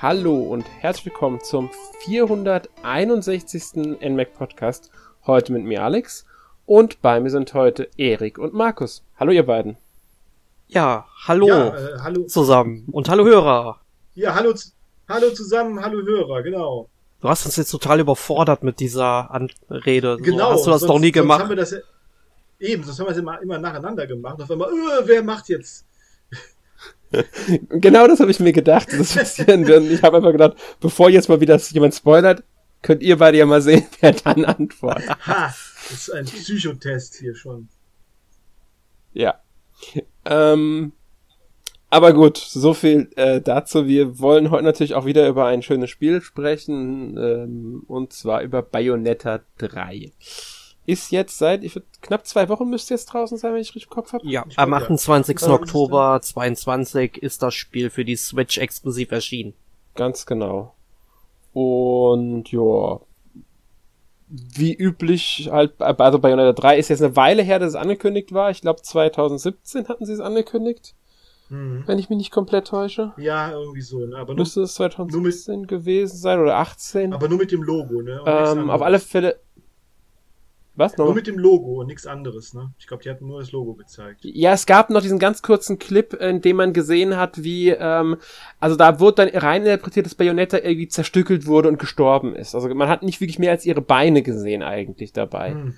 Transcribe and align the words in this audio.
Hallo 0.00 0.38
und 0.38 0.64
herzlich 0.80 1.06
willkommen 1.06 1.40
zum 1.42 1.70
461. 2.04 3.74
NMAC 4.00 4.34
Podcast. 4.34 4.90
Heute 5.26 5.52
mit 5.52 5.64
mir 5.64 5.82
Alex 5.82 6.26
und 6.66 7.00
bei 7.02 7.20
mir 7.20 7.30
sind 7.30 7.54
heute 7.54 7.88
Erik 7.96 8.38
und 8.38 8.52
Markus. 8.54 9.02
Hallo 9.18 9.32
ihr 9.32 9.44
beiden. 9.46 9.76
Ja, 10.68 11.06
hallo, 11.26 11.46
Ja, 11.48 11.68
äh, 11.76 11.98
hallo. 12.02 12.24
zusammen 12.24 12.84
und 12.92 13.08
hallo 13.08 13.24
Hörer. 13.24 13.80
Ja, 14.14 14.34
hallo, 14.34 14.54
hallo 15.08 15.30
zusammen, 15.30 15.82
hallo 15.82 16.02
Hörer, 16.04 16.42
genau. 16.42 16.88
Du 17.20 17.28
hast 17.28 17.46
uns 17.46 17.56
jetzt 17.56 17.70
total 17.70 18.00
überfordert 18.00 18.62
mit 18.62 18.80
dieser 18.80 19.30
Anrede. 19.30 20.18
Genau. 20.18 20.50
So 20.50 20.52
hast 20.52 20.66
du 20.66 20.70
das 20.70 20.80
sonst, 20.80 20.90
noch 20.92 20.98
nie 20.98 21.12
Sonst 21.12 21.18
haben 21.30 21.38
gemacht. 21.38 21.48
wir 21.48 21.56
das 21.56 21.70
ja, 21.70 21.78
eben, 22.60 22.82
sonst 22.84 22.98
haben 23.00 23.06
wir 23.06 23.12
es 23.12 23.18
immer, 23.18 23.40
immer 23.40 23.58
nacheinander 23.58 24.06
gemacht. 24.06 24.40
Auf 24.42 24.50
einmal, 24.50 24.68
äh, 24.70 25.06
wer 25.06 25.22
macht 25.22 25.48
jetzt? 25.48 25.84
Genau 27.70 28.06
das 28.06 28.20
habe 28.20 28.30
ich 28.30 28.40
mir 28.40 28.52
gedacht, 28.52 28.88
dass 28.88 28.98
das 28.98 29.14
passieren 29.14 29.66
wird. 29.66 29.84
Ich 29.84 30.02
habe 30.02 30.16
einfach 30.18 30.32
gedacht, 30.32 30.56
bevor 30.80 31.10
jetzt 31.10 31.28
mal 31.28 31.40
wieder 31.40 31.56
jemand 31.56 31.94
spoilert, 31.94 32.42
könnt 32.82 33.02
ihr 33.02 33.18
beide 33.18 33.38
ja 33.38 33.46
mal 33.46 33.62
sehen, 33.62 33.86
wer 34.00 34.12
dann 34.12 34.44
antwortet. 34.44 35.16
Ha, 35.26 35.54
das 35.88 35.92
ist 35.92 36.10
ein 36.10 36.24
Psychotest 36.24 37.16
hier 37.16 37.34
schon. 37.34 37.68
Ja. 39.12 39.40
Ähm, 40.24 40.92
aber 41.88 42.12
gut, 42.12 42.36
so 42.36 42.74
viel 42.74 43.08
äh, 43.16 43.40
dazu. 43.40 43.86
Wir 43.86 44.18
wollen 44.18 44.50
heute 44.50 44.64
natürlich 44.64 44.94
auch 44.94 45.06
wieder 45.06 45.28
über 45.28 45.46
ein 45.46 45.62
schönes 45.62 45.90
Spiel 45.90 46.20
sprechen, 46.20 47.16
ähm, 47.16 47.84
und 47.86 48.12
zwar 48.12 48.42
über 48.42 48.62
Bayonetta 48.62 49.40
3. 49.58 50.12
Ist 50.86 51.10
jetzt 51.10 51.36
seit, 51.38 51.64
ich 51.64 51.74
würd, 51.74 51.84
knapp 52.00 52.26
zwei 52.26 52.48
Wochen 52.48 52.70
müsste 52.70 52.94
jetzt 52.94 53.06
draußen 53.06 53.36
sein, 53.38 53.52
wenn 53.52 53.60
ich 53.60 53.68
richtig 53.74 53.84
im 53.84 53.90
Kopf 53.90 54.12
habe. 54.12 54.26
Ja, 54.26 54.44
Ich 54.48 54.58
am 54.58 54.70
glaub, 54.70 54.80
ja. 54.80 54.84
28. 54.86 55.34
Wann 55.34 55.36
ist 55.36 55.42
es 55.42 55.48
Oktober 55.48 56.20
22 56.22 57.18
ist 57.22 57.42
das 57.42 57.54
Spiel 57.54 57.90
für 57.90 58.04
die 58.04 58.16
Switch 58.16 58.58
exklusiv 58.58 59.10
erschienen. 59.10 59.54
Ganz 59.96 60.26
genau. 60.26 60.74
Und 61.52 62.50
ja, 62.52 63.00
wie 64.28 64.74
üblich 64.74 65.48
halt, 65.52 65.80
also 65.80 66.18
Bayonetta 66.18 66.52
3 66.52 66.78
ist 66.78 66.88
jetzt 66.88 67.02
eine 67.02 67.14
Weile 67.16 67.42
her, 67.42 67.58
dass 67.58 67.70
es 67.70 67.74
angekündigt 67.76 68.32
war. 68.32 68.50
Ich 68.50 68.60
glaube 68.60 68.82
2017 68.82 69.88
hatten 69.88 70.04
sie 70.04 70.12
es 70.12 70.20
angekündigt, 70.20 70.94
Mhm. 71.48 71.84
wenn 71.86 71.98
ich 72.00 72.08
mich 72.08 72.18
nicht 72.18 72.32
komplett 72.32 72.66
täusche. 72.66 73.12
Ja, 73.18 73.52
irgendwie 73.52 73.80
so, 73.80 74.00
ne? 74.04 74.16
Aber 74.16 74.34
nur, 74.34 74.40
Müsste 74.40 74.62
es 74.62 74.74
2017 74.74 75.68
gewesen 75.68 76.16
sein 76.16 76.40
oder 76.40 76.56
18? 76.56 77.12
aber 77.12 77.28
nur 77.28 77.38
mit 77.38 77.52
dem 77.52 77.62
Logo, 77.62 78.02
ne? 78.02 78.20
Ähm, 78.26 78.68
auf 78.68 78.82
alle 78.82 78.98
Fälle. 78.98 79.38
Was 80.76 80.96
Nur 80.98 81.08
noch? 81.08 81.14
mit 81.14 81.26
dem 81.26 81.38
Logo 81.38 81.80
und 81.80 81.86
nichts 81.86 82.06
anderes, 82.06 82.52
ne? 82.52 82.70
Ich 82.78 82.86
glaube, 82.86 83.02
die 83.02 83.08
hatten 83.08 83.26
nur 83.26 83.40
das 83.40 83.50
Logo 83.50 83.72
gezeigt. 83.74 84.20
Ja, 84.22 84.52
es 84.52 84.66
gab 84.66 84.90
noch 84.90 85.00
diesen 85.00 85.18
ganz 85.18 85.40
kurzen 85.40 85.78
Clip, 85.78 86.12
in 86.12 86.42
dem 86.42 86.56
man 86.56 86.74
gesehen 86.74 87.16
hat, 87.16 87.42
wie, 87.42 87.70
ähm, 87.70 88.18
also 88.60 88.76
da 88.76 89.00
wurde 89.00 89.26
dann 89.26 89.40
rein 89.40 89.62
interpretiert, 89.62 90.04
dass 90.04 90.14
Bayonetta 90.14 90.58
irgendwie 90.58 90.88
zerstückelt 90.88 91.46
wurde 91.46 91.68
und 91.70 91.78
gestorben 91.78 92.36
ist. 92.36 92.54
Also 92.54 92.68
man 92.74 92.88
hat 92.88 93.02
nicht 93.02 93.22
wirklich 93.22 93.38
mehr 93.38 93.52
als 93.52 93.64
ihre 93.64 93.80
Beine 93.80 94.22
gesehen 94.22 94.62
eigentlich 94.62 95.14
dabei. 95.14 95.52
Hm. 95.52 95.74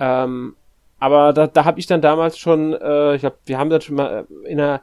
Ähm, 0.00 0.56
aber 0.98 1.32
da, 1.32 1.46
da 1.46 1.64
habe 1.64 1.78
ich 1.78 1.86
dann 1.86 2.00
damals 2.00 2.38
schon, 2.38 2.72
äh, 2.72 3.14
ich 3.14 3.20
glaube, 3.20 3.38
wir 3.44 3.58
haben 3.58 3.70
das 3.70 3.84
schon 3.84 3.96
mal 3.96 4.26
äh, 4.44 4.50
in 4.50 4.60
einer, 4.60 4.82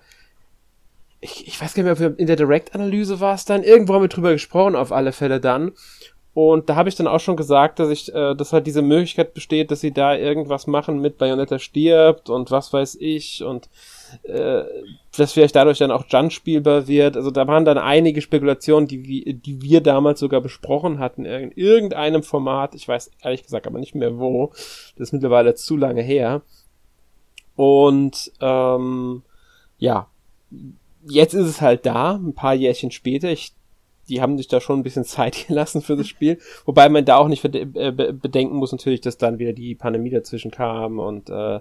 ich, 1.20 1.48
ich 1.48 1.62
weiß 1.62 1.74
gar 1.74 1.84
nicht 1.84 2.00
mehr, 2.00 2.08
ob 2.08 2.14
wir 2.14 2.20
in 2.20 2.28
der 2.28 2.36
Direct-Analyse 2.36 3.20
war 3.20 3.36
es 3.36 3.46
dann, 3.46 3.64
irgendwo 3.64 3.94
haben 3.94 4.04
wir 4.04 4.10
drüber 4.10 4.32
gesprochen, 4.32 4.76
auf 4.76 4.92
alle 4.92 5.12
Fälle 5.12 5.40
dann. 5.40 5.72
Und 6.34 6.68
da 6.68 6.76
habe 6.76 6.90
ich 6.90 6.96
dann 6.96 7.08
auch 7.08 7.20
schon 7.20 7.38
gesagt, 7.38 7.78
dass 7.78 7.90
ich, 7.90 8.14
äh, 8.14 8.34
dass 8.34 8.54
halt 8.54 8.66
diese 8.66 8.82
Möglichkeit 8.82 9.36
besteht, 9.36 9.70
dass 9.70 9.82
sie 9.82 9.92
da 9.92 10.16
irgendwas 10.16 10.66
machen 10.66 11.00
mit 11.00 11.20
Bayonetta 11.20 11.60
stirbt 11.60 12.30
und 12.30 12.50
was 12.50 12.74
weiß 12.74 12.98
ich 13.00 13.44
und 13.44 13.70
äh, 14.24 14.64
dass 15.16 15.34
vielleicht 15.34 15.56
dadurch 15.56 15.78
dann 15.78 15.92
auch 15.92 16.06
Jun 16.10 16.32
spielbar 16.32 16.88
wird. 16.88 17.18
Also 17.18 17.30
da 17.30 17.48
waren 17.48 17.66
dann 17.66 17.78
einige 17.78 18.22
Spekulationen, 18.22 18.88
die, 18.88 19.34
die 19.36 19.62
wir 19.62 19.82
damals 19.82 20.20
sogar 20.20 20.42
besprochen 20.42 20.98
hatten 20.98 21.26
in 21.26 21.52
irgendeinem 21.52 22.24
Format. 22.24 22.74
Ich 22.74 22.88
weiß 22.88 23.12
ehrlich 23.22 23.44
gesagt 23.44 23.68
aber 23.68 23.78
nicht 23.78 23.94
mehr 23.94 24.18
wo. 24.18 24.48
Das 24.98 25.10
ist 25.10 25.14
mittlerweile 25.14 25.54
zu 25.54 25.78
lange 25.78 26.02
her. 26.02 26.42
Und 27.56 28.32
ähm, 28.42 29.22
ja, 29.78 30.08
jetzt 31.08 31.34
ist 31.34 31.48
es 31.48 31.62
halt 31.62 31.86
da, 31.86 32.16
ein 32.16 32.34
paar 32.34 32.56
Jährchen 32.56 32.90
später. 32.90 33.30
Ich, 33.30 33.54
die 34.10 34.22
haben 34.22 34.38
sich 34.38 34.48
da 34.48 34.62
schon 34.62 34.80
ein 34.80 34.84
bisschen 34.84 35.04
Zeit 35.06 35.48
gelassen 35.48 35.82
für 35.82 35.96
das 35.96 36.08
Spiel. 36.08 36.40
Wobei 36.66 36.90
man 36.90 37.06
da 37.06 37.18
auch 37.18 37.28
nicht 37.28 37.44
äh, 37.46 37.66
be- 37.92 38.14
bedenken 38.14 38.58
muss 38.58 38.72
natürlich, 38.72 39.02
dass 39.02 39.18
dann 39.18 39.40
wieder 39.40 39.54
die 39.54 39.76
Pandemie 39.76 40.10
dazwischen 40.10 40.52
kam 40.52 41.00
und 41.00 41.30
äh, 41.30 41.60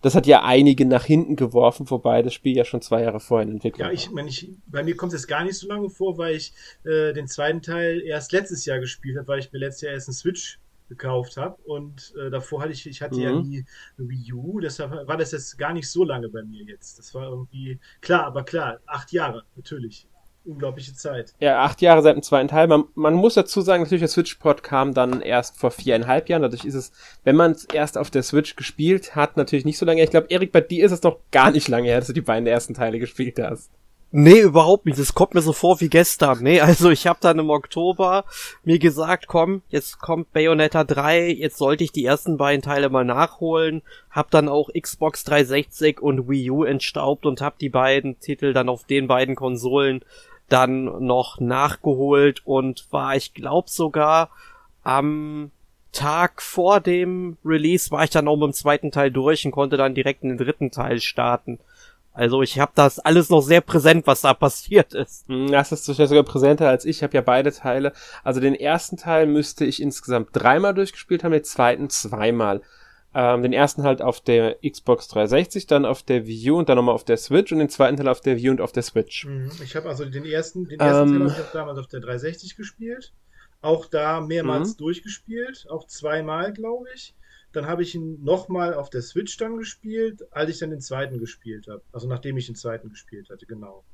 das 0.00 0.16
hat 0.16 0.26
ja 0.26 0.42
einige 0.42 0.84
nach 0.84 1.04
hinten 1.04 1.36
geworfen, 1.36 1.88
wobei 1.88 2.22
das 2.22 2.34
Spiel 2.34 2.56
ja 2.56 2.64
schon 2.64 2.82
zwei 2.82 3.02
Jahre 3.02 3.20
vorher 3.20 3.46
in 3.46 3.54
Entwicklung 3.54 3.86
Ja, 3.86 3.92
ich 3.92 4.10
meine, 4.10 4.28
ich, 4.28 4.50
bei 4.66 4.82
mir 4.82 4.96
kommt 4.96 5.12
es 5.12 5.26
gar 5.26 5.44
nicht 5.44 5.56
so 5.58 5.68
lange 5.68 5.90
vor, 5.90 6.18
weil 6.18 6.34
ich 6.36 6.52
äh, 6.84 7.12
den 7.12 7.26
zweiten 7.28 7.62
Teil 7.62 8.00
erst 8.02 8.32
letztes 8.32 8.64
Jahr 8.64 8.80
gespielt 8.80 9.16
habe, 9.18 9.28
weil 9.28 9.38
ich 9.40 9.52
mir 9.52 9.58
letztes 9.58 9.82
Jahr 9.82 9.92
erst 9.94 10.08
einen 10.08 10.14
Switch 10.14 10.58
gekauft 10.88 11.36
habe 11.36 11.56
und 11.62 12.12
äh, 12.20 12.30
davor 12.30 12.60
hatte 12.62 12.72
ich, 12.72 12.86
ich 12.86 13.00
hatte 13.00 13.20
ja 13.20 13.32
Mhm. 13.32 13.38
nie 13.38 13.64
eine 13.96 14.08
Wii 14.08 14.32
U, 14.34 14.60
deshalb 14.60 14.90
war 15.08 15.16
das 15.16 15.32
jetzt 15.32 15.56
gar 15.56 15.72
nicht 15.72 15.88
so 15.90 16.04
lange 16.04 16.28
bei 16.28 16.42
mir 16.42 16.64
jetzt. 16.64 16.98
Das 16.98 17.14
war 17.14 17.28
irgendwie, 17.30 17.78
klar, 18.00 18.24
aber 18.26 18.44
klar, 18.44 18.80
acht 18.86 19.12
Jahre, 19.12 19.44
natürlich. 19.56 20.06
Unglaubliche 20.44 20.94
Zeit. 20.94 21.34
Ja, 21.38 21.62
acht 21.62 21.80
Jahre 21.82 22.02
seit 22.02 22.16
dem 22.16 22.22
zweiten 22.22 22.48
Teil. 22.48 22.66
Man, 22.66 22.84
man 22.94 23.14
muss 23.14 23.34
dazu 23.34 23.60
sagen, 23.60 23.82
natürlich 23.82 24.02
der 24.02 24.08
Switch-Port 24.08 24.62
kam 24.62 24.92
dann 24.92 25.20
erst 25.20 25.56
vor 25.56 25.70
viereinhalb 25.70 26.28
Jahren. 26.28 26.42
Dadurch 26.42 26.64
ist 26.64 26.74
es, 26.74 26.92
wenn 27.22 27.36
man 27.36 27.52
es 27.52 27.64
erst 27.64 27.96
auf 27.96 28.10
der 28.10 28.24
Switch 28.24 28.56
gespielt 28.56 29.14
hat, 29.14 29.36
natürlich 29.36 29.64
nicht 29.64 29.78
so 29.78 29.86
lange. 29.86 29.98
her. 29.98 30.04
Ich 30.04 30.10
glaube, 30.10 30.26
Erik, 30.30 30.50
bei 30.50 30.60
dir 30.60 30.84
ist 30.84 30.92
es 30.92 31.02
noch 31.02 31.18
gar 31.30 31.52
nicht 31.52 31.68
lange 31.68 31.88
her, 31.88 31.98
dass 31.98 32.08
du 32.08 32.12
die 32.12 32.20
beiden 32.20 32.46
ersten 32.46 32.74
Teile 32.74 32.98
gespielt 32.98 33.38
hast. 33.40 33.70
Nee, 34.14 34.40
überhaupt 34.40 34.84
nicht. 34.84 34.98
Das 34.98 35.14
kommt 35.14 35.32
mir 35.32 35.40
so 35.40 35.54
vor 35.54 35.80
wie 35.80 35.88
gestern. 35.88 36.42
Nee, 36.42 36.60
also 36.60 36.90
ich 36.90 37.06
habe 37.06 37.18
dann 37.22 37.38
im 37.38 37.48
Oktober 37.48 38.26
mir 38.62 38.78
gesagt, 38.78 39.26
komm, 39.26 39.62
jetzt 39.70 40.00
kommt 40.00 40.34
Bayonetta 40.34 40.84
3, 40.84 41.30
jetzt 41.30 41.56
sollte 41.56 41.82
ich 41.82 41.92
die 41.92 42.04
ersten 42.04 42.36
beiden 42.36 42.60
Teile 42.60 42.90
mal 42.90 43.06
nachholen. 43.06 43.80
Hab 44.10 44.30
dann 44.30 44.50
auch 44.50 44.68
Xbox 44.78 45.24
360 45.24 46.02
und 46.02 46.28
Wii 46.28 46.50
U 46.50 46.64
entstaubt 46.64 47.24
und 47.24 47.40
hab 47.40 47.58
die 47.58 47.70
beiden 47.70 48.20
Titel 48.20 48.52
dann 48.52 48.68
auf 48.68 48.84
den 48.84 49.06
beiden 49.06 49.34
Konsolen 49.34 50.04
dann 50.48 51.04
noch 51.04 51.40
nachgeholt 51.40 52.42
und 52.44 52.86
war, 52.90 53.16
ich 53.16 53.34
glaube 53.34 53.70
sogar 53.70 54.30
am 54.82 55.50
Tag 55.92 56.40
vor 56.40 56.80
dem 56.80 57.36
Release 57.44 57.90
war 57.90 58.04
ich 58.04 58.10
dann 58.10 58.26
auch 58.28 58.36
mit 58.36 58.46
dem 58.46 58.52
zweiten 58.54 58.90
Teil 58.90 59.10
durch 59.10 59.44
und 59.44 59.52
konnte 59.52 59.76
dann 59.76 59.94
direkt 59.94 60.22
in 60.22 60.30
den 60.30 60.38
dritten 60.38 60.70
Teil 60.70 61.00
starten. 61.00 61.58
Also 62.14 62.42
ich 62.42 62.58
habe 62.58 62.72
das 62.74 62.98
alles 62.98 63.30
noch 63.30 63.40
sehr 63.40 63.60
präsent, 63.60 64.06
was 64.06 64.22
da 64.22 64.34
passiert 64.34 64.94
ist. 64.94 65.28
Hm, 65.28 65.50
Das 65.50 65.72
ist 65.72 65.84
sicher 65.84 66.06
sogar 66.06 66.24
präsenter 66.24 66.68
als 66.68 66.84
ich. 66.84 66.98
Ich 66.98 67.02
habe 67.02 67.14
ja 67.14 67.20
beide 67.20 67.52
Teile. 67.52 67.92
Also 68.24 68.40
den 68.40 68.54
ersten 68.54 68.96
Teil 68.96 69.26
müsste 69.26 69.64
ich 69.64 69.80
insgesamt 69.80 70.28
dreimal 70.32 70.74
durchgespielt 70.74 71.24
haben, 71.24 71.32
den 71.32 71.44
zweiten 71.44 71.90
zweimal. 71.90 72.62
Ähm, 73.14 73.42
den 73.42 73.52
ersten 73.52 73.82
halt 73.82 74.00
auf 74.00 74.20
der 74.20 74.56
Xbox 74.66 75.08
360, 75.08 75.66
dann 75.66 75.84
auf 75.84 76.02
der 76.02 76.26
Wii 76.26 76.50
U 76.50 76.58
und 76.58 76.68
dann 76.68 76.76
nochmal 76.76 76.94
auf 76.94 77.04
der 77.04 77.18
Switch 77.18 77.52
und 77.52 77.58
den 77.58 77.68
zweiten 77.68 77.96
Teil 77.96 78.08
auf 78.08 78.20
der 78.20 78.36
Wii 78.38 78.48
U 78.48 78.52
und 78.52 78.60
auf 78.62 78.72
der 78.72 78.82
Switch. 78.82 79.26
Mhm. 79.26 79.50
Ich 79.62 79.76
habe 79.76 79.88
also 79.88 80.04
den 80.06 80.24
ersten, 80.24 80.66
den 80.66 80.80
ersten 80.80 81.08
Ähm. 81.14 81.18
Teil 81.20 81.30
habe 81.32 81.42
ich 81.42 81.52
damals 81.52 81.78
auf 81.78 81.86
der 81.88 82.00
360 82.00 82.56
gespielt. 82.56 83.12
Auch 83.60 83.86
da 83.86 84.20
mehrmals 84.20 84.72
Mhm. 84.74 84.78
durchgespielt, 84.78 85.66
auch 85.70 85.86
zweimal, 85.86 86.52
glaube 86.52 86.86
ich. 86.94 87.14
Dann 87.52 87.66
habe 87.66 87.82
ich 87.82 87.94
ihn 87.94 88.24
nochmal 88.24 88.72
auf 88.74 88.88
der 88.88 89.02
Switch 89.02 89.36
dann 89.36 89.58
gespielt, 89.58 90.26
als 90.32 90.50
ich 90.50 90.58
dann 90.58 90.70
den 90.70 90.80
zweiten 90.80 91.18
gespielt 91.18 91.68
habe. 91.68 91.82
Also 91.92 92.08
nachdem 92.08 92.36
ich 92.38 92.46
den 92.46 92.56
zweiten 92.56 92.88
gespielt 92.88 93.28
hatte, 93.28 93.44
genau. 93.46 93.84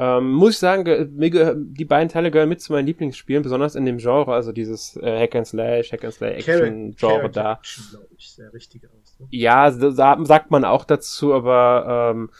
Ähm, 0.00 0.30
muss 0.32 0.52
ich 0.52 0.58
sagen, 0.58 0.84
mir 1.16 1.56
die 1.56 1.84
beiden 1.84 2.08
Teile 2.08 2.30
gehören 2.30 2.48
mit 2.48 2.60
zu 2.60 2.72
meinen 2.72 2.86
Lieblingsspielen, 2.86 3.42
besonders 3.42 3.74
in 3.74 3.84
dem 3.84 3.98
Genre, 3.98 4.32
also 4.32 4.52
dieses 4.52 4.96
äh, 4.96 5.20
Hack 5.22 5.34
and 5.34 5.46
Slash, 5.46 5.90
Hack 5.92 6.04
and 6.04 6.14
Slay 6.14 6.34
Action 6.34 6.94
Genre 6.96 7.28
da. 7.28 7.54
Action, 7.54 7.98
ich, 8.16 8.36
der 8.36 8.52
richtige 8.52 8.88
Ausdruck. 8.88 9.26
Ja, 9.30 9.72
so- 9.72 9.90
sa- 9.90 10.18
sagt 10.24 10.52
man 10.52 10.64
auch 10.64 10.84
dazu, 10.84 11.34
aber 11.34 12.12
ähm, 12.14 12.30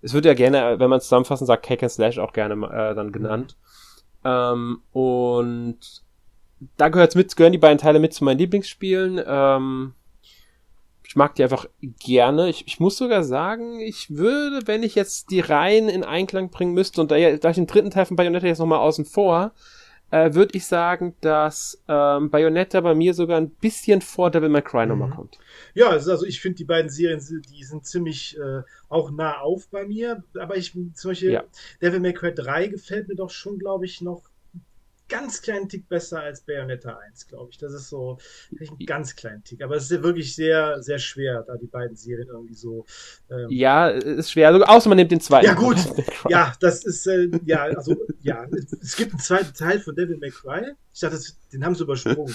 es 0.00 0.14
wird 0.14 0.26
ja 0.26 0.34
gerne, 0.34 0.78
wenn 0.78 0.88
man 0.90 1.00
zusammenfassen 1.00 1.44
sagt, 1.46 1.68
Hack 1.68 1.82
and 1.82 1.90
Slash 1.90 2.18
auch 2.20 2.32
gerne 2.32 2.54
äh, 2.54 2.94
dann 2.94 3.10
genannt. 3.10 3.56
Ähm, 4.24 4.82
und 4.92 5.78
da 6.76 6.88
gehört's 6.88 7.16
mit, 7.16 7.34
gehören 7.36 7.52
die 7.52 7.58
beiden 7.58 7.78
Teile 7.78 7.98
mit 7.98 8.14
zu 8.14 8.22
meinen 8.22 8.38
Lieblingsspielen. 8.38 9.20
Ähm, 9.26 9.94
mag 11.18 11.34
die 11.34 11.42
einfach 11.42 11.66
gerne. 12.02 12.48
Ich, 12.48 12.66
ich 12.66 12.80
muss 12.80 12.96
sogar 12.96 13.22
sagen, 13.24 13.80
ich 13.80 14.16
würde, 14.16 14.66
wenn 14.66 14.82
ich 14.82 14.94
jetzt 14.94 15.30
die 15.30 15.40
Reihen 15.40 15.88
in 15.90 16.04
Einklang 16.04 16.48
bringen 16.48 16.72
müsste, 16.72 17.02
und 17.02 17.10
da, 17.10 17.36
da 17.36 17.50
ich 17.50 17.56
den 17.56 17.66
dritten 17.66 17.90
Teil 17.90 18.06
von 18.06 18.16
Bayonetta 18.16 18.46
jetzt 18.46 18.58
nochmal 18.60 18.78
außen 18.78 19.04
vor, 19.04 19.52
äh, 20.10 20.32
würde 20.32 20.56
ich 20.56 20.64
sagen, 20.64 21.14
dass 21.20 21.82
ähm, 21.86 22.30
Bayonetta 22.30 22.80
bei 22.80 22.94
mir 22.94 23.12
sogar 23.12 23.36
ein 23.38 23.50
bisschen 23.50 24.00
vor 24.00 24.30
Devil 24.30 24.48
May 24.48 24.62
Cry 24.62 24.86
nochmal 24.86 25.08
Mhm. 25.10 25.14
kommt. 25.14 25.38
Ja, 25.74 25.90
also 25.90 26.10
also 26.12 26.24
ich 26.24 26.40
finde 26.40 26.56
die 26.56 26.64
beiden 26.64 26.88
Serien, 26.90 27.20
die 27.20 27.62
sind 27.64 27.84
ziemlich 27.84 28.38
äh, 28.38 28.62
auch 28.88 29.10
nah 29.10 29.40
auf 29.40 29.68
bei 29.68 29.84
mir. 29.84 30.22
Aber 30.40 30.56
ich 30.56 30.72
zum 30.94 31.10
Beispiel 31.10 31.32
Ja. 31.32 31.44
Devil 31.82 32.00
May 32.00 32.14
Cry 32.14 32.32
3 32.34 32.68
gefällt 32.68 33.08
mir 33.08 33.16
doch 33.16 33.28
schon, 33.28 33.58
glaube 33.58 33.84
ich, 33.84 34.00
noch 34.00 34.22
ganz 35.08 35.42
kleinen 35.42 35.68
Tick 35.68 35.88
besser 35.88 36.20
als 36.20 36.42
Bayonetta 36.42 36.98
1, 37.08 37.26
glaube 37.26 37.50
ich. 37.50 37.58
Das 37.58 37.72
ist 37.72 37.88
so 37.88 38.18
ein 38.52 38.86
ganz 38.86 39.16
kleinen 39.16 39.42
Tick. 39.44 39.62
Aber 39.62 39.76
es 39.76 39.90
ist 39.90 40.02
wirklich 40.02 40.34
sehr, 40.34 40.82
sehr 40.82 40.98
schwer, 40.98 41.44
da 41.46 41.56
die 41.56 41.66
beiden 41.66 41.96
Serien 41.96 42.28
irgendwie 42.28 42.54
so. 42.54 42.84
Ähm 43.30 43.46
ja, 43.50 43.88
ist 43.88 44.32
schwer. 44.32 44.48
Also, 44.48 44.64
außer 44.64 44.88
man 44.88 44.96
nimmt 44.96 45.10
den 45.10 45.20
zweiten. 45.20 45.46
Ja, 45.46 45.54
gut. 45.54 45.78
ja, 46.28 46.52
das 46.60 46.84
ist, 46.84 47.06
äh, 47.06 47.28
ja, 47.44 47.64
also, 47.64 47.96
ja. 48.22 48.46
Es 48.82 48.96
gibt 48.96 49.12
einen 49.12 49.20
zweiten 49.20 49.54
Teil 49.54 49.80
von 49.80 49.94
Devil 49.94 50.18
May 50.18 50.30
Cry. 50.30 50.72
Ich 50.92 51.00
dachte, 51.00 51.18
den 51.52 51.64
haben 51.64 51.74
sie 51.74 51.84
übersprungen. 51.84 52.34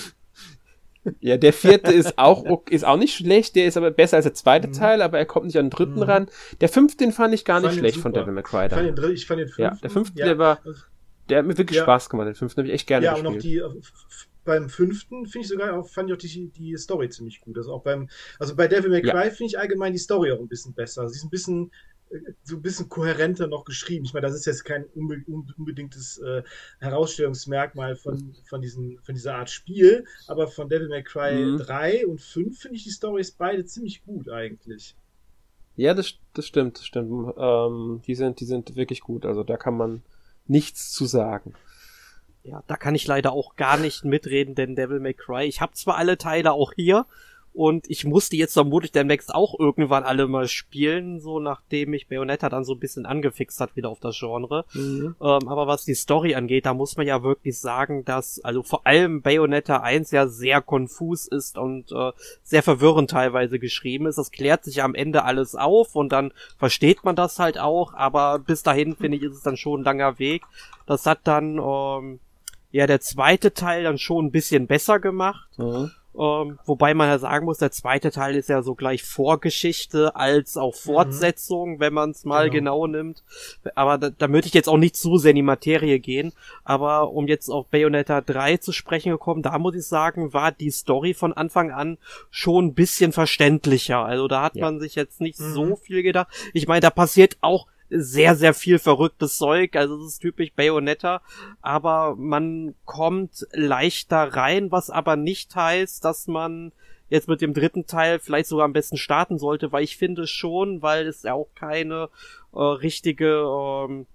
Ja, 1.19 1.37
der 1.37 1.51
vierte 1.51 1.91
ist 1.91 2.17
auch, 2.17 2.45
ist 2.69 2.85
auch 2.85 2.95
nicht 2.97 3.13
schlecht, 3.15 3.55
der 3.55 3.65
ist 3.65 3.75
aber 3.75 3.91
besser 3.91 4.17
als 4.17 4.23
der 4.23 4.33
zweite 4.33 4.69
mhm. 4.69 4.73
Teil, 4.73 5.01
aber 5.01 5.17
er 5.17 5.25
kommt 5.25 5.47
nicht 5.47 5.57
an 5.57 5.65
den 5.65 5.69
dritten 5.69 5.95
mhm. 5.95 6.03
ran. 6.03 6.27
Der 6.61 6.69
fünfte, 6.69 7.03
den 7.03 7.11
fand 7.11 7.33
ich 7.33 7.43
gar 7.43 7.59
nicht 7.59 7.73
schlecht 7.73 7.97
von 7.97 8.13
Devil 8.13 8.33
May 8.33 8.43
Cry. 8.43 8.67
Ich, 8.67 8.73
fand 8.73 8.97
den, 8.97 9.11
ich 9.11 9.25
fand 9.25 9.39
den 9.41 9.47
fünften. 9.47 9.61
Ja, 9.61 9.77
der 9.81 9.89
fünfte, 9.89 10.19
ja. 10.19 10.25
der 10.27 10.37
war, 10.37 10.59
der 11.29 11.39
hat 11.39 11.45
mir 11.45 11.57
wirklich 11.57 11.77
ja. 11.77 11.83
Spaß 11.83 12.09
gemacht. 12.09 12.27
Den 12.27 12.35
fünften 12.35 12.61
habe 12.61 12.67
ich 12.67 12.73
echt 12.73 12.87
gerne 12.87 13.05
ja, 13.05 13.13
gespielt. 13.13 13.43
Ja, 13.43 13.65
und 13.65 13.77
auch 13.77 13.81
die, 13.81 13.81
beim 14.45 14.69
fünften 14.69 15.25
finde 15.25 15.45
ich 15.45 15.49
sogar 15.49 15.79
auch, 15.79 15.87
fand 15.87 16.09
ich 16.09 16.15
auch 16.15 16.19
die, 16.19 16.49
die 16.49 16.77
Story 16.77 17.09
ziemlich 17.09 17.41
gut. 17.41 17.57
Also 17.57 17.73
auch 17.73 17.81
beim, 17.81 18.09
also 18.39 18.55
bei 18.55 18.67
Devil 18.67 18.89
May 18.89 19.01
Cry 19.01 19.25
ja. 19.25 19.29
finde 19.29 19.45
ich 19.45 19.59
allgemein 19.59 19.93
die 19.93 19.99
Story 19.99 20.31
auch 20.31 20.39
ein 20.39 20.47
bisschen 20.47 20.73
besser. 20.73 21.07
Sie 21.07 21.17
ist 21.17 21.23
ein 21.23 21.29
bisschen, 21.29 21.71
so 22.43 22.55
ein 22.55 22.61
bisschen 22.61 22.89
kohärenter 22.89 23.47
noch 23.47 23.65
geschrieben. 23.65 24.05
Ich 24.05 24.13
meine, 24.13 24.27
das 24.27 24.35
ist 24.35 24.45
jetzt 24.45 24.65
kein 24.65 24.85
unbedingtes 24.95 26.19
äh, 26.19 26.43
Herausstellungsmerkmal 26.79 27.95
von, 27.95 28.35
von, 28.47 28.61
diesen, 28.61 28.99
von 28.99 29.15
dieser 29.15 29.35
Art 29.35 29.49
Spiel, 29.49 30.05
aber 30.27 30.47
von 30.47 30.69
Devil 30.69 30.89
May 30.89 31.03
Cry 31.03 31.33
mhm. 31.45 31.57
3 31.59 32.07
und 32.07 32.21
5 32.21 32.59
finde 32.59 32.77
ich 32.77 32.83
die 32.83 32.91
Storys 32.91 33.31
beide 33.31 33.65
ziemlich 33.65 34.03
gut 34.05 34.29
eigentlich. 34.29 34.95
Ja, 35.75 35.93
das, 35.93 36.15
das 36.33 36.45
stimmt, 36.45 36.77
das 36.77 36.85
stimmt. 36.85 37.33
Ähm, 37.37 38.01
die, 38.05 38.15
sind, 38.15 38.39
die 38.39 38.45
sind 38.45 38.75
wirklich 38.75 39.01
gut, 39.01 39.25
also 39.25 39.43
da 39.43 39.57
kann 39.57 39.75
man 39.75 40.03
nichts 40.45 40.91
zu 40.91 41.05
sagen. 41.05 41.53
Ja, 42.43 42.61
da 42.67 42.75
kann 42.75 42.95
ich 42.95 43.07
leider 43.07 43.31
auch 43.31 43.55
gar 43.55 43.77
nicht 43.77 44.03
mitreden, 44.03 44.53
denn 44.53 44.75
Devil 44.75 44.99
May 44.99 45.13
Cry, 45.13 45.45
ich 45.45 45.61
habe 45.61 45.73
zwar 45.73 45.95
alle 45.95 46.17
Teile 46.17 46.51
auch 46.51 46.73
hier, 46.73 47.05
und 47.53 47.89
ich 47.89 48.03
musste 48.03 48.35
jetzt 48.35 48.53
vermutlich 48.53 48.91
demnächst 48.91 49.33
auch 49.33 49.59
irgendwann 49.59 50.03
alle 50.03 50.27
mal 50.27 50.47
spielen, 50.47 51.19
so 51.19 51.39
nachdem 51.39 51.91
mich 51.91 52.07
Bayonetta 52.07 52.50
dann 52.50 52.63
so 52.63 52.73
ein 52.73 52.79
bisschen 52.79 53.05
angefixt 53.05 53.59
hat 53.59 53.75
wieder 53.75 53.89
auf 53.89 54.00
das 54.00 54.17
Genre. 54.17 54.65
Mhm. 54.73 55.15
Ähm, 55.21 55.47
aber 55.47 55.67
was 55.67 55.85
die 55.85 55.94
Story 55.94 56.33
angeht, 56.33 56.65
da 56.65 56.73
muss 56.73 56.97
man 56.97 57.05
ja 57.05 57.21
wirklich 57.21 57.59
sagen, 57.59 58.05
dass 58.05 58.39
also 58.44 58.63
vor 58.63 58.88
allem 58.88 59.21
Bayonetta 59.21 59.77
1 59.77 60.09
ja 60.11 60.27
sehr 60.27 60.61
konfus 60.61 61.27
ist 61.27 61.57
und 61.57 61.91
äh, 61.91 62.11
sehr 62.41 62.63
verwirrend 62.63 63.11
teilweise 63.11 63.59
geschrieben 63.59 64.07
ist. 64.07 64.17
Das 64.17 64.31
klärt 64.31 64.63
sich 64.63 64.81
am 64.81 64.95
Ende 64.95 65.23
alles 65.23 65.55
auf 65.55 65.95
und 65.95 66.11
dann 66.11 66.33
versteht 66.57 67.03
man 67.03 67.15
das 67.15 67.38
halt 67.38 67.59
auch, 67.59 67.94
aber 67.94 68.39
bis 68.39 68.63
dahin 68.63 68.95
finde 68.95 69.17
ich 69.17 69.23
ist 69.23 69.35
es 69.35 69.44
dann 69.44 69.57
schon 69.57 69.81
ein 69.81 69.83
langer 69.83 70.17
Weg. 70.17 70.44
Das 70.88 71.05
hat 71.05 71.19
dann 71.25 71.59
ähm, 71.59 72.19
ja 72.71 72.88
der 72.88 73.00
zweite 73.00 73.53
Teil 73.53 73.83
dann 73.83 74.00
schon 74.00 74.25
ein 74.25 74.31
bisschen 74.31 74.65
besser 74.65 75.00
gemacht. 75.00 75.47
Mhm. 75.57 75.91
Ähm, 76.15 76.60
wobei 76.65 76.94
man 76.94 77.10
ja 77.10 77.18
sagen 77.18 77.45
muss, 77.45 77.57
der 77.57 77.71
zweite 77.71 78.12
Teil 78.12 78.36
ist 78.36 78.50
ja 78.50 78.62
so 78.62 78.75
gleich 78.75 79.04
Vorgeschichte 79.04 80.15
als 80.15 80.57
auch 80.57 80.74
mhm. 80.74 80.94
Fortsetzung, 80.94 81.71
mhm. 81.74 81.80
wenn 81.80 81.94
man 81.94 82.12
es 82.12 82.24
mal 82.24 82.50
genau. 82.50 82.81
genau. 82.81 82.98
nimmt. 82.98 83.24
Aber 83.75 83.98
da, 83.98 84.10
da 84.10 84.27
möchte 84.27 84.48
ich 84.48 84.54
jetzt 84.54 84.69
auch 84.69 84.77
nicht 84.77 84.95
zu 84.95 85.18
sehr 85.18 85.31
in 85.31 85.38
die 85.38 85.42
Materie 85.42 86.00
gehen. 86.00 86.31
Aber 86.63 87.12
um 87.12 87.27
jetzt 87.27 87.50
auf 87.50 87.68
Bayonetta 87.68 88.21
3 88.21 88.57
zu 88.57 88.71
sprechen 88.71 89.12
gekommen, 89.12 89.42
da 89.42 89.57
muss 89.57 89.75
ich 89.75 89.88
sagen, 89.88 90.33
war 90.33 90.51
die 90.51 90.71
Story 90.71 91.13
von 91.13 91.33
Anfang 91.33 91.71
an 91.71 91.98
schon 92.30 92.65
ein 92.65 92.74
bisschen 92.74 93.12
verständlicher. 93.12 94.06
Also 94.06 94.27
da 94.27 94.44
hat 94.44 94.56
ja. 94.56 94.65
man 94.65 94.80
sich 94.80 94.95
jetzt 94.95 95.19
nicht 95.19 95.39
mhm. 95.39 95.54
so 95.54 95.75
viel 95.75 96.04
gedacht. 96.04 96.27
Ich 96.54 96.68
meine, 96.68 96.81
da 96.81 96.92
passiert 96.92 97.38
auch 97.42 97.68
sehr, 97.95 98.35
sehr 98.35 98.53
viel 98.53 98.79
verrücktes 98.79 99.37
Zeug. 99.37 99.75
Also 99.75 99.97
es 99.97 100.13
ist 100.13 100.19
typisch 100.19 100.51
Bayonetta. 100.53 101.21
Aber 101.61 102.15
man 102.15 102.75
kommt 102.85 103.47
leichter 103.51 104.35
rein, 104.35 104.71
was 104.71 104.89
aber 104.89 105.15
nicht 105.15 105.55
heißt, 105.55 106.03
dass 106.03 106.27
man 106.27 106.71
jetzt 107.09 107.27
mit 107.27 107.41
dem 107.41 107.53
dritten 107.53 107.85
Teil 107.85 108.19
vielleicht 108.19 108.49
sogar 108.49 108.65
am 108.65 108.73
besten 108.73 108.97
starten 108.97 109.37
sollte, 109.37 109.71
weil 109.71 109.83
ich 109.83 109.97
finde 109.97 110.25
schon, 110.25 110.81
weil 110.81 111.07
es 111.07 111.23
ja 111.23 111.33
auch 111.33 111.49
keine 111.53 112.09
äh, 112.53 112.59
richtige 112.59 113.27
ähm, 113.27 114.07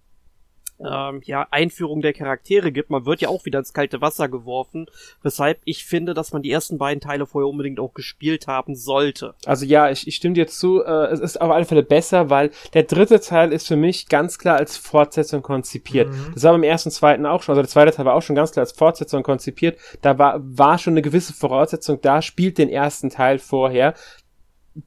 ähm, 0.80 1.20
ja, 1.25 1.46
Einführung 1.50 2.02
der 2.02 2.12
Charaktere 2.12 2.72
gibt. 2.72 2.90
Man 2.90 3.06
wird 3.06 3.20
ja 3.20 3.28
auch 3.28 3.44
wieder 3.44 3.58
ins 3.58 3.72
kalte 3.72 4.00
Wasser 4.00 4.28
geworfen, 4.28 4.86
weshalb 5.22 5.60
ich 5.64 5.84
finde, 5.84 6.14
dass 6.14 6.32
man 6.32 6.42
die 6.42 6.50
ersten 6.50 6.78
beiden 6.78 7.00
Teile 7.00 7.26
vorher 7.26 7.48
unbedingt 7.48 7.80
auch 7.80 7.94
gespielt 7.94 8.46
haben 8.46 8.75
sollte. 8.75 9.34
Also 9.44 9.64
ja, 9.64 9.90
ich, 9.90 10.06
ich 10.06 10.16
stimme 10.16 10.34
dir 10.34 10.46
zu, 10.46 10.82
äh, 10.84 11.06
es 11.06 11.20
ist 11.20 11.40
auf 11.40 11.50
alle 11.50 11.64
Fälle 11.64 11.82
besser, 11.82 12.30
weil 12.30 12.50
der 12.75 12.84
dritte 12.84 13.20
Teil 13.20 13.52
ist 13.52 13.66
für 13.66 13.76
mich 13.76 14.08
ganz 14.08 14.38
klar 14.38 14.56
als 14.56 14.76
Fortsetzung 14.76 15.42
konzipiert. 15.42 16.10
Mhm. 16.10 16.32
Das 16.34 16.44
war 16.44 16.52
beim 16.52 16.62
ersten, 16.62 16.90
zweiten 16.90 17.26
auch 17.26 17.42
schon, 17.42 17.52
also 17.52 17.62
der 17.62 17.70
zweite 17.70 17.92
Teil 17.92 18.06
war 18.06 18.14
auch 18.14 18.22
schon 18.22 18.36
ganz 18.36 18.52
klar 18.52 18.62
als 18.62 18.72
Fortsetzung 18.72 19.22
konzipiert. 19.22 19.78
Da 20.02 20.19
war, 20.19 20.40
war 20.40 20.78
schon 20.78 20.94
eine 20.94 21.02
gewisse 21.02 21.32
Voraussetzung 21.32 22.00
da, 22.00 22.22
spielt 22.22 22.58
den 22.58 22.69
ersten 22.69 23.10
Teil 23.10 23.38
vorher 23.38 23.94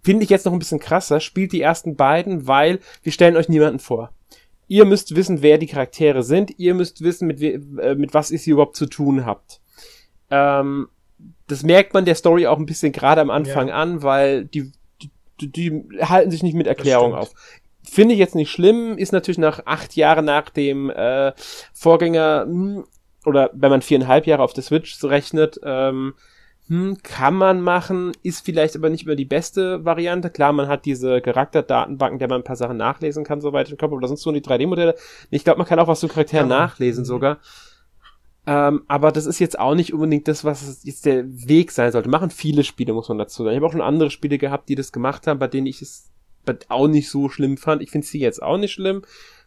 finde 0.04 0.24
ich 0.24 0.30
jetzt 0.30 0.46
noch 0.46 0.54
ein 0.54 0.60
bisschen 0.60 0.80
krasser, 0.80 1.20
spielt 1.20 1.52
die 1.52 1.62
ersten 1.62 1.98
beiden, 1.98 2.48
weil 2.48 2.80
wir 3.04 3.12
stellen 3.12 3.36
euch 3.36 3.50
niemanden 3.50 3.80
vor. 3.80 4.12
Ihr 4.72 4.86
müsst 4.86 5.18
wissen, 5.18 5.42
wer 5.42 5.58
die 5.58 5.68
Charaktere 5.68 6.24
sind. 6.24 6.58
Ihr 6.58 6.74
müsst 6.74 7.04
wissen, 7.04 7.28
mit, 7.28 7.42
äh, 7.42 7.94
mit 7.96 8.14
was 8.14 8.32
ihr 8.32 8.40
sie 8.40 8.52
überhaupt 8.52 8.78
zu 8.78 8.86
tun 8.86 9.26
habt. 9.26 9.60
Ähm, 10.30 10.88
das 11.48 11.64
merkt 11.64 11.94
man 11.94 12.06
der 12.06 12.16
Story 12.16 12.48
auch 12.48 12.58
ein 12.58 12.66
bisschen 12.66 12.94
gerade 12.94 13.20
am 13.20 13.32
Anfang 13.32 13.68
ja. 13.68 13.76
an, 13.76 14.02
weil 14.02 14.46
die, 14.46 14.72
die, 15.42 15.52
die 15.52 15.84
halten 16.00 16.32
sich 16.32 16.42
nicht 16.42 16.54
mit 16.54 16.68
Erklärung 16.68 17.14
auf. 17.14 17.34
Finde 17.84 18.14
ich 18.14 18.20
jetzt 18.20 18.34
nicht 18.34 18.50
schlimm, 18.50 18.98
ist 18.98 19.12
natürlich 19.12 19.40
nach 19.40 19.66
acht 19.66 19.98
Jahren 19.98 20.24
nach 20.24 20.50
dem 20.50 20.90
äh, 20.90 21.34
Vorgänger, 21.74 22.46
hm, 22.48 22.86
oder 23.26 23.50
wenn 23.52 23.72
man 23.72 23.82
viereinhalb 23.82 24.26
Jahre 24.26 24.42
auf 24.42 24.54
der 24.54 24.64
Switch 24.64 25.04
rechnet, 25.04 25.60
ähm, 25.66 26.14
hm, 26.72 27.00
kann 27.04 27.36
man 27.36 27.60
machen, 27.60 28.14
ist 28.24 28.46
vielleicht 28.46 28.78
aber 28.78 28.90
nicht 28.90 29.04
immer 29.06 29.18
die 29.18 29.26
beste 29.26 29.84
Variante. 29.84 30.30
Klar, 30.30 30.54
man 30.54 30.70
hat 30.70 30.86
diese 30.86 31.20
Charakterdatenbanken, 31.20 32.18
der 32.18 32.30
man 32.30 32.40
ein 32.40 32.46
paar 32.46 32.56
Sachen 32.56 32.78
nachlesen 32.78 33.26
kann, 33.26 33.42
soweit 33.42 33.70
ich 33.70 33.78
komme, 33.78 33.94
oder 33.94 34.08
sonst 34.08 34.22
so 34.22 34.32
die 34.32 34.40
3D-Modelle. 34.40 34.96
Ich 35.32 35.44
glaube, 35.44 35.58
man 35.58 35.68
kann 35.68 35.80
auch 35.80 35.90
was 35.90 36.00
zu 36.00 36.08
Charakteren 36.08 36.50
ja, 36.50 36.60
nachlesen 36.60 37.02
mhm. 37.02 37.08
sogar. 37.08 37.40
Ähm, 38.48 38.84
aber 38.88 39.12
das 39.12 39.26
ist 39.26 39.40
jetzt 39.40 39.60
auch 39.60 39.76
nicht 39.76 39.92
unbedingt 39.92 40.30
das, 40.30 40.46
was 40.46 40.86
jetzt 40.86 41.06
der 41.06 41.26
Weg 41.28 41.72
sein 41.72 41.92
sollte. 41.92 42.08
Machen 42.08 42.30
viele 42.30 42.64
Spiele, 42.64 42.94
muss 42.94 43.10
man 43.10 43.18
dazu 43.18 43.44
sagen. 43.44 43.52
Ich 43.52 43.58
habe 43.58 43.68
auch 43.68 43.74
schon 43.74 43.82
andere 43.82 44.10
Spiele 44.10 44.38
gehabt, 44.38 44.70
die 44.70 44.76
das 44.76 44.94
gemacht 44.94 45.28
haben, 45.28 45.40
bei 45.40 45.50
denen 45.50 45.68
ich 45.68 45.82
es 45.82 46.10
auch 46.70 46.88
nicht 46.88 47.10
so 47.10 47.28
schlimm 47.28 47.58
fand. 47.58 47.82
Ich 47.82 47.92
finde 47.92 48.08
sie 48.08 48.22
jetzt 48.22 48.42
auch 48.42 48.58
nicht 48.58 48.72
schlimm 48.72 49.02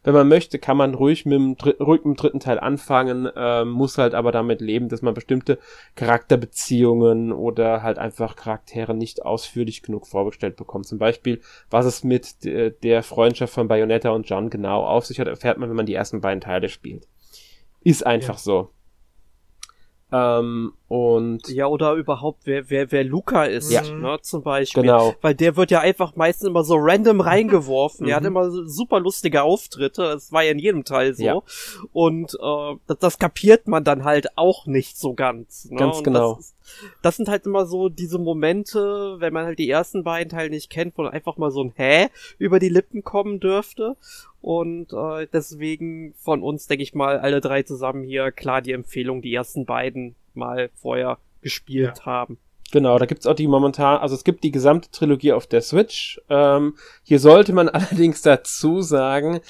wenn 0.04 0.14
man 0.14 0.28
möchte, 0.28 0.58
kann 0.58 0.76
man 0.76 0.94
ruhig 0.94 1.26
mit 1.26 1.34
dem, 1.34 1.56
ruhig 1.80 2.04
mit 2.04 2.14
dem 2.14 2.16
dritten 2.16 2.40
Teil 2.40 2.60
anfangen, 2.60 3.28
ähm, 3.34 3.70
muss 3.70 3.98
halt 3.98 4.14
aber 4.14 4.30
damit 4.30 4.60
leben, 4.60 4.88
dass 4.88 5.02
man 5.02 5.14
bestimmte 5.14 5.58
Charakterbeziehungen 5.96 7.32
oder 7.32 7.82
halt 7.82 7.98
einfach 7.98 8.36
Charaktere 8.36 8.94
nicht 8.94 9.24
ausführlich 9.24 9.82
genug 9.82 10.06
vorgestellt 10.06 10.56
bekommt. 10.56 10.86
Zum 10.86 10.98
Beispiel, 10.98 11.40
was 11.70 11.86
es 11.86 12.04
mit 12.04 12.44
der 12.44 13.02
Freundschaft 13.02 13.54
von 13.54 13.66
Bayonetta 13.66 14.10
und 14.10 14.28
John 14.28 14.50
genau 14.50 14.84
auf 14.84 15.06
sich 15.06 15.18
hat, 15.18 15.26
erfährt 15.26 15.58
man, 15.58 15.68
wenn 15.68 15.76
man 15.76 15.86
die 15.86 15.94
ersten 15.94 16.20
beiden 16.20 16.40
Teile 16.40 16.68
spielt. 16.68 17.08
Ist 17.82 18.06
einfach 18.06 18.34
ja. 18.34 18.40
so. 18.40 18.70
Ähm, 20.12 20.72
und 20.86 21.48
ja, 21.48 21.66
oder 21.66 21.94
überhaupt, 21.94 22.42
wer, 22.44 22.68
wer, 22.68 22.92
wer 22.92 23.04
Luca 23.04 23.44
ist, 23.44 23.72
ja. 23.72 23.82
ne, 23.82 24.18
zum 24.20 24.42
Beispiel. 24.42 24.82
Genau. 24.82 25.14
Weil 25.22 25.34
der 25.34 25.56
wird 25.56 25.70
ja 25.70 25.80
einfach 25.80 26.14
meistens 26.14 26.46
immer 26.46 26.62
so 26.62 26.76
random 26.76 27.20
reingeworfen. 27.22 28.06
er 28.06 28.16
hat 28.16 28.22
mhm. 28.22 28.28
immer 28.28 28.50
super 28.50 29.00
lustige 29.00 29.42
Auftritte. 29.42 30.02
Das 30.02 30.30
war 30.30 30.42
ja 30.42 30.52
in 30.52 30.58
jedem 30.58 30.84
Teil 30.84 31.14
so. 31.14 31.24
Ja. 31.24 31.42
Und 31.92 32.34
äh, 32.34 32.76
das, 32.86 32.98
das 32.98 33.18
kapiert 33.18 33.66
man 33.66 33.82
dann 33.82 34.04
halt 34.04 34.36
auch 34.36 34.66
nicht 34.66 34.98
so 34.98 35.14
ganz. 35.14 35.70
Ne? 35.70 35.78
Ganz 35.78 35.98
und 35.98 36.04
genau. 36.04 36.34
Das, 36.34 36.54
das 37.00 37.16
sind 37.16 37.28
halt 37.30 37.46
immer 37.46 37.64
so 37.64 37.88
diese 37.88 38.18
Momente, 38.18 39.16
wenn 39.20 39.32
man 39.32 39.46
halt 39.46 39.58
die 39.58 39.70
ersten 39.70 40.04
beiden 40.04 40.30
Teile 40.30 40.50
nicht 40.50 40.68
kennt, 40.68 40.98
wo 40.98 41.04
einfach 41.04 41.38
mal 41.38 41.50
so 41.50 41.64
ein 41.64 41.72
Hä 41.76 42.08
über 42.38 42.58
die 42.58 42.68
Lippen 42.68 43.02
kommen 43.02 43.40
dürfte. 43.40 43.96
Und 44.42 44.92
äh, 44.92 45.26
deswegen 45.32 46.12
von 46.18 46.42
uns, 46.42 46.66
denke 46.66 46.82
ich 46.82 46.94
mal, 46.94 47.18
alle 47.18 47.40
drei 47.40 47.62
zusammen 47.62 48.04
hier 48.04 48.30
klar 48.32 48.60
die 48.60 48.72
Empfehlung, 48.72 49.22
die 49.22 49.32
ersten 49.32 49.64
beiden 49.64 50.14
mal 50.36 50.70
vorher 50.74 51.18
gespielt 51.40 51.98
ja. 51.98 52.06
haben. 52.06 52.38
Genau, 52.72 52.98
da 52.98 53.06
gibt's 53.06 53.26
auch 53.26 53.34
die 53.34 53.46
momentan, 53.46 53.98
also 53.98 54.14
es 54.14 54.24
gibt 54.24 54.42
die 54.42 54.50
gesamte 54.50 54.90
Trilogie 54.90 55.32
auf 55.32 55.46
der 55.46 55.60
Switch. 55.60 56.20
Ähm, 56.28 56.76
hier 57.02 57.20
sollte 57.20 57.52
man 57.52 57.68
allerdings 57.70 58.22
dazu 58.22 58.82
sagen, 58.82 59.40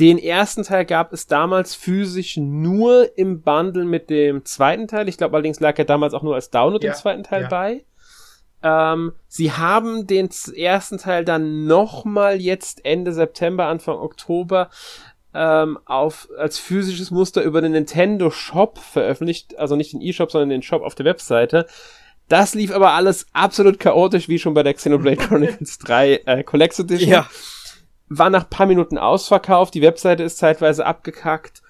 den 0.00 0.18
ersten 0.18 0.62
Teil 0.62 0.86
gab 0.86 1.12
es 1.12 1.26
damals 1.26 1.74
physisch 1.74 2.38
nur 2.38 3.16
im 3.18 3.42
Bundle 3.42 3.84
mit 3.84 4.08
dem 4.08 4.44
zweiten 4.46 4.88
Teil. 4.88 5.08
Ich 5.10 5.18
glaube 5.18 5.34
allerdings 5.36 5.60
lag 5.60 5.78
er 5.78 5.84
damals 5.84 6.14
auch 6.14 6.22
nur 6.22 6.34
als 6.34 6.50
Download 6.50 6.84
ja, 6.84 6.92
im 6.92 6.98
zweiten 6.98 7.22
Teil 7.22 7.42
ja. 7.42 7.48
bei. 7.48 7.84
Ähm, 8.62 9.12
sie 9.28 9.52
haben 9.52 10.06
den 10.06 10.30
ersten 10.56 10.98
Teil 10.98 11.24
dann 11.24 11.66
nochmal 11.66 12.40
jetzt 12.40 12.84
Ende 12.84 13.12
September, 13.12 13.66
Anfang 13.66 13.96
Oktober 13.96 14.70
ähm, 15.34 15.78
auf 15.84 16.28
als 16.36 16.58
physisches 16.58 17.10
Muster 17.10 17.42
über 17.42 17.60
den 17.60 17.72
Nintendo 17.72 18.30
Shop 18.30 18.78
veröffentlicht, 18.78 19.58
also 19.58 19.76
nicht 19.76 19.92
den 19.92 20.02
eShop, 20.02 20.30
sondern 20.30 20.50
den 20.50 20.62
Shop 20.62 20.82
auf 20.82 20.94
der 20.94 21.06
Webseite. 21.06 21.66
Das 22.28 22.54
lief 22.54 22.72
aber 22.72 22.92
alles 22.92 23.26
absolut 23.32 23.80
chaotisch, 23.80 24.28
wie 24.28 24.38
schon 24.38 24.54
bei 24.54 24.62
der 24.62 24.74
Xenoblade 24.74 25.16
Chronicles 25.16 25.78
3 25.80 26.22
äh, 26.26 26.44
Collector 26.44 26.84
Edition. 26.84 27.10
Ja. 27.10 27.26
War 28.08 28.30
nach 28.30 28.48
paar 28.48 28.66
Minuten 28.66 28.98
ausverkauft, 28.98 29.74
die 29.74 29.82
Webseite 29.82 30.22
ist 30.22 30.38
zeitweise 30.38 30.86
abgekackt 30.86 31.62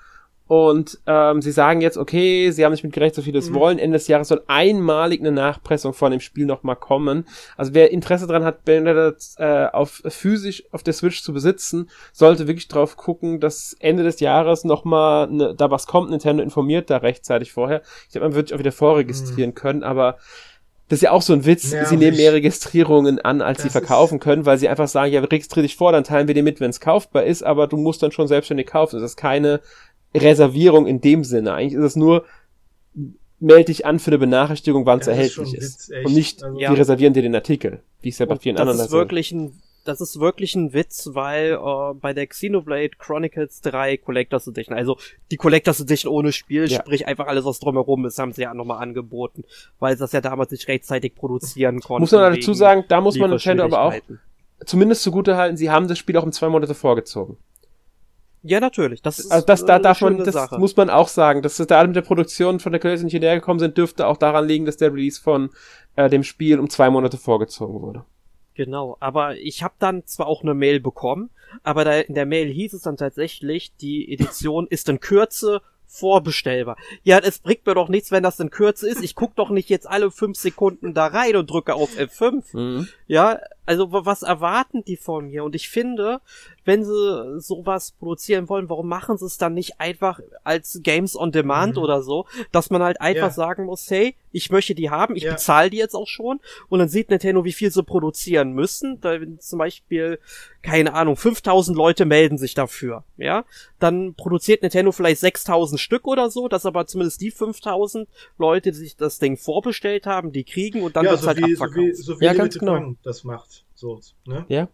Und 0.50 0.99
ähm, 1.07 1.40
sie 1.42 1.52
sagen 1.52 1.80
jetzt, 1.80 1.97
okay, 1.97 2.50
sie 2.50 2.64
haben 2.64 2.73
nicht 2.73 2.83
mit 2.83 2.92
gerechnet, 2.92 3.14
so 3.14 3.23
vieles 3.23 3.50
mhm. 3.50 3.54
wollen. 3.54 3.78
Ende 3.78 3.99
des 3.99 4.09
Jahres 4.09 4.26
soll 4.26 4.42
einmalig 4.49 5.21
eine 5.21 5.30
Nachpressung 5.30 5.95
von 5.95 6.11
dem 6.11 6.19
Spiel 6.19 6.45
nochmal 6.45 6.75
kommen. 6.75 7.25
Also 7.57 7.73
wer 7.73 7.92
Interesse 7.92 8.26
daran 8.26 8.42
hat, 8.42 8.64
Bayonetta 8.64 9.12
äh, 9.37 9.71
auf 9.71 10.02
physisch 10.09 10.64
auf 10.73 10.83
der 10.83 10.92
Switch 10.92 11.23
zu 11.23 11.33
besitzen, 11.33 11.88
sollte 12.12 12.49
wirklich 12.49 12.66
drauf 12.66 12.97
gucken, 12.97 13.38
dass 13.38 13.76
Ende 13.78 14.02
des 14.02 14.19
Jahres 14.19 14.64
nochmal 14.64 15.28
ne, 15.28 15.54
da 15.57 15.71
was 15.71 15.87
kommt. 15.87 16.11
Nintendo 16.11 16.42
informiert 16.42 16.90
da 16.90 16.97
rechtzeitig 16.97 17.52
vorher. 17.52 17.83
Ich 18.07 18.11
glaube, 18.11 18.26
man 18.26 18.35
wird 18.35 18.49
sich 18.49 18.57
auch 18.57 18.59
wieder 18.59 18.73
vorregistrieren 18.73 19.50
mhm. 19.50 19.54
können, 19.54 19.83
aber 19.85 20.16
das 20.90 20.97
ist 20.97 21.02
ja 21.02 21.12
auch 21.12 21.23
so 21.23 21.33
ein 21.33 21.47
Witz. 21.47 21.71
Ja, 21.71 21.85
sie 21.85 21.97
nehmen 21.97 22.16
mehr 22.16 22.33
Registrierungen 22.33 23.21
an, 23.21 23.42
als 23.42 23.62
sie 23.62 23.71
verkaufen 23.71 24.19
können, 24.19 24.45
weil 24.45 24.59
sie 24.59 24.69
einfach 24.69 24.88
sagen, 24.88 25.12
ja, 25.12 25.21
registriere 25.21 25.62
dich 25.62 25.76
vor, 25.76 25.92
dann 25.92 26.02
teilen 26.02 26.26
wir 26.26 26.35
dir 26.35 26.42
mit, 26.42 26.59
wenn 26.59 26.71
es 26.71 26.80
kaufbar 26.80 27.23
ist, 27.23 27.45
aber 27.45 27.69
du 27.69 27.76
musst 27.76 28.02
dann 28.02 28.11
schon 28.11 28.26
selbstständig 28.26 28.66
kaufen. 28.66 28.97
Das 28.97 29.04
ist 29.12 29.16
keine 29.16 29.61
Reservierung 30.14 30.87
in 30.87 31.00
dem 31.00 31.25
Sinne. 31.25 31.55
Eigentlich 31.55 31.75
ist 31.75 31.85
es 31.85 31.97
nur, 31.97 32.25
melde 33.38 33.67
dich 33.67 33.87
an 33.87 33.99
für 33.99 34.11
eine 34.11 34.19
Benachrichtigung, 34.19 34.87
wann 34.87 35.00
es 35.00 35.07
ja, 35.07 35.12
erhältlich 35.12 35.55
ist. 35.55 35.90
ist. 35.90 36.07
Und 36.07 36.14
nicht, 36.14 36.43
also, 36.43 36.59
ja. 36.59 36.71
die 36.71 36.79
reservieren 36.79 37.12
dir 37.12 37.23
den 37.23 37.35
Artikel, 37.35 37.83
wie 38.02 38.11
es 38.11 38.19
ja 38.19 38.26
bei 38.26 38.37
vielen 38.37 38.57
das 38.57 38.62
anderen 38.62 38.81
ist 38.81 38.93
wirklich 38.93 39.33
ein 39.33 39.61
das 39.85 40.00
ist 40.00 40.21
wirklich 40.21 40.55
ein 40.55 40.73
Witz, 40.73 41.11
weil 41.12 41.52
äh, 41.52 41.95
bei 41.95 42.12
der 42.12 42.26
Xenoblade 42.26 42.90
Chronicles 42.99 43.61
3 43.62 43.97
Collectors 43.97 44.47
Edition, 44.47 44.76
also 44.76 44.99
die 45.31 45.37
Collectors 45.37 45.81
Edition 45.81 46.12
ohne 46.12 46.33
Spiel, 46.33 46.67
ja. 46.67 46.81
sprich 46.81 47.07
einfach 47.07 47.26
alles, 47.26 47.45
was 47.45 47.61
drumherum 47.61 48.05
ist, 48.07 48.19
haben 48.19 48.33
sie 48.33 48.43
ja 48.43 48.55
nochmal 48.55 48.83
angeboten, 48.83 49.45
weil 49.79 49.95
sie 49.97 50.00
das 50.00 50.12
ja 50.12 50.21
damals 50.21 50.50
nicht 50.50 50.69
rechtzeitig 50.69 51.14
produzieren 51.14 51.81
konnten. 51.81 52.02
Muss 52.02 52.12
man 52.12 52.35
dazu 52.35 52.55
sagen, 52.55 52.85
da 52.88 53.00
muss 53.00 53.17
man 53.17 53.31
Nintendo 53.31 53.64
aber 53.64 53.83
auch 53.83 53.95
zumindest 54.67 55.02
zugute 55.02 55.37
halten, 55.37 55.57
sie 55.57 55.71
haben 55.71 55.88
das 55.88 55.99
Spiel 55.99 56.17
auch 56.17 56.25
um 56.25 56.33
zwei 56.33 56.49
Monate 56.49 56.75
vorgezogen. 56.75 57.38
Ja, 58.43 58.61
natürlich. 58.61 59.03
Das 59.03 59.19
ist 59.19 59.31
also 59.31 59.45
das, 59.47 59.65
da 59.67 59.79
darf 59.79 60.01
man, 60.01 60.19
das 60.19 60.33
Sache. 60.33 60.59
muss 60.59 60.77
man 60.77 60.89
auch 60.89 61.09
sagen, 61.09 61.43
dass 61.43 61.57
da 61.57 61.79
alle 61.79 61.89
mit 61.89 61.97
der 61.97 62.03
Produktion 62.03 62.59
von 62.59 62.73
der 62.73 62.81
Collectors 62.81 63.05
nicht 63.05 63.13
hinterhergekommen 63.13 63.59
sind, 63.59 63.77
dürfte 63.77 64.07
auch 64.07 64.17
daran 64.17 64.47
liegen, 64.47 64.65
dass 64.65 64.79
der 64.79 64.93
Release 64.93 65.21
von 65.21 65.51
äh, 65.97 66.09
dem 66.09 66.23
Spiel 66.23 66.59
um 66.59 66.71
zwei 66.71 66.89
Monate 66.91 67.19
vorgezogen 67.19 67.83
wurde. 67.83 68.05
Genau, 68.55 68.97
aber 69.01 69.37
ich 69.37 69.63
habe 69.63 69.75
dann 69.79 70.05
zwar 70.07 70.27
auch 70.27 70.43
eine 70.43 70.55
Mail 70.55 70.81
bekommen, 70.81 71.31
aber 71.63 71.85
da 71.85 71.93
in 71.93 72.15
der 72.15 72.27
Mail 72.27 72.49
hieß 72.49 72.75
es 72.75 72.83
dann 72.83 72.97
tatsächlich, 72.97 73.75
die 73.77 74.13
Edition 74.13 74.67
ist 74.69 74.89
in 74.89 75.01
Kürze 75.01 75.63
vorbestellbar. 75.87 76.77
Ja, 77.03 77.19
es 77.19 77.41
bringt 77.41 77.67
mir 77.67 77.75
doch 77.75 77.89
nichts, 77.89 78.13
wenn 78.13 78.23
das 78.23 78.39
in 78.39 78.51
Kürze 78.51 78.89
ist. 78.89 79.03
Ich 79.03 79.15
guck 79.15 79.35
doch 79.35 79.51
nicht 79.51 79.69
jetzt 79.69 79.89
alle 79.89 80.11
fünf 80.11 80.39
Sekunden 80.39 80.95
da 80.95 81.07
rein 81.07 81.37
und 81.37 81.51
drücke 81.51 81.75
auf 81.75 81.91
F5. 81.97 82.57
Mhm. 82.57 82.89
Ja, 83.07 83.41
also 83.71 83.93
was 83.93 84.23
erwarten 84.23 84.83
die 84.85 84.97
von 84.97 85.29
mir? 85.29 85.45
Und 85.45 85.55
ich 85.55 85.69
finde, 85.69 86.21
wenn 86.65 86.85
sie 86.85 87.41
sowas 87.41 87.93
produzieren 87.93 88.49
wollen, 88.49 88.69
warum 88.69 88.89
machen 88.89 89.17
sie 89.17 89.27
es 89.27 89.39
dann 89.39 89.55
nicht 89.55 89.81
einfach 89.81 90.19
als 90.43 90.81
Games 90.83 91.17
on 91.17 91.31
Demand 91.31 91.77
mhm. 91.77 91.83
oder 91.83 92.03
so, 92.03 92.27
dass 92.50 92.71
man 92.71 92.83
halt 92.83 93.00
einfach 93.00 93.29
ja. 93.29 93.31
sagen 93.31 93.67
muss, 93.67 93.89
hey, 93.89 94.17
ich 94.33 94.50
möchte 94.50 94.75
die 94.75 94.91
haben, 94.91 95.15
ich 95.15 95.23
ja. 95.23 95.33
bezahle 95.33 95.71
die 95.71 95.77
jetzt 95.77 95.95
auch 95.95 96.09
schon 96.09 96.41
und 96.69 96.81
dann 96.81 96.89
sieht 96.89 97.11
Nintendo, 97.11 97.45
wie 97.45 97.53
viel 97.53 97.71
sie 97.71 97.83
produzieren 97.85 98.53
müssen. 98.53 99.00
Da 99.00 99.19
zum 99.39 99.61
Beispiel, 99.61 100.19
keine 100.62 100.95
Ahnung, 100.95 101.17
5000 101.17 101.77
Leute 101.77 102.07
melden 102.07 102.39
sich 102.39 102.55
dafür, 102.55 103.05
ja, 103.17 103.45
dann 103.79 104.15
produziert 104.15 104.62
Nintendo 104.62 104.91
vielleicht 104.91 105.21
6000 105.21 105.81
Stück 105.81 106.07
oder 106.07 106.29
so, 106.29 106.49
dass 106.49 106.67
aber 106.67 106.87
zumindest 106.87 107.21
die 107.21 107.31
5000 107.31 108.09
Leute, 108.37 108.73
die 108.73 108.79
sich 108.79 108.97
das 108.97 109.21
Ding 109.21 109.37
vorbestellt 109.37 110.07
haben, 110.07 110.33
die 110.33 110.45
kriegen 110.45 110.83
und 110.83 110.97
dann 110.97 111.05
ja, 111.05 111.12
wird 111.12 111.21
so 111.21 111.27
halt 111.29 111.39
wie, 111.39 111.53
abverkauft. 111.53 111.75
So 111.75 111.81
wie, 111.81 111.95
so 111.95 112.21
wie 112.21 112.25
ja, 112.25 112.35
ganz 112.35 112.59
genau. 112.59 112.95
das 113.05 113.25
macht. 113.25 113.60
So, 113.75 113.99
ne? 114.26 114.45
Ja. 114.49 114.69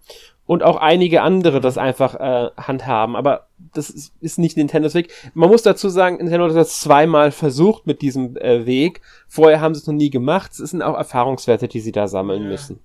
Und 0.47 0.64
auch 0.64 0.76
einige 0.76 1.23
andere 1.23 1.61
das 1.61 1.78
einfach 1.78 2.14
äh, 2.16 2.50
handhaben. 2.57 3.14
Aber 3.14 3.47
das 3.73 3.88
ist, 3.88 4.12
ist 4.21 4.38
nicht 4.38 4.57
Nintendos 4.57 4.95
Weg. 4.95 5.12
Man 5.35 5.49
muss 5.49 5.62
dazu 5.62 5.88
sagen, 5.88 6.16
Nintendo 6.16 6.49
hat 6.49 6.57
das 6.57 6.81
zweimal 6.81 7.31
versucht 7.31 7.87
mit 7.87 8.02
diesem 8.02 8.37
äh, 8.37 8.66
Weg. 8.66 9.00
Vorher 9.28 9.61
haben 9.61 9.75
sie 9.75 9.81
es 9.81 9.87
noch 9.87 9.95
nie 9.95 10.11
gemacht. 10.11 10.50
Es 10.52 10.71
sind 10.71 10.83
auch 10.83 10.97
Erfahrungswerte, 10.97 11.69
die 11.69 11.81
sie 11.81 11.93
da 11.93 12.09
sammeln 12.09 12.43
ja. 12.43 12.49
müssen. 12.49 12.81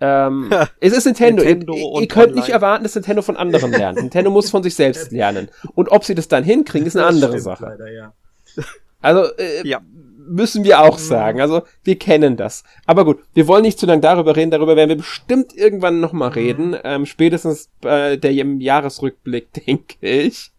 Ähm, 0.00 0.50
es 0.80 0.92
ist 0.92 1.04
Nintendo. 1.04 1.42
Nintendo 1.42 1.74
ihr, 1.74 2.00
ihr 2.02 2.08
könnt 2.08 2.28
online. 2.28 2.40
nicht 2.40 2.48
erwarten, 2.50 2.84
dass 2.84 2.94
Nintendo 2.94 3.20
von 3.20 3.36
anderen 3.36 3.70
lernt. 3.72 3.98
Nintendo 3.98 4.30
muss 4.30 4.50
von 4.50 4.62
sich 4.62 4.74
selbst 4.74 5.12
lernen. 5.12 5.48
Und 5.74 5.90
ob 5.90 6.04
sie 6.04 6.14
das 6.14 6.28
dann 6.28 6.44
hinkriegen, 6.44 6.86
ist 6.86 6.96
eine 6.96 7.06
das 7.06 7.14
andere 7.14 7.40
Sache. 7.40 7.64
Leider, 7.66 7.92
ja. 7.92 8.12
Also, 9.00 9.34
äh, 9.36 9.66
ja 9.66 9.80
müssen 10.26 10.64
wir 10.64 10.80
auch 10.80 10.98
mhm. 10.98 11.02
sagen. 11.02 11.40
Also 11.40 11.62
wir 11.82 11.98
kennen 11.98 12.36
das. 12.36 12.64
Aber 12.86 13.04
gut, 13.04 13.20
wir 13.34 13.48
wollen 13.48 13.62
nicht 13.62 13.78
zu 13.78 13.86
lange 13.86 14.00
darüber 14.00 14.36
reden. 14.36 14.50
Darüber 14.50 14.76
werden 14.76 14.90
wir 14.90 14.96
bestimmt 14.96 15.54
irgendwann 15.54 16.00
nochmal 16.00 16.30
mhm. 16.30 16.34
reden. 16.34 16.76
Ähm, 16.84 17.06
spätestens 17.06 17.70
bei 17.80 18.16
der 18.16 18.32
Jahresrückblick, 18.32 19.52
denke 19.66 19.96
ich. 20.00 20.50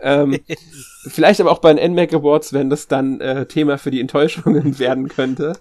ähm, 0.00 0.38
vielleicht 1.08 1.40
aber 1.40 1.50
auch 1.50 1.58
bei 1.60 1.72
den 1.72 1.92
NMAC 1.92 2.14
Awards, 2.14 2.52
wenn 2.52 2.70
das 2.70 2.88
dann 2.88 3.20
äh, 3.20 3.46
Thema 3.46 3.78
für 3.78 3.90
die 3.90 4.00
Enttäuschungen 4.00 4.78
werden 4.78 5.08
könnte. 5.08 5.54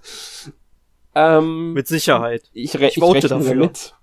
Ähm, 1.14 1.74
Mit 1.74 1.88
Sicherheit. 1.88 2.44
Ich, 2.54 2.76
re 2.80 2.88
ich, 2.88 2.98
ich 2.98 3.04
rechne 3.04 3.30
dafür. 3.30 3.56
damit. 3.56 3.96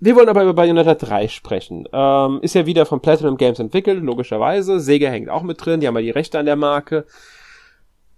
Wir 0.00 0.16
wollen 0.16 0.28
aber 0.28 0.42
über 0.42 0.52
Bayonetta 0.52 0.94
3 0.94 1.28
sprechen. 1.28 1.88
Ähm, 1.90 2.40
ist 2.42 2.54
ja 2.54 2.66
wieder 2.66 2.84
von 2.84 3.00
Platinum 3.00 3.38
Games 3.38 3.58
entwickelt, 3.58 4.02
logischerweise. 4.02 4.78
Sega 4.78 5.08
hängt 5.08 5.30
auch 5.30 5.42
mit 5.42 5.64
drin, 5.64 5.80
die 5.80 5.86
haben 5.86 5.94
ja 5.94 6.02
die 6.02 6.10
Rechte 6.10 6.38
an 6.38 6.44
der 6.44 6.56
Marke. 6.56 7.06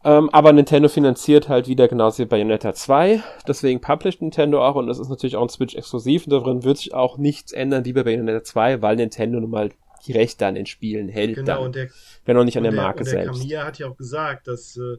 Ähm, 0.06 0.30
aber 0.30 0.52
Nintendo 0.52 0.88
finanziert 0.88 1.48
halt 1.48 1.66
wieder 1.66 1.88
genauso 1.88 2.22
wie 2.22 2.26
Bayonetta 2.26 2.72
2. 2.72 3.24
Deswegen 3.48 3.80
published 3.80 4.22
Nintendo 4.22 4.64
auch 4.64 4.76
und 4.76 4.86
das 4.86 5.00
ist 5.00 5.08
natürlich 5.08 5.34
auch 5.34 5.42
ein 5.42 5.48
Switch-exklusiv 5.48 6.26
und 6.26 6.30
darin 6.30 6.62
wird 6.62 6.78
sich 6.78 6.94
auch 6.94 7.18
nichts 7.18 7.50
ändern 7.50 7.84
wie 7.84 7.92
bei 7.92 8.04
Bayonetta 8.04 8.44
2, 8.44 8.82
weil 8.82 8.94
Nintendo 8.94 9.40
nun 9.40 9.50
mal 9.50 9.70
die 10.06 10.12
Rechte 10.12 10.46
an 10.46 10.54
den 10.54 10.66
Spielen 10.66 11.08
hält. 11.08 11.34
Genau, 11.34 11.56
dann, 11.56 11.64
und 11.64 11.74
der, 11.74 11.88
wenn 12.24 12.36
auch 12.36 12.44
nicht 12.44 12.56
an 12.56 12.62
der, 12.62 12.70
der 12.70 12.80
Marke 12.80 13.00
und 13.00 13.06
der 13.06 13.24
selbst. 13.24 13.40
Kamiya 13.40 13.64
hat 13.64 13.80
ja 13.80 13.88
auch 13.88 13.96
gesagt, 13.96 14.46
dass 14.46 14.76
äh, 14.76 14.98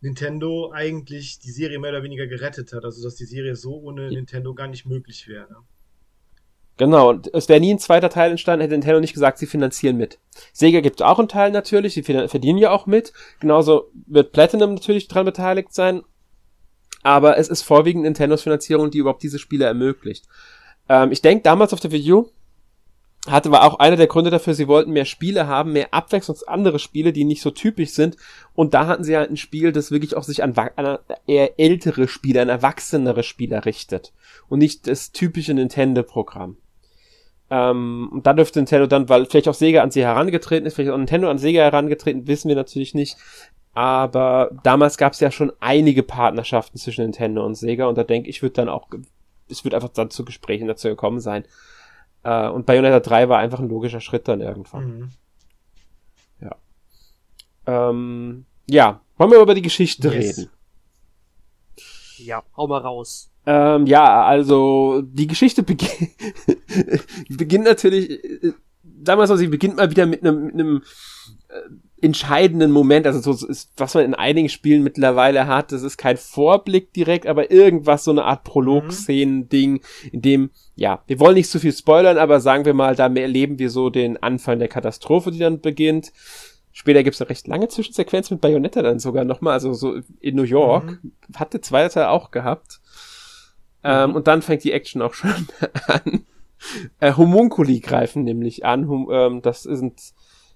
Nintendo 0.00 0.72
eigentlich 0.72 1.38
die 1.38 1.50
Serie 1.50 1.78
mehr 1.78 1.90
oder 1.90 2.02
weniger 2.02 2.26
gerettet 2.26 2.72
hat, 2.72 2.82
also 2.82 3.04
dass 3.04 3.14
die 3.16 3.26
Serie 3.26 3.56
so 3.56 3.74
ohne 3.74 4.04
ja. 4.04 4.10
Nintendo 4.10 4.54
gar 4.54 4.68
nicht 4.68 4.86
möglich 4.86 5.28
wäre. 5.28 5.56
Genau, 6.78 7.08
und 7.08 7.32
es 7.32 7.48
wäre 7.48 7.60
nie 7.60 7.72
ein 7.72 7.78
zweiter 7.78 8.10
Teil 8.10 8.30
entstanden, 8.30 8.60
hätte 8.60 8.74
Nintendo 8.74 9.00
nicht 9.00 9.14
gesagt, 9.14 9.38
sie 9.38 9.46
finanzieren 9.46 9.96
mit. 9.96 10.18
Sega 10.52 10.80
gibt 10.80 11.02
auch 11.02 11.18
einen 11.18 11.28
Teil 11.28 11.50
natürlich, 11.50 11.94
sie 11.94 12.02
verdienen 12.02 12.58
ja 12.58 12.70
auch 12.70 12.86
mit. 12.86 13.14
Genauso 13.40 13.90
wird 14.06 14.32
Platinum 14.32 14.74
natürlich 14.74 15.08
dran 15.08 15.24
beteiligt 15.24 15.72
sein. 15.72 16.02
Aber 17.02 17.38
es 17.38 17.48
ist 17.48 17.62
vorwiegend 17.62 18.02
Nintendos 18.02 18.42
Finanzierung, 18.42 18.90
die 18.90 18.98
überhaupt 18.98 19.22
diese 19.22 19.38
Spiele 19.38 19.64
ermöglicht. 19.64 20.26
Ähm, 20.88 21.12
ich 21.12 21.22
denke, 21.22 21.42
damals 21.42 21.72
auf 21.72 21.80
der 21.80 21.92
Wii 21.92 22.12
U 22.12 22.28
hatte 23.26 23.50
war 23.50 23.64
auch 23.64 23.78
einer 23.78 23.96
der 23.96 24.06
Gründe 24.06 24.30
dafür, 24.30 24.54
sie 24.54 24.68
wollten 24.68 24.92
mehr 24.92 25.04
Spiele 25.04 25.46
haben, 25.46 25.72
mehr 25.72 25.92
abwechslungsandere 25.92 26.78
Spiele, 26.78 27.12
die 27.12 27.24
nicht 27.24 27.42
so 27.42 27.50
typisch 27.50 27.90
sind. 27.90 28.16
Und 28.54 28.74
da 28.74 28.86
hatten 28.86 29.04
sie 29.04 29.16
halt 29.16 29.30
ein 29.30 29.36
Spiel, 29.36 29.72
das 29.72 29.90
wirklich 29.90 30.16
auch 30.16 30.22
sich 30.22 30.42
an, 30.42 30.54
an 30.56 30.98
eher 31.26 31.58
ältere 31.58 32.06
Spieler, 32.08 32.42
an 32.42 32.48
erwachsenere 32.48 33.22
Spieler 33.22 33.64
richtet. 33.64 34.12
Und 34.48 34.60
nicht 34.60 34.86
das 34.86 35.12
typische 35.12 35.54
Nintendo-Programm. 35.54 36.56
Ähm, 37.48 38.08
und 38.12 38.26
da 38.26 38.32
dürfte 38.32 38.58
Nintendo 38.58 38.86
dann, 38.86 39.08
weil 39.08 39.26
vielleicht 39.26 39.48
auch 39.48 39.54
Sega 39.54 39.82
an 39.82 39.90
sie 39.90 40.04
herangetreten 40.04 40.66
ist, 40.66 40.74
vielleicht 40.74 40.90
auch 40.90 40.96
Nintendo 40.96 41.30
an 41.30 41.38
Sega 41.38 41.62
herangetreten, 41.62 42.26
wissen 42.26 42.48
wir 42.48 42.56
natürlich 42.56 42.94
nicht. 42.94 43.16
Aber 43.72 44.50
damals 44.62 44.96
gab 44.96 45.12
es 45.12 45.20
ja 45.20 45.30
schon 45.30 45.52
einige 45.60 46.02
Partnerschaften 46.02 46.78
zwischen 46.78 47.02
Nintendo 47.02 47.44
und 47.44 47.54
Sega 47.54 47.86
und 47.86 47.98
da 47.98 48.04
denke 48.04 48.30
ich, 48.30 48.42
wird 48.42 48.58
dann 48.58 48.68
auch, 48.68 48.88
es 49.50 49.64
wird 49.64 49.74
einfach 49.74 49.90
dann 49.90 50.10
zu 50.10 50.24
Gesprächen 50.24 50.66
dazu 50.66 50.88
gekommen 50.88 51.20
sein. 51.20 51.44
Äh, 52.22 52.48
und 52.48 52.66
Bayonetta 52.66 53.00
3 53.00 53.28
war 53.28 53.38
einfach 53.38 53.60
ein 53.60 53.68
logischer 53.68 54.00
Schritt 54.00 54.28
dann 54.28 54.40
irgendwann. 54.40 54.86
Mhm. 54.86 55.10
Ja. 56.40 56.56
Ähm, 57.66 58.46
ja, 58.68 59.00
wollen 59.18 59.30
wir 59.30 59.40
über 59.40 59.54
die 59.54 59.62
Geschichte 59.62 60.08
yes. 60.08 60.38
reden? 60.38 60.50
Ja, 62.18 62.42
hau 62.56 62.66
mal 62.66 62.78
raus. 62.80 63.30
Ähm, 63.46 63.86
ja, 63.86 64.24
also 64.24 65.02
die 65.02 65.28
Geschichte 65.28 65.62
beginn 65.62 66.08
beginnt 67.28 67.64
natürlich, 67.64 68.10
äh, 68.10 68.38
sagen 68.42 68.56
wir 69.06 69.16
mal 69.16 69.26
so, 69.26 69.36
sie 69.36 69.46
beginnt 69.46 69.76
mal 69.76 69.90
wieder 69.90 70.06
mit 70.06 70.22
einem, 70.22 70.46
mit 70.46 70.54
einem 70.54 70.82
äh, 71.48 71.60
entscheidenden 72.02 72.72
Moment, 72.72 73.06
also 73.06 73.32
so 73.32 73.46
ist, 73.46 73.72
was 73.76 73.94
man 73.94 74.04
in 74.04 74.14
einigen 74.14 74.48
Spielen 74.48 74.82
mittlerweile 74.82 75.46
hat, 75.46 75.72
das 75.72 75.82
ist 75.82 75.96
kein 75.96 76.16
Vorblick 76.16 76.92
direkt, 76.92 77.26
aber 77.26 77.50
irgendwas, 77.50 78.04
so 78.04 78.10
eine 78.10 78.24
Art 78.24 78.44
Prolog-Szenen-Ding, 78.44 79.80
in 80.12 80.22
dem, 80.22 80.50
ja, 80.74 81.02
wir 81.06 81.20
wollen 81.20 81.34
nicht 81.34 81.50
zu 81.50 81.58
viel 81.58 81.72
spoilern, 81.72 82.18
aber 82.18 82.40
sagen 82.40 82.64
wir 82.64 82.74
mal, 82.74 82.96
da 82.96 83.06
erleben 83.06 83.58
wir 83.58 83.70
so 83.70 83.90
den 83.90 84.22
Anfang 84.22 84.58
der 84.58 84.68
Katastrophe, 84.68 85.30
die 85.30 85.38
dann 85.38 85.60
beginnt. 85.60 86.12
Später 86.78 87.02
gibt's 87.02 87.22
eine 87.22 87.30
recht 87.30 87.46
lange 87.46 87.68
Zwischensequenz 87.68 88.30
mit 88.30 88.42
Bayonetta 88.42 88.82
dann 88.82 88.98
sogar 88.98 89.24
nochmal, 89.24 89.54
also 89.54 89.72
so 89.72 89.98
in 90.20 90.36
New 90.36 90.42
York. 90.42 91.02
Mhm. 91.02 91.12
Hatte 91.34 91.62
zweiter 91.62 91.88
Teil 91.88 92.06
auch 92.08 92.30
gehabt. 92.30 92.82
Ähm, 93.82 94.10
mhm. 94.10 94.16
und 94.16 94.26
dann 94.26 94.42
fängt 94.42 94.62
die 94.62 94.72
Action 94.72 95.00
auch 95.00 95.14
schon 95.14 95.30
an. 95.86 96.26
Äh, 97.00 97.14
Homunculi 97.14 97.80
greifen 97.80 98.24
nämlich 98.24 98.66
an. 98.66 98.88
Hum, 98.88 99.08
ähm, 99.10 99.40
das 99.40 99.62
sind 99.62 100.02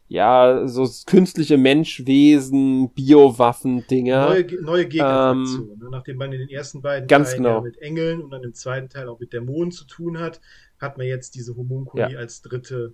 ja 0.09 0.69
so 0.69 0.87
künstliche 1.07 1.57
Menschwesen, 1.57 2.93
Biowaffen-Dinger. 2.93 4.29
Neue, 4.29 4.63
neue 4.63 4.89
Gegnerfraktion. 4.89 5.71
Ähm, 5.71 5.79
ne? 5.79 5.89
Nachdem 5.91 6.19
man 6.19 6.33
in 6.35 6.41
den 6.41 6.51
ersten 6.51 6.83
beiden 6.83 7.09
ganz 7.09 7.31
Teilen 7.31 7.45
genau. 7.45 7.55
ja 7.57 7.63
mit 7.63 7.79
Engeln 7.79 8.21
und 8.21 8.31
dann 8.31 8.43
im 8.43 8.53
zweiten 8.53 8.91
Teil 8.91 9.09
auch 9.09 9.21
mit 9.21 9.33
Dämonen 9.33 9.73
zu 9.73 9.87
tun 9.87 10.19
hat, 10.21 10.43
hat 10.79 10.99
man 10.99 11.07
jetzt 11.07 11.35
diese 11.35 11.57
Homunculi 11.57 12.13
ja. 12.13 12.19
als 12.19 12.43
dritte 12.43 12.93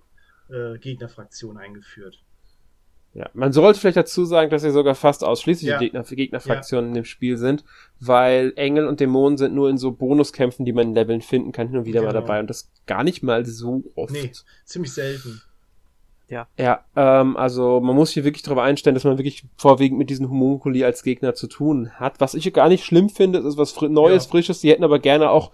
äh, 0.49 0.77
Gegnerfraktion 0.77 1.57
eingeführt. 1.57 2.23
Ja, 3.13 3.29
man 3.33 3.51
sollte 3.51 3.79
vielleicht 3.79 3.97
dazu 3.97 4.25
sagen, 4.25 4.51
dass 4.51 4.61
sie 4.61 4.69
sogar 4.69 4.93
fast 4.93 5.23
ausschließlich 5.23 5.69
Ja. 5.69 5.79
Gegner, 5.79 6.03
Gegnerfraktionen 6.03 6.89
in 6.89 6.93
dem 6.95 7.05
Spiel 7.05 7.37
sind, 7.37 7.63
weil 7.99 8.53
Engel 8.57 8.85
und 8.87 8.99
Dämonen 8.99 9.37
sind 9.39 9.55
nur 9.55 9.69
in 9.71 9.77
so 9.79 9.91
Bonuskämpfen, 9.91 10.65
die 10.65 10.73
man 10.73 10.89
in 10.89 10.93
Leveln 10.95 11.21
finden 11.21 11.51
kann, 11.51 11.67
hin 11.69 11.77
und 11.77 11.85
wieder 11.85 12.01
mal 12.01 12.09
Genau. 12.09 12.21
dabei 12.21 12.39
und 12.39 12.47
das 12.49 12.69
gar 12.85 13.03
nicht 13.03 13.23
mal 13.23 13.43
so 13.45 13.83
oft. 13.95 14.13
Nee, 14.13 14.31
ziemlich 14.65 14.93
selten. 14.93 15.41
Ja, 16.29 16.83
ähm, 16.97 17.37
also 17.37 17.79
man 17.79 17.95
muss 17.95 18.11
hier 18.11 18.25
wirklich 18.25 18.43
darauf 18.43 18.59
einstellen, 18.61 18.95
dass 18.95 19.05
man 19.05 19.17
wirklich 19.17 19.45
vorwiegend 19.55 19.97
mit 19.97 20.09
diesen 20.09 20.29
Homunculi 20.29 20.83
als 20.83 21.01
Gegner 21.01 21.33
zu 21.35 21.47
tun 21.47 21.89
hat. 21.91 22.19
Was 22.19 22.33
ich 22.33 22.51
gar 22.53 22.67
nicht 22.67 22.83
schlimm 22.83 23.07
finde, 23.09 23.39
ist 23.39 23.55
was 23.57 23.71
fri 23.71 23.87
Neues, 23.87 24.25
Ja. 24.25 24.31
Frisches. 24.31 24.59
Die 24.59 24.69
hätten 24.69 24.83
aber 24.83 24.99
gerne 24.99 25.29
auch 25.29 25.53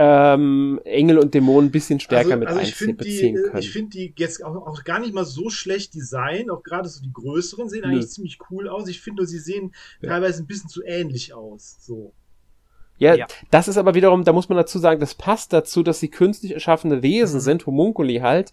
ähm, 0.00 0.80
Engel 0.84 1.18
und 1.18 1.34
Dämonen 1.34 1.68
ein 1.68 1.72
bisschen 1.72 1.98
stärker 1.98 2.36
mit 2.36 2.46
also 2.48 2.60
ich 2.60 2.68
einzie- 2.70 2.74
finde 2.76 3.04
die, 3.04 3.20
äh, 3.20 3.32
können. 3.34 3.58
ich 3.58 3.70
finde 3.70 3.90
die 3.90 4.14
jetzt 4.16 4.44
auch, 4.44 4.54
auch 4.66 4.84
gar 4.84 5.00
nicht 5.00 5.12
mal 5.12 5.24
so 5.24 5.50
schlecht 5.50 5.92
design, 5.94 6.50
auch 6.50 6.62
gerade 6.62 6.88
so 6.88 7.02
die 7.02 7.12
größeren 7.12 7.68
sehen 7.68 7.82
Nö. 7.82 7.88
eigentlich 7.88 8.08
ziemlich 8.10 8.38
cool 8.50 8.68
aus. 8.68 8.88
Ich 8.88 9.00
finde 9.00 9.22
nur, 9.22 9.26
sie 9.26 9.40
sehen 9.40 9.74
Ja. 10.00 10.10
teilweise 10.10 10.42
ein 10.42 10.46
bisschen 10.46 10.68
zu 10.70 10.82
ähnlich 10.84 11.34
aus. 11.34 11.78
So. 11.80 12.12
Ja, 12.98 13.14
Ja. 13.14 13.26
das 13.50 13.66
ist 13.68 13.76
aber 13.76 13.94
wiederum, 13.94 14.24
da 14.24 14.32
muss 14.32 14.48
man 14.48 14.56
dazu 14.56 14.78
sagen, 14.78 15.00
das 15.00 15.14
passt 15.16 15.52
dazu, 15.52 15.82
dass 15.82 15.98
sie 16.00 16.08
künstlich 16.08 16.52
erschaffene 16.52 17.02
Wesen 17.02 17.36
Mhm. 17.38 17.42
sind, 17.44 17.66
Homunculi 17.66 18.18
halt. 18.18 18.52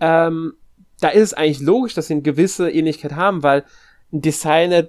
Ähm, 0.00 0.54
da 1.00 1.08
ist 1.08 1.22
es 1.22 1.34
eigentlich 1.34 1.60
logisch, 1.60 1.94
dass 1.94 2.06
sie 2.08 2.14
eine 2.14 2.22
gewisse 2.22 2.70
Ähnlichkeit 2.70 3.12
haben, 3.12 3.42
weil 3.42 3.64
ein 4.12 4.20
Designer, 4.20 4.88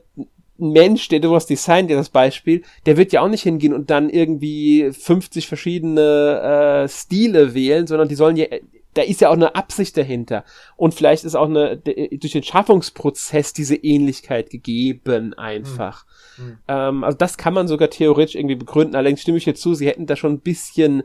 Mensch, 0.58 1.08
der 1.08 1.22
sowas 1.22 1.46
designt, 1.48 1.90
der 1.90 1.98
das 1.98 2.10
Beispiel, 2.10 2.64
der 2.86 2.96
wird 2.98 3.12
ja 3.12 3.22
auch 3.22 3.28
nicht 3.28 3.44
hingehen 3.44 3.74
und 3.74 3.90
dann 3.90 4.10
irgendwie 4.10 4.92
50 4.92 5.48
verschiedene 5.48 6.84
äh, 6.86 6.88
Stile 6.90 7.54
wählen, 7.54 7.88
sondern 7.88 8.08
die 8.08 8.16
sollen 8.16 8.36
ja, 8.38 8.46
da 8.94 9.02
ist 9.02 9.22
ja 9.22 9.30
auch 9.30 9.34
eine 9.34 9.56
Absicht 9.56 9.98
dahinter. 9.98 10.44
Und 10.76 10.94
vielleicht 10.94 11.24
ist 11.24 11.34
auch 11.36 11.50
eine, 11.50 11.78
durch 11.78 12.34
den 12.34 12.44
Schaffungsprozess 12.44 13.52
diese 13.54 13.76
Ähnlichkeit 13.76 14.52
gegeben 14.52 15.34
einfach. 15.34 16.06
Hm. 16.36 16.58
Ähm, 16.68 17.04
also 17.04 17.18
das 17.18 17.38
kann 17.38 17.56
man 17.56 17.68
sogar 17.68 17.90
theoretisch 17.90 18.36
irgendwie 18.36 18.56
begründen. 18.56 18.96
Allerdings 18.96 19.22
stimme 19.22 19.40
ich 19.40 19.46
hier 19.46 19.56
zu, 19.56 19.74
sie 19.74 19.88
hätten 19.88 20.06
da 20.06 20.16
schon 20.16 20.34
ein 20.34 20.40
bisschen 20.42 21.02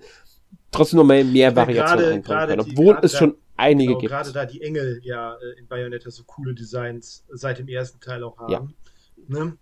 trotzdem 0.71 0.99
noch 0.99 1.05
mehr, 1.07 1.25
mehr 1.25 1.49
Ja, 1.51 1.57
Variationen 1.57 2.23
gerade- 2.23 2.53
können, 2.57 2.65
die- 2.67 2.73
obwohl 2.73 2.93
gerade 2.95 3.07
es 3.07 3.17
schon 3.17 3.35
einige 3.57 3.89
Genau, 3.93 4.01
gibt. 4.01 4.13
gerade 4.13 4.33
da 4.33 4.45
die 4.45 4.61
Engel 4.61 5.01
ja 5.03 5.35
äh, 5.35 5.59
in 5.59 5.67
Bayonetta 5.67 6.11
so 6.11 6.25
coole 6.25 6.55
Designs 6.55 7.25
seit 7.31 7.59
dem 7.59 7.69
ersten 7.69 8.01
Teil 8.01 8.23
auch 8.23 8.37
haben. 8.39 8.75
Ne? 9.29 9.57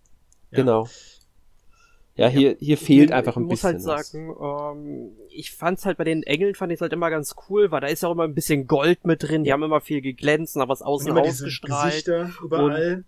Ja. 0.51 0.57
Genau. 0.57 0.89
Ja, 2.17 2.29
hier, 2.29 2.57
hier 2.59 2.79
fehlt 2.79 3.11
ich, 3.11 3.15
einfach 3.15 3.37
ein 3.37 3.43
ich 3.43 3.51
muss 3.51 3.61
bisschen 3.61 3.87
halt 3.87 4.07
sagen, 4.07 4.35
ähm, 4.41 5.11
ich 5.29 5.53
fand's 5.53 5.85
halt 5.85 5.99
bei 5.99 6.05
den 6.05 6.23
Engeln 6.23 6.55
fand 6.55 6.73
ich 6.73 6.81
halt 6.81 6.95
immer 6.95 7.11
ganz 7.11 7.35
cool, 7.49 7.71
weil 7.71 7.83
da 7.83 7.89
ist 7.89 8.03
ja 8.03 8.09
auch 8.09 8.13
immer 8.13 8.25
ein 8.25 8.35
bisschen 8.35 8.67
Gold 8.67 9.05
mit 9.05 9.23
drin, 9.23 9.45
die 9.45 9.53
haben 9.53 9.63
immer 9.63 9.83
viel 9.83 10.01
geglänzt, 10.01 10.57
aber 10.57 10.71
was 10.71 10.81
Und 10.81 10.87
außen 10.89 11.15
diese 11.15 11.21
ausgestrahlt. 11.21 11.93
Gesichter 11.93 12.31
überall. 12.43 13.05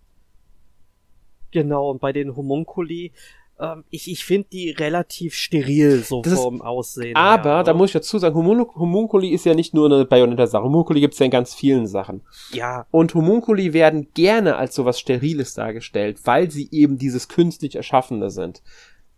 Genau, 1.51 1.89
und 1.89 1.99
bei 1.99 2.13
den 2.13 2.35
Homunculi, 2.35 3.11
ähm, 3.59 3.83
ich, 3.89 4.09
ich 4.09 4.23
finde 4.25 4.47
die 4.51 4.69
relativ 4.71 5.33
steril 5.35 6.01
so 6.03 6.21
Das 6.21 6.33
ist- 6.33 6.39
vom 6.39 6.61
Aussehen. 6.61 7.15
Aber, 7.15 7.55
her, 7.57 7.63
da 7.63 7.73
muss 7.73 7.89
ich 7.89 7.93
dazu 7.93 8.17
sagen, 8.19 8.35
Homun 8.35 8.65
Homunculi 8.75 9.29
ist 9.29 9.45
ja 9.45 9.53
nicht 9.53 9.73
nur 9.73 9.85
eine 9.91 10.05
Bayonetta-Sache. 10.05 10.63
Homunculi 10.63 11.01
gibt's 11.01 11.19
ja 11.19 11.25
in 11.25 11.31
ganz 11.31 11.53
vielen 11.53 11.87
Sachen. 11.87 12.21
Ja, 12.53 12.85
Und 12.91 13.13
Homunculi 13.15 13.73
werden 13.73 14.07
gerne 14.13 14.55
als 14.55 14.75
sowas 14.75 14.99
Steriles 14.99 15.53
dargestellt, 15.53 16.19
weil 16.23 16.49
sie 16.51 16.69
eben 16.71 16.97
dieses 16.97 17.27
künstlich 17.27 17.75
Erschaffene 17.75 18.29
sind. 18.29 18.61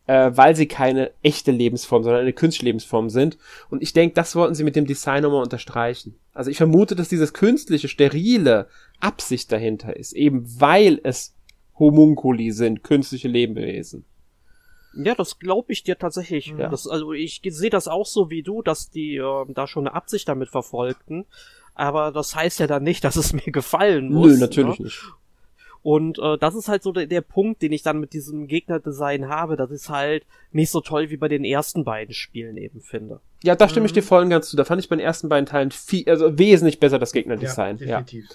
Äh, 0.07 0.31
weil 0.33 0.55
sie 0.55 0.65
keine 0.65 1.11
echte 1.21 1.51
Lebensform, 1.51 2.01
sondern 2.03 2.21
eine 2.23 2.33
künstliche 2.33 2.65
Lebensform 2.65 3.09
sind. 3.11 3.37
Und 3.69 3.83
ich 3.83 3.93
denke, 3.93 4.15
das 4.15 4.35
wollten 4.35 4.55
sie 4.55 4.63
mit 4.63 4.75
dem 4.75 4.87
Design 4.87 5.21
nochmal 5.21 5.43
unterstreichen. 5.43 6.15
Also 6.33 6.49
ich 6.49 6.57
vermute, 6.57 6.95
dass 6.95 7.07
dieses 7.07 7.33
künstliche, 7.33 7.87
sterile 7.87 8.67
Absicht 8.99 9.51
dahinter 9.51 9.95
ist, 9.95 10.13
eben 10.13 10.43
weil 10.59 10.99
es 11.03 11.35
Homunculi 11.77 12.51
sind, 12.51 12.83
künstliche 12.83 13.27
Lebewesen. 13.27 14.05
Ja, 14.93 15.15
das 15.15 15.39
glaube 15.39 15.71
ich 15.71 15.83
dir 15.83 15.97
tatsächlich. 15.97 16.47
Ja. 16.57 16.67
Das, 16.69 16.87
also 16.87 17.13
ich 17.13 17.41
sehe 17.45 17.69
das 17.69 17.87
auch 17.87 18.05
so 18.05 18.29
wie 18.29 18.43
du, 18.43 18.61
dass 18.61 18.89
die 18.89 19.15
äh, 19.17 19.45
da 19.49 19.67
schon 19.67 19.87
eine 19.87 19.95
Absicht 19.95 20.27
damit 20.27 20.49
verfolgten. 20.49 21.25
Aber 21.75 22.11
das 22.11 22.35
heißt 22.35 22.59
ja 22.59 22.67
dann 22.67 22.83
nicht, 22.83 23.03
dass 23.05 23.15
es 23.15 23.33
mir 23.33 23.51
gefallen 23.51 24.11
muss. 24.11 24.33
Nö, 24.33 24.37
natürlich 24.37 24.79
Ne? 24.79 24.85
nicht. 24.85 25.01
Und 25.83 26.19
äh, 26.19 26.37
das 26.37 26.53
ist 26.53 26.67
halt 26.67 26.83
so 26.83 26.91
der, 26.91 27.07
der 27.07 27.21
Punkt, 27.21 27.63
den 27.63 27.71
ich 27.71 27.81
dann 27.81 27.99
mit 27.99 28.13
diesem 28.13 28.45
Gegnerdesign 28.45 29.29
habe. 29.29 29.55
Das 29.55 29.71
ist 29.71 29.89
halt 29.89 30.25
nicht 30.51 30.69
so 30.69 30.79
toll 30.79 31.09
wie 31.09 31.17
bei 31.17 31.27
den 31.27 31.43
ersten 31.43 31.83
beiden 31.83 32.13
Spielen 32.13 32.55
eben 32.57 32.81
finde. 32.81 33.19
Ja, 33.43 33.55
da 33.55 33.67
stimme 33.67 33.87
ich 33.87 33.91
Mhm. 33.93 33.95
dir 33.95 34.03
voll 34.03 34.21
und 34.23 34.29
ganz 34.29 34.49
zu. 34.49 34.57
Da 34.57 34.63
fand 34.63 34.79
ich 34.79 34.89
bei 34.89 34.95
den 34.95 35.03
ersten 35.03 35.27
beiden 35.27 35.47
Teilen 35.47 35.71
viel, 35.71 36.07
also 36.07 36.37
wesentlich 36.37 36.79
besser 36.79 36.99
das 36.99 37.13
Gegnerdesign. 37.13 37.77
Ja, 37.79 38.01
definitiv. 38.01 38.29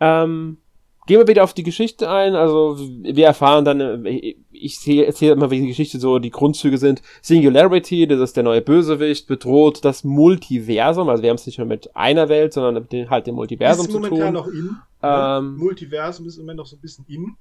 Ähm, 0.00 0.58
gehen 1.06 1.18
wir 1.18 1.28
wieder 1.28 1.44
auf 1.44 1.54
die 1.54 1.62
Geschichte 1.62 2.08
ein. 2.10 2.34
Also 2.34 2.76
wir 2.78 3.26
erfahren 3.26 3.64
dann, 3.64 4.04
äh, 4.06 4.34
ich 4.50 4.78
sehe- 4.80 5.04
erzähle 5.06 5.32
immer, 5.32 5.50
wie 5.50 5.60
die 5.60 5.68
Geschichte 5.68 5.98
so 6.00 6.18
die 6.18 6.30
Grundzüge 6.30 6.78
sind. 6.78 7.02
Singularity, 7.22 8.06
das 8.06 8.20
ist 8.20 8.36
der 8.36 8.42
neue 8.44 8.62
Bösewicht, 8.62 9.26
bedroht 9.26 9.84
das 9.84 10.04
Multiversum. 10.04 11.08
Also 11.08 11.22
wir 11.22 11.30
haben 11.30 11.36
es 11.36 11.46
nicht 11.46 11.58
nur 11.58 11.66
mit 11.66 11.94
einer 11.96 12.28
Welt, 12.28 12.52
sondern 12.52 12.74
mit 12.74 12.92
den, 12.92 13.10
halt 13.10 13.26
dem 13.26 13.34
Multiversum 13.34 13.86
ist 13.86 13.92
zu 13.92 13.98
momentan 13.98 14.26
tun. 14.26 14.32
noch 14.34 14.46
in. 14.48 14.76
Ähm, 15.02 15.52
ne? 15.52 15.58
Multiversum 15.64 16.26
ist 16.26 16.36
im 16.36 16.42
Moment 16.44 16.58
noch 16.58 16.66
so 16.66 16.76
ein 16.76 16.80
bisschen 16.80 17.04
in. 17.08 17.36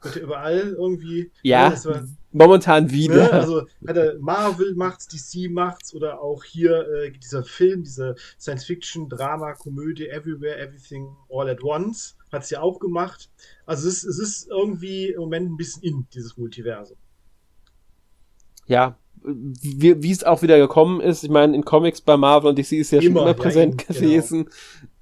Wird 0.00 0.16
ja 0.16 0.22
überall 0.22 0.74
irgendwie. 0.78 1.30
Ja, 1.42 1.70
das 1.70 1.86
war- 1.86 2.02
Momentan 2.32 2.86
Ne? 2.86 2.92
wieder. 2.92 3.32
Also 3.32 3.62
hat 3.86 3.96
er 3.96 4.18
Marvel 4.18 4.74
macht's, 4.74 5.06
DC 5.06 5.50
macht's 5.50 5.94
oder 5.94 6.20
auch 6.22 6.42
hier 6.44 6.86
äh, 7.04 7.10
dieser 7.12 7.44
Film, 7.44 7.82
diese 7.84 8.14
Science-Fiction, 8.40 9.08
Drama, 9.10 9.52
Komödie, 9.52 10.08
Everywhere, 10.08 10.56
Everything, 10.58 11.08
All 11.30 11.48
at 11.50 11.62
Once, 11.62 12.16
hat's 12.32 12.50
ja 12.50 12.60
auch 12.60 12.78
gemacht. 12.80 13.30
Also 13.66 13.88
es 13.88 13.98
ist, 13.98 14.04
es 14.04 14.18
ist 14.18 14.48
irgendwie 14.48 15.08
im 15.10 15.20
Moment 15.20 15.50
ein 15.50 15.56
bisschen 15.56 15.82
in, 15.82 16.06
dieses 16.14 16.36
Multiversum. 16.36 16.96
ja, 18.66 18.96
wie, 19.24 20.02
wie 20.02 20.10
es 20.10 20.24
auch 20.24 20.42
wieder 20.42 20.58
gekommen 20.58 21.00
ist. 21.00 21.22
Ich 21.22 21.30
meine, 21.30 21.54
in 21.54 21.64
Comics 21.64 22.00
bei 22.00 22.16
Marvel 22.16 22.48
und 22.50 22.58
DC 22.58 22.72
ist 22.72 22.90
ja 22.90 23.00
schon 23.00 23.12
Immer, 23.12 23.20
immer 23.20 23.30
ja, 23.30 23.34
präsent 23.36 23.86
genau. 23.86 24.00
gewesen. 24.00 24.48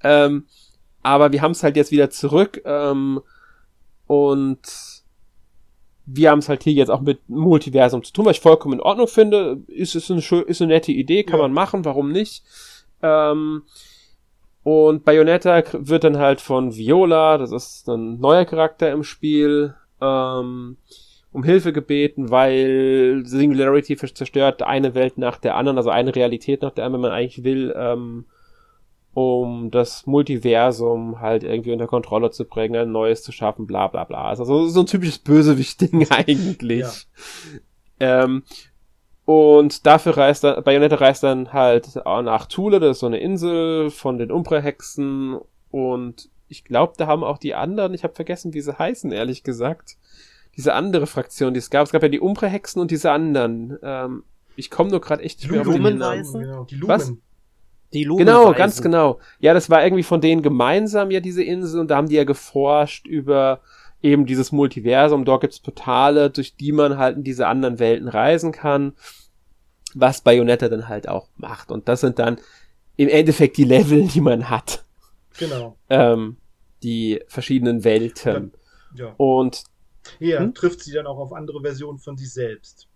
Ähm, 0.03 0.45
aber 1.03 1.33
wir 1.33 1.40
haben 1.40 1.53
es 1.53 1.62
halt 1.62 1.77
jetzt 1.77 1.90
wieder 1.90 2.11
zurück 2.11 2.61
ähm, 2.66 3.21
und 4.07 4.61
wir 6.05 6.31
haben 6.31 6.40
es 6.40 6.49
halt 6.51 6.64
hier 6.64 6.73
jetzt 6.75 6.90
auch 6.90 7.01
mit 7.01 7.29
Multiversum 7.31 8.03
zu 8.03 8.12
tun, 8.12 8.25
was 8.27 8.37
ich 8.37 8.43
vollkommen 8.43 8.75
in 8.75 8.81
Ordnung 8.81 9.07
finde. 9.09 9.62
Ist 9.69 9.95
es 9.95 10.11
eine, 10.11 10.21
ist 10.21 10.61
eine 10.61 10.73
nette 10.75 10.93
Idee, 10.93 11.23
kann 11.25 11.38
Ja. 11.38 11.45
man 11.45 11.53
machen, 11.55 11.85
warum 11.87 12.11
nicht? 12.12 12.43
Ähm, 13.03 13.62
und 14.62 15.05
Bayonetta 15.05 15.62
wird 15.73 16.05
dann 16.05 16.18
halt 16.18 16.40
von 16.40 16.75
Viola, 16.75 17.38
das 17.38 17.53
ist 17.53 17.88
ein 17.88 18.20
neuer 18.20 18.44
Charakter 18.44 18.90
im 18.92 19.05
Spiel, 19.05 19.75
ähm, 20.01 20.77
um 21.33 21.44
Hilfe 21.44 21.73
gebeten, 21.73 22.31
weil 22.31 23.23
Singularity 23.25 23.96
zerstört 23.96 24.62
eine 24.62 24.94
Welt 24.94 25.16
nach 25.16 25.38
der 25.38 25.57
anderen, 25.57 25.79
also 25.79 25.90
eine 25.90 26.14
Realität 26.14 26.62
nach 26.62 26.73
der 26.73 26.85
anderen, 26.85 27.05
wenn 27.05 27.11
man 27.11 27.18
eigentlich 27.18 27.44
will, 27.44 27.75
ähm, 27.77 28.27
um 29.14 29.70
das 29.70 30.07
Multiversum 30.07 31.20
halt 31.20 31.42
irgendwie 31.42 31.73
unter 31.73 31.87
Kontrolle 31.87 32.31
zu 32.31 32.44
bringen, 32.44 32.77
ein 32.77 32.92
neues 32.92 33.23
zu 33.23 33.33
schaffen, 33.33 33.66
bla 33.66 33.88
bla 33.88 34.05
bla. 34.05 34.25
Also 34.25 34.66
so 34.66 34.81
ein 34.81 34.87
typisches 34.87 35.18
Bösewicht-Ding 35.18 36.09
eigentlich. 36.11 37.07
Ja. 38.01 38.25
Ähm, 38.25 38.42
und 39.31 39.87
dafür 39.87 40.16
reist 40.16 40.43
dann, 40.43 40.64
Bayonetta 40.64 40.97
reist 40.97 41.23
dann 41.23 41.53
halt 41.53 41.95
nach 42.05 42.47
Thule, 42.47 42.81
das 42.81 42.97
ist 42.97 43.01
so 43.01 43.07
eine 43.07 43.19
Insel 43.21 43.90
von 43.90 44.19
den 44.19 44.33
Umbra-Hexen 44.33 45.38
und 45.71 46.29
ich 46.49 46.64
glaube, 46.64 46.95
da 46.97 47.07
haben 47.07 47.23
auch 47.23 47.38
die 47.38 47.55
anderen, 47.55 47.95
ich 47.95 48.03
habe 48.03 48.14
vergessen, 48.14 48.55
wie 48.55 48.61
sie 48.61 48.77
heißen, 48.77 49.12
ehrlich 49.12 49.45
gesagt. 49.45 49.97
Diese 50.57 50.75
andere 50.75 51.07
Fraktion, 51.07 51.55
die 51.55 51.59
es 51.59 51.71
gab. 51.71 51.87
Es 51.87 51.93
gab 51.93 52.03
ja 52.03 52.09
die 52.09 52.19
Umbra-Hexen 52.19 52.83
und 52.83 52.90
diese 52.90 53.12
anderen. 53.12 53.79
Ähm, 53.85 54.25
ich 54.57 54.69
komme 54.69 54.90
nur 54.90 55.01
gerade 55.01 55.23
echt 55.23 55.38
nicht 55.40 55.51
mehr 55.53 55.62
Lumen- 55.62 55.97
Namen. 55.99 56.25
Lumenweisen? 56.25 56.40
Genau, 56.40 56.64
die 56.64 56.75
Lumen. 56.75 56.88
Was? 56.88 57.12
Die 57.93 58.03
Genau, 58.03 58.16
Lumenweisen. 58.19 58.55
ganz 58.57 58.83
genau. 58.83 59.21
Ja, 59.38 59.55
das 59.55 59.71
war 59.71 59.85
irgendwie 59.85 60.03
von 60.03 60.21
denen 60.21 60.43
gemeinsam 60.43 61.12
ja 61.12 61.21
diese 61.21 61.45
Insel 61.45 61.81
und 61.81 61.88
da 61.88 61.97
haben 61.97 62.09
die 62.09 62.16
ja 62.16 62.25
geforscht 62.25 63.07
über 63.07 63.61
eben 64.03 64.27
dieses 64.27 64.53
Multiversum. 64.53 65.25
Dort 65.25 65.43
gibt's 65.43 65.61
Portale, 65.61 66.31
durch 66.31 66.57
die 66.57 66.73
man 66.73 66.99
halt 66.99 67.17
in 67.17 67.25
diese 67.25 67.47
anderen 67.47 67.79
Welten 67.79 68.09
reisen 68.09 68.53
kann, 68.53 68.95
was 69.95 70.21
Bayonetta 70.23 70.69
dann 70.69 70.89
halt 70.89 71.09
auch 71.09 71.29
macht. 71.37 71.71
Und 71.71 71.89
das 71.89 72.01
sind 72.01 72.19
dann 72.19 72.39
im 72.97 73.09
Endeffekt 73.09 73.57
die 73.57 73.65
Level, 73.65 74.07
die 74.09 74.21
man 74.21 74.51
hat. 74.51 74.85
Genau. 75.39 75.77
Ähm, 75.89 76.37
die 76.83 77.21
verschiedenen 77.29 77.85
Welten. 77.85 78.53
Ja. 78.95 79.15
Und 79.17 79.65
Hier 80.19 80.41
Hm? 80.41 80.55
trifft 80.55 80.81
sie 80.81 80.93
dann 80.93 81.07
auch 81.07 81.19
auf 81.19 81.33
andere 81.33 81.61
Versionen 81.61 81.99
von 81.99 82.17
sich 82.17 82.33
selbst. 82.33 82.89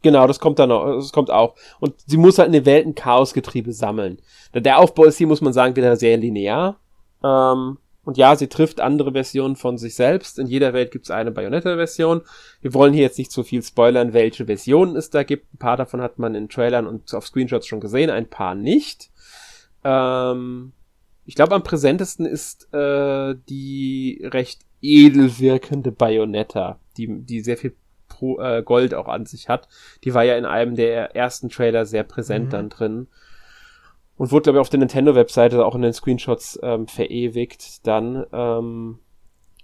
Genau, 0.00 0.26
das 0.26 0.40
kommt 0.40 0.58
dann 0.58 0.72
auch, 0.72 0.96
das 0.96 1.12
kommt 1.12 1.30
auch. 1.30 1.54
Und 1.78 1.94
sie 2.06 2.16
muss 2.16 2.38
halt 2.38 2.46
in 2.46 2.52
den 2.54 2.64
Welten 2.64 2.94
Chaosgetriebe 2.94 3.72
sammeln. 3.72 4.18
Der 4.54 4.78
Aufbau 4.78 5.04
ist 5.04 5.18
hier, 5.18 5.26
muss 5.26 5.42
man 5.42 5.52
sagen, 5.52 5.76
wieder 5.76 5.96
sehr 5.96 6.16
linear. 6.16 6.80
Ähm, 7.22 7.78
und 8.04 8.16
ja, 8.16 8.34
sie 8.34 8.48
trifft 8.48 8.80
andere 8.80 9.12
Versionen 9.12 9.54
von 9.54 9.78
sich 9.78 9.94
selbst. 9.94 10.38
In 10.38 10.48
jeder 10.48 10.72
Welt 10.72 10.90
gibt 10.90 11.04
es 11.04 11.10
eine 11.10 11.30
Bayonetta-Version. 11.30 12.22
Wir 12.60 12.74
wollen 12.74 12.92
hier 12.92 13.02
jetzt 13.02 13.18
nicht 13.18 13.30
so 13.30 13.44
viel 13.44 13.62
spoilern, 13.62 14.12
welche 14.12 14.46
Versionen 14.46 14.96
es 14.96 15.10
da 15.10 15.22
gibt. 15.22 15.54
Ein 15.54 15.58
paar 15.58 15.76
davon 15.76 16.00
hat 16.00 16.18
man 16.18 16.34
in 16.34 16.48
Trailern 16.48 16.88
und 16.88 17.14
auf 17.14 17.26
Screenshots 17.26 17.66
schon 17.66 17.80
gesehen, 17.80 18.10
ein 18.10 18.28
paar 18.28 18.56
nicht. 18.56 19.10
Ähm, 19.84 20.72
ich 21.24 21.36
glaube, 21.36 21.54
am 21.54 21.62
präsentesten 21.62 22.26
ist 22.26 22.72
äh, 22.74 23.36
die 23.48 24.20
recht 24.24 24.62
edel 24.80 25.38
wirkende 25.38 25.92
Bayonetta, 25.92 26.80
die, 26.96 27.08
die 27.22 27.40
sehr 27.40 27.56
viel 27.56 27.76
Pro, 28.08 28.40
äh, 28.40 28.64
Gold 28.64 28.94
auch 28.94 29.06
an 29.06 29.26
sich 29.26 29.48
hat. 29.48 29.68
Die 30.02 30.12
war 30.12 30.24
ja 30.24 30.36
in 30.36 30.44
einem 30.44 30.74
der 30.74 31.14
ersten 31.14 31.48
Trailer 31.48 31.86
sehr 31.86 32.02
präsent 32.02 32.46
mhm. 32.46 32.50
dann 32.50 32.68
drin. 32.68 33.06
Und 34.16 34.30
wurde, 34.30 34.44
glaube 34.44 34.58
ich, 34.58 34.60
auf 34.60 34.68
der 34.68 34.78
Nintendo-Webseite 34.78 35.64
auch 35.64 35.74
in 35.74 35.82
den 35.82 35.92
Screenshots 35.92 36.58
ähm, 36.62 36.86
verewigt 36.86 37.86
dann. 37.86 38.26
Ähm, 38.32 38.98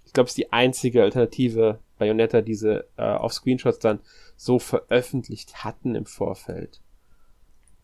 ich 0.05 0.13
glaube, 0.13 0.27
es 0.27 0.33
ist 0.33 0.39
die 0.39 0.53
einzige 0.53 1.03
alternative 1.03 1.81
Bayonetta, 1.99 2.41
die 2.41 2.55
sie 2.55 2.85
äh, 2.97 3.03
auf 3.03 3.33
Screenshots 3.33 3.79
dann 3.79 4.01
so 4.37 4.59
veröffentlicht 4.59 5.65
hatten 5.65 5.95
im 5.95 6.07
Vorfeld. 6.07 6.81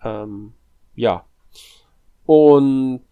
Ähm, 0.03 0.55
ja. 0.94 1.27
Und 2.27 3.05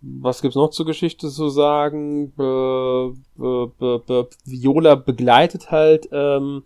was 0.00 0.40
gibt's 0.40 0.56
noch 0.56 0.70
zur 0.70 0.86
Geschichte 0.86 1.28
zu 1.28 1.48
sagen? 1.48 2.32
Be, 2.34 3.14
be, 3.36 4.02
be, 4.06 4.28
Viola 4.44 4.94
begleitet 4.94 5.70
halt 5.70 6.08
ähm, 6.12 6.62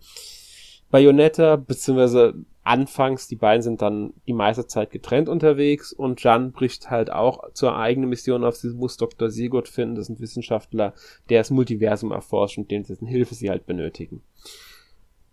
Bayonetta, 0.91 1.55
beziehungsweise 1.55 2.35
anfangs, 2.63 3.27
die 3.27 3.35
beiden 3.35 3.61
sind 3.61 3.81
dann 3.81 4.13
die 4.27 4.33
meiste 4.33 4.67
Zeit 4.67 4.91
getrennt 4.91 5.29
unterwegs 5.29 5.93
und 5.93 6.21
Jan 6.23 6.51
bricht 6.51 6.89
halt 6.89 7.11
auch 7.11 7.51
zur 7.53 7.75
eigenen 7.75 8.09
Mission 8.09 8.43
auf. 8.43 8.55
Sie 8.55 8.69
muss 8.69 8.97
Dr. 8.97 9.29
Sigurd 9.29 9.67
finden, 9.67 9.95
das 9.95 10.09
ist 10.09 10.17
ein 10.17 10.19
Wissenschaftler, 10.19 10.93
der 11.29 11.39
das 11.39 11.49
Multiversum 11.49 12.11
erforscht 12.11 12.57
und 12.57 12.69
dessen 12.69 13.07
Hilfe 13.07 13.33
sie 13.35 13.49
halt 13.49 13.65
benötigen. 13.65 14.21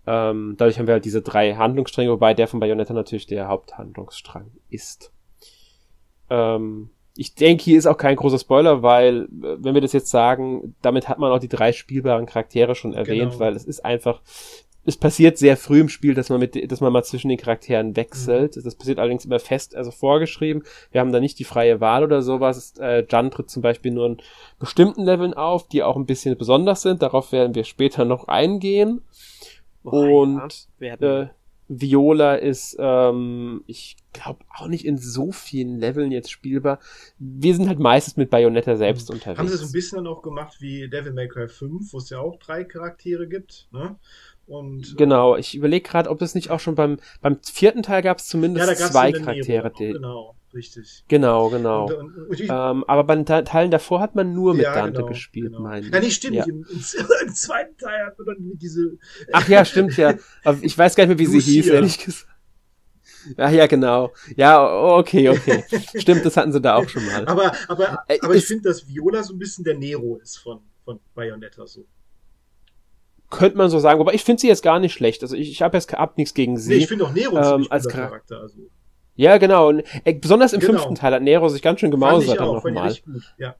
Ähm, 0.07 0.55
dadurch 0.57 0.79
haben 0.79 0.87
wir 0.87 0.95
halt 0.95 1.05
diese 1.05 1.21
drei 1.21 1.55
Handlungsstränge, 1.55 2.11
wobei 2.11 2.33
der 2.33 2.49
von 2.49 2.61
Bayonetta 2.61 2.95
natürlich 2.95 3.27
der 3.27 3.49
Haupthandlungsstrang 3.49 4.51
ist. 4.71 5.13
Ähm, 6.31 6.89
ich 7.15 7.35
denke, 7.35 7.65
hier 7.65 7.77
ist 7.77 7.87
auch 7.87 7.99
kein 7.99 8.17
großer 8.17 8.39
Spoiler, 8.39 8.83
weil, 8.83 9.25
äh, 9.25 9.57
wenn 9.59 9.75
wir 9.75 9.83
das 9.83 9.93
jetzt 9.93 10.09
sagen, 10.09 10.77
damit 10.81 11.09
hat 11.09 11.19
man 11.19 11.31
auch 11.31 11.41
die 11.41 11.49
drei 11.49 11.73
spielbaren 11.73 12.25
Charaktere 12.25 12.75
schon 12.75 12.95
erwähnt, 12.95 13.33
genau. 13.33 13.41
weil 13.41 13.55
es 13.55 13.65
ist 13.65 13.85
einfach, 13.85 14.23
es 14.89 14.97
passiert 14.97 15.37
sehr 15.37 15.59
früh 15.59 15.81
im 15.81 15.91
Spiel, 15.91 16.15
dass 16.15 16.31
man 16.31 16.41
mit, 16.41 16.73
dass 16.73 16.81
man 16.81 16.93
mal 16.93 17.05
zwischen 17.05 17.29
den 17.29 17.37
Charakteren 17.37 17.95
wechselt. 17.95 18.57
Mhm. 18.57 18.63
Das 18.65 18.75
passiert 18.75 18.99
allerdings 18.99 19.27
immer 19.27 19.39
fest, 19.39 19.77
also 19.77 19.91
vorgeschrieben. 19.91 20.63
Wir 20.91 21.03
haben 21.03 21.13
da 21.13 21.21
nicht 21.21 21.39
die 21.39 21.45
freie 21.45 21.81
Wahl 21.81 22.05
oder 22.05 22.23
sowas. 22.23 22.73
Äh, 22.81 23.05
Jan 23.09 23.31
tritt 23.31 23.51
zum 23.51 23.61
Beispiel 23.61 23.93
nur 23.93 24.07
in 24.07 24.17
bestimmten 24.59 25.05
Leveln 25.05 25.35
auf, 25.35 25.69
die 25.69 25.83
auch 25.83 25.97
ein 25.97 26.07
bisschen 26.07 26.39
besonders 26.39 26.81
sind. 26.81 27.03
Darauf 27.03 27.33
werden 27.33 27.55
wir 27.55 27.65
später 27.65 28.07
noch 28.07 28.29
eingehen. 28.29 29.03
Oh, 29.85 30.23
Und 30.23 30.69
ja, 30.81 30.95
äh, 30.95 31.29
Viola 31.69 32.37
ist, 32.37 32.77
ähm, 32.81 33.63
ich 33.67 33.97
glaube, 34.15 34.41
auch 34.57 34.69
nicht 34.69 34.87
in 34.87 34.97
so 34.97 35.33
vielen 35.33 35.79
Leveln 35.79 36.11
jetzt 36.11 36.31
spielbar. 36.31 36.81
Wir 37.19 37.55
sind 37.55 37.69
halt 37.69 37.79
meistens 37.79 38.17
mit 38.17 38.31
Bayonetta 38.31 38.77
selbst 38.77 39.11
mhm. 39.11 39.17
unterwegs. 39.17 39.39
Haben 39.39 39.49
sie 39.49 39.57
so 39.59 39.67
ein 39.67 39.73
bisschen 39.73 39.97
dann 39.97 40.07
auch 40.07 40.23
gemacht 40.23 40.57
wie 40.61 40.89
Devil 40.89 41.13
May 41.13 41.29
Cry 41.29 41.47
5, 41.47 41.93
wo 41.93 41.99
es 41.99 42.09
ja 42.09 42.21
auch 42.21 42.39
drei 42.39 42.65
Charaktere 42.65 43.29
gibt, 43.29 43.69
ne? 43.71 43.97
Und, 44.49 44.97
genau, 44.97 45.37
ich 45.37 45.55
überlege 45.55 45.87
gerade, 45.87 46.09
ob 46.09 46.23
es 46.23 46.35
nicht 46.35 46.51
auch 46.51 46.59
schon 46.59 46.75
beim, 46.75 46.99
beim 47.21 47.39
vierten 47.43 47.83
Teil 47.83 48.01
gab 48.01 48.17
es 48.17 48.29
zumindest 48.29 48.81
ja, 48.81 48.89
zwei 48.89 49.13
Charaktere. 49.13 49.71
Die, 49.79 49.93
genau, 49.93 50.37
richtig. 50.55 51.05
Genau, 51.07 51.51
genau. 51.51 51.85
Und, 51.85 51.93
und, 51.93 52.17
und 52.29 52.41
ich, 52.41 52.49
ähm, 52.49 52.83
aber 52.87 53.05
bei 53.05 53.15
den 53.15 53.27
Teilen 53.27 53.71
davor 53.71 54.01
hat 54.01 54.15
man 54.15 54.33
nur 54.33 54.55
mit 54.55 54.63
ja, 54.63 54.73
Dante 54.73 55.01
genau, 55.01 55.09
gespielt, 55.09 55.53
genau. 55.53 55.61
meine 55.61 55.87
ich. 55.87 55.93
Ja, 55.93 56.01
nee, 56.01 56.11
stimmt. 56.11 56.37
Ja. 56.37 56.45
Im, 56.45 56.65
Im, 57.27 57.35
zweiten 57.35 57.77
Teil 57.77 58.07
hat 58.07 58.19
man 58.19 58.27
dann 58.27 58.37
diese. 58.55 58.97
Ach 59.33 59.47
ja, 59.49 59.67
stimmt 59.67 59.99
ja. 59.99 60.15
Aber 60.45 60.59
ich 60.63 60.79
weiß 60.79 60.97
gar 60.97 61.05
nicht 61.05 61.19
mehr, 61.19 61.19
wie 61.19 61.41
sie 61.41 61.53
hieß, 61.53 61.67
ehrlich 61.67 61.99
gesagt. 61.99 62.27
Ach 63.37 63.51
ja, 63.51 63.67
genau. 63.67 64.15
Ja, 64.37 64.67
okay, 64.97 65.29
okay. 65.29 65.63
Stimmt, 65.97 66.25
das 66.25 66.39
hatten 66.39 66.53
sie 66.53 66.61
da 66.63 66.77
auch 66.77 66.89
schon 66.89 67.05
mal. 67.05 67.27
Aber, 67.27 67.53
aber, 67.69 68.05
äh, 68.09 68.19
aber 68.23 68.35
ich 68.35 68.47
finde, 68.47 68.71
dass 68.71 68.89
Viola 68.89 69.23
so 69.23 69.35
ein 69.35 69.39
bisschen 69.39 69.65
der 69.65 69.77
Nero 69.77 70.17
ist 70.23 70.39
von, 70.39 70.61
von 70.87 71.01
Bayonetta 71.15 71.67
so. 71.67 71.85
Könnte 73.31 73.59
man 73.59 73.69
so 73.69 73.79
sagen, 73.79 74.01
aber 74.01 74.15
ich 74.15 74.25
finde 74.25 74.41
sie 74.41 74.49
jetzt 74.49 74.63
gar 74.63 74.79
nicht 74.79 74.95
schlecht. 74.95 75.23
Also 75.23 75.37
ich, 75.37 75.51
ich 75.51 75.63
habe 75.63 75.77
jetzt 75.77 75.93
ab 75.95 76.17
nichts 76.17 76.35
gegen 76.35 76.57
sie. 76.57 76.75
Nee, 76.75 76.79
ich 76.79 76.89
finde 76.89 77.05
auch 77.05 77.13
Nero 77.13 77.37
ähm, 77.37 77.67
als 77.69 77.87
Charakter. 77.89 78.41
Also. 78.41 78.59
Ja, 79.17 79.37
genau. 79.39 79.69
Und, 79.69 79.83
äh, 80.05 80.15
besonders 80.15 80.53
im 80.53 80.61
genau. 80.61 80.73
fünften 80.73 80.95
Teil 80.95 81.13
hat 81.13 81.23
Nero 81.23 81.49
sich 81.49 81.61
ganz 81.61 81.81
schön 81.81 81.91
gemausert 81.91 82.41
dann 82.41 82.47
nochmal. 82.47 82.97
Ja. 83.37 83.55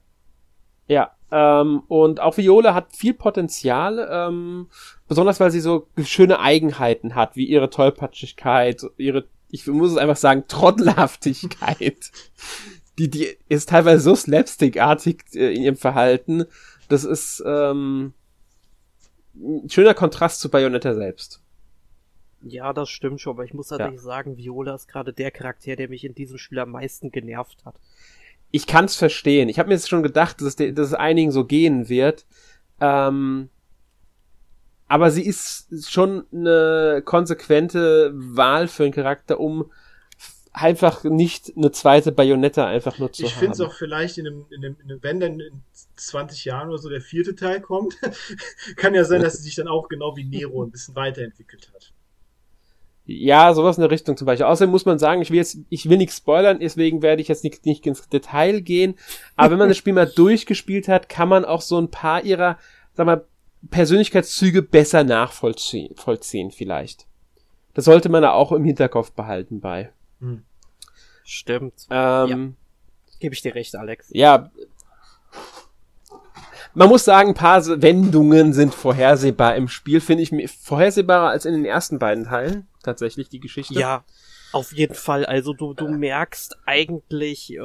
Ja, 0.87 1.11
ähm, 1.31 1.83
und 1.87 2.19
auch 2.19 2.37
Viola 2.37 2.73
hat 2.73 2.95
viel 2.95 3.13
Potenzial, 3.13 4.09
ähm, 4.11 4.69
besonders 5.07 5.39
weil 5.39 5.51
sie 5.51 5.59
so 5.59 5.87
schöne 6.03 6.39
Eigenheiten 6.39 7.13
hat, 7.13 7.35
wie 7.35 7.45
ihre 7.45 7.69
Tollpatschigkeit, 7.69 8.83
ihre, 8.97 9.25
ich 9.51 9.67
muss 9.67 9.91
es 9.91 9.97
einfach 9.97 10.15
sagen, 10.15 10.45
Trottelhaftigkeit. 10.47 12.11
die, 12.97 13.09
die 13.09 13.27
ist 13.47 13.69
teilweise 13.69 14.01
so 14.01 14.15
slapstickartig 14.15 15.25
äh, 15.35 15.53
in 15.53 15.61
ihrem 15.61 15.77
Verhalten. 15.77 16.45
Das 16.89 17.03
ist, 17.03 17.43
ähm, 17.45 18.13
ein 19.39 19.69
schöner 19.69 19.93
Kontrast 19.93 20.41
zu 20.41 20.49
Bayonetta 20.49 20.93
selbst. 20.93 21.41
Ja, 22.41 22.71
das 22.71 22.89
stimmt 22.89 23.19
schon, 23.19 23.33
aber 23.33 23.43
ich 23.43 23.53
muss 23.53 23.67
tatsächlich 23.67 24.01
ja. 24.01 24.05
sagen, 24.05 24.37
Viola 24.37 24.75
ist 24.75 24.87
gerade 24.87 25.11
der 25.11 25.31
Charakter, 25.31 25.75
der 25.75 25.89
mich 25.89 26.05
in 26.05 26.15
diesem 26.15 26.37
Spiel 26.37 26.59
am 26.59 26.71
meisten 26.71 27.11
genervt 27.11 27.65
hat. 27.65 27.75
Ich 28.51 28.65
kann's 28.65 28.95
verstehen. 28.95 29.49
Ich 29.49 29.59
habe 29.59 29.69
mir 29.69 29.75
jetzt 29.75 29.89
schon 29.89 30.03
gedacht, 30.03 30.41
dass 30.41 30.47
es, 30.47 30.55
dass 30.55 30.87
es 30.87 30.93
einigen 30.93 31.31
so 31.31 31.45
gehen 31.45 31.89
wird. 31.89 32.25
Ähm, 32.79 33.49
aber 34.87 35.11
sie 35.11 35.25
ist 35.25 35.87
schon 35.87 36.25
eine 36.33 37.03
konsequente 37.05 38.11
Wahl 38.15 38.67
für 38.67 38.83
einen 38.83 38.93
Charakter, 38.93 39.39
um 39.39 39.71
einfach 40.51 41.03
nicht 41.03 41.53
eine 41.55 41.71
zweite 41.71 42.11
Bayonetta 42.11 42.65
einfach 42.65 42.97
nur 42.97 43.11
zu 43.11 43.23
ich 43.23 43.29
haben. 43.29 43.33
Ich 43.33 43.39
finde 43.39 43.53
es 43.53 43.61
auch 43.61 43.73
vielleicht 43.73 44.17
in 44.17 44.27
einem, 44.27 44.45
in 44.49 44.65
einem, 44.65 44.77
in 44.83 44.91
einem, 44.91 45.03
wenn 45.03 45.19
dann 45.19 45.39
in 45.39 45.61
20 45.95 46.45
Jahren 46.45 46.69
oder 46.69 46.77
so 46.77 46.89
der 46.89 47.01
vierte 47.01 47.35
Teil 47.35 47.61
kommt, 47.61 47.97
kann 48.75 48.95
ja 48.95 49.03
sein, 49.03 49.21
dass 49.21 49.37
sie 49.37 49.43
sich 49.43 49.55
dann 49.55 49.67
auch 49.67 49.87
genau 49.87 50.15
wie 50.15 50.23
Nero 50.23 50.63
ein 50.63 50.71
bisschen 50.71 50.95
weiterentwickelt 50.95 51.71
hat. 51.73 51.93
Ja, 53.11 53.53
sowas 53.55 53.77
in 53.77 53.81
der 53.81 53.89
Richtung 53.89 54.17
zum 54.17 54.27
Beispiel. 54.27 54.45
Außerdem 54.45 54.69
muss 54.69 54.85
man 54.85 54.99
sagen, 54.99 55.21
ich 55.21 55.31
will 55.31 55.37
jetzt, 55.37 55.57
ich 55.69 55.89
will 55.89 55.97
nichts 55.97 56.17
spoilern, 56.17 56.59
deswegen 56.59 57.01
werde 57.01 57.23
ich 57.23 57.27
jetzt 57.27 57.43
nicht, 57.43 57.65
nicht 57.65 57.87
ins 57.87 58.07
Detail 58.07 58.61
gehen. 58.61 58.95
Aber 59.35 59.51
wenn 59.51 59.57
man 59.59 59.69
das 59.69 59.77
Spiel 59.77 59.93
mal 59.93 60.05
durchgespielt 60.15 60.87
hat, 60.87 61.09
kann 61.09 61.27
man 61.27 61.43
auch 61.43 61.61
so 61.61 61.79
ein 61.79 61.89
paar 61.89 62.23
ihrer, 62.23 62.59
sag 62.93 63.07
mal, 63.07 63.25
Persönlichkeitszüge 63.71 64.61
besser 64.61 65.03
nachvollziehen, 65.03 65.95
vollziehen 65.95 66.51
vielleicht. 66.51 67.07
Das 67.73 67.85
sollte 67.85 68.09
man 68.09 68.21
da 68.21 68.31
auch 68.31 68.51
im 68.51 68.63
Hinterkopf 68.63 69.11
behalten 69.11 69.59
bei. 69.59 69.91
Hm. 70.19 70.43
Stimmt. 71.23 71.87
Ähm, 71.89 72.29
ja. 72.29 73.17
Gebe 73.19 73.35
ich 73.35 73.41
dir 73.41 73.55
recht, 73.55 73.75
Alex. 73.75 74.07
Ja. 74.11 74.51
Man 76.73 76.89
muss 76.89 77.03
sagen, 77.03 77.29
ein 77.29 77.35
paar 77.35 77.65
Wendungen 77.81 78.53
sind 78.53 78.73
vorhersehbar 78.73 79.55
im 79.55 79.67
Spiel, 79.67 80.01
finde 80.01 80.23
ich 80.23 80.51
vorhersehbarer 80.51 81.29
als 81.29 81.45
in 81.45 81.53
den 81.53 81.65
ersten 81.65 81.99
beiden 81.99 82.25
Teilen, 82.25 82.67
tatsächlich, 82.83 83.29
die 83.29 83.39
Geschichte. 83.39 83.73
Ja, 83.73 84.03
auf 84.51 84.73
jeden 84.73 84.95
Fall. 84.95 85.25
Also 85.25 85.53
du, 85.53 85.73
du 85.73 85.87
merkst 85.87 86.57
eigentlich 86.65 87.53
äh, 87.53 87.59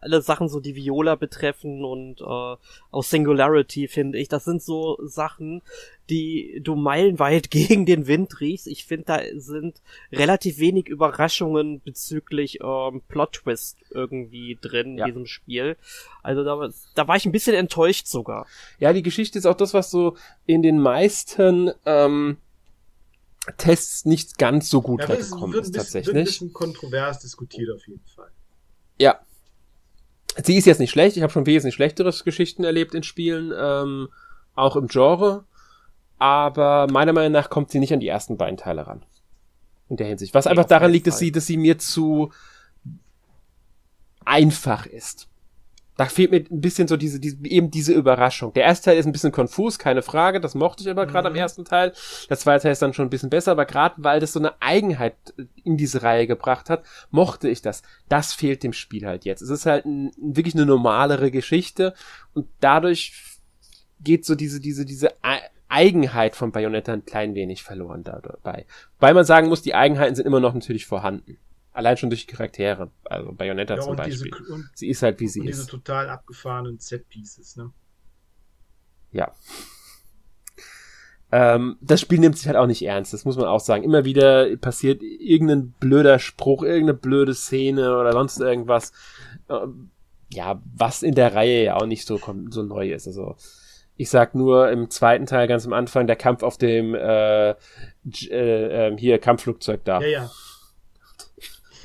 alle 0.00 0.22
Sachen, 0.22 0.48
so 0.48 0.60
die 0.60 0.76
Viola 0.76 1.16
betreffen 1.16 1.84
und 1.84 2.20
äh, 2.20 2.24
auch 2.24 3.02
Singularity, 3.02 3.88
finde 3.88 4.18
ich. 4.18 4.28
Das 4.28 4.44
sind 4.44 4.62
so 4.62 4.98
Sachen, 5.02 5.62
die 6.10 6.60
du 6.62 6.76
meilenweit 6.76 7.50
gegen 7.50 7.86
den 7.86 8.06
Wind 8.06 8.40
riechst. 8.40 8.66
Ich 8.66 8.84
finde, 8.84 9.04
da 9.06 9.20
sind 9.36 9.80
relativ 10.12 10.58
wenig 10.58 10.88
Überraschungen 10.88 11.80
bezüglich 11.80 12.60
ähm, 12.62 13.02
Plot-Twist 13.08 13.78
irgendwie 13.90 14.58
drin 14.60 14.98
ja. 14.98 15.06
in 15.06 15.12
diesem 15.12 15.26
Spiel. 15.26 15.76
Also 16.22 16.44
da, 16.44 16.68
da 16.94 17.08
war 17.08 17.16
ich 17.16 17.26
ein 17.26 17.32
bisschen 17.32 17.56
enttäuscht 17.56 18.06
sogar. 18.06 18.46
Ja, 18.78 18.92
die 18.92 19.02
Geschichte 19.02 19.38
ist 19.38 19.46
auch 19.46 19.56
das, 19.56 19.74
was 19.74 19.90
so 19.90 20.16
in 20.46 20.62
den 20.62 20.78
meisten 20.78 21.72
ähm, 21.84 22.36
Tests 23.56 24.04
nicht 24.04 24.38
ganz 24.38 24.70
so 24.70 24.82
gut 24.82 25.00
ja, 25.02 25.08
weggekommen 25.08 25.58
ist, 25.58 25.68
ist 25.68 25.74
tatsächlich. 25.74 26.14
Wird 26.14 26.16
ein 26.16 26.24
bisschen 26.24 26.52
kontrovers 26.52 27.18
diskutiert 27.18 27.70
auf 27.74 27.86
jeden 27.86 28.06
Fall. 28.06 28.30
Ja. 28.98 29.20
Sie 30.42 30.56
ist 30.56 30.64
jetzt 30.64 30.78
nicht 30.78 30.90
schlecht. 30.90 31.16
Ich 31.16 31.22
habe 31.22 31.32
schon 31.32 31.44
wesentlich 31.44 31.74
schlechteres 31.74 32.24
Geschichten 32.24 32.64
erlebt 32.64 32.94
in 32.94 33.02
Spielen, 33.02 33.52
ähm, 33.54 34.08
auch 34.54 34.76
im 34.76 34.86
Genre. 34.86 35.44
Aber 36.18 36.86
meiner 36.90 37.12
Meinung 37.12 37.32
nach 37.32 37.50
kommt 37.50 37.70
sie 37.70 37.80
nicht 37.80 37.92
an 37.92 38.00
die 38.00 38.08
ersten 38.08 38.36
beiden 38.36 38.56
Teile 38.56 38.86
ran. 38.86 39.04
In 39.88 39.96
der 39.96 40.06
Hinsicht. 40.06 40.32
Was 40.34 40.46
einfach 40.46 40.64
daran 40.64 40.92
liegt, 40.92 41.06
dass 41.06 41.18
sie, 41.18 41.32
dass 41.32 41.46
sie 41.46 41.56
mir 41.56 41.78
zu 41.78 42.32
einfach 44.24 44.86
ist 44.86 45.28
da 45.96 46.06
fehlt 46.06 46.30
mir 46.30 46.38
ein 46.38 46.60
bisschen 46.60 46.88
so 46.88 46.96
diese, 46.96 47.20
diese, 47.20 47.36
eben 47.44 47.70
diese 47.70 47.92
Überraschung. 47.92 48.52
Der 48.54 48.64
erste 48.64 48.86
Teil 48.86 48.98
ist 48.98 49.06
ein 49.06 49.12
bisschen 49.12 49.32
konfus, 49.32 49.78
keine 49.78 50.02
Frage, 50.02 50.40
das 50.40 50.54
mochte 50.54 50.82
ich 50.82 50.90
aber 50.90 51.06
gerade 51.06 51.28
mhm. 51.28 51.34
am 51.36 51.40
ersten 51.40 51.64
Teil. 51.64 51.92
Der 52.30 52.38
zweite 52.38 52.62
Teil 52.62 52.72
ist 52.72 52.82
dann 52.82 52.94
schon 52.94 53.06
ein 53.06 53.10
bisschen 53.10 53.30
besser, 53.30 53.52
aber 53.52 53.66
gerade 53.66 53.96
weil 53.98 54.20
das 54.20 54.32
so 54.32 54.38
eine 54.38 54.60
Eigenheit 54.60 55.14
in 55.64 55.76
diese 55.76 56.02
Reihe 56.02 56.26
gebracht 56.26 56.70
hat, 56.70 56.84
mochte 57.10 57.48
ich 57.48 57.60
das. 57.60 57.82
Das 58.08 58.32
fehlt 58.32 58.62
dem 58.62 58.72
Spiel 58.72 59.06
halt 59.06 59.24
jetzt. 59.24 59.42
Es 59.42 59.50
ist 59.50 59.66
halt 59.66 59.84
ein, 59.84 60.12
wirklich 60.16 60.54
eine 60.54 60.66
normalere 60.66 61.30
Geschichte 61.30 61.94
und 62.32 62.48
dadurch 62.60 63.12
geht 64.00 64.24
so 64.24 64.34
diese, 64.34 64.60
diese, 64.60 64.84
diese 64.84 65.10
Eigenheit 65.68 66.36
von 66.36 66.52
Bayonetta 66.52 66.92
ein 66.92 67.04
klein 67.04 67.34
wenig 67.34 67.62
verloren 67.62 68.02
dabei. 68.02 68.66
Weil 68.98 69.14
man 69.14 69.24
sagen 69.24 69.48
muss, 69.48 69.62
die 69.62 69.74
Eigenheiten 69.74 70.14
sind 70.14 70.26
immer 70.26 70.40
noch 70.40 70.54
natürlich 70.54 70.86
vorhanden. 70.86 71.38
Allein 71.72 71.96
schon 71.96 72.10
durch 72.10 72.26
die 72.26 72.32
Charaktere. 72.32 72.90
Also 73.04 73.32
Bayonetta 73.32 73.76
ja, 73.76 73.80
zum 73.80 73.96
Beispiel. 73.96 74.30
Diese, 74.30 74.52
und, 74.52 74.70
sie 74.74 74.88
ist 74.88 75.02
halt, 75.02 75.20
wie 75.20 75.28
sie 75.28 75.40
und 75.40 75.48
ist. 75.48 75.58
Diese 75.58 75.70
total 75.70 76.10
abgefahrenen 76.10 76.78
Set-Pieces, 76.78 77.56
ne? 77.56 77.72
Ja. 79.10 79.32
Ähm, 81.30 81.78
das 81.80 82.00
Spiel 82.00 82.18
nimmt 82.18 82.36
sich 82.36 82.46
halt 82.46 82.58
auch 82.58 82.66
nicht 82.66 82.82
ernst, 82.82 83.14
das 83.14 83.24
muss 83.24 83.36
man 83.36 83.46
auch 83.46 83.60
sagen. 83.60 83.84
Immer 83.84 84.04
wieder 84.04 84.54
passiert 84.58 85.02
irgendein 85.02 85.72
blöder 85.80 86.18
Spruch, 86.18 86.62
irgendeine 86.62 86.98
blöde 86.98 87.34
Szene 87.34 87.96
oder 87.96 88.12
sonst 88.12 88.38
irgendwas. 88.38 88.92
Ähm, 89.48 89.90
ja, 90.30 90.60
was 90.76 91.02
in 91.02 91.14
der 91.14 91.34
Reihe 91.34 91.64
ja 91.64 91.76
auch 91.76 91.86
nicht 91.86 92.06
so, 92.06 92.20
so 92.50 92.62
neu 92.62 92.92
ist. 92.92 93.06
Also, 93.06 93.36
ich 93.96 94.10
sag 94.10 94.34
nur 94.34 94.70
im 94.70 94.90
zweiten 94.90 95.26
Teil 95.26 95.48
ganz 95.48 95.66
am 95.66 95.72
Anfang 95.72 96.06
der 96.06 96.16
Kampf 96.16 96.42
auf 96.42 96.58
dem 96.58 96.94
äh, 96.94 97.50
äh, 97.50 97.54
äh, 98.30 98.96
hier 98.98 99.18
Kampfflugzeug 99.18 99.84
da. 99.84 100.00
Ja, 100.00 100.06
ja. 100.06 100.30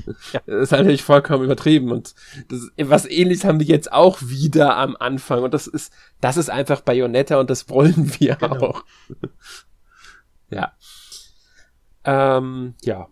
Ja. 0.33 0.41
Das 0.45 0.63
ist 0.63 0.71
natürlich 0.71 1.03
vollkommen 1.03 1.43
übertrieben 1.43 1.91
und 1.91 2.15
das, 2.49 2.69
was 2.77 3.05
ähnliches 3.05 3.45
haben 3.45 3.59
wir 3.59 3.65
jetzt 3.65 3.91
auch 3.91 4.21
wieder 4.21 4.77
am 4.77 4.95
Anfang 4.99 5.43
und 5.43 5.53
das 5.53 5.67
ist, 5.67 5.93
das 6.21 6.37
ist 6.37 6.49
einfach 6.49 6.81
Bayonetta 6.81 7.39
und 7.39 7.49
das 7.49 7.69
wollen 7.69 8.11
wir 8.19 8.35
genau. 8.35 8.57
auch. 8.57 8.83
ja. 10.49 10.73
Ähm, 12.03 12.75
ja. 12.83 13.07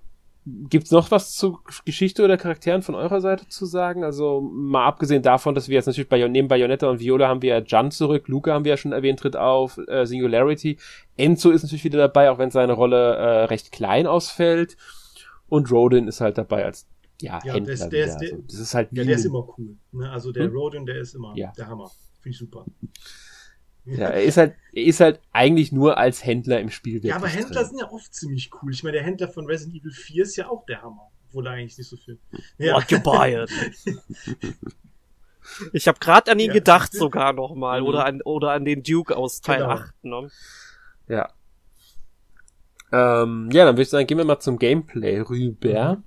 Gibt's 0.70 0.92
noch 0.92 1.10
was 1.10 1.36
zu 1.36 1.58
Geschichte 1.86 2.24
oder 2.24 2.38
Charakteren 2.38 2.84
von 2.84 2.94
eurer 2.94 3.20
Seite 3.20 3.48
zu 3.48 3.66
sagen? 3.66 4.04
Also 4.04 4.42
mal 4.42 4.86
abgesehen 4.86 5.24
davon, 5.24 5.56
dass 5.56 5.70
wir 5.70 5.74
jetzt 5.76 5.88
natürlich 5.88 6.08
bei 6.08 6.26
neben 6.28 6.48
Bayonetta 6.48 6.88
und 6.88 7.00
Viola 7.00 7.28
haben 7.28 7.42
wir 7.42 7.58
ja 7.58 7.64
Jan 7.66 7.90
zurück, 7.90 8.28
Luca 8.28 8.54
haben 8.54 8.64
wir 8.64 8.70
ja 8.70 8.78
schon 8.78 8.92
erwähnt, 8.92 9.20
tritt 9.20 9.36
auf, 9.36 9.80
äh, 9.88 10.06
Singularity. 10.06 10.78
Enzo 11.18 11.50
ist 11.50 11.64
natürlich 11.64 11.84
wieder 11.84 11.98
dabei, 11.98 12.30
auch 12.30 12.38
wenn 12.38 12.52
seine 12.52 12.74
Rolle 12.74 13.16
äh, 13.16 13.44
recht 13.46 13.72
klein 13.72 14.06
ausfällt. 14.06 14.78
Und 15.48 15.72
Rodin 15.72 16.08
ist 16.08 16.22
halt 16.22 16.38
dabei 16.38 16.66
als 16.66 16.88
ja, 17.22 17.40
ja 17.44 17.54
Händler. 17.54 17.76
Der, 17.76 17.90
der 17.90 18.06
ist, 18.06 18.18
der, 18.18 18.32
also, 18.34 18.44
das 18.48 18.60
ist 18.60 18.74
halt 18.74 18.90
ja, 18.92 19.04
der 19.04 19.16
ist 19.16 19.26
immer 19.26 19.48
cool. 19.58 19.78
Ne? 19.92 20.10
Also 20.10 20.32
der 20.32 20.46
hm? 20.46 20.54
Rodin, 20.54 20.86
der 20.86 20.98
ist 20.98 21.16
immer 21.16 21.34
ja. 21.36 21.52
der 21.58 21.68
Hammer. 21.68 21.92
Finde 22.22 22.34
ich 22.34 22.38
super. 22.38 22.66
Ja, 23.86 24.08
er 24.08 24.24
ist 24.24 24.38
halt, 24.38 24.56
er 24.74 24.84
ist 24.84 25.00
halt 25.00 25.20
eigentlich 25.32 25.72
nur 25.72 25.98
als 25.98 26.26
Händler 26.26 26.60
im 26.60 26.72
Spiel. 26.72 27.06
Ja, 27.06 27.18
aber 27.18 27.28
Händler 27.28 27.62
drin. 27.62 27.70
sind 27.70 27.80
ja 27.80 27.92
oft 27.92 28.14
ziemlich 28.14 28.50
cool. 28.56 28.74
Ich 28.74 28.84
meine, 28.84 28.98
der 28.98 29.04
Händler 29.04 29.28
von 29.28 29.46
Resident 29.46 29.80
Evil 29.80 29.92
4 29.92 30.24
ist 30.24 30.36
ja 30.38 30.50
auch 30.50 30.66
der 30.66 30.82
Hammer. 30.82 31.12
Obwohl 31.28 31.46
er 31.46 31.54
eigentlich 31.54 31.78
nicht 31.78 31.90
so 31.90 31.98
viel. 31.98 32.18
Ja. 32.58 32.78
Occupied. 32.78 33.48
ich 35.74 35.88
habe 35.88 36.00
gerade 36.00 36.32
an 36.32 36.40
ihn 36.40 36.48
ja. 36.48 36.54
gedacht 36.54 36.94
sogar 36.94 37.34
nochmal. 37.34 37.82
Mhm. 37.82 37.88
Oder 37.88 38.06
an, 38.06 38.22
oder 38.24 38.52
an 38.52 38.66
den 38.66 38.82
Duke 38.82 39.16
aus 39.16 39.42
Teil 39.42 39.60
genau. 39.60 39.70
8. 39.70 40.04
Ne? 40.04 40.32
Ja. 41.08 41.30
Ähm, 42.92 43.50
ja, 43.52 43.66
dann 43.66 43.76
würde 43.76 43.82
ich 43.82 43.90
sagen, 43.90 44.08
gehen 44.08 44.18
wir 44.18 44.26
mal 44.26 44.40
zum 44.40 44.58
Gameplay 44.58 45.20
rüber. 45.20 45.98
Mhm. 45.98 46.04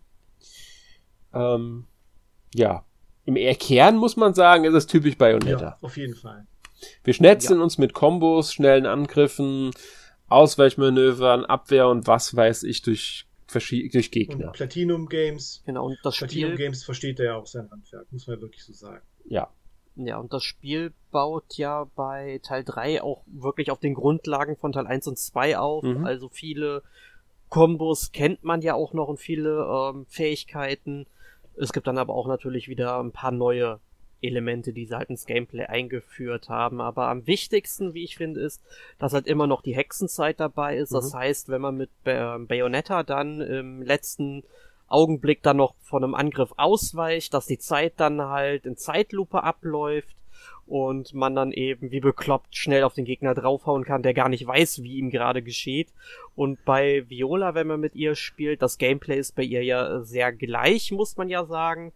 Ähm, 1.35 1.87
ja. 2.55 2.85
Im 3.25 3.35
Kern 3.59 3.97
muss 3.97 4.17
man 4.17 4.33
sagen, 4.33 4.64
ist 4.64 4.75
es 4.75 4.87
typisch 4.87 5.19
Bayonetta. 5.19 5.61
Ja, 5.61 5.79
auf 5.83 5.97
jeden 5.97 6.14
Fall. 6.14 6.47
Wir 7.05 7.12
schnetzeln 7.12 7.59
ja. 7.59 7.64
uns 7.64 7.77
mit 7.77 7.93
Kombos, 7.93 8.55
schnellen 8.55 8.87
Angriffen, 8.87 9.73
Ausweichmanövern, 10.29 11.45
Abwehr 11.45 11.88
und 11.88 12.07
was 12.07 12.35
weiß 12.35 12.62
ich 12.62 12.83
durch, 12.83 13.27
durch 13.53 14.11
Gegner. 14.11 14.47
Und 14.47 14.53
Platinum 14.53 15.09
Games. 15.09 15.62
Genau, 15.67 15.87
und 15.87 15.99
das 16.03 16.17
Platinum 16.17 16.53
Spiel, 16.53 16.57
Games 16.57 16.85
versteht 16.85 17.19
er 17.21 17.27
ja 17.27 17.35
auch 17.37 17.47
sein 17.47 17.71
Handwerk, 17.71 18.11
muss 18.12 18.27
man 18.27 18.41
wirklich 18.41 18.64
so 18.64 18.73
sagen. 18.73 19.05
Ja. 19.27 19.51
Ja, 20.07 20.19
und 20.19 20.33
das 20.33 20.45
Spiel 20.45 20.93
baut 21.11 21.57
ja 21.57 21.87
bei 21.97 22.41
Teil 22.43 22.65
3 22.65 23.03
auch 23.03 23.23
wirklich 23.27 23.71
auf 23.71 23.81
den 23.81 23.95
Grundlagen 23.95 24.57
von 24.57 24.73
Teil 24.73 24.87
1 24.87 25.09
und 25.09 25.19
2 25.19 25.59
auf. 25.59 25.83
Mhm. 25.83 26.05
Also 26.05 26.29
viele 26.29 26.83
Kombos 27.49 28.13
kennt 28.13 28.45
man 28.45 28.61
ja 28.61 28.75
auch 28.75 28.93
noch 28.93 29.09
und 29.09 29.19
viele 29.19 29.67
ähm, 29.67 30.07
Fähigkeiten. 30.09 31.07
Es 31.57 31.73
gibt 31.73 31.87
dann 31.87 31.99
aber 31.99 32.15
auch 32.15 32.29
natürlich 32.29 32.69
wieder 32.69 33.01
ein 33.01 33.11
paar 33.11 33.33
neue 33.33 33.81
Elemente, 34.21 34.73
die 34.73 34.87
sie 34.87 34.97
halt 34.97 35.11
ins 35.11 35.27
Gameplay 35.27 35.65
eingeführt 35.65 36.49
haben. 36.49 36.81
Aber 36.81 37.09
am 37.09 37.27
wichtigsten, 37.27 37.95
wie 37.95 38.05
ich 38.05 38.17
finde, 38.17 38.41
ist, 38.41 38.63
dass 38.99 39.13
halt 39.13 39.27
immer 39.27 39.47
noch 39.47 39.63
die 39.63 39.75
Hexenzeit 39.75 40.41
dabei 40.41 40.77
ist. 40.77 40.93
Mhm. 40.93 40.97
Das 40.97 41.15
heißt, 41.15 41.49
wenn 41.49 41.61
man 41.61 41.77
mit 41.77 41.91
Bayonetta 42.05 43.03
dann 43.03 43.41
im 43.41 43.83
letzten 43.83 44.45
Augenblick 44.88 45.42
dann 45.42 45.59
noch 45.59 45.74
von 45.83 46.03
einem 46.03 46.14
Angriff 46.14 46.53
ausweicht, 46.57 47.35
dass 47.35 47.46
die 47.46 47.59
Zeit 47.59 47.94
dann 47.96 48.20
halt 48.22 48.66
in 48.66 48.77
Zeitlupe 48.77 49.42
abläuft 49.42 50.16
und 50.66 51.14
man 51.14 51.35
dann 51.35 51.51
eben 51.53 51.90
wie 51.90 52.01
bekloppt 52.01 52.55
schnell 52.55 52.83
auf 52.83 52.94
den 52.94 53.07
Gegner 53.07 53.35
draufhauen 53.35 53.85
kann, 53.85 54.03
der 54.03 54.14
gar 54.14 54.29
nicht 54.29 54.46
weiß, 54.46 54.83
wie 54.83 54.96
ihm 54.96 55.11
gerade 55.11 55.42
geschieht. 55.42 55.88
Und 56.37 56.62
bei 56.64 57.09
Viola, 57.09 57.55
wenn 57.55 57.66
man 57.66 57.81
mit 57.81 57.94
ihr 57.94 58.14
spielt, 58.14 58.61
das 58.61 58.79
Gameplay 58.79 59.18
ist 59.18 59.35
bei 59.35 59.42
ihr 59.42 59.64
ja 59.64 60.03
sehr 60.03 60.33
gleich, 60.33 60.92
muss 60.92 61.16
man 61.16 61.29
ja 61.29 61.44
sagen. 61.46 61.92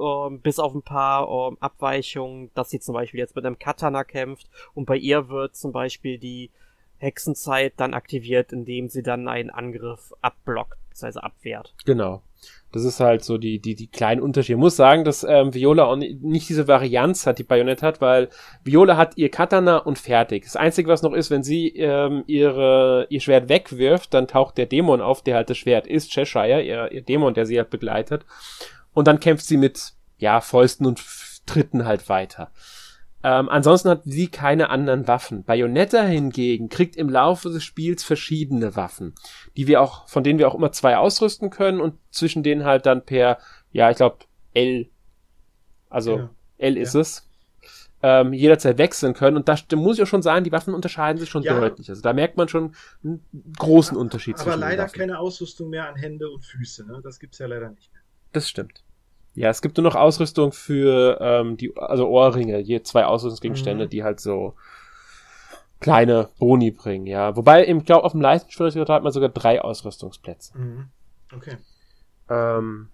Ähm, 0.00 0.40
bis 0.40 0.58
auf 0.58 0.72
ein 0.74 0.82
paar 0.82 1.28
ähm, 1.28 1.58
Abweichungen, 1.60 2.50
dass 2.54 2.70
sie 2.70 2.80
zum 2.80 2.94
Beispiel 2.94 3.20
jetzt 3.20 3.36
mit 3.36 3.44
einem 3.44 3.58
Katana 3.58 4.04
kämpft 4.04 4.48
und 4.72 4.86
bei 4.86 4.96
ihr 4.96 5.28
wird 5.28 5.54
zum 5.54 5.72
Beispiel 5.72 6.18
die 6.18 6.50
Hexenzeit 6.96 7.74
dann 7.76 7.92
aktiviert, 7.92 8.52
indem 8.52 8.88
sie 8.88 9.02
dann 9.02 9.28
einen 9.28 9.50
Angriff 9.50 10.14
abblockt, 10.22 10.78
bzw. 10.90 11.18
abwehrt. 11.18 11.74
Genau. 11.84 12.22
Das 12.72 12.84
ist 12.84 13.00
halt 13.00 13.22
so 13.22 13.36
die, 13.36 13.60
die, 13.60 13.74
die 13.74 13.86
kleinen 13.86 14.22
Unterschiede. 14.22 14.56
Ich 14.56 14.60
muss 14.60 14.76
sagen, 14.76 15.04
dass 15.04 15.24
ähm, 15.24 15.52
Viola 15.52 15.84
auch 15.84 15.96
nicht 15.96 16.48
diese 16.48 16.68
Varianz 16.68 17.26
hat, 17.26 17.38
die 17.38 17.44
Bayonett 17.44 17.82
hat, 17.82 18.00
weil 18.00 18.30
Viola 18.64 18.96
hat 18.96 19.18
ihr 19.18 19.30
Katana 19.30 19.76
und 19.76 19.98
fertig. 19.98 20.44
Das 20.44 20.56
Einzige, 20.56 20.88
was 20.88 21.02
noch 21.02 21.12
ist, 21.12 21.30
wenn 21.30 21.42
sie 21.42 21.68
ähm, 21.76 22.24
ihre, 22.26 23.06
ihr 23.10 23.20
Schwert 23.20 23.50
wegwirft, 23.50 24.14
dann 24.14 24.26
taucht 24.26 24.56
der 24.56 24.66
Dämon 24.66 25.02
auf, 25.02 25.22
der 25.22 25.36
halt 25.36 25.50
das 25.50 25.58
Schwert 25.58 25.86
ist, 25.86 26.10
Cheshire, 26.10 26.62
ihr, 26.62 26.90
ihr 26.90 27.02
Dämon, 27.02 27.34
der 27.34 27.44
sie 27.44 27.58
halt 27.58 27.68
begleitet. 27.68 28.24
Und 28.94 29.06
dann 29.06 29.20
kämpft 29.20 29.44
sie 29.44 29.58
mit, 29.58 29.92
ja, 30.18 30.40
Fäusten 30.40 30.86
und 30.86 31.02
Tritten 31.44 31.84
halt 31.84 32.08
weiter. 32.08 32.52
Ähm, 33.24 33.48
ansonsten 33.48 33.88
hat 33.88 34.02
sie 34.04 34.28
keine 34.28 34.70
anderen 34.70 35.06
Waffen. 35.06 35.44
Bayonetta 35.44 36.02
hingegen 36.02 36.68
kriegt 36.68 36.96
im 36.96 37.08
Laufe 37.08 37.50
des 37.50 37.62
Spiels 37.62 38.02
verschiedene 38.02 38.74
Waffen, 38.74 39.14
die 39.56 39.66
wir 39.66 39.80
auch, 39.80 40.08
von 40.08 40.24
denen 40.24 40.38
wir 40.38 40.48
auch 40.48 40.54
immer 40.54 40.72
zwei 40.72 40.96
ausrüsten 40.96 41.50
können 41.50 41.80
und 41.80 41.94
zwischen 42.10 42.42
denen 42.42 42.64
halt 42.64 42.86
dann 42.86 43.04
per, 43.04 43.38
ja, 43.70 43.90
ich 43.90 43.96
glaube, 43.96 44.18
L, 44.54 44.88
also 45.88 46.18
ja. 46.18 46.30
L 46.58 46.76
ist 46.76 46.94
ja. 46.94 47.00
es, 47.00 47.28
ähm, 48.02 48.32
jederzeit 48.32 48.78
wechseln 48.78 49.14
können. 49.14 49.36
Und 49.36 49.48
da, 49.48 49.56
muss 49.76 49.96
ich 49.96 50.02
auch 50.02 50.08
schon 50.08 50.22
sagen, 50.22 50.44
die 50.44 50.52
Waffen 50.52 50.74
unterscheiden 50.74 51.18
sich 51.18 51.30
schon 51.30 51.44
ja. 51.44 51.58
deutlich. 51.58 51.88
Also 51.88 52.02
da 52.02 52.12
merkt 52.12 52.36
man 52.36 52.48
schon 52.48 52.74
einen 53.04 53.24
großen 53.56 53.96
Unterschied. 53.96 54.40
Aber 54.40 54.56
leider 54.56 54.86
keine 54.88 55.18
Ausrüstung 55.18 55.70
mehr 55.70 55.88
an 55.88 55.94
Hände 55.94 56.28
und 56.28 56.44
Füße. 56.44 56.86
Ne? 56.86 57.00
Das 57.02 57.20
gibt's 57.20 57.38
ja 57.38 57.46
leider 57.46 57.70
nicht 57.70 57.92
mehr. 57.92 58.02
Das 58.32 58.48
stimmt. 58.48 58.82
Ja, 59.34 59.48
es 59.48 59.62
gibt 59.62 59.76
nur 59.76 59.84
noch 59.84 59.94
Ausrüstung 59.94 60.52
für 60.52 61.18
ähm, 61.20 61.56
die, 61.56 61.74
also 61.76 62.06
Ohrringe, 62.08 62.58
je 62.58 62.82
zwei 62.82 63.06
Ausrüstungsgegenstände, 63.06 63.86
mhm. 63.86 63.90
die 63.90 64.04
halt 64.04 64.20
so 64.20 64.54
kleine 65.80 66.28
Boni 66.38 66.70
bringen, 66.70 67.06
ja. 67.06 67.34
Wobei, 67.36 67.66
ich 67.66 67.84
glaube, 67.84 68.04
auf 68.04 68.12
dem 68.12 68.20
leichten 68.20 68.50
Schwierigkeitsgrad 68.50 68.96
hat 68.96 69.02
man 69.02 69.12
sogar 69.12 69.30
drei 69.30 69.60
Ausrüstungsplätze. 69.60 70.56
Mhm. 70.56 70.88
Okay. 71.34 71.56
Ähm, 72.28 72.88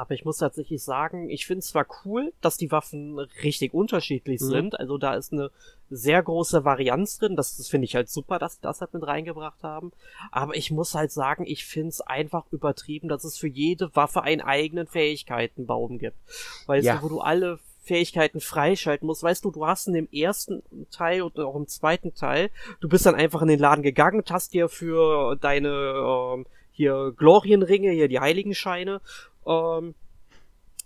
aber 0.00 0.14
ich 0.14 0.24
muss 0.24 0.38
tatsächlich 0.38 0.82
sagen, 0.82 1.28
ich 1.28 1.44
finde 1.44 1.58
es 1.58 1.66
zwar 1.66 1.84
cool, 2.06 2.32
dass 2.40 2.56
die 2.56 2.72
Waffen 2.72 3.18
richtig 3.18 3.74
unterschiedlich 3.74 4.40
mhm. 4.40 4.46
sind. 4.46 4.80
Also 4.80 4.96
da 4.96 5.12
ist 5.12 5.30
eine 5.30 5.50
sehr 5.90 6.22
große 6.22 6.64
Varianz 6.64 7.18
drin. 7.18 7.36
Das, 7.36 7.58
das 7.58 7.68
finde 7.68 7.84
ich 7.84 7.94
halt 7.94 8.08
super, 8.08 8.38
dass 8.38 8.54
sie 8.54 8.62
das 8.62 8.80
halt 8.80 8.94
mit 8.94 9.06
reingebracht 9.06 9.62
haben. 9.62 9.92
Aber 10.32 10.56
ich 10.56 10.70
muss 10.70 10.94
halt 10.94 11.12
sagen, 11.12 11.44
ich 11.46 11.66
finde 11.66 11.90
es 11.90 12.00
einfach 12.00 12.46
übertrieben, 12.50 13.08
dass 13.08 13.24
es 13.24 13.36
für 13.36 13.46
jede 13.46 13.94
Waffe 13.94 14.22
einen 14.22 14.40
eigenen 14.40 14.86
Fähigkeitenbaum 14.86 15.98
gibt. 15.98 16.16
Weißt 16.64 16.86
ja. 16.86 16.96
du, 16.96 17.02
wo 17.02 17.08
du 17.10 17.20
alle 17.20 17.58
Fähigkeiten 17.82 18.40
freischalten 18.40 19.06
musst. 19.06 19.22
Weißt 19.22 19.44
du, 19.44 19.50
du 19.50 19.66
hast 19.66 19.86
in 19.86 19.92
dem 19.92 20.08
ersten 20.10 20.62
Teil 20.90 21.20
und 21.20 21.38
auch 21.38 21.56
im 21.56 21.66
zweiten 21.66 22.14
Teil, 22.14 22.48
du 22.80 22.88
bist 22.88 23.04
dann 23.04 23.14
einfach 23.16 23.42
in 23.42 23.48
den 23.48 23.58
Laden 23.58 23.82
gegangen 23.82 24.20
und 24.20 24.30
hast 24.30 24.54
dir 24.54 24.70
für 24.70 25.36
deine 25.36 26.38
ähm, 26.38 26.46
hier 26.72 27.12
Glorienringe, 27.14 27.90
hier 27.90 28.08
die 28.08 28.20
Heiligenscheine 28.20 29.02
ähm, 29.46 29.94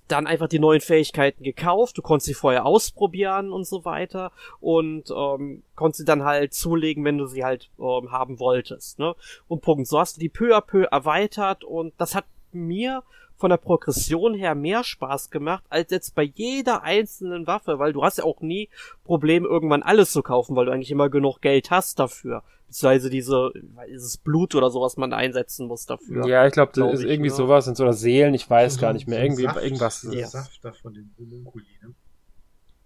dann 0.09 0.27
einfach 0.27 0.49
die 0.49 0.59
neuen 0.59 0.81
Fähigkeiten 0.81 1.43
gekauft, 1.43 1.97
du 1.97 2.03
konntest 2.03 2.27
sie 2.27 2.35
vorher 2.35 2.67
ausprobieren 2.67 3.51
und 3.51 3.67
so 3.67 3.85
weiter 3.85 4.33
und 4.61 5.11
ähm, 5.11 5.63
konntest 5.77 6.01
sie 6.01 6.05
dann 6.05 6.25
halt 6.25 6.53
zulegen, 6.53 7.05
wenn 7.05 7.19
du 7.19 7.27
sie 7.27 7.45
halt 7.45 7.71
ähm, 7.79 8.13
haben 8.13 8.39
wolltest. 8.39 8.99
Ne? 8.99 9.15
Und 9.49 9.63
Punkt. 9.63 9.87
So 9.87 9.99
hast 9.99 10.17
du 10.17 10.21
die 10.21 10.29
peu 10.29 10.55
à 10.55 10.61
peu 10.61 10.85
erweitert 10.85 11.65
und 11.65 11.95
das 11.97 12.15
hat 12.15 12.27
mir 12.53 13.03
von 13.37 13.51
der 13.51 13.57
Progression 13.57 14.35
her 14.35 14.55
mehr 14.55 14.85
Spaß 14.85 15.31
gemacht 15.31 15.65
als 15.69 15.91
jetzt 15.91 16.15
bei 16.15 16.23
jeder 16.23 16.83
einzelnen 16.83 17.47
Waffe, 17.47 17.79
weil 17.79 17.93
du 17.93 18.05
hast 18.05 18.19
ja 18.19 18.25
auch 18.25 18.41
nie 18.41 18.69
Probleme, 19.05 19.49
irgendwann 19.49 19.83
alles 19.83 20.13
zu 20.13 20.23
kaufen, 20.23 20.55
weil 20.55 20.67
du 20.67 20.73
eigentlich 20.73 20.91
immer 20.91 21.09
genug 21.09 21.41
Geld 21.41 21.71
hast 21.71 21.99
dafür 21.99 22.43
beziehungsweise 22.67 23.11
diese, 23.11 23.53
dieses 23.89 24.17
Blut 24.17 24.55
oder 24.55 24.71
sowas 24.71 24.97
man 24.97 25.13
einsetzen 25.13 25.67
muss 25.67 25.87
dafür. 25.87 26.27
Ja, 26.27 26.47
ich 26.47 26.53
glaube, 26.53 26.73
das 26.73 26.83
glaub 26.83 26.93
ist 26.93 27.01
ich, 27.01 27.11
irgendwie 27.11 27.31
ne? 27.31 27.37
sowas 27.37 27.67
in 27.67 27.75
so 27.75 27.85
einer 27.85 27.93
Seelen, 27.93 28.35
ich 28.35 28.49
weiß 28.49 28.75
so 28.75 28.81
gar 28.81 28.93
nicht 28.93 29.07
mehr, 29.07 29.23
irgendwie 29.23 29.45
Saft, 29.45 29.63
irgendwas. 29.63 30.09
Ja. 30.11 30.27
Saft 30.27 30.65
da 30.65 30.73
von 30.73 30.95
den 30.95 31.15
Homunculi, 31.19 31.67
ne? 31.83 31.95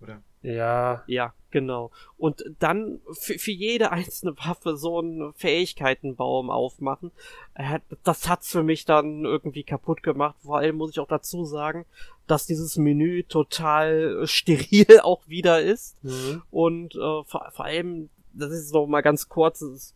Oder? 0.00 0.22
Ja. 0.42 1.02
Ja, 1.06 1.34
genau. 1.50 1.90
Und 2.16 2.44
dann 2.58 3.00
für, 3.12 3.38
für 3.38 3.50
jede 3.50 3.90
einzelne 3.90 4.36
Waffe 4.36 4.76
so 4.76 5.00
einen 5.00 5.32
Fähigkeitenbaum 5.34 6.50
aufmachen. 6.50 7.10
Äh, 7.54 7.80
das 8.04 8.28
hat's 8.28 8.50
für 8.50 8.62
mich 8.62 8.84
dann 8.84 9.24
irgendwie 9.24 9.64
kaputt 9.64 10.02
gemacht. 10.02 10.36
Vor 10.42 10.58
allem 10.58 10.76
muss 10.76 10.90
ich 10.90 11.00
auch 11.00 11.08
dazu 11.08 11.44
sagen, 11.44 11.84
dass 12.26 12.46
dieses 12.46 12.76
Menü 12.76 13.24
total 13.24 14.26
steril 14.26 15.00
auch 15.02 15.26
wieder 15.26 15.60
ist. 15.60 16.02
Mhm. 16.04 16.42
Und 16.50 16.94
äh, 16.94 17.24
vor, 17.24 17.50
vor 17.52 17.64
allem 17.64 18.10
das 18.38 18.52
ist 18.52 18.72
noch 18.72 18.86
mal 18.86 19.00
ganz 19.02 19.28
kurz, 19.28 19.94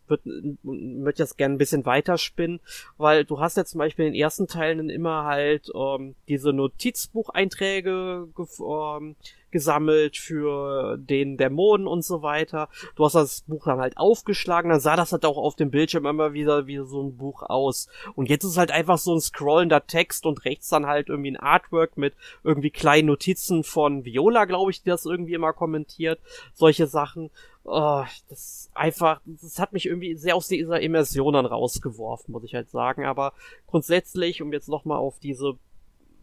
möchte 0.63 1.23
das 1.23 1.37
gerne 1.37 1.55
ein 1.55 1.59
bisschen 1.59 1.85
weiterspinnen, 1.85 2.59
weil 2.97 3.25
du 3.25 3.39
hast 3.39 3.57
ja 3.57 3.65
zum 3.65 3.79
Beispiel 3.79 4.05
in 4.05 4.13
den 4.13 4.21
ersten 4.21 4.47
Teilen 4.47 4.89
immer 4.89 5.23
halt 5.23 5.71
ähm, 5.75 6.15
diese 6.27 6.53
Notizbucheinträge 6.53 8.27
ähm, 8.37 9.15
gesammelt 9.53 10.17
für 10.17 10.97
den 10.97 11.37
Dämonen 11.37 11.87
und 11.87 12.03
so 12.03 12.21
weiter. 12.21 12.67
Du 12.97 13.05
hast 13.05 13.13
das 13.13 13.41
Buch 13.43 13.63
dann 13.65 13.79
halt 13.79 13.95
aufgeschlagen, 13.97 14.69
dann 14.69 14.81
sah 14.81 14.97
das 14.97 15.13
halt 15.13 15.23
auch 15.23 15.37
auf 15.37 15.55
dem 15.55 15.71
Bildschirm 15.71 16.05
immer 16.05 16.33
wieder 16.33 16.67
wie 16.67 16.79
so 16.79 17.01
ein 17.01 17.15
Buch 17.15 17.43
aus. 17.43 17.87
Und 18.15 18.29
jetzt 18.29 18.43
ist 18.43 18.57
halt 18.57 18.71
einfach 18.71 18.97
so 18.97 19.13
ein 19.13 19.21
scrollender 19.21 19.87
Text 19.87 20.25
und 20.25 20.43
rechts 20.43 20.67
dann 20.69 20.87
halt 20.87 21.07
irgendwie 21.07 21.31
ein 21.31 21.37
Artwork 21.37 21.97
mit 21.97 22.15
irgendwie 22.43 22.71
kleinen 22.71 23.07
Notizen 23.07 23.63
von 23.63 24.03
Viola, 24.03 24.43
glaube 24.45 24.71
ich, 24.71 24.81
die 24.81 24.89
das 24.89 25.05
irgendwie 25.05 25.35
immer 25.35 25.53
kommentiert. 25.53 26.19
Solche 26.53 26.87
Sachen. 26.87 27.29
Oh, 27.63 28.03
das 28.27 28.69
einfach, 28.73 29.21
das 29.25 29.57
hat 29.59 29.71
mich 29.71 29.85
irgendwie 29.85 30.15
sehr 30.15 30.35
aus 30.35 30.49
dieser 30.49 30.81
Immersion 30.81 31.33
dann 31.33 31.45
rausgeworfen, 31.45 32.33
muss 32.33 32.43
ich 32.43 32.55
halt 32.55 32.69
sagen. 32.69 33.05
Aber 33.05 33.33
grundsätzlich, 33.67 34.41
um 34.41 34.51
jetzt 34.51 34.67
nochmal 34.67 34.97
auf 34.97 35.19
diese 35.19 35.55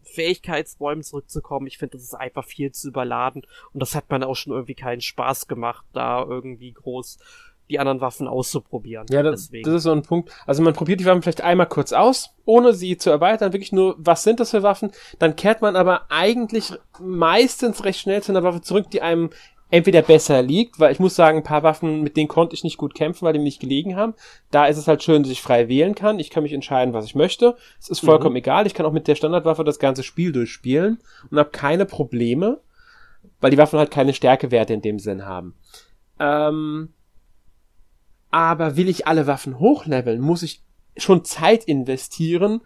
Fähigkeitsbäumen 0.03 1.03
zurückzukommen, 1.03 1.67
ich 1.67 1.77
finde, 1.77 1.97
das 1.97 2.03
ist 2.03 2.15
einfach 2.15 2.45
viel 2.45 2.71
zu 2.71 2.89
überladen 2.89 3.43
und 3.73 3.79
das 3.79 3.95
hat 3.95 4.09
man 4.09 4.23
auch 4.23 4.35
schon 4.35 4.53
irgendwie 4.53 4.75
keinen 4.75 5.01
Spaß 5.01 5.47
gemacht, 5.47 5.85
da 5.93 6.23
irgendwie 6.23 6.73
groß 6.73 7.19
die 7.71 7.79
anderen 7.79 8.01
Waffen 8.01 8.27
auszuprobieren. 8.27 9.07
Ja, 9.09 9.23
das, 9.23 9.49
das, 9.49 9.73
ist 9.73 9.83
so 9.83 9.91
ein 9.91 10.03
Punkt. 10.03 10.29
Also 10.45 10.61
man 10.61 10.73
probiert 10.73 10.99
die 10.99 11.05
Waffen 11.05 11.21
vielleicht 11.21 11.41
einmal 11.41 11.67
kurz 11.67 11.93
aus, 11.93 12.35
ohne 12.43 12.73
sie 12.73 12.97
zu 12.97 13.09
erweitern, 13.09 13.53
wirklich 13.53 13.71
nur, 13.71 13.95
was 13.97 14.23
sind 14.23 14.41
das 14.41 14.51
für 14.51 14.61
Waffen? 14.61 14.91
Dann 15.19 15.37
kehrt 15.37 15.61
man 15.61 15.77
aber 15.77 16.11
eigentlich 16.11 16.73
meistens 16.99 17.85
recht 17.85 18.01
schnell 18.01 18.21
zu 18.21 18.33
einer 18.33 18.43
Waffe 18.43 18.61
zurück, 18.61 18.91
die 18.91 19.01
einem 19.01 19.29
entweder 19.71 20.01
besser 20.01 20.41
liegt, 20.41 20.79
weil 20.79 20.91
ich 20.91 20.99
muss 20.99 21.15
sagen, 21.15 21.37
ein 21.37 21.43
paar 21.43 21.63
Waffen, 21.63 22.03
mit 22.03 22.17
denen 22.17 22.27
konnte 22.27 22.53
ich 22.53 22.63
nicht 22.63 22.77
gut 22.77 22.93
kämpfen, 22.93 23.25
weil 23.25 23.33
die 23.33 23.39
mir 23.39 23.45
nicht 23.45 23.61
gelegen 23.61 23.95
haben. 23.95 24.13
Da 24.51 24.65
ist 24.67 24.77
es 24.77 24.87
halt 24.87 25.01
schön, 25.01 25.23
dass 25.23 25.31
ich 25.31 25.41
frei 25.41 25.69
wählen 25.69 25.95
kann. 25.95 26.19
Ich 26.19 26.29
kann 26.29 26.43
mich 26.43 26.53
entscheiden, 26.53 26.93
was 26.93 27.05
ich 27.05 27.15
möchte. 27.15 27.55
Es 27.79 27.89
ist 27.89 28.01
vollkommen 28.01 28.33
mhm. 28.33 28.39
egal. 28.39 28.67
Ich 28.67 28.73
kann 28.73 28.85
auch 28.85 28.91
mit 28.91 29.07
der 29.07 29.15
Standardwaffe 29.15 29.63
das 29.63 29.79
ganze 29.79 30.03
Spiel 30.03 30.33
durchspielen 30.33 30.99
und 31.31 31.39
habe 31.39 31.49
keine 31.49 31.85
Probleme, 31.85 32.59
weil 33.39 33.51
die 33.51 33.57
Waffen 33.57 33.79
halt 33.79 33.91
keine 33.91 34.13
Stärkewerte 34.13 34.73
in 34.73 34.81
dem 34.81 34.99
Sinn 34.99 35.25
haben. 35.25 35.55
Ähm, 36.19 36.93
aber 38.29 38.75
will 38.75 38.89
ich 38.89 39.07
alle 39.07 39.25
Waffen 39.25 39.57
hochleveln, 39.57 40.19
muss 40.19 40.43
ich 40.43 40.61
schon 40.97 41.23
Zeit 41.23 41.63
investieren 41.63 42.61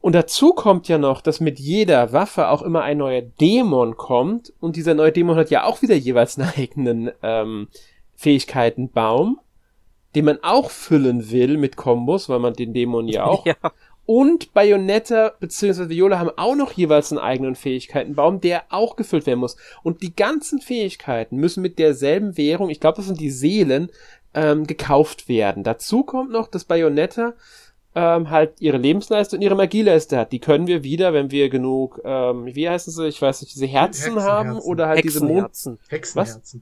und 0.00 0.14
dazu 0.14 0.54
kommt 0.54 0.88
ja 0.88 0.96
noch, 0.96 1.20
dass 1.20 1.40
mit 1.40 1.58
jeder 1.58 2.12
Waffe 2.12 2.48
auch 2.48 2.62
immer 2.62 2.82
ein 2.82 2.98
neuer 2.98 3.20
Dämon 3.20 3.96
kommt. 3.96 4.52
Und 4.58 4.76
dieser 4.76 4.94
neue 4.94 5.12
Dämon 5.12 5.36
hat 5.36 5.50
ja 5.50 5.64
auch 5.64 5.82
wieder 5.82 5.94
jeweils 5.94 6.38
einen 6.38 6.50
eigenen 6.56 7.10
ähm, 7.22 7.68
Fähigkeitenbaum, 8.16 9.40
den 10.14 10.24
man 10.24 10.38
auch 10.42 10.70
füllen 10.70 11.30
will 11.30 11.58
mit 11.58 11.76
Kombos, 11.76 12.28
weil 12.28 12.38
man 12.38 12.54
den 12.54 12.72
Dämon 12.72 13.08
ja 13.08 13.24
auch. 13.26 13.44
ja. 13.44 13.56
Und 14.06 14.54
Bayonetta 14.54 15.34
bzw. 15.38 15.88
Viola 15.88 16.18
haben 16.18 16.32
auch 16.36 16.56
noch 16.56 16.72
jeweils 16.72 17.12
einen 17.12 17.20
eigenen 17.20 17.54
Fähigkeitenbaum, 17.54 18.40
der 18.40 18.64
auch 18.70 18.96
gefüllt 18.96 19.26
werden 19.26 19.38
muss. 19.38 19.56
Und 19.84 20.02
die 20.02 20.16
ganzen 20.16 20.60
Fähigkeiten 20.60 21.36
müssen 21.36 21.62
mit 21.62 21.78
derselben 21.78 22.36
Währung, 22.36 22.70
ich 22.70 22.80
glaube, 22.80 22.96
das 22.96 23.06
sind 23.06 23.20
die 23.20 23.30
Seelen, 23.30 23.92
ähm, 24.34 24.66
gekauft 24.66 25.28
werden. 25.28 25.62
Dazu 25.62 26.02
kommt 26.02 26.30
noch, 26.30 26.48
dass 26.48 26.64
Bayonetta 26.64 27.34
ähm, 27.94 28.30
halt 28.30 28.60
ihre 28.60 28.78
Lebensleiste 28.78 29.36
und 29.36 29.42
ihre 29.42 29.54
Magieleiste 29.56 30.16
hat. 30.16 30.32
Die 30.32 30.38
können 30.38 30.66
wir 30.66 30.84
wieder, 30.84 31.12
wenn 31.12 31.30
wir 31.30 31.48
genug, 31.48 32.00
ähm, 32.04 32.46
wie 32.46 32.68
heißen 32.68 32.92
sie, 32.92 33.08
ich 33.08 33.20
weiß 33.20 33.42
nicht, 33.42 33.54
diese 33.54 33.66
Herzen, 33.66 34.22
haben 34.22 34.58
oder 34.58 34.88
halt 34.88 35.04
diese 35.04 35.24
Mond... 35.24 35.78
Hexenherzen. 35.88 36.14
Was? 36.14 36.60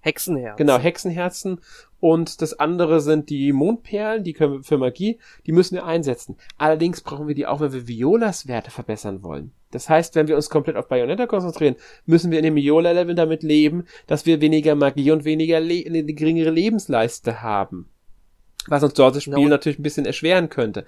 Hexenherzen. 0.00 0.56
Genau, 0.56 0.78
Hexenherzen. 0.78 1.60
Und 2.00 2.42
das 2.42 2.58
andere 2.58 3.00
sind 3.00 3.28
die 3.28 3.52
Mondperlen, 3.52 4.22
die 4.22 4.32
können 4.32 4.52
wir 4.52 4.62
für 4.62 4.78
Magie, 4.78 5.18
die 5.46 5.52
müssen 5.52 5.74
wir 5.74 5.84
einsetzen. 5.84 6.36
Allerdings 6.56 7.00
brauchen 7.00 7.26
wir 7.26 7.34
die 7.34 7.46
auch, 7.46 7.60
wenn 7.60 7.72
wir 7.72 7.88
Violas 7.88 8.46
Werte 8.46 8.70
verbessern 8.70 9.24
wollen. 9.24 9.52
Das 9.72 9.88
heißt, 9.88 10.14
wenn 10.14 10.28
wir 10.28 10.36
uns 10.36 10.48
komplett 10.48 10.76
auf 10.76 10.88
Bayonetta 10.88 11.26
konzentrieren, 11.26 11.74
müssen 12.06 12.30
wir 12.30 12.38
in 12.38 12.44
dem 12.44 12.54
Viola-Level 12.54 13.16
damit 13.16 13.42
leben, 13.42 13.84
dass 14.06 14.26
wir 14.26 14.40
weniger 14.40 14.76
Magie 14.76 15.10
und 15.10 15.24
weniger 15.24 15.60
Le 15.60 15.84
eine 15.86 16.04
geringere 16.04 16.50
Lebensleiste 16.50 17.42
haben 17.42 17.90
was 18.68 18.82
uns 18.82 18.94
dort 18.94 19.16
das 19.16 19.22
Spiel 19.22 19.34
genau. 19.34 19.48
natürlich 19.48 19.78
ein 19.78 19.82
bisschen 19.82 20.06
erschweren 20.06 20.48
könnte. 20.48 20.84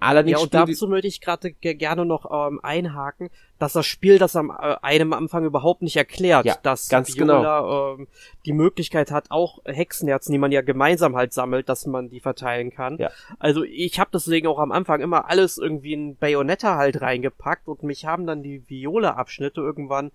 Allerdings 0.00 0.38
ja, 0.38 0.44
und 0.44 0.54
dazu 0.54 0.86
möchte 0.86 1.08
ich 1.08 1.20
gerade 1.20 1.50
gerne 1.50 2.06
noch 2.06 2.30
ähm, 2.30 2.60
einhaken, 2.62 3.30
dass 3.58 3.72
das 3.72 3.84
Spiel 3.84 4.18
das 4.18 4.36
am 4.36 4.50
äh, 4.50 4.76
einem 4.80 5.12
Anfang 5.12 5.44
überhaupt 5.44 5.82
nicht 5.82 5.96
erklärt, 5.96 6.46
ja, 6.46 6.56
dass 6.62 6.88
ganz 6.88 7.16
Viola 7.16 7.60
genau. 7.60 7.94
ähm, 7.94 8.08
die 8.46 8.52
Möglichkeit 8.52 9.10
hat, 9.10 9.30
auch 9.30 9.58
Hexenherzen, 9.64 10.32
die 10.32 10.38
man 10.38 10.52
ja 10.52 10.60
gemeinsam 10.60 11.16
halt 11.16 11.32
sammelt, 11.32 11.68
dass 11.68 11.84
man 11.86 12.10
die 12.10 12.20
verteilen 12.20 12.70
kann. 12.70 12.98
Ja. 12.98 13.10
Also 13.40 13.64
ich 13.64 13.98
habe 13.98 14.10
deswegen 14.12 14.46
auch 14.46 14.60
am 14.60 14.70
Anfang 14.70 15.00
immer 15.00 15.28
alles 15.28 15.58
irgendwie 15.58 15.94
in 15.94 16.16
Bayonetta 16.16 16.76
halt 16.76 17.00
reingepackt 17.00 17.66
und 17.66 17.82
mich 17.82 18.04
haben 18.06 18.24
dann 18.24 18.44
die 18.44 18.68
Viola-Abschnitte 18.68 19.60
irgendwann 19.60 20.12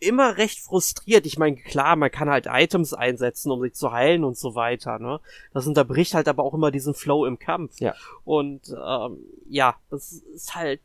immer 0.00 0.36
recht 0.36 0.58
frustriert. 0.58 1.26
Ich 1.26 1.38
meine, 1.38 1.56
klar, 1.56 1.96
man 1.96 2.10
kann 2.10 2.28
halt 2.28 2.46
Items 2.48 2.92
einsetzen, 2.92 3.50
um 3.50 3.60
sich 3.60 3.74
zu 3.74 3.92
heilen 3.92 4.24
und 4.24 4.36
so 4.36 4.54
weiter, 4.54 4.98
ne? 4.98 5.20
Das 5.52 5.66
unterbricht 5.66 6.14
halt 6.14 6.28
aber 6.28 6.42
auch 6.42 6.54
immer 6.54 6.70
diesen 6.70 6.94
Flow 6.94 7.24
im 7.26 7.38
Kampf. 7.38 7.80
Ja. 7.80 7.94
Und 8.24 8.68
ähm, 8.68 9.18
ja, 9.48 9.76
das 9.90 10.12
ist 10.12 10.54
halt 10.54 10.80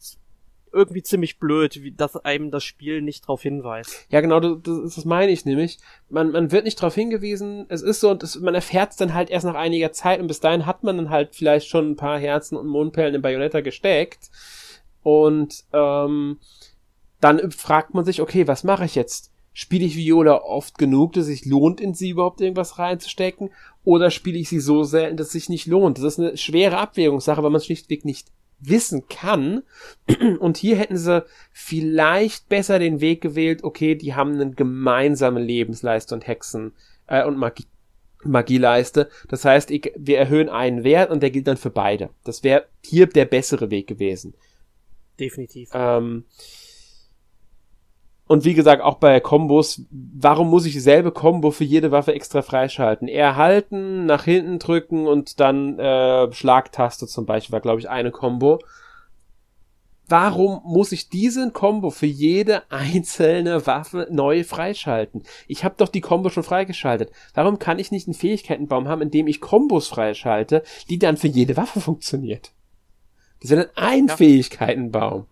irgendwie 0.72 1.02
ziemlich 1.02 1.40
blöd, 1.40 1.82
wie 1.82 1.92
dass 1.92 2.16
einem 2.16 2.52
das 2.52 2.64
Spiel 2.64 3.02
nicht 3.02 3.24
darauf 3.24 3.42
hinweist. 3.42 4.06
Ja, 4.10 4.22
genau, 4.22 4.40
das, 4.40 4.96
das 4.96 5.06
meine 5.06 5.32
ich 5.32 5.46
nämlich. 5.46 5.80
Man, 6.10 6.32
man 6.32 6.52
wird 6.52 6.66
nicht 6.66 6.80
darauf 6.80 6.96
hingewiesen, 6.96 7.66
es 7.70 7.82
ist 7.82 8.00
so, 8.00 8.12
und 8.12 8.24
das, 8.24 8.40
man 8.40 8.56
erfährt 8.56 8.92
es 8.92 8.98
dann 8.98 9.14
halt 9.14 9.30
erst 9.30 9.46
nach 9.46 9.56
einiger 9.56 9.92
Zeit 9.92 10.20
und 10.20 10.28
bis 10.28 10.40
dahin 10.40 10.66
hat 10.66 10.84
man 10.84 10.98
dann 10.98 11.10
halt 11.10 11.36
vielleicht 11.36 11.68
schon 11.68 11.92
ein 11.92 11.96
paar 11.96 12.20
Herzen 12.20 12.56
und 12.56 12.68
Mondperlen 12.68 13.16
in 13.16 13.22
Bayonetta 13.22 13.62
gesteckt. 13.62 14.30
Und 15.02 15.64
ähm, 15.74 16.40
dann 17.22 17.52
fragt 17.52 17.94
man 17.94 18.06
sich, 18.06 18.22
okay, 18.22 18.48
was 18.48 18.64
mache 18.64 18.86
ich 18.86 18.96
jetzt? 18.96 19.32
Spiele 19.54 19.86
ich 19.86 19.98
Viola 19.98 20.38
oft 20.38 20.78
genug, 20.78 21.14
dass 21.14 21.24
es 21.24 21.28
sich 21.28 21.46
lohnt, 21.46 21.82
in 21.82 21.94
sie 21.94 22.12
überhaupt 22.12 22.40
irgendwas 22.40 22.80
reinzustecken? 22.80 23.50
Oder 23.84 24.12
spiele 24.12 24.38
ich 24.38 24.48
sie 24.48 24.60
so 24.60 24.84
selten, 24.84 25.18
dass 25.18 25.28
es 25.28 25.34
sich 25.34 25.50
nicht 25.50 25.66
lohnt? 25.66 25.98
Das 25.98 26.06
ist 26.06 26.20
eine 26.20 26.38
schwere 26.38 26.78
Abwägungssache, 26.78 27.44
weil 27.44 27.50
man 27.50 27.62
schlichtweg 27.62 28.06
nicht 28.06 28.28
wissen 28.60 29.08
kann. 29.08 29.64
Und 30.40 30.58
hier 30.58 30.78
hätten 30.78 30.98
sie 30.98 31.26
vielleicht 31.52 32.48
besser 32.48 32.80
den 32.80 33.02
Weg 33.02 33.22
gewählt, 33.22 33.64
okay, 33.64 33.96
die 33.96 34.14
haben 34.14 34.34
eine 34.34 34.52
gemeinsame 34.52 35.42
Lebensleiste 35.42 36.14
und 36.16 36.28
Hexen 36.28 36.74
äh, 37.08 37.26
und 37.26 37.38
Magie. 37.38 37.66
Magieleiste. 38.24 39.10
Das 39.30 39.46
heißt, 39.46 39.72
ich, 39.72 39.94
wir 39.96 40.18
erhöhen 40.18 40.50
einen 40.50 40.84
Wert 40.84 41.10
und 41.10 41.24
der 41.24 41.32
gilt 41.32 41.48
dann 41.48 41.56
für 41.56 41.70
beide. 41.70 42.10
Das 42.26 42.44
wäre 42.44 42.66
hier 42.84 43.08
der 43.08 43.26
bessere 43.26 43.72
Weg 43.72 43.88
gewesen. 43.88 44.34
Definitiv. 45.20 45.70
Ähm, 45.74 46.26
und 48.30 48.46
wie 48.46 48.54
gesagt, 48.54 48.84
auch 48.84 49.00
bei 49.00 49.20
Kombos, 49.20 49.82
warum 49.90 50.52
muss 50.52 50.68
ich 50.68 50.74
dieselbe 50.74 51.12
Combo 51.12 51.50
für 51.50 51.64
jede 51.64 51.90
Waffe 51.90 52.14
extra 52.14 52.44
freischalten? 52.44 53.08
Erhalten, 53.08 54.06
nach 54.06 54.26
hinten 54.26 54.60
drücken 54.60 55.08
und 55.08 55.40
dann 55.40 55.80
äh, 55.80 56.32
Schlagtaste 56.32 57.08
zum 57.08 57.26
Beispiel 57.26 57.54
war, 57.54 57.60
glaube 57.60 57.80
ich, 57.80 57.90
eine 57.90 58.12
Combo. 58.12 58.60
Warum 60.08 60.62
muss 60.64 60.92
ich 60.92 61.10
diesen 61.10 61.54
Combo 61.54 61.90
für 61.90 62.06
jede 62.06 62.62
einzelne 62.72 63.66
Waffe 63.66 64.08
neu 64.12 64.44
freischalten? 64.44 65.24
Ich 65.48 65.64
habe 65.64 65.74
doch 65.80 65.90
die 65.90 66.02
Combo 66.02 66.30
schon 66.30 66.44
freigeschaltet. 66.44 67.12
Warum 67.34 67.58
kann 67.58 67.80
ich 67.80 67.90
nicht 67.90 68.06
einen 68.08 68.14
Fähigkeitenbaum 68.14 68.88
haben, 68.88 69.02
in 69.02 69.10
dem 69.10 69.26
ich 69.26 69.42
Kombos 69.42 69.88
freischalte, 69.88 70.62
die 70.88 71.00
dann 71.00 71.18
für 71.18 71.28
jede 71.28 71.58
Waffe 71.58 71.82
funktioniert? 71.82 72.52
Das 73.42 73.50
wäre 73.50 73.66
dann 73.66 73.84
ein 73.84 74.08
ja. 74.08 74.18
Fähigkeitenbaum. 74.18 75.26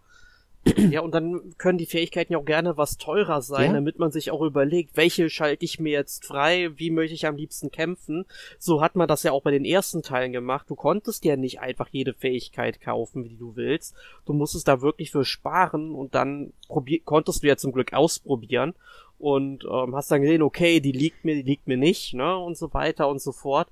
Ja, 0.92 1.02
und 1.02 1.13
dann 1.13 1.54
können 1.58 1.78
die 1.78 1.86
Fähigkeiten 1.86 2.34
ja 2.34 2.40
auch 2.40 2.46
gerne 2.46 2.78
was 2.78 2.98
teurer 2.98 3.42
sein, 3.42 3.68
ja? 3.68 3.74
damit 3.74 4.00
man 4.00 4.12
sich 4.12 4.32
auch 4.32 4.42
überlegt, 4.42 4.96
welche 4.96 5.30
schalte 5.30 5.65
ich 5.65 5.80
mir 5.80 5.92
jetzt 5.92 6.26
frei, 6.26 6.72
wie 6.76 6.92
möchte 6.92 7.13
ich 7.13 7.26
am 7.26 7.36
liebsten 7.36 7.72
kämpfen. 7.72 8.26
So 8.58 8.82
hat 8.82 8.96
man 8.96 9.08
das 9.08 9.24
ja 9.24 9.32
auch 9.32 9.42
bei 9.42 9.52
den 9.52 9.65
ersten 9.65 10.02
Teilen 10.02 10.32
gemacht. 10.32 10.70
Du 10.70 10.76
konntest 10.76 11.26
ja 11.26 11.36
nicht 11.36 11.60
einfach 11.60 11.90
jede 11.92 12.13
Fähigkeit 12.13 12.80
kaufen, 12.82 13.26
wie 13.26 13.36
du 13.36 13.56
willst. 13.56 13.96
Du 14.26 14.34
musstest 14.34 14.68
da 14.68 14.82
wirklich 14.82 15.12
für 15.12 15.26
sparen 15.26 15.94
und 15.94 16.15
dann 16.15 16.54
probier 16.68 17.02
konntest 17.04 17.44
du 17.44 17.48
ja 17.48 17.58
zum 17.58 17.72
Glück 17.72 17.94
ausprobieren 17.94 18.74
und 19.20 19.65
ähm, 19.65 19.96
hast 19.96 20.12
dann 20.12 20.22
gesehen, 20.22 20.42
okay, 20.42 20.80
die 20.80 20.92
liegt 20.92 21.26
mir, 21.26 21.36
die 21.36 21.42
liegt 21.42 21.68
mir 21.68 21.78
nicht, 21.78 22.13
ne, 22.13 22.38
und 22.38 22.58
so 22.58 22.74
weiter 22.74 23.08
und 23.08 23.22
so 23.22 23.32
fort. 23.32 23.68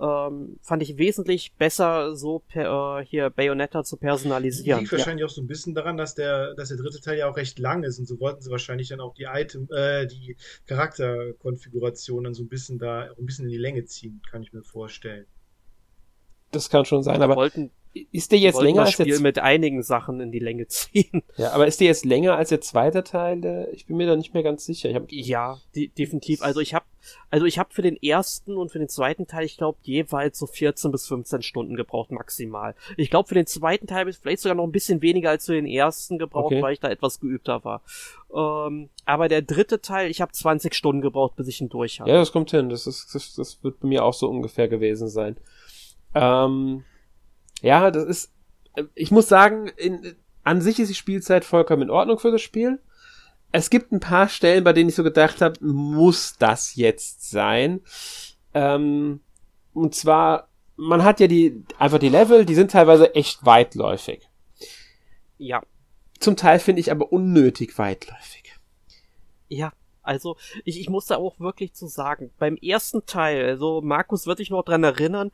Ähm, 0.00 0.58
fand 0.62 0.82
ich 0.82 0.98
wesentlich 0.98 1.52
besser, 1.54 2.16
so 2.16 2.40
per, 2.40 3.00
äh, 3.00 3.04
hier 3.04 3.30
Bayonetta 3.30 3.84
zu 3.84 3.96
personalisieren. 3.96 4.80
Liegt 4.80 4.92
wahrscheinlich 4.92 5.20
ja. 5.20 5.26
auch 5.26 5.30
so 5.30 5.40
ein 5.40 5.46
bisschen 5.46 5.74
daran, 5.74 5.96
dass 5.96 6.14
der, 6.14 6.54
dass 6.54 6.68
der 6.68 6.78
dritte 6.78 7.00
Teil 7.00 7.18
ja 7.18 7.30
auch 7.30 7.36
recht 7.36 7.58
lang 7.58 7.82
ist 7.82 7.98
und 7.98 8.06
so 8.06 8.18
wollten 8.20 8.40
sie 8.40 8.50
wahrscheinlich 8.50 8.88
dann 8.88 9.00
auch 9.00 9.14
die 9.14 9.26
Item, 9.30 9.68
äh, 9.70 10.06
die 10.06 10.36
Charakterkonfiguration 10.66 12.24
dann 12.24 12.34
so 12.34 12.42
ein 12.42 12.48
bisschen 12.48 12.78
da, 12.78 13.10
ein 13.18 13.26
bisschen 13.26 13.46
in 13.46 13.50
die 13.50 13.58
Länge 13.58 13.84
ziehen, 13.84 14.20
kann 14.30 14.42
ich 14.42 14.52
mir 14.52 14.62
vorstellen. 14.62 15.26
Das 16.50 16.70
kann 16.70 16.84
schon 16.84 17.02
sein, 17.02 17.20
aber 17.20 17.36
wollten, 17.36 17.70
ist 18.12 18.32
der 18.32 18.38
jetzt 18.38 18.60
länger 18.60 18.82
als 18.82 18.92
Spiel 18.92 19.08
jetzt 19.08 19.20
mit 19.20 19.38
einigen 19.38 19.82
Sachen 19.82 20.20
in 20.20 20.32
die 20.32 20.38
Länge 20.38 20.66
ziehen. 20.68 21.22
Ja, 21.36 21.52
aber 21.52 21.66
ist 21.66 21.80
der 21.80 21.88
jetzt 21.88 22.04
länger 22.04 22.36
als 22.36 22.50
der 22.50 22.60
zweite 22.60 23.04
Teil? 23.04 23.68
Ich 23.72 23.86
bin 23.86 23.96
mir 23.96 24.06
da 24.06 24.16
nicht 24.16 24.34
mehr 24.34 24.42
ganz 24.42 24.64
sicher. 24.64 24.88
Ich 24.90 24.94
hab... 24.94 25.10
ja, 25.10 25.58
die, 25.74 25.88
definitiv. 25.88 26.42
Also 26.42 26.60
ich 26.60 26.74
habe 26.74 26.84
also 27.30 27.46
ich 27.46 27.58
habe 27.58 27.72
für 27.72 27.82
den 27.82 27.96
ersten 27.96 28.56
und 28.56 28.70
für 28.70 28.78
den 28.78 28.88
zweiten 28.88 29.26
Teil, 29.26 29.44
ich 29.44 29.56
glaube, 29.56 29.78
jeweils 29.82 30.38
so 30.38 30.46
14 30.46 30.90
bis 30.90 31.06
15 31.06 31.42
Stunden 31.42 31.76
gebraucht 31.76 32.10
maximal. 32.10 32.74
Ich 32.96 33.10
glaube, 33.10 33.28
für 33.28 33.34
den 33.34 33.46
zweiten 33.46 33.86
Teil 33.86 34.00
habe 34.00 34.10
ich 34.10 34.18
vielleicht 34.18 34.42
sogar 34.42 34.56
noch 34.56 34.64
ein 34.64 34.72
bisschen 34.72 35.02
weniger 35.02 35.30
als 35.30 35.46
für 35.46 35.52
den 35.52 35.66
ersten 35.66 36.18
gebraucht, 36.18 36.52
okay. 36.52 36.62
weil 36.62 36.72
ich 36.72 36.80
da 36.80 36.88
etwas 36.88 37.20
geübter 37.20 37.64
war. 37.64 37.82
Ähm, 38.34 38.88
aber 39.04 39.28
der 39.28 39.42
dritte 39.42 39.80
Teil, 39.80 40.10
ich 40.10 40.20
habe 40.20 40.32
20 40.32 40.74
Stunden 40.74 41.02
gebraucht, 41.02 41.36
bis 41.36 41.48
ich 41.48 41.60
ihn 41.60 41.68
durch 41.68 42.00
hatte. 42.00 42.10
Ja, 42.10 42.16
das 42.16 42.32
kommt 42.32 42.50
hin. 42.50 42.68
Das, 42.68 42.86
ist, 42.86 43.14
das, 43.14 43.34
das 43.34 43.62
wird 43.62 43.80
bei 43.80 43.88
mir 43.88 44.04
auch 44.04 44.14
so 44.14 44.28
ungefähr 44.28 44.68
gewesen 44.68 45.08
sein. 45.08 45.36
Ähm, 46.14 46.84
ja, 47.62 47.90
das 47.90 48.04
ist, 48.04 48.32
äh, 48.74 48.84
ich 48.94 49.10
muss 49.10 49.28
sagen, 49.28 49.68
in, 49.76 50.16
an 50.44 50.60
sich 50.60 50.78
ist 50.80 50.88
die 50.88 50.94
Spielzeit 50.94 51.44
vollkommen 51.44 51.82
in 51.82 51.90
Ordnung 51.90 52.18
für 52.18 52.30
das 52.30 52.42
Spiel. 52.42 52.80
Es 53.50 53.70
gibt 53.70 53.92
ein 53.92 54.00
paar 54.00 54.28
Stellen, 54.28 54.64
bei 54.64 54.72
denen 54.72 54.90
ich 54.90 54.94
so 54.94 55.02
gedacht 55.02 55.40
habe, 55.40 55.64
muss 55.64 56.36
das 56.38 56.74
jetzt 56.74 57.30
sein? 57.30 57.80
Ähm, 58.54 59.20
und 59.72 59.94
zwar, 59.94 60.48
man 60.76 61.02
hat 61.02 61.20
ja 61.20 61.26
die, 61.26 61.64
einfach 61.78 61.98
die 61.98 62.08
Level, 62.08 62.44
die 62.44 62.54
sind 62.54 62.70
teilweise 62.70 63.14
echt 63.14 63.44
weitläufig. 63.44 64.28
Ja. 65.38 65.62
Zum 66.20 66.36
Teil 66.36 66.58
finde 66.58 66.80
ich 66.80 66.90
aber 66.90 67.12
unnötig 67.12 67.78
weitläufig. 67.78 68.54
Ja, 69.48 69.72
also 70.08 70.36
ich, 70.64 70.80
ich 70.80 70.88
muss 70.88 71.06
da 71.06 71.16
auch 71.16 71.38
wirklich 71.38 71.74
zu 71.74 71.86
sagen, 71.86 72.30
beim 72.38 72.56
ersten 72.56 73.04
Teil, 73.04 73.46
also 73.46 73.82
Markus 73.82 74.26
wird 74.26 74.38
sich 74.38 74.50
noch 74.50 74.64
dran 74.64 74.82
erinnern, 74.82 75.30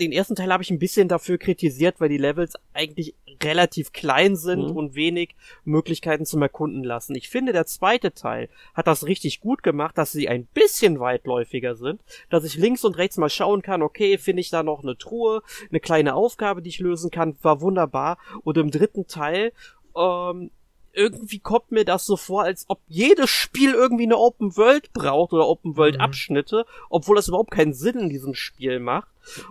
den 0.00 0.12
ersten 0.12 0.34
Teil 0.34 0.52
habe 0.52 0.62
ich 0.62 0.70
ein 0.70 0.78
bisschen 0.78 1.08
dafür 1.08 1.36
kritisiert, 1.36 2.00
weil 2.00 2.08
die 2.08 2.18
Levels 2.18 2.54
eigentlich 2.72 3.14
relativ 3.42 3.92
klein 3.92 4.36
sind 4.36 4.70
mhm. 4.70 4.76
und 4.76 4.94
wenig 4.94 5.34
Möglichkeiten 5.64 6.24
zum 6.24 6.40
Erkunden 6.40 6.82
lassen. 6.82 7.14
Ich 7.14 7.28
finde, 7.28 7.52
der 7.52 7.66
zweite 7.66 8.14
Teil 8.14 8.48
hat 8.72 8.86
das 8.86 9.04
richtig 9.04 9.40
gut 9.40 9.62
gemacht, 9.62 9.98
dass 9.98 10.12
sie 10.12 10.28
ein 10.28 10.46
bisschen 10.46 11.00
weitläufiger 11.00 11.74
sind, 11.74 12.00
dass 12.30 12.44
ich 12.44 12.56
links 12.56 12.84
und 12.84 12.96
rechts 12.96 13.18
mal 13.18 13.28
schauen 13.28 13.60
kann, 13.60 13.82
okay, 13.82 14.16
finde 14.16 14.40
ich 14.40 14.50
da 14.50 14.62
noch 14.62 14.82
eine 14.82 14.96
Truhe, 14.96 15.42
eine 15.68 15.80
kleine 15.80 16.14
Aufgabe, 16.14 16.62
die 16.62 16.70
ich 16.70 16.78
lösen 16.78 17.10
kann, 17.10 17.36
war 17.42 17.60
wunderbar. 17.60 18.18
Und 18.42 18.56
im 18.56 18.70
dritten 18.70 19.06
Teil 19.06 19.52
ähm, 19.96 20.50
irgendwie 20.94 21.38
kommt 21.38 21.70
mir 21.70 21.84
das 21.84 22.06
so 22.06 22.16
vor, 22.16 22.44
als 22.44 22.64
ob 22.68 22.80
jedes 22.88 23.30
Spiel 23.30 23.72
irgendwie 23.72 24.04
eine 24.04 24.18
Open 24.18 24.56
World 24.56 24.92
braucht 24.92 25.32
oder 25.32 25.48
Open 25.48 25.76
World 25.76 25.96
mhm. 25.96 26.00
Abschnitte, 26.00 26.66
obwohl 26.88 27.16
das 27.16 27.28
überhaupt 27.28 27.50
keinen 27.50 27.74
Sinn 27.74 27.98
in 27.98 28.08
diesem 28.08 28.34
Spiel 28.34 28.78
macht. 28.78 29.08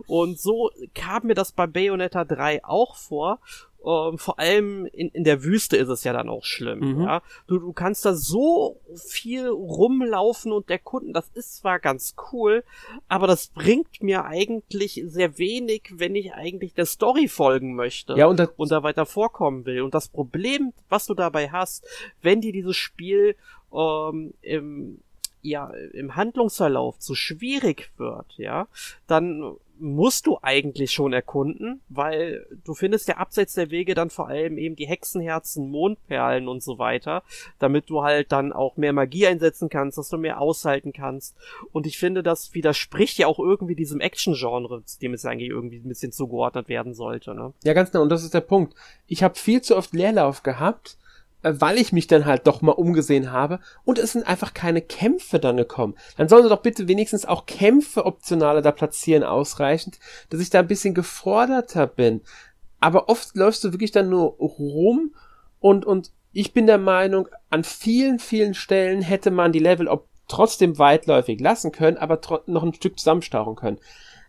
Und 0.08 0.40
so 0.40 0.72
kam 0.94 1.28
mir 1.28 1.34
das 1.34 1.52
bei 1.52 1.68
Bayonetta 1.68 2.26
3 2.26 2.64
auch 2.64 2.96
vor. 2.96 3.40
Ähm, 3.86 4.18
vor 4.18 4.40
allem 4.40 4.86
in, 4.86 5.10
in 5.10 5.24
der 5.24 5.44
Wüste 5.44 5.76
ist 5.76 5.90
es 5.90 6.04
ja 6.04 6.14
dann 6.14 6.30
auch 6.30 6.46
schlimm. 6.46 6.80
Mhm. 6.80 7.02
Ja? 7.02 7.22
Du, 7.48 7.60
du 7.60 7.74
kannst 7.74 8.06
da 8.06 8.14
so 8.14 8.80
viel 8.96 9.48
rumlaufen 9.48 10.52
und 10.52 10.70
erkunden. 10.70 11.14
Das 11.14 11.30
ist 11.34 11.58
zwar 11.58 11.80
ganz 11.80 12.16
cool, 12.32 12.64
aber 13.10 13.28
das 13.28 13.48
bringt 13.48 14.02
mir 14.02 14.26
eigentlich 14.26 15.04
sehr 15.06 15.38
wenig, 15.38 15.94
wenn 15.96 16.16
ich 16.16 16.34
eigentlich 16.34 16.74
der 16.74 16.86
Story 16.86 17.28
folgen 17.28 17.76
möchte 17.76 18.14
ja, 18.14 18.28
und, 18.28 18.40
und 18.58 18.72
da 18.72 18.84
weiter 18.84 19.06
vorkommen 19.06 19.66
will. 19.66 19.82
Und 19.82 19.94
das 19.94 20.08
Problem, 20.08 20.74
was 20.90 21.06
du 21.06 21.14
dabei 21.14 21.50
hast, 21.50 21.86
wenn 22.22 22.40
dir 22.40 22.54
dieses 22.54 22.78
Spiel 22.78 23.36
ähm, 23.74 24.34
im 24.42 25.00
ja, 25.44 25.72
im 25.92 26.16
Handlungsverlauf 26.16 27.00
zu 27.00 27.16
schwierig 27.16 27.92
wird, 27.98 28.28
ja, 28.38 28.68
dann 29.08 29.58
musst 29.84 30.28
du 30.28 30.40
eigentlich 30.42 30.92
schon 30.92 31.12
erkunden, 31.12 31.82
weil 31.90 32.48
du 32.64 32.74
findest 32.74 33.10
ja 33.10 33.18
abseits 33.18 33.54
der 33.54 33.70
Wege 33.70 33.96
dann 33.96 34.10
vor 34.10 34.30
allem 34.30 34.58
eben 34.58 34.78
die 34.78 34.88
Hexenherzen, 34.88 35.70
Mondperlen 35.70 36.48
und 36.48 36.64
so 36.64 36.80
weiter, 36.80 37.22
damit 37.60 37.90
du 37.90 38.02
halt 38.02 38.32
dann 38.32 38.54
auch 38.54 38.78
mehr 38.78 38.94
Magie 38.94 39.28
einsetzen 39.28 39.68
kannst, 39.68 39.98
dass 39.98 40.08
du 40.08 40.18
mehr 40.18 40.40
aushalten 40.40 40.94
kannst. 40.94 41.36
Und 41.74 41.86
ich 41.86 41.98
finde, 41.98 42.24
das 42.24 42.54
widerspricht 42.54 43.18
ja 43.18 43.28
auch 43.28 43.40
irgendwie 43.40 43.76
diesem 43.76 44.00
Action-Genre, 44.00 44.84
dem 45.02 45.14
es 45.14 45.26
eigentlich 45.26 45.50
irgendwie 45.50 45.78
ein 45.78 45.90
bisschen 45.90 46.14
zugeordnet 46.14 46.70
werden 46.70 46.94
sollte. 46.94 47.36
Ne? 47.36 47.54
Ja, 47.64 47.74
ganz 47.74 47.92
genau. 47.92 48.04
Und 48.04 48.10
das 48.10 48.24
ist 48.24 48.34
der 48.34 48.42
Punkt. 48.42 48.74
Ich 49.08 49.22
habe 49.22 49.36
viel 49.36 49.62
zu 49.62 49.76
oft 49.76 49.94
Leerlauf 49.94 50.44
gehabt 50.44 50.98
weil 51.44 51.78
ich 51.78 51.92
mich 51.92 52.08
dann 52.08 52.26
halt 52.26 52.48
doch 52.48 52.62
mal 52.62 52.72
umgesehen 52.72 53.32
habe 53.32 53.60
und 53.84 54.00
es 54.00 54.14
sind 54.14 54.28
einfach 54.28 54.54
keine 54.54 54.82
Kämpfe 54.82 55.40
dann 55.40 55.58
gekommen. 55.58 55.96
Dann 56.18 56.30
sollen 56.30 56.44
sie 56.44 56.50
doch 56.50 56.62
bitte 56.62 56.88
wenigstens 56.88 57.26
auch 57.26 57.46
Kämpfe 57.46 58.06
optionale 58.06 58.62
da 58.62 58.72
platzieren 58.72 59.24
ausreichend, 59.24 60.00
dass 60.30 60.40
ich 60.40 60.50
da 60.50 60.60
ein 60.60 60.68
bisschen 60.68 60.94
geforderter 60.94 61.88
bin. 61.88 62.22
Aber 62.80 63.10
oft 63.10 63.36
läufst 63.36 63.64
du 63.64 63.74
wirklich 63.74 63.92
dann 63.92 64.10
nur 64.10 64.36
rum 64.38 65.14
und, 65.60 65.86
und 65.86 66.12
ich 66.32 66.54
bin 66.54 66.66
der 66.66 66.80
Meinung, 66.80 67.28
an 67.50 67.64
vielen, 67.64 68.20
vielen 68.20 68.56
Stellen 68.56 69.02
hätte 69.02 69.30
man 69.30 69.52
die 69.52 69.60
Level 69.60 69.88
ob 69.88 70.08
trotzdem 70.28 70.80
weitläufig 70.80 71.40
lassen 71.40 71.72
können, 71.72 71.98
aber 71.98 72.20
noch 72.48 72.64
ein 72.64 72.74
Stück 72.74 72.98
zusammenstauchen 72.98 73.56
können. 73.56 73.80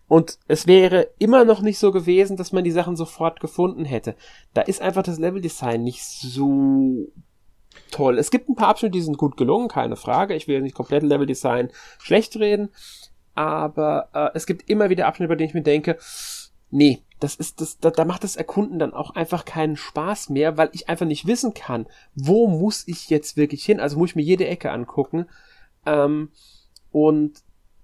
Und 0.07 0.38
es 0.48 0.66
wäre 0.66 1.09
immer 1.18 1.44
noch 1.44 1.61
nicht 1.61 1.78
so 1.78 1.90
gewesen, 1.90 2.36
dass 2.36 2.52
man 2.52 2.64
die 2.64 2.70
Sachen 2.70 2.96
sofort 2.96 3.40
gefunden 3.40 3.84
hätte. 3.84 4.16
Da 4.52 4.62
ist 4.62 4.82
einfach 4.82 5.02
das 5.02 5.18
Leveldesign 5.18 5.82
nicht 5.82 6.05
so 6.05 7.09
toll. 7.90 8.18
Es 8.18 8.30
gibt 8.30 8.48
ein 8.48 8.55
paar 8.55 8.68
Abschnitte, 8.68 8.92
die 8.92 9.02
sind 9.02 9.16
gut 9.16 9.36
gelungen, 9.36 9.68
keine 9.68 9.96
Frage. 9.96 10.34
Ich 10.34 10.46
will 10.46 10.61
nicht 10.61 10.74
komplett 10.74 11.02
Leveldesign 11.02 11.70
schlecht 11.98 12.36
reden. 12.36 12.70
Aber 13.34 14.09
äh, 14.12 14.30
es 14.34 14.46
gibt 14.46 14.68
immer 14.68 14.90
wieder 14.90 15.07
Abschnitte, 15.07 15.28
bei 15.28 15.36
denen 15.36 15.48
ich 15.48 15.55
mir 15.55 15.62
denke, 15.62 15.98
nee, 16.70 17.02
das 17.18 17.36
ist 17.36 17.61
das, 17.61 17.78
da, 17.78 17.90
da 17.90 18.05
macht 18.05 18.24
das 18.24 18.36
Erkunden 18.36 18.78
dann 18.78 18.92
auch 18.92 19.11
einfach 19.11 19.44
keinen 19.44 19.76
Spaß 19.76 20.28
mehr, 20.28 20.57
weil 20.59 20.68
ich 20.72 20.88
einfach 20.88 21.07
nicht 21.07 21.26
wissen 21.26 21.55
kann, 21.55 21.86
wo 22.14 22.46
muss 22.46 22.86
ich 22.86 23.09
jetzt 23.09 23.36
wirklich 23.36 23.64
hin. 23.64 23.80
Also 23.80 23.98
muss 23.98 24.11
ich 24.11 24.16
mir 24.16 24.22
jede 24.22 24.46
Ecke 24.46 24.70
angucken. 24.70 25.26
Ähm, 25.86 26.30
und 26.92 27.42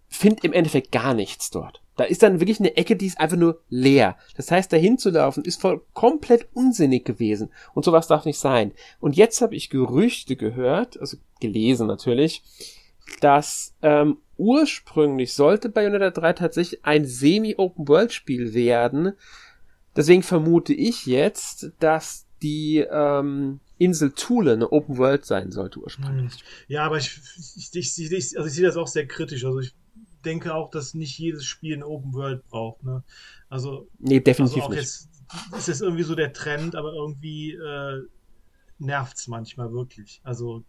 finde 0.08 0.42
im 0.42 0.52
Endeffekt 0.52 0.92
gar 0.92 1.14
nichts 1.14 1.50
dort. 1.50 1.82
Da 2.00 2.06
ist 2.06 2.22
dann 2.22 2.40
wirklich 2.40 2.60
eine 2.60 2.78
Ecke, 2.78 2.96
die 2.96 3.04
ist 3.04 3.20
einfach 3.20 3.36
nur 3.36 3.60
leer. 3.68 4.16
Das 4.34 4.50
heißt, 4.50 4.72
dahin 4.72 4.96
zu 4.96 5.10
laufen 5.10 5.44
ist 5.44 5.60
voll 5.60 5.82
komplett 5.92 6.48
unsinnig 6.54 7.04
gewesen. 7.04 7.50
Und 7.74 7.84
sowas 7.84 8.06
darf 8.06 8.24
nicht 8.24 8.38
sein. 8.38 8.72
Und 9.00 9.18
jetzt 9.18 9.42
habe 9.42 9.54
ich 9.54 9.68
Gerüchte 9.68 10.34
gehört, 10.34 10.98
also 10.98 11.18
gelesen 11.40 11.88
natürlich, 11.88 12.42
dass 13.20 13.74
ähm, 13.82 14.16
ursprünglich 14.38 15.34
sollte 15.34 15.68
Bayonetta 15.68 16.08
3 16.08 16.32
tatsächlich 16.32 16.86
ein 16.86 17.04
Semi-Open-World-Spiel 17.04 18.54
werden. 18.54 19.12
Deswegen 19.94 20.22
vermute 20.22 20.72
ich 20.72 21.04
jetzt, 21.04 21.72
dass 21.80 22.24
die 22.40 22.78
ähm, 22.78 23.60
Insel 23.76 24.12
Thule 24.12 24.54
eine 24.54 24.72
Open 24.72 24.96
World 24.96 25.26
sein 25.26 25.52
sollte 25.52 25.80
ursprünglich. 25.80 26.42
Ja, 26.66 26.84
aber 26.84 26.96
ich, 26.96 27.20
ich, 27.36 27.76
ich, 27.76 28.10
ich, 28.10 28.38
also 28.38 28.48
ich 28.48 28.54
sehe 28.54 28.64
das 28.64 28.78
auch 28.78 28.86
sehr 28.86 29.06
kritisch. 29.06 29.44
Also 29.44 29.60
ich 29.60 29.74
denke 30.24 30.54
auch, 30.54 30.70
dass 30.70 30.94
nicht 30.94 31.18
jedes 31.18 31.44
Spiel 31.44 31.74
eine 31.74 31.86
Open 31.86 32.12
World 32.14 32.46
braucht. 32.48 32.82
Ne? 32.84 33.02
Also, 33.48 33.88
nee, 33.98 34.20
definitiv 34.20 34.62
also 34.62 34.70
nicht. 34.70 34.80
Jetzt, 34.80 35.08
ist 35.56 35.68
das 35.68 35.80
irgendwie 35.80 36.02
so 36.02 36.14
der 36.14 36.32
Trend, 36.32 36.74
aber 36.74 36.92
irgendwie 36.92 37.52
äh, 37.52 38.02
nervt 38.78 39.16
es 39.16 39.28
manchmal 39.28 39.72
wirklich. 39.72 40.20
Also 40.24 40.64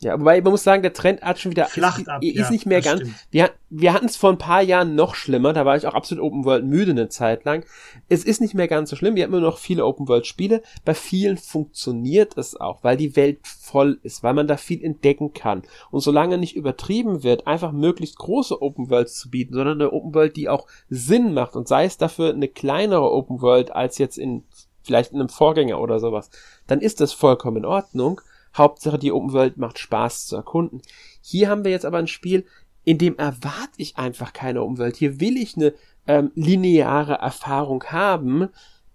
ja, 0.00 0.18
wobei 0.20 0.40
man 0.40 0.50
muss 0.50 0.64
sagen, 0.64 0.82
der 0.82 0.92
Trend 0.92 1.22
hat 1.22 1.38
schon 1.38 1.52
wieder 1.52 1.66
Flacht 1.66 2.00
ist, 2.00 2.08
ab, 2.08 2.22
ist 2.22 2.36
ja, 2.36 2.50
nicht 2.50 2.66
mehr 2.66 2.80
ganz. 2.80 3.00
Stimmt. 3.00 3.14
Wir, 3.30 3.50
wir 3.70 3.92
hatten 3.92 4.06
es 4.06 4.16
vor 4.16 4.30
ein 4.30 4.38
paar 4.38 4.60
Jahren 4.60 4.94
noch 4.94 5.14
schlimmer, 5.14 5.52
da 5.52 5.64
war 5.64 5.76
ich 5.76 5.86
auch 5.86 5.94
absolut 5.94 6.22
Open 6.24 6.44
World 6.44 6.64
müde 6.64 6.90
eine 6.90 7.08
Zeit 7.08 7.44
lang. 7.44 7.64
Es 8.08 8.24
ist 8.24 8.40
nicht 8.40 8.54
mehr 8.54 8.68
ganz 8.68 8.90
so 8.90 8.96
schlimm, 8.96 9.14
wir 9.14 9.22
haben 9.22 9.32
immer 9.32 9.40
noch 9.40 9.58
viele 9.58 9.86
Open 9.86 10.08
World 10.08 10.26
Spiele. 10.26 10.62
Bei 10.84 10.94
vielen 10.94 11.38
funktioniert 11.38 12.36
es 12.36 12.60
auch, 12.60 12.82
weil 12.82 12.96
die 12.96 13.16
Welt 13.16 13.38
voll 13.44 13.98
ist, 14.02 14.22
weil 14.22 14.34
man 14.34 14.48
da 14.48 14.56
viel 14.56 14.84
entdecken 14.84 15.32
kann. 15.32 15.62
Und 15.90 16.00
solange 16.00 16.38
nicht 16.38 16.56
übertrieben 16.56 17.22
wird, 17.22 17.46
einfach 17.46 17.72
möglichst 17.72 18.18
große 18.18 18.60
Open 18.60 18.90
Worlds 18.90 19.14
zu 19.18 19.30
bieten, 19.30 19.54
sondern 19.54 19.80
eine 19.80 19.92
Open 19.92 20.14
World, 20.14 20.36
die 20.36 20.48
auch 20.48 20.66
Sinn 20.90 21.34
macht 21.34 21.56
und 21.56 21.68
sei 21.68 21.84
es 21.84 21.96
dafür 21.96 22.30
eine 22.30 22.48
kleinere 22.48 23.10
Open 23.10 23.40
World 23.40 23.70
als 23.70 23.98
jetzt 23.98 24.18
in 24.18 24.44
vielleicht 24.82 25.12
in 25.12 25.20
einem 25.20 25.30
Vorgänger 25.30 25.80
oder 25.80 25.98
sowas, 25.98 26.28
dann 26.66 26.80
ist 26.80 27.00
das 27.00 27.14
vollkommen 27.14 27.58
in 27.58 27.64
Ordnung. 27.64 28.20
Hauptsache 28.56 28.98
die 28.98 29.12
Open 29.12 29.32
World 29.32 29.56
macht 29.56 29.78
Spaß 29.78 30.26
zu 30.26 30.36
erkunden. 30.36 30.82
Hier 31.20 31.48
haben 31.48 31.64
wir 31.64 31.70
jetzt 31.70 31.84
aber 31.84 31.98
ein 31.98 32.06
Spiel, 32.06 32.46
in 32.84 32.98
dem 32.98 33.16
erwarte 33.16 33.78
ich 33.78 33.96
einfach 33.96 34.32
keine 34.32 34.62
Open 34.62 34.78
World. 34.78 34.96
Hier 34.96 35.20
will 35.20 35.36
ich 35.36 35.56
eine 35.56 35.74
ähm, 36.06 36.30
lineare 36.34 37.14
Erfahrung 37.14 37.84
haben 37.84 38.48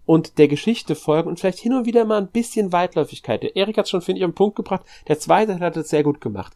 und 0.05 0.38
der 0.38 0.47
Geschichte 0.47 0.95
folgen 0.95 1.30
und 1.30 1.39
vielleicht 1.39 1.60
hin 1.60 1.74
und 1.74 1.86
wieder 1.86 2.05
mal 2.05 2.18
ein 2.18 2.32
bisschen 2.32 2.72
Weitläufigkeit. 2.72 3.43
Der 3.43 3.55
Erik 3.55 3.78
hat 3.78 3.89
schon, 3.89 4.01
finde 4.01 4.20
ich, 4.20 4.24
einen 4.24 4.34
Punkt 4.34 4.55
gebracht. 4.55 4.86
Der 5.07 5.20
zweite 5.20 5.60
hat 5.60 5.78
es 5.78 5.89
sehr 5.89 6.03
gut 6.03 6.22
gemacht. 6.22 6.55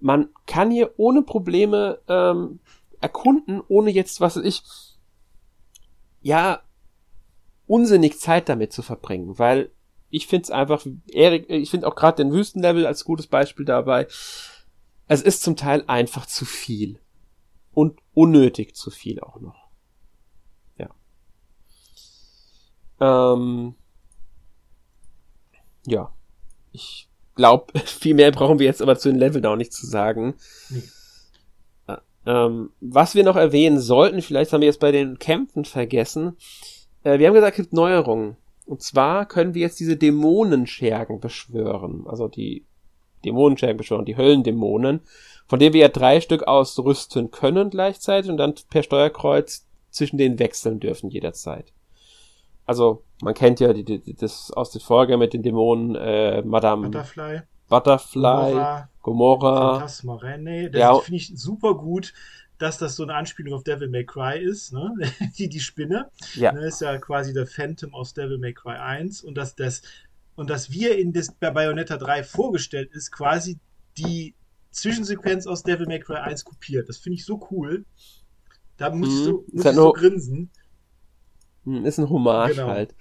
Man 0.00 0.28
kann 0.46 0.70
hier 0.70 0.94
ohne 0.96 1.22
Probleme 1.22 1.98
ähm, 2.08 2.60
erkunden, 3.00 3.62
ohne 3.68 3.90
jetzt, 3.90 4.20
was 4.20 4.36
weiß 4.36 4.44
ich, 4.44 4.62
ja, 6.22 6.62
unsinnig 7.66 8.18
Zeit 8.18 8.48
damit 8.48 8.72
zu 8.72 8.82
verbringen, 8.82 9.38
weil 9.38 9.70
ich 10.10 10.26
finde 10.26 10.44
es 10.44 10.50
einfach, 10.50 10.84
Erik, 11.12 11.48
ich 11.48 11.70
finde 11.70 11.86
auch 11.86 11.94
gerade 11.94 12.22
den 12.22 12.32
Wüstenlevel 12.32 12.86
als 12.86 13.04
gutes 13.04 13.26
Beispiel 13.26 13.64
dabei. 13.64 14.06
Es 15.06 15.22
ist 15.22 15.42
zum 15.42 15.56
Teil 15.56 15.84
einfach 15.86 16.26
zu 16.26 16.44
viel. 16.44 17.00
Und 17.72 18.00
unnötig 18.14 18.74
zu 18.74 18.90
viel 18.90 19.20
auch 19.20 19.40
noch. 19.40 19.68
Ja. 20.76 20.90
Ähm, 23.00 23.74
ja. 25.86 26.12
Ich 26.72 27.08
glaube, 27.36 27.78
viel 27.84 28.14
mehr 28.14 28.32
brauchen 28.32 28.58
wir 28.58 28.66
jetzt 28.66 28.82
aber 28.82 28.98
zu 28.98 29.08
den 29.08 29.18
Leveln 29.18 29.46
auch 29.46 29.56
nicht 29.56 29.72
zu 29.72 29.86
sagen. 29.86 30.34
Nee. 30.68 30.82
Ähm, 32.26 32.70
was 32.80 33.14
wir 33.14 33.24
noch 33.24 33.36
erwähnen 33.36 33.80
sollten, 33.80 34.20
vielleicht 34.20 34.52
haben 34.52 34.60
wir 34.60 34.66
jetzt 34.66 34.80
bei 34.80 34.92
den 34.92 35.18
Kämpfen 35.18 35.64
vergessen. 35.64 36.36
Äh, 37.02 37.18
wir 37.18 37.26
haben 37.26 37.34
gesagt, 37.34 37.58
es 37.58 37.64
gibt 37.64 37.72
Neuerungen. 37.72 38.36
Und 38.66 38.82
zwar 38.82 39.26
können 39.26 39.54
wir 39.54 39.62
jetzt 39.62 39.80
diese 39.80 39.96
Dämonenschergen 39.96 41.20
beschwören. 41.20 42.04
Also 42.06 42.28
die 42.28 42.66
Dämonenschergen 43.24 43.76
beschwören, 43.76 44.04
die 44.04 44.16
Höllendämonen, 44.16 45.00
von 45.46 45.58
denen 45.58 45.74
wir 45.74 45.80
ja 45.82 45.88
drei 45.88 46.20
Stück 46.20 46.44
ausrüsten 46.44 47.30
können 47.30 47.70
gleichzeitig 47.70 48.30
und 48.30 48.36
dann 48.36 48.54
per 48.70 48.82
Steuerkreuz 48.82 49.66
zwischen 49.90 50.18
denen 50.18 50.38
wechseln 50.38 50.80
dürfen 50.80 51.10
jederzeit. 51.10 51.72
Also, 52.64 53.02
man 53.20 53.34
kennt 53.34 53.58
ja 53.58 53.72
die, 53.72 53.84
die, 53.84 54.14
das 54.14 54.52
aus 54.52 54.70
der 54.70 54.80
Folge 54.80 55.16
mit 55.16 55.32
den 55.32 55.42
Dämonen 55.42 55.96
äh, 55.96 56.42
Madame 56.42 56.88
Butterfly, 56.88 57.42
Butterfly 57.68 58.52
Gomorra, 58.52 58.88
Gomorra 59.02 59.72
Phantasma. 59.72 60.20
Das 60.22 60.72
ja. 60.72 60.94
finde 60.94 61.16
ich 61.16 61.32
super 61.34 61.74
gut 61.74 62.12
dass 62.60 62.78
das 62.78 62.94
so 62.94 63.02
eine 63.02 63.14
Anspielung 63.14 63.54
auf 63.54 63.64
Devil 63.64 63.88
May 63.88 64.04
Cry 64.04 64.38
ist, 64.38 64.72
ne? 64.72 64.92
die, 65.38 65.48
die 65.48 65.60
Spinne. 65.60 66.10
Ja. 66.34 66.52
Ne, 66.52 66.66
ist 66.66 66.80
ja 66.80 66.98
quasi 66.98 67.32
der 67.32 67.46
Phantom 67.46 67.94
aus 67.94 68.12
Devil 68.12 68.38
May 68.38 68.52
Cry 68.52 68.76
1 68.76 69.22
und 69.22 69.34
dass 69.36 69.54
das 69.56 69.82
und 70.36 70.48
dass 70.48 70.70
wir 70.70 70.96
in 70.96 71.12
das 71.12 71.32
bei 71.32 71.50
Bayonetta 71.50 71.96
3 71.96 72.22
vorgestellt 72.22 72.92
ist, 72.92 73.10
quasi 73.10 73.58
die 73.98 74.34
Zwischensequenz 74.70 75.46
aus 75.46 75.62
Devil 75.62 75.86
May 75.86 76.00
Cry 76.00 76.16
1 76.16 76.44
kopiert. 76.44 76.88
Das 76.88 76.98
finde 76.98 77.16
ich 77.16 77.24
so 77.24 77.46
cool. 77.50 77.84
Da 78.76 78.90
musst 78.90 79.22
mhm. 79.22 79.26
du, 79.26 79.44
musst 79.52 79.66
du 79.66 79.72
so 79.72 79.92
grinsen. 79.92 80.50
Hm, 81.64 81.84
ist 81.84 81.98
ein 81.98 82.08
Hommage 82.08 82.52
genau. 82.52 82.68
halt. 82.68 82.94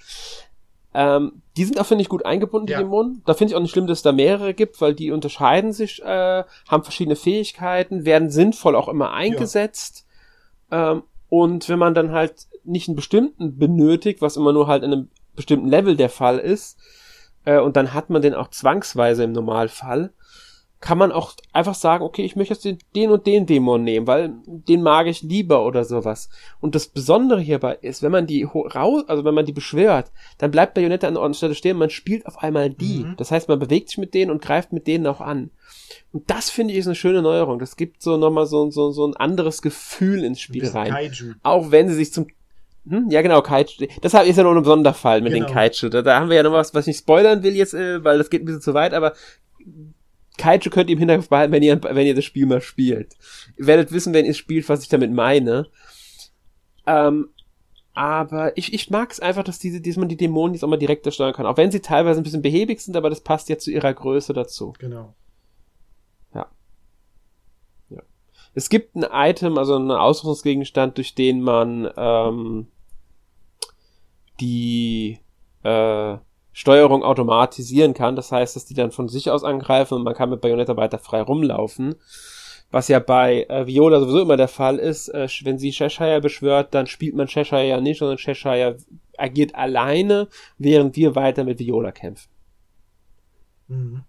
Ähm, 0.94 1.42
die 1.56 1.66
sind 1.66 1.80
auch, 1.80 1.86
finde 1.86 2.02
ich, 2.02 2.10
gut 2.10 2.26
eingebunden, 2.26 2.68
die 2.68 2.74
ja. 2.74 2.80
Dämonen. 2.80 3.22
Da 3.26 3.34
finde 3.34 3.52
ich 3.52 3.56
auch 3.56 3.62
nicht 3.62 3.72
schlimm, 3.72 3.88
dass 3.88 4.00
es 4.00 4.04
da 4.04 4.12
mehrere 4.12 4.54
gibt, 4.54 4.82
weil 4.82 4.96
die 4.96 5.12
unterscheiden 5.12 5.72
sich, 5.72 6.02
äh, 6.04 6.44
haben 6.68 6.84
verschiedene 6.84 7.16
Fähigkeiten, 7.16 8.06
werden 8.06 8.30
sinnvoll 8.30 8.76
auch 8.76 8.88
immer 8.88 9.12
eingesetzt. 9.12 10.06
Ja. 10.72 10.92
Ähm, 10.94 11.04
und 11.30 11.70
wenn 11.70 11.80
man 11.80 11.94
dann 11.94 12.12
halt 12.12 12.48
nicht 12.64 12.88
einen 12.88 12.96
bestimmten 12.96 13.58
benötigt, 13.58 14.22
was 14.22 14.38
immer 14.38 14.52
nur 14.52 14.68
halt 14.68 14.84
in 14.84 14.92
einem 14.92 15.10
bestimmten 15.36 15.68
Level 15.68 15.96
der 15.96 16.10
Fall 16.10 16.40
ist, 16.40 16.80
äh, 17.46 17.60
und 17.60 17.76
dann 17.76 17.94
hat 17.94 18.10
man 18.10 18.22
den 18.22 18.34
auch 18.34 18.50
zwangsweise 18.50 19.24
im 19.24 19.32
Normalfall, 19.32 20.12
kann 20.82 20.98
man 20.98 21.12
auch 21.12 21.34
einfach 21.52 21.76
sagen, 21.76 22.06
okay, 22.06 22.24
ich 22.24 22.38
möchte 22.38 22.54
jetzt 22.54 22.64
den, 22.64 22.78
den 22.96 23.12
und 23.12 23.28
den 23.28 23.46
Dämon 23.46 23.84
nehmen, 23.84 24.08
weil 24.08 24.34
den 24.46 24.82
mag 24.82 25.08
ich 25.08 25.22
lieber 25.22 25.66
oder 25.66 25.84
sowas. 25.84 26.30
Und 26.62 26.74
das 26.74 26.88
Besondere 26.88 27.42
hierbei 27.42 27.78
ist, 27.82 28.02
wenn 28.02 28.14
man 28.14 28.28
die 28.28 28.44
raus, 28.44 29.04
also 29.08 29.26
wenn 29.26 29.34
man 29.34 29.46
die 29.46 29.52
beschwört, 29.52 30.12
dann 30.38 30.52
bleibt 30.52 30.76
Bayonetta 30.76 31.08
an 31.08 31.16
der 31.16 31.34
Stelle 31.34 31.56
stehen, 31.56 31.78
man 31.78 31.90
spielt 31.90 32.26
auf 32.26 32.38
einmal 32.38 32.70
die. 32.70 33.04
Mhm. 33.04 33.16
Das 33.18 33.30
heißt, 33.30 33.50
man 33.50 33.60
bewegt 33.60 33.90
sich 33.90 33.98
mit 33.98 34.14
denen 34.14 34.32
und 34.32 34.42
greift 34.42 34.72
mit 34.72 34.88
denen 34.88 35.06
auch 35.06 35.20
an. 35.20 35.52
Und 36.14 36.30
das 36.30 36.50
finde 36.50 36.74
ich 36.74 36.80
ist 36.80 36.88
eine 36.88 36.96
schöne 36.96 37.22
Neuerung. 37.22 37.60
Das 37.60 37.76
gibt 37.76 38.02
so 38.02 38.16
nochmal 38.16 38.46
so, 38.46 38.72
so, 38.72 38.92
so 38.92 39.06
ein 39.06 39.18
anderes 39.18 39.62
Gefühl 39.62 40.24
ins 40.24 40.40
Spiel 40.40 40.66
rein. 40.66 40.92
Kaiju. 40.92 41.34
Auch 41.44 41.72
wenn 41.72 41.90
sie 41.90 41.96
sich 41.96 42.14
zum 42.14 42.28
hm, 42.88 43.10
ja, 43.10 43.22
genau, 43.22 43.42
Kaiju. 43.42 43.88
Das 44.02 44.14
ist 44.14 44.38
ja 44.38 44.44
nur 44.44 44.56
ein 44.56 44.64
Sonderfall 44.64 45.22
mit 45.22 45.34
genau. 45.34 45.46
den 45.46 45.54
Kaiju. 45.54 45.90
Da, 45.90 46.02
da 46.02 46.20
haben 46.20 46.30
wir 46.30 46.38
ja 46.38 46.44
noch 46.44 46.54
was, 46.54 46.74
was 46.74 46.86
ich 46.86 46.88
nicht 46.88 47.00
spoilern 47.00 47.44
will 47.44 47.56
jetzt, 47.56 47.74
äh, 47.74 48.02
weil 48.04 48.18
das 48.18 48.30
geht 48.30 48.42
ein 48.42 48.46
bisschen 48.46 48.62
zu 48.62 48.74
weit, 48.74 48.94
aber 48.94 49.14
Kaiju 50.40 50.70
könnt 50.72 50.90
ihr 50.90 50.94
im 50.94 51.00
Hinterkopf 51.00 51.30
behalten, 51.30 51.52
wenn 51.52 51.64
ihr, 51.64 51.82
wenn 51.84 52.08
ihr 52.08 52.16
das 52.16 52.26
Spiel 52.26 52.46
mal 52.46 52.62
spielt. 52.62 53.16
Ihr 53.58 53.68
werdet 53.68 53.92
wissen, 53.92 54.14
wenn 54.14 54.26
ihr 54.26 54.34
spielt, 54.34 54.68
was 54.70 54.82
ich 54.82 54.90
damit 54.90 55.12
meine. 55.12 55.68
Ähm, 56.88 57.30
aber 57.94 58.58
ich, 58.58 58.74
ich 58.74 58.90
mag 58.90 59.12
es 59.12 59.20
einfach, 59.20 59.44
dass 59.44 59.60
diese, 59.60 59.82
dass 59.82 59.98
man 59.98 60.08
die 60.08 60.16
Dämonen 60.16 60.54
jetzt 60.54 60.64
auch 60.64 60.70
mal 60.70 60.78
direkt 60.78 61.12
steuern 61.14 61.34
kann. 61.34 61.46
Auch 61.46 61.58
wenn 61.58 61.70
sie 61.70 61.82
teilweise 61.82 62.22
ein 62.22 62.24
bisschen 62.24 62.42
behäbig 62.42 62.80
sind, 62.80 62.96
aber 62.96 63.10
das 63.10 63.22
passt 63.22 63.50
ja 63.50 63.58
zu 63.58 63.72
ihrer 63.72 63.94
Größe 63.94 64.34
dazu. 64.34 64.74
Genau. 64.80 65.14
Ja. 66.34 66.48
Ja. 67.90 68.02
Es 68.54 68.70
gibt 68.70 68.96
ein 68.96 69.06
Item, 69.12 69.58
also 69.58 69.76
einen 69.76 69.92
Ausrüstungsgegenstand, 69.92 70.98
durch 70.98 71.14
den 71.14 71.42
man 71.42 71.92
ähm, 71.98 72.68
die 74.40 75.20
äh, 75.64 76.18
Steuerung 76.52 77.04
automatisieren 77.04 77.94
kann. 77.94 78.16
Das 78.16 78.32
heißt, 78.32 78.56
dass 78.56 78.66
die 78.66 78.74
dann 78.74 78.92
von 78.92 79.08
sich 79.08 79.30
aus 79.30 79.44
angreifen 79.44 79.96
und 79.96 80.04
man 80.04 80.16
kann 80.16 80.30
mit 80.30 80.42
Bayonetta 80.42 80.76
weiter 80.78 81.00
frei 81.00 81.22
rumlaufen. 81.22 81.96
Was 82.72 82.88
ja 82.88 83.00
bei 83.00 83.46
äh, 83.50 83.66
Viola 83.66 84.00
sowieso 84.00 84.22
immer 84.22 84.38
der 84.38 84.48
Fall 84.48 84.78
ist, 84.78 85.10
äh, 85.10 85.28
wenn 85.44 85.58
sie 85.58 85.72
Cheshire 85.72 86.22
beschwört, 86.22 86.74
dann 86.74 86.86
spielt 86.86 87.16
man 87.16 87.28
Cheshire 87.28 87.66
ja 87.66 87.82
nicht, 87.82 87.98
sondern 88.00 88.18
Cheshire 88.18 88.78
agiert 89.18 89.56
alleine, 89.56 90.28
während 90.58 90.96
wir 90.96 91.16
weiter 91.16 91.44
mit 91.44 91.60
Viola 91.60 91.92
kämpfen. 91.92 92.30
Mhm. 93.68 94.04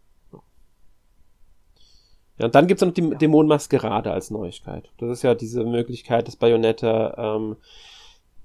Ja, 2.40 2.46
und 2.46 2.54
dann 2.54 2.66
gibt's 2.66 2.82
noch 2.82 2.92
die 2.92 3.16
Dämonenmaskerade 3.16 4.10
als 4.10 4.30
Neuigkeit. 4.30 4.90
Das 4.96 5.10
ist 5.10 5.22
ja 5.22 5.34
diese 5.34 5.62
Möglichkeit, 5.64 6.26
dass 6.26 6.36
Bayonetta 6.36 7.36
ähm, 7.36 7.56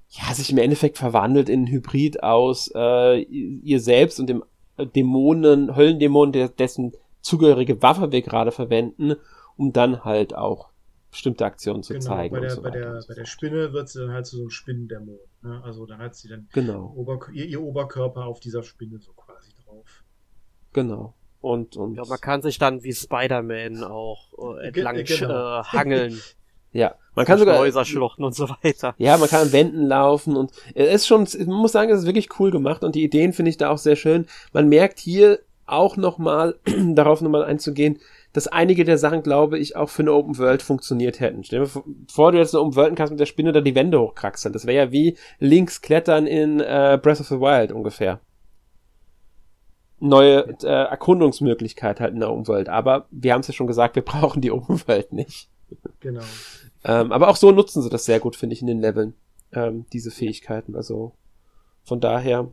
ja, 0.08 0.32
sich 0.34 0.50
im 0.50 0.58
Endeffekt 0.58 0.98
verwandelt 0.98 1.48
in 1.48 1.64
ein 1.64 1.66
Hybrid 1.66 2.22
aus 2.22 2.70
äh, 2.74 3.20
ihr 3.22 3.80
selbst 3.80 4.20
und 4.20 4.28
dem 4.28 4.44
Dämonen, 4.78 5.74
Höllendämonen, 5.74 6.32
der, 6.32 6.48
dessen 6.48 6.92
zugehörige 7.20 7.82
Waffe 7.82 8.12
wir 8.12 8.22
gerade 8.22 8.52
verwenden, 8.52 9.16
um 9.56 9.72
dann 9.72 10.04
halt 10.04 10.34
auch 10.34 10.70
bestimmte 11.10 11.44
Aktionen 11.44 11.82
zu 11.82 11.94
genau, 11.94 12.04
zeigen. 12.04 12.34
Bei 12.34 12.40
der, 12.40 12.50
so 12.50 12.62
bei, 12.62 12.70
der, 12.70 13.02
bei 13.08 13.14
der 13.14 13.24
Spinne 13.24 13.72
wird 13.72 13.88
sie 13.88 14.00
dann 14.00 14.10
halt 14.10 14.26
zu 14.26 14.36
so 14.36 14.42
einem 14.42 14.50
Spinnendämon. 14.50 15.18
Ne? 15.42 15.62
Also 15.64 15.86
dann 15.86 15.98
hat 15.98 16.14
sie 16.14 16.28
dann 16.28 16.48
genau. 16.52 16.92
Ober 16.94 17.18
ihr, 17.32 17.46
ihr, 17.46 17.62
Oberkörper 17.62 18.26
auf 18.26 18.38
dieser 18.40 18.62
Spinne 18.62 18.98
so 18.98 19.12
quasi 19.12 19.52
drauf. 19.64 20.04
Genau. 20.72 21.14
Und, 21.40 21.76
und 21.76 21.94
ja, 21.94 22.02
man 22.06 22.20
kann 22.20 22.42
sich 22.42 22.58
dann 22.58 22.82
wie 22.82 22.92
Spider-Man 22.92 23.82
auch 23.82 24.56
äh, 24.58 24.68
entlang 24.68 25.04
genau. 25.04 25.60
äh, 25.60 25.62
hangeln. 25.64 26.20
Ja, 26.72 26.94
man 27.14 27.24
kann 27.24 27.38
sogar 27.38 27.58
Häuserschluchten 27.58 28.24
und 28.24 28.34
so 28.34 28.48
weiter. 28.62 28.94
Ja, 28.98 29.16
man 29.16 29.28
kann 29.28 29.42
an 29.42 29.52
Wänden 29.52 29.86
laufen 29.86 30.36
und 30.36 30.52
es 30.74 30.94
ist 30.94 31.06
schon, 31.06 31.26
man 31.46 31.56
muss 31.56 31.72
sagen, 31.72 31.90
es 31.90 32.00
ist 32.00 32.06
wirklich 32.06 32.38
cool 32.38 32.50
gemacht 32.50 32.84
und 32.84 32.94
die 32.94 33.04
Ideen 33.04 33.32
finde 33.32 33.50
ich 33.50 33.56
da 33.56 33.70
auch 33.70 33.78
sehr 33.78 33.96
schön. 33.96 34.26
Man 34.52 34.68
merkt 34.68 34.98
hier 34.98 35.38
auch 35.66 35.96
nochmal, 35.96 36.56
darauf 36.94 37.20
nochmal 37.22 37.44
einzugehen, 37.44 37.98
dass 38.32 38.48
einige 38.48 38.84
der 38.84 38.98
Sachen, 38.98 39.22
glaube 39.22 39.58
ich, 39.58 39.76
auch 39.76 39.88
für 39.88 40.02
eine 40.02 40.12
Open 40.12 40.36
World 40.36 40.60
funktioniert 40.60 41.20
hätten. 41.20 41.42
Stell 41.42 41.60
dir 41.60 41.82
vor, 42.12 42.32
du 42.32 42.38
jetzt 42.38 42.54
eine 42.54 42.62
Open 42.62 42.76
World 42.76 42.96
kannst 42.96 43.10
mit 43.10 43.20
der 43.20 43.26
Spinne 43.26 43.52
da 43.52 43.62
die 43.62 43.74
Wände 43.74 43.98
hochkraxeln. 43.98 44.52
Das 44.52 44.66
wäre 44.66 44.86
ja 44.86 44.92
wie 44.92 45.16
links 45.38 45.80
klettern 45.80 46.26
in 46.26 46.60
äh, 46.60 46.98
Breath 47.02 47.20
of 47.20 47.28
the 47.28 47.40
Wild 47.40 47.72
ungefähr. 47.72 48.20
Neue 49.98 50.54
äh, 50.62 50.66
Erkundungsmöglichkeit 50.66 51.98
halt 51.98 52.12
in 52.12 52.20
der 52.20 52.30
Open 52.30 52.46
World. 52.46 52.68
Aber 52.68 53.06
wir 53.10 53.32
haben 53.32 53.40
es 53.40 53.48
ja 53.48 53.54
schon 53.54 53.66
gesagt, 53.66 53.96
wir 53.96 54.04
brauchen 54.04 54.42
die 54.42 54.52
Open 54.52 54.86
World 54.86 55.14
nicht. 55.14 55.48
Genau. 56.00 56.24
Ähm, 56.84 57.12
aber 57.12 57.28
auch 57.28 57.36
so 57.36 57.50
nutzen 57.50 57.82
sie 57.82 57.90
das 57.90 58.04
sehr 58.04 58.20
gut, 58.20 58.36
finde 58.36 58.54
ich, 58.54 58.60
in 58.60 58.66
den 58.66 58.80
Leveln, 58.80 59.14
ähm, 59.52 59.86
diese 59.92 60.10
Fähigkeiten. 60.10 60.76
Also 60.76 61.12
von 61.82 62.00
daher 62.00 62.50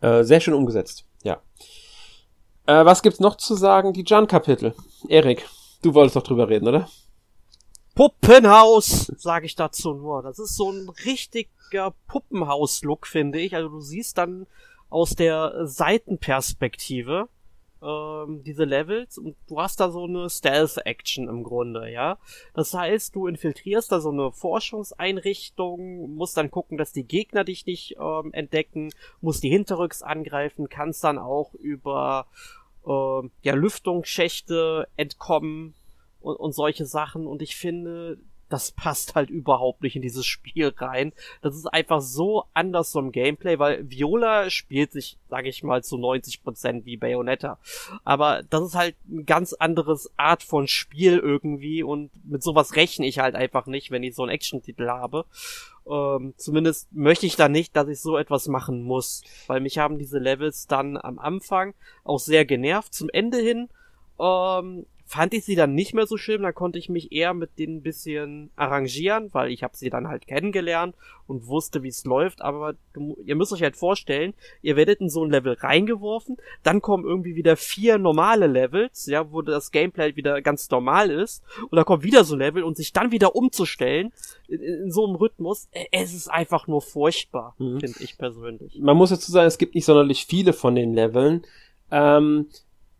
äh, 0.00 0.24
sehr 0.24 0.40
schön 0.40 0.54
umgesetzt, 0.54 1.06
ja. 1.22 1.40
Äh, 2.66 2.84
was 2.84 3.02
gibt's 3.02 3.20
noch 3.20 3.36
zu 3.36 3.54
sagen? 3.54 3.92
Die 3.92 4.04
Jan-Kapitel. 4.06 4.74
Erik, 5.08 5.46
du 5.82 5.94
wolltest 5.94 6.16
doch 6.16 6.22
drüber 6.22 6.48
reden, 6.48 6.68
oder? 6.68 6.88
Puppenhaus, 7.94 9.12
sage 9.16 9.46
ich 9.46 9.56
dazu 9.56 9.94
nur. 9.94 10.22
Das 10.22 10.38
ist 10.38 10.56
so 10.56 10.70
ein 10.70 10.88
richtiger 11.04 11.94
Puppenhaus-Look, 12.06 13.06
finde 13.06 13.40
ich. 13.40 13.54
Also 13.54 13.68
du 13.68 13.80
siehst 13.80 14.18
dann 14.18 14.46
aus 14.88 15.14
der 15.14 15.66
Seitenperspektive 15.66 17.28
ähm, 17.82 18.42
diese 18.44 18.64
Levels 18.64 19.18
und 19.18 19.36
du 19.48 19.60
hast 19.60 19.80
da 19.80 19.90
so 19.90 20.04
eine 20.04 20.28
Stealth-Action 20.28 21.28
im 21.28 21.42
Grunde, 21.42 21.90
ja. 21.90 22.18
Das 22.54 22.74
heißt, 22.74 23.14
du 23.14 23.26
infiltrierst 23.26 23.90
da 23.90 24.00
so 24.00 24.10
eine 24.10 24.32
Forschungseinrichtung, 24.32 26.14
musst 26.14 26.36
dann 26.36 26.50
gucken, 26.50 26.78
dass 26.78 26.92
die 26.92 27.04
Gegner 27.04 27.44
dich 27.44 27.66
nicht 27.66 27.96
ähm, 27.98 28.32
entdecken, 28.32 28.92
musst 29.20 29.42
die 29.42 29.50
hinterrücks 29.50 30.02
angreifen, 30.02 30.68
kannst 30.68 31.04
dann 31.04 31.18
auch 31.18 31.54
über 31.54 32.26
äh, 32.86 33.28
ja, 33.42 33.54
Lüftungsschächte 33.54 34.88
entkommen 34.96 35.74
und, 36.20 36.36
und 36.36 36.52
solche 36.52 36.86
Sachen. 36.86 37.26
Und 37.26 37.42
ich 37.42 37.56
finde, 37.56 38.18
das 38.50 38.72
passt 38.72 39.14
halt 39.14 39.30
überhaupt 39.30 39.82
nicht 39.82 39.96
in 39.96 40.02
dieses 40.02 40.26
Spiel 40.26 40.74
rein. 40.76 41.12
Das 41.40 41.54
ist 41.54 41.66
einfach 41.66 42.00
so 42.00 42.44
anders 42.52 42.92
vom 42.92 43.12
Gameplay, 43.12 43.58
weil 43.58 43.88
Viola 43.88 44.50
spielt 44.50 44.92
sich, 44.92 45.16
sage 45.30 45.48
ich 45.48 45.62
mal, 45.62 45.82
zu 45.82 45.96
90% 45.96 46.84
wie 46.84 46.96
Bayonetta. 46.96 47.58
Aber 48.04 48.42
das 48.50 48.62
ist 48.62 48.74
halt 48.74 48.96
ein 49.08 49.24
ganz 49.24 49.52
anderes 49.52 50.12
Art 50.16 50.42
von 50.42 50.66
Spiel 50.68 51.18
irgendwie 51.18 51.82
und 51.82 52.10
mit 52.24 52.42
sowas 52.42 52.76
rechne 52.76 53.06
ich 53.06 53.20
halt 53.20 53.36
einfach 53.36 53.66
nicht, 53.66 53.90
wenn 53.90 54.02
ich 54.02 54.14
so 54.14 54.22
einen 54.22 54.32
Action-Titel 54.32 54.88
habe. 54.88 55.24
Ähm, 55.88 56.34
zumindest 56.36 56.92
möchte 56.92 57.26
ich 57.26 57.36
da 57.36 57.48
nicht, 57.48 57.74
dass 57.76 57.88
ich 57.88 58.00
so 58.00 58.18
etwas 58.18 58.48
machen 58.48 58.82
muss, 58.82 59.22
weil 59.46 59.60
mich 59.60 59.78
haben 59.78 59.98
diese 59.98 60.18
Levels 60.18 60.66
dann 60.66 60.96
am 60.96 61.18
Anfang 61.18 61.74
auch 62.04 62.18
sehr 62.18 62.44
genervt. 62.44 62.94
Zum 62.94 63.08
Ende 63.10 63.38
hin 63.38 63.68
ähm, 64.18 64.86
fand 65.10 65.34
ich 65.34 65.44
sie 65.44 65.56
dann 65.56 65.74
nicht 65.74 65.92
mehr 65.92 66.06
so 66.06 66.16
schlimm, 66.16 66.42
da 66.42 66.52
konnte 66.52 66.78
ich 66.78 66.88
mich 66.88 67.10
eher 67.10 67.34
mit 67.34 67.58
denen 67.58 67.78
ein 67.78 67.82
bisschen 67.82 68.52
arrangieren, 68.54 69.28
weil 69.32 69.50
ich 69.50 69.64
habe 69.64 69.76
sie 69.76 69.90
dann 69.90 70.06
halt 70.06 70.28
kennengelernt 70.28 70.94
und 71.26 71.48
wusste, 71.48 71.82
wie 71.82 71.88
es 71.88 72.04
läuft, 72.04 72.42
aber 72.42 72.76
du, 72.92 73.16
ihr 73.24 73.34
müsst 73.34 73.52
euch 73.52 73.64
halt 73.64 73.74
vorstellen, 73.74 74.34
ihr 74.62 74.76
werdet 74.76 75.00
in 75.00 75.08
so 75.08 75.24
ein 75.24 75.30
Level 75.32 75.54
reingeworfen, 75.54 76.36
dann 76.62 76.80
kommen 76.80 77.04
irgendwie 77.04 77.34
wieder 77.34 77.56
vier 77.56 77.98
normale 77.98 78.46
Levels, 78.46 79.06
ja, 79.06 79.32
wo 79.32 79.42
das 79.42 79.72
Gameplay 79.72 80.04
halt 80.04 80.16
wieder 80.16 80.40
ganz 80.42 80.70
normal 80.70 81.10
ist 81.10 81.42
und 81.68 81.74
da 81.74 81.82
kommt 81.82 82.04
wieder 82.04 82.22
so 82.22 82.36
ein 82.36 82.38
Level 82.38 82.62
und 82.62 82.76
sich 82.76 82.92
dann 82.92 83.10
wieder 83.10 83.34
umzustellen 83.34 84.12
in, 84.46 84.60
in 84.60 84.92
so 84.92 85.04
einem 85.04 85.16
Rhythmus, 85.16 85.66
äh, 85.72 85.86
es 85.90 86.14
ist 86.14 86.28
einfach 86.28 86.68
nur 86.68 86.82
furchtbar, 86.82 87.56
mhm. 87.58 87.80
finde 87.80 87.98
ich 87.98 88.16
persönlich. 88.16 88.78
Man 88.78 88.96
muss 88.96 89.10
dazu 89.10 89.32
sagen, 89.32 89.48
es 89.48 89.58
gibt 89.58 89.74
nicht 89.74 89.86
sonderlich 89.86 90.24
viele 90.26 90.52
von 90.52 90.76
den 90.76 90.94
Leveln. 90.94 91.44
Ähm, 91.90 92.46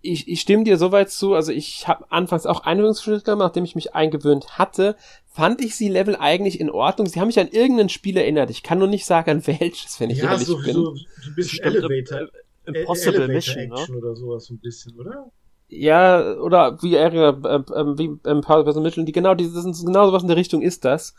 ich, 0.02 0.28
ich 0.28 0.40
stimme 0.40 0.64
dir 0.64 0.78
soweit 0.78 1.10
zu, 1.10 1.34
also 1.34 1.52
ich 1.52 1.86
habe 1.86 2.10
anfangs 2.10 2.46
auch 2.46 2.62
gemacht, 2.62 3.24
nachdem 3.26 3.64
ich 3.64 3.74
mich 3.74 3.94
eingewöhnt 3.94 4.58
hatte, 4.58 4.96
fand 5.26 5.60
ich 5.60 5.76
sie 5.76 5.88
Level 5.88 6.16
eigentlich 6.16 6.58
in 6.58 6.70
Ordnung. 6.70 7.06
Sie 7.06 7.20
haben 7.20 7.28
mich 7.28 7.38
an 7.38 7.48
irgendein 7.48 7.88
Spiel 7.88 8.16
erinnert. 8.16 8.50
Ich 8.50 8.62
kann 8.62 8.78
nur 8.78 8.88
nicht 8.88 9.04
sagen, 9.04 9.30
an 9.30 9.46
welches, 9.46 10.00
wenn 10.00 10.10
ich 10.10 10.18
ja, 10.18 10.32
ehrlich 10.32 10.46
so, 10.46 10.56
bin. 10.56 10.74
So, 10.74 10.94
so 10.94 11.30
ein 11.30 11.34
bisschen 11.34 11.64
Elevator. 11.64 12.20
Äh, 12.20 12.80
Impossible 12.80 13.14
Elevator 13.14 13.34
Mission, 13.34 13.58
Action 13.58 13.94
ne? 13.94 14.00
oder 14.00 14.16
sowas 14.16 14.50
ein 14.50 14.58
bisschen, 14.58 14.98
oder? 14.98 15.30
Ja, 15.68 16.34
oder 16.38 16.82
wie, 16.82 16.96
äh, 16.96 17.06
äh, 17.06 17.98
wie 17.98 18.18
Impossible 18.28 18.80
Mission, 18.80 19.06
die 19.06 19.12
genau, 19.12 19.34
die, 19.34 19.44
das 19.44 19.62
sind 19.62 19.86
genau 19.86 20.06
sowas 20.06 20.22
in 20.22 20.28
der 20.28 20.36
Richtung 20.36 20.62
ist 20.62 20.84
das. 20.84 21.14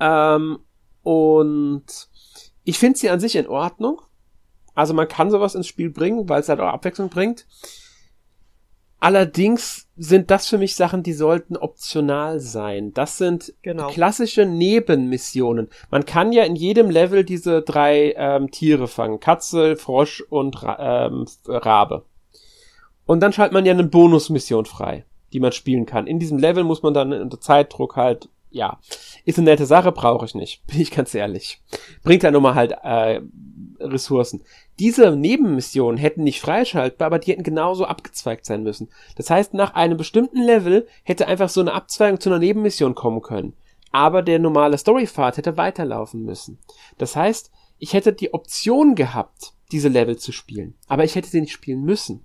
Ähm, 0.00 0.58
und 1.02 1.84
ich 2.64 2.78
finde 2.78 2.98
sie 2.98 3.10
an 3.10 3.20
sich 3.20 3.36
in 3.36 3.46
Ordnung. 3.46 4.00
Also 4.74 4.94
man 4.94 5.08
kann 5.08 5.30
sowas 5.30 5.54
ins 5.54 5.66
Spiel 5.66 5.90
bringen, 5.90 6.28
weil 6.28 6.40
es 6.40 6.48
halt 6.48 6.60
auch 6.60 6.72
Abwechslung 6.72 7.08
bringt. 7.08 7.46
Allerdings 9.04 9.86
sind 9.98 10.30
das 10.30 10.46
für 10.46 10.56
mich 10.56 10.76
Sachen, 10.76 11.02
die 11.02 11.12
sollten 11.12 11.58
optional 11.58 12.40
sein. 12.40 12.94
Das 12.94 13.18
sind 13.18 13.52
genau. 13.60 13.88
klassische 13.88 14.46
Nebenmissionen. 14.46 15.68
Man 15.90 16.06
kann 16.06 16.32
ja 16.32 16.44
in 16.44 16.56
jedem 16.56 16.88
Level 16.88 17.22
diese 17.22 17.60
drei 17.60 18.14
ähm, 18.16 18.50
Tiere 18.50 18.88
fangen. 18.88 19.20
Katze, 19.20 19.76
Frosch 19.76 20.22
und 20.22 20.62
Ra 20.62 21.06
ähm, 21.08 21.26
Rabe. 21.46 22.06
Und 23.04 23.20
dann 23.20 23.34
schaltet 23.34 23.52
man 23.52 23.66
ja 23.66 23.74
eine 23.74 23.84
Bonusmission 23.84 24.64
frei, 24.64 25.04
die 25.34 25.40
man 25.40 25.52
spielen 25.52 25.84
kann. 25.84 26.06
In 26.06 26.18
diesem 26.18 26.38
Level 26.38 26.64
muss 26.64 26.82
man 26.82 26.94
dann 26.94 27.12
unter 27.12 27.40
Zeitdruck 27.40 27.96
halt, 27.96 28.30
ja, 28.50 28.78
ist 29.26 29.36
eine 29.36 29.50
nette 29.50 29.66
Sache, 29.66 29.92
brauche 29.92 30.24
ich 30.24 30.34
nicht, 30.34 30.66
bin 30.66 30.80
ich 30.80 30.90
ganz 30.90 31.14
ehrlich. 31.14 31.60
Bringt 32.02 32.22
ja 32.22 32.30
nur 32.30 32.40
mal 32.40 32.54
halt 32.54 32.72
äh, 32.82 33.20
Ressourcen. 33.84 34.42
Diese 34.78 35.14
Nebenmissionen 35.16 35.98
hätten 35.98 36.24
nicht 36.24 36.40
freischaltbar, 36.40 37.06
aber 37.06 37.18
die 37.18 37.32
hätten 37.32 37.42
genauso 37.42 37.84
abgezweigt 37.84 38.46
sein 38.46 38.62
müssen. 38.62 38.88
Das 39.16 39.30
heißt, 39.30 39.54
nach 39.54 39.74
einem 39.74 39.96
bestimmten 39.96 40.42
Level 40.42 40.86
hätte 41.02 41.26
einfach 41.28 41.48
so 41.48 41.60
eine 41.60 41.72
Abzweigung 41.72 42.20
zu 42.20 42.30
einer 42.30 42.38
Nebenmission 42.38 42.94
kommen 42.94 43.22
können. 43.22 43.54
Aber 43.92 44.22
der 44.22 44.38
normale 44.38 44.76
Storypfad 44.76 45.36
hätte 45.36 45.56
weiterlaufen 45.56 46.24
müssen. 46.24 46.58
Das 46.98 47.14
heißt, 47.14 47.52
ich 47.78 47.92
hätte 47.92 48.12
die 48.12 48.34
Option 48.34 48.94
gehabt, 48.94 49.52
diese 49.70 49.88
Level 49.88 50.16
zu 50.16 50.32
spielen. 50.32 50.74
Aber 50.88 51.04
ich 51.04 51.14
hätte 51.14 51.28
sie 51.28 51.40
nicht 51.40 51.52
spielen 51.52 51.82
müssen. 51.82 52.24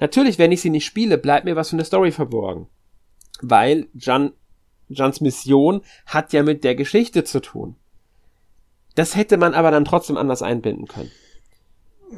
Natürlich, 0.00 0.38
wenn 0.38 0.52
ich 0.52 0.60
sie 0.60 0.70
nicht 0.70 0.84
spiele, 0.84 1.18
bleibt 1.18 1.44
mir 1.44 1.56
was 1.56 1.70
von 1.70 1.78
der 1.78 1.84
Story 1.86 2.12
verborgen. 2.12 2.68
Weil 3.40 3.88
Jan, 3.94 4.32
Jans 4.88 5.20
Mission 5.20 5.82
hat 6.06 6.32
ja 6.32 6.42
mit 6.42 6.64
der 6.64 6.74
Geschichte 6.74 7.24
zu 7.24 7.40
tun. 7.40 7.76
Das 8.94 9.16
hätte 9.16 9.36
man 9.36 9.54
aber 9.54 9.70
dann 9.70 9.84
trotzdem 9.84 10.16
anders 10.16 10.42
einbinden 10.42 10.86
können. 10.86 11.10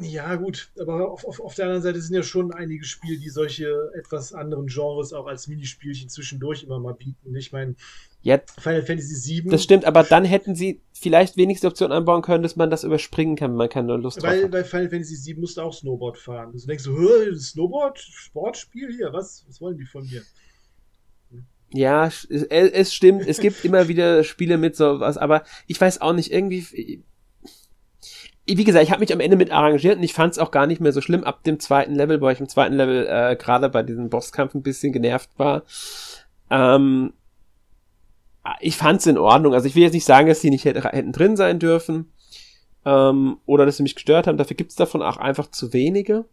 Ja, 0.01 0.35
gut, 0.35 0.71
aber 0.79 1.09
auf, 1.09 1.25
auf, 1.25 1.39
auf 1.39 1.55
der 1.55 1.65
anderen 1.65 1.81
Seite 1.81 2.01
sind 2.01 2.15
ja 2.15 2.23
schon 2.23 2.53
einige 2.53 2.83
Spiele, 2.83 3.17
die 3.17 3.29
solche 3.29 3.91
etwas 3.97 4.33
anderen 4.33 4.67
Genres 4.67 5.13
auch 5.13 5.25
als 5.25 5.47
Minispielchen 5.47 6.09
zwischendurch 6.09 6.63
immer 6.63 6.79
mal 6.79 6.93
bieten. 6.93 7.33
Ich 7.33 7.53
meine, 7.53 7.75
ja, 8.21 8.39
Final 8.59 8.81
Fantasy 8.81 9.43
VII. 9.43 9.51
Das 9.51 9.63
stimmt, 9.63 9.85
aber 9.85 10.03
dann 10.03 10.25
hätten 10.25 10.55
sie 10.55 10.81
vielleicht 10.91 11.37
wenigstens 11.37 11.69
Option 11.69 11.91
einbauen 11.91 12.23
können, 12.23 12.43
dass 12.43 12.55
man 12.55 12.69
das 12.69 12.83
überspringen 12.83 13.35
kann, 13.35 13.51
wenn 13.51 13.57
man 13.57 13.69
keine 13.69 13.95
Lust 13.95 14.21
weil, 14.21 14.41
drauf 14.41 14.43
hat. 14.45 14.51
Bei 14.51 14.63
Final 14.63 14.89
Fantasy 14.89 15.15
VII 15.23 15.39
musst 15.39 15.57
du 15.57 15.61
auch 15.61 15.73
Snowboard 15.73 16.17
fahren. 16.17 16.51
Also 16.51 16.67
denkst 16.67 16.83
du, 16.83 17.35
Snowboard, 17.35 17.97
Sportspiel 17.99 18.91
hier, 18.93 19.13
was, 19.13 19.45
was 19.47 19.61
wollen 19.61 19.77
die 19.77 19.85
von 19.85 20.05
mir? 20.05 20.23
Ja, 21.71 22.05
es, 22.05 22.25
es 22.25 22.93
stimmt, 22.93 23.27
es 23.27 23.39
gibt 23.39 23.65
immer 23.65 23.87
wieder 23.87 24.23
Spiele 24.23 24.57
mit 24.57 24.75
sowas, 24.75 25.17
aber 25.17 25.43
ich 25.67 25.79
weiß 25.79 26.01
auch 26.01 26.13
nicht, 26.13 26.31
irgendwie 26.31 27.03
wie 28.47 28.63
gesagt, 28.63 28.83
ich 28.83 28.91
habe 28.91 28.99
mich 28.99 29.11
am 29.11 29.19
Ende 29.19 29.37
mit 29.37 29.51
arrangiert 29.51 29.97
und 29.97 30.03
ich 30.03 30.13
fand 30.13 30.33
es 30.33 30.39
auch 30.39 30.51
gar 30.51 30.67
nicht 30.67 30.79
mehr 30.79 30.91
so 30.91 31.01
schlimm 31.01 31.23
ab 31.23 31.43
dem 31.43 31.59
zweiten 31.59 31.95
Level, 31.95 32.21
wo 32.21 32.29
ich 32.29 32.39
im 32.39 32.47
zweiten 32.47 32.75
Level 32.75 33.07
äh, 33.07 33.35
gerade 33.35 33.69
bei 33.69 33.81
diesem 33.81 34.09
Bosskampf 34.09 34.53
ein 34.53 34.61
bisschen 34.61 34.93
genervt 34.93 35.31
war. 35.37 35.63
Ähm, 36.51 37.13
ich 38.59 38.77
fand 38.77 38.99
es 38.99 39.07
in 39.07 39.17
Ordnung. 39.17 39.55
Also 39.55 39.67
ich 39.67 39.75
will 39.75 39.81
jetzt 39.81 39.93
nicht 39.93 40.05
sagen, 40.05 40.27
dass 40.27 40.41
die 40.41 40.51
nicht 40.51 40.65
hätten 40.65 41.11
drin 41.11 41.35
sein 41.35 41.57
dürfen 41.57 42.11
ähm, 42.85 43.37
oder 43.47 43.65
dass 43.65 43.77
sie 43.77 43.83
mich 43.83 43.95
gestört 43.95 44.27
haben. 44.27 44.37
Dafür 44.37 44.55
gibt 44.55 44.69
es 44.69 44.75
davon 44.75 45.01
auch 45.01 45.17
einfach 45.17 45.49
zu 45.49 45.73
wenige. 45.73 46.25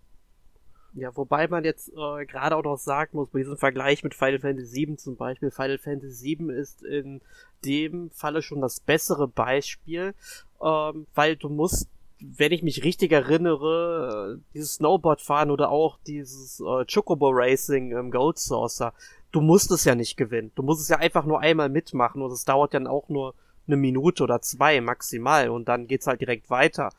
Ja, 0.95 1.17
wobei 1.17 1.49
man 1.49 1.65
jetzt 1.65 1.89
äh, 1.89 2.27
gerade 2.27 2.57
auch 2.57 2.65
noch 2.65 2.77
sagen 2.77 3.11
muss, 3.17 3.31
bei 3.31 3.39
diesem 3.39 3.57
Vergleich 3.57 4.05
mit 4.05 4.15
Final 4.15 4.41
Fantasy 4.41 4.87
VII 4.87 4.97
zum 4.97 5.17
Beispiel, 5.17 5.51
Final 5.51 5.79
Fantasy 5.79 6.37
VII 6.39 6.53
ist 6.53 6.83
in 6.83 7.23
dem 7.65 8.11
Falle 8.11 8.43
schon 8.43 8.61
das 8.61 8.81
bessere 8.81 9.27
Beispiel, 9.27 10.15
ähm, 10.63 11.07
weil 11.15 11.37
du 11.37 11.49
musst 11.49 11.89
wenn 12.25 12.53
ich 12.53 12.63
mich 12.63 12.85
richtig 12.85 13.13
erinnere, 13.13 14.37
äh, 14.39 14.43
dieses 14.55 14.75
Snowboard-Fahren 14.75 15.51
oder 15.51 15.71
auch 15.71 15.99
dieses 16.07 16.61
äh, 16.61 16.85
Chocobo 16.85 17.31
Racing 17.31 17.93
im 17.93 18.11
Gold 18.11 18.39
Saucer, 18.39 18.95
du 19.33 19.41
musst 19.41 19.71
es 19.73 19.85
ja 19.85 19.95
nicht 19.95 20.17
gewinnen. 20.17 20.53
Du 20.55 20.63
musst 20.63 20.81
es 20.81 20.89
ja 20.89 20.99
einfach 20.99 21.25
nur 21.25 21.41
einmal 21.41 21.69
mitmachen 21.69 22.23
und 22.23 22.31
es 22.31 22.45
dauert 22.45 22.75
dann 22.75 22.87
auch 22.87 23.09
nur 23.09 23.35
eine 23.67 23.77
Minute 23.77 24.23
oder 24.23 24.41
zwei 24.41 24.81
maximal 24.81 25.49
und 25.51 25.69
dann 25.69 25.87
geht's 25.87 26.07
halt 26.07 26.21
direkt 26.21 26.51
weiter. 26.51 26.91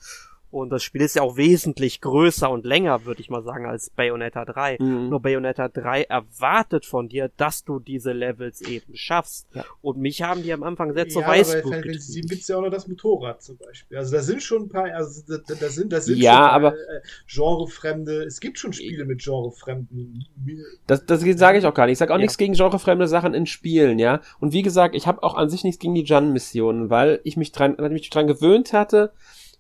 Und 0.54 0.70
das 0.70 0.84
Spiel 0.84 1.01
ist 1.01 1.16
ja 1.16 1.24
auch 1.24 1.36
wesentlich 1.36 1.99
größer 1.99 2.47
und 2.47 2.64
länger, 2.64 3.06
würde 3.06 3.22
ich 3.22 3.32
mal 3.32 3.41
sagen, 3.41 3.66
als 3.66 3.89
Bayonetta 3.89 4.45
3. 4.45 4.78
Mhm. 4.80 5.10
Nur 5.10 5.20
Bayonetta 5.20 5.68
3 5.68 6.04
erwartet 6.04 6.86
von 6.86 7.10
dir, 7.10 7.32
dass 7.38 7.64
du 7.64 7.80
diese 7.80 8.12
Levels 8.12 8.62
eben 8.62 8.95
schaffst. 8.95 9.47
Ja. 9.56 9.66
Und 9.82 9.97
mich 9.97 10.22
haben 10.22 10.43
die 10.43 10.54
am 10.54 10.62
Anfang 10.62 10.93
sehr 10.93 11.10
zur 11.10 11.24
ja, 11.24 11.30
Weißblut 11.30 11.74
Final 11.74 11.99
7 11.99 12.28
gibt's 12.28 12.47
ja 12.49 12.58
auch 12.58 12.62
noch 12.62 12.70
das 12.70 12.88
Motorrad 12.88 13.41
zum 13.41 13.58
Beispiel. 13.58 13.97
Also 13.97 14.16
da 14.16 14.22
sind 14.22 14.43
schon 14.43 14.66
ein 14.66 14.70
paar, 14.70 14.93
also 14.93 15.24
da, 15.28 15.56
da 15.56 15.70
sind, 15.70 15.91
da 15.91 15.99
sind 15.99 16.20
ja, 16.20 16.34
schon 16.34 16.43
aber, 16.43 16.74
äh, 16.74 17.01
genrefremde, 17.28 18.24
es 18.24 18.39
gibt 18.39 18.60
schon 18.60 18.74
Spiele 18.74 19.06
mit 19.06 19.24
genrefremden. 19.24 20.24
Das, 20.86 21.04
das 21.08 21.22
sage 21.22 21.58
ich 21.58 21.66
auch 21.66 21.74
gar 21.74 21.88
nicht. 21.88 21.93
Ich 21.93 21.97
sage 21.97 22.14
auch 22.14 22.18
ja. 22.18 22.22
nichts 22.22 22.38
gegen 22.38 22.54
genrefremde 22.54 23.08
Sachen 23.08 23.34
in 23.34 23.47
Spielen, 23.47 23.97
ja. 23.97 24.22
Und 24.39 24.54
wie 24.54 24.62
gesagt, 24.62 24.93
ich 24.93 25.08
habe 25.08 25.24
auch 25.24 25.34
an 25.34 25.49
sich 25.49 25.64
nichts 25.64 25.80
gegen 25.80 25.95
die 25.95 26.04
Jan-Missionen, 26.04 26.91
weil 26.91 27.22
ich 27.24 27.38
mich 27.38 27.51
dran, 27.51 27.74
weil 27.80 27.88
ich 27.88 28.01
mich 28.01 28.10
dran 28.12 28.28
gewöhnt 28.28 28.72
hatte, 28.72 29.14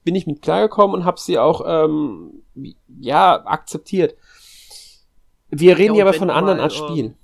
bin 0.03 0.15
ich 0.15 0.27
mit 0.27 0.41
klargekommen 0.41 0.95
und 0.95 1.05
habe 1.05 1.19
sie 1.19 1.37
auch 1.37 1.61
ähm, 1.65 2.43
ja 2.99 3.45
akzeptiert. 3.45 4.15
Wir 5.49 5.77
reden 5.77 5.95
ja, 5.95 6.03
aber 6.03 6.13
von 6.13 6.29
anderen 6.29 6.59
als 6.59 6.75
Spiel. 6.75 7.05
Ähm, 7.05 7.15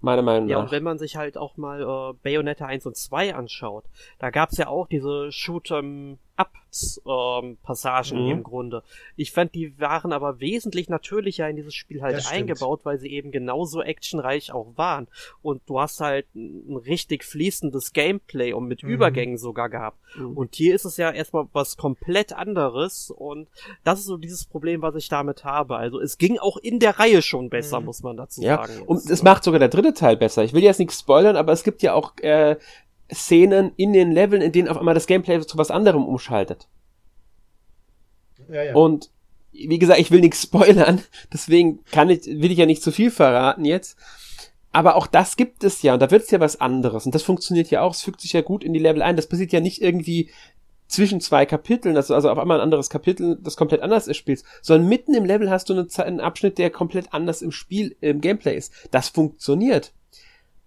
meiner 0.00 0.22
Meinung 0.22 0.46
nach. 0.46 0.50
Ja, 0.50 0.58
und 0.60 0.70
wenn 0.70 0.82
man 0.82 0.98
sich 0.98 1.16
halt 1.16 1.36
auch 1.36 1.56
mal 1.56 1.82
äh, 1.82 2.14
Bayonetta 2.22 2.66
1 2.66 2.86
und 2.86 2.96
2 2.96 3.34
anschaut, 3.34 3.84
da 4.18 4.30
gab's 4.30 4.58
ja 4.58 4.68
auch 4.68 4.86
diese 4.86 5.30
Shoot'em 5.30 6.18
Up-Passagen 6.36 8.18
ähm, 8.18 8.24
mhm. 8.24 8.30
im 8.30 8.42
Grunde. 8.42 8.82
Ich 9.16 9.32
fand, 9.32 9.54
die 9.54 9.78
waren 9.78 10.12
aber 10.12 10.40
wesentlich 10.40 10.88
natürlicher 10.88 11.48
in 11.48 11.56
dieses 11.56 11.74
Spiel 11.74 12.02
halt 12.02 12.26
eingebaut, 12.30 12.80
weil 12.84 12.98
sie 12.98 13.10
eben 13.10 13.30
genauso 13.30 13.82
actionreich 13.82 14.52
auch 14.52 14.72
waren. 14.76 15.06
Und 15.42 15.62
du 15.66 15.80
hast 15.80 16.00
halt 16.00 16.26
ein 16.34 16.76
richtig 16.76 17.24
fließendes 17.24 17.92
Gameplay 17.92 18.52
und 18.52 18.66
mit 18.66 18.82
mhm. 18.82 18.90
Übergängen 18.90 19.38
sogar 19.38 19.68
gehabt. 19.68 19.98
Mhm. 20.16 20.36
Und 20.36 20.54
hier 20.54 20.74
ist 20.74 20.84
es 20.84 20.96
ja 20.96 21.10
erstmal 21.10 21.46
was 21.52 21.76
komplett 21.76 22.32
anderes 22.32 23.10
und 23.10 23.48
das 23.84 24.00
ist 24.00 24.06
so 24.06 24.16
dieses 24.16 24.44
Problem, 24.44 24.82
was 24.82 24.96
ich 24.96 25.08
damit 25.08 25.44
habe. 25.44 25.76
Also 25.76 26.00
es 26.00 26.18
ging 26.18 26.38
auch 26.38 26.56
in 26.56 26.80
der 26.80 26.98
Reihe 26.98 27.22
schon 27.22 27.50
besser, 27.50 27.80
mhm. 27.80 27.86
muss 27.86 28.02
man 28.02 28.16
dazu 28.16 28.42
ja. 28.42 28.56
sagen. 28.56 28.78
Jetzt. 28.78 28.88
Und 28.88 29.10
es 29.10 29.22
macht 29.22 29.44
sogar 29.44 29.60
der 29.60 29.68
dritte 29.68 29.94
Teil 29.94 30.16
besser. 30.16 30.42
Ich 30.42 30.52
will 30.52 30.62
jetzt 30.62 30.78
nichts 30.78 30.98
spoilern, 30.98 31.36
aber 31.36 31.52
es 31.52 31.62
gibt 31.62 31.82
ja 31.82 31.94
auch 31.94 32.16
äh, 32.18 32.56
Szenen 33.14 33.72
in 33.76 33.92
den 33.92 34.12
Leveln, 34.12 34.42
in 34.42 34.52
denen 34.52 34.68
auf 34.68 34.78
einmal 34.78 34.94
das 34.94 35.06
Gameplay 35.06 35.40
zu 35.40 35.58
was 35.58 35.70
anderem 35.70 36.04
umschaltet. 36.04 36.68
Ja, 38.48 38.62
ja. 38.62 38.74
Und 38.74 39.10
wie 39.52 39.78
gesagt, 39.78 40.00
ich 40.00 40.10
will 40.10 40.20
nichts 40.20 40.42
spoilern, 40.42 41.00
deswegen 41.32 41.84
kann 41.86 42.10
ich, 42.10 42.26
will 42.26 42.50
ich 42.50 42.58
ja 42.58 42.66
nicht 42.66 42.82
zu 42.82 42.92
viel 42.92 43.10
verraten 43.10 43.64
jetzt. 43.64 43.96
aber 44.72 44.96
auch 44.96 45.06
das 45.06 45.36
gibt 45.36 45.62
es 45.62 45.82
ja 45.82 45.94
und 45.94 46.00
da 46.00 46.10
wird 46.10 46.24
es 46.24 46.30
ja 46.32 46.40
was 46.40 46.60
anderes 46.60 47.06
und 47.06 47.14
das 47.14 47.22
funktioniert 47.22 47.70
ja 47.70 47.82
auch, 47.82 47.94
es 47.94 48.02
fügt 48.02 48.20
sich 48.20 48.32
ja 48.32 48.40
gut 48.40 48.64
in 48.64 48.72
die 48.72 48.80
Level 48.80 49.02
ein. 49.02 49.16
Das 49.16 49.28
passiert 49.28 49.52
ja 49.52 49.60
nicht 49.60 49.80
irgendwie 49.80 50.30
zwischen 50.86 51.20
zwei 51.20 51.46
Kapiteln, 51.46 51.94
dass 51.94 52.08
du 52.08 52.14
also 52.14 52.30
auf 52.30 52.38
einmal 52.38 52.58
ein 52.58 52.64
anderes 52.64 52.90
Kapitel, 52.90 53.38
das 53.40 53.56
komplett 53.56 53.80
anders 53.80 54.06
ist, 54.06 54.16
spielst, 54.16 54.44
sondern 54.62 54.88
mitten 54.88 55.14
im 55.14 55.24
Level 55.24 55.50
hast 55.50 55.68
du 55.68 55.72
eine, 55.72 55.86
einen 56.04 56.20
Abschnitt, 56.20 56.58
der 56.58 56.70
komplett 56.70 57.12
anders 57.12 57.42
im 57.42 57.52
Spiel, 57.52 57.96
im 58.00 58.20
Gameplay 58.20 58.56
ist. 58.56 58.72
Das 58.90 59.08
funktioniert. 59.08 59.92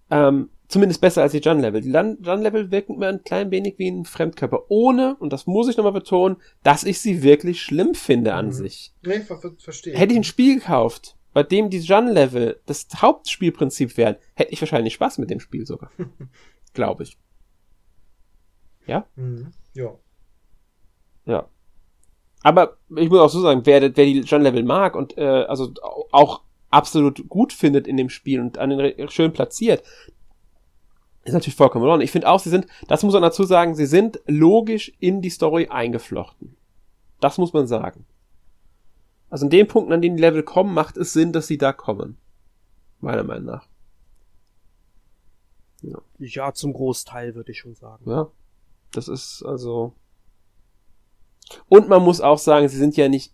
Ähm, 0.09 0.49
zumindest 0.67 1.01
besser 1.01 1.21
als 1.21 1.31
die 1.31 1.39
Jun-Level. 1.39 1.81
Die 1.81 1.91
Jun-Level 1.91 2.71
wirken 2.71 2.97
mir 2.97 3.07
ein 3.07 3.23
klein 3.23 3.51
wenig 3.51 3.75
wie 3.77 3.89
ein 3.89 4.05
Fremdkörper, 4.05 4.69
ohne, 4.69 5.15
und 5.19 5.31
das 5.31 5.47
muss 5.47 5.69
ich 5.69 5.77
nochmal 5.77 5.93
betonen, 5.93 6.37
dass 6.63 6.83
ich 6.83 6.99
sie 6.99 7.23
wirklich 7.23 7.61
schlimm 7.61 7.95
finde 7.95 8.33
an 8.33 8.47
mhm. 8.47 8.51
sich. 8.51 8.93
Nee, 9.03 9.21
ver 9.21 9.39
verstehe. 9.57 9.95
Hätte 9.95 10.13
ich 10.13 10.19
ein 10.19 10.23
Spiel 10.23 10.55
gekauft, 10.55 11.15
bei 11.33 11.43
dem 11.43 11.69
die 11.69 11.79
Jun-Level 11.79 12.61
das 12.65 12.87
Hauptspielprinzip 12.95 13.95
wären, 13.97 14.17
hätte 14.33 14.51
ich 14.51 14.61
wahrscheinlich 14.61 14.95
Spaß 14.95 15.19
mit 15.19 15.29
dem 15.29 15.39
Spiel 15.39 15.65
sogar. 15.65 15.91
Glaube 16.73 17.03
ich. 17.03 17.17
Ja? 18.85 19.05
Mhm. 19.15 19.51
Ja. 19.73 19.95
Ja. 21.25 21.49
Aber 22.43 22.77
ich 22.95 23.09
muss 23.09 23.19
auch 23.19 23.29
so 23.29 23.41
sagen, 23.41 23.61
wer, 23.65 23.81
wer 23.81 24.05
die 24.05 24.21
Jun-Level 24.21 24.63
mag 24.63 24.95
und 24.95 25.17
äh, 25.17 25.21
also 25.21 25.73
auch 26.11 26.41
absolut 26.69 27.27
gut 27.29 27.53
findet 27.53 27.87
in 27.87 27.97
dem 27.97 28.09
Spiel 28.09 28.39
und 28.39 28.57
an 28.57 28.69
den 28.69 29.09
schön 29.09 29.33
platziert, 29.33 29.83
ist 31.27 31.33
natürlich 31.33 31.55
vollkommen 31.55 31.83
in 31.83 31.89
Ordnung. 31.89 32.03
Ich 32.03 32.11
finde 32.11 32.29
auch, 32.29 32.39
sie 32.39 32.49
sind, 32.49 32.67
das 32.87 33.03
muss 33.03 33.13
man 33.13 33.21
dazu 33.21 33.43
sagen, 33.43 33.75
sie 33.75 33.85
sind 33.85 34.19
logisch 34.27 34.93
in 34.99 35.21
die 35.21 35.29
Story 35.29 35.67
eingeflochten. 35.67 36.55
Das 37.19 37.37
muss 37.37 37.53
man 37.53 37.67
sagen. 37.67 38.05
Also 39.29 39.45
in 39.45 39.49
den 39.49 39.67
Punkten, 39.67 39.93
an 39.93 40.01
denen 40.01 40.15
die 40.15 40.21
Level 40.21 40.43
kommen, 40.43 40.73
macht 40.73 40.97
es 40.97 41.13
Sinn, 41.13 41.33
dass 41.33 41.47
sie 41.47 41.57
da 41.57 41.73
kommen. 41.73 42.17
Meiner 42.99 43.23
Meinung 43.23 43.45
nach. 43.45 43.67
Ja, 45.81 45.99
ja 46.17 46.53
zum 46.53 46.73
Großteil 46.73 47.35
würde 47.35 47.51
ich 47.51 47.59
schon 47.59 47.75
sagen. 47.75 48.09
Ja. 48.09 48.29
Das 48.91 49.07
ist 49.07 49.43
also. 49.43 49.93
Und 51.67 51.89
man 51.89 52.01
muss 52.01 52.21
auch 52.21 52.39
sagen, 52.39 52.67
sie 52.69 52.77
sind 52.77 52.97
ja 52.97 53.09
nicht 53.09 53.33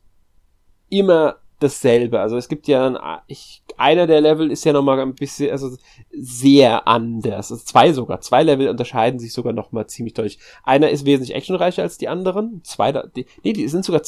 immer 0.89 1.37
dasselbe. 1.59 2.19
Also 2.19 2.37
es 2.37 2.47
gibt 2.47 2.67
ja 2.67 2.87
ein, 2.87 2.97
ich, 3.27 3.63
einer 3.77 4.07
der 4.07 4.21
Level 4.21 4.51
ist 4.51 4.65
ja 4.65 4.73
nochmal 4.73 4.99
ein 4.99 5.15
bisschen, 5.15 5.51
also 5.51 5.75
sehr 6.11 6.87
anders. 6.87 7.51
Also 7.51 7.63
zwei 7.63 7.93
sogar. 7.93 8.21
Zwei 8.21 8.43
Level 8.43 8.69
unterscheiden 8.69 9.19
sich 9.19 9.33
sogar 9.33 9.53
nochmal 9.53 9.87
ziemlich 9.87 10.13
deutlich. 10.13 10.39
Einer 10.63 10.89
ist 10.89 11.05
wesentlich 11.05 11.35
actionreicher 11.35 11.83
als 11.83 11.97
die 11.97 12.07
anderen. 12.07 12.61
Zwei, 12.63 12.91
die, 12.91 13.25
nee, 13.43 13.53
die 13.53 13.67
sind 13.67 13.85
sogar, 13.85 14.01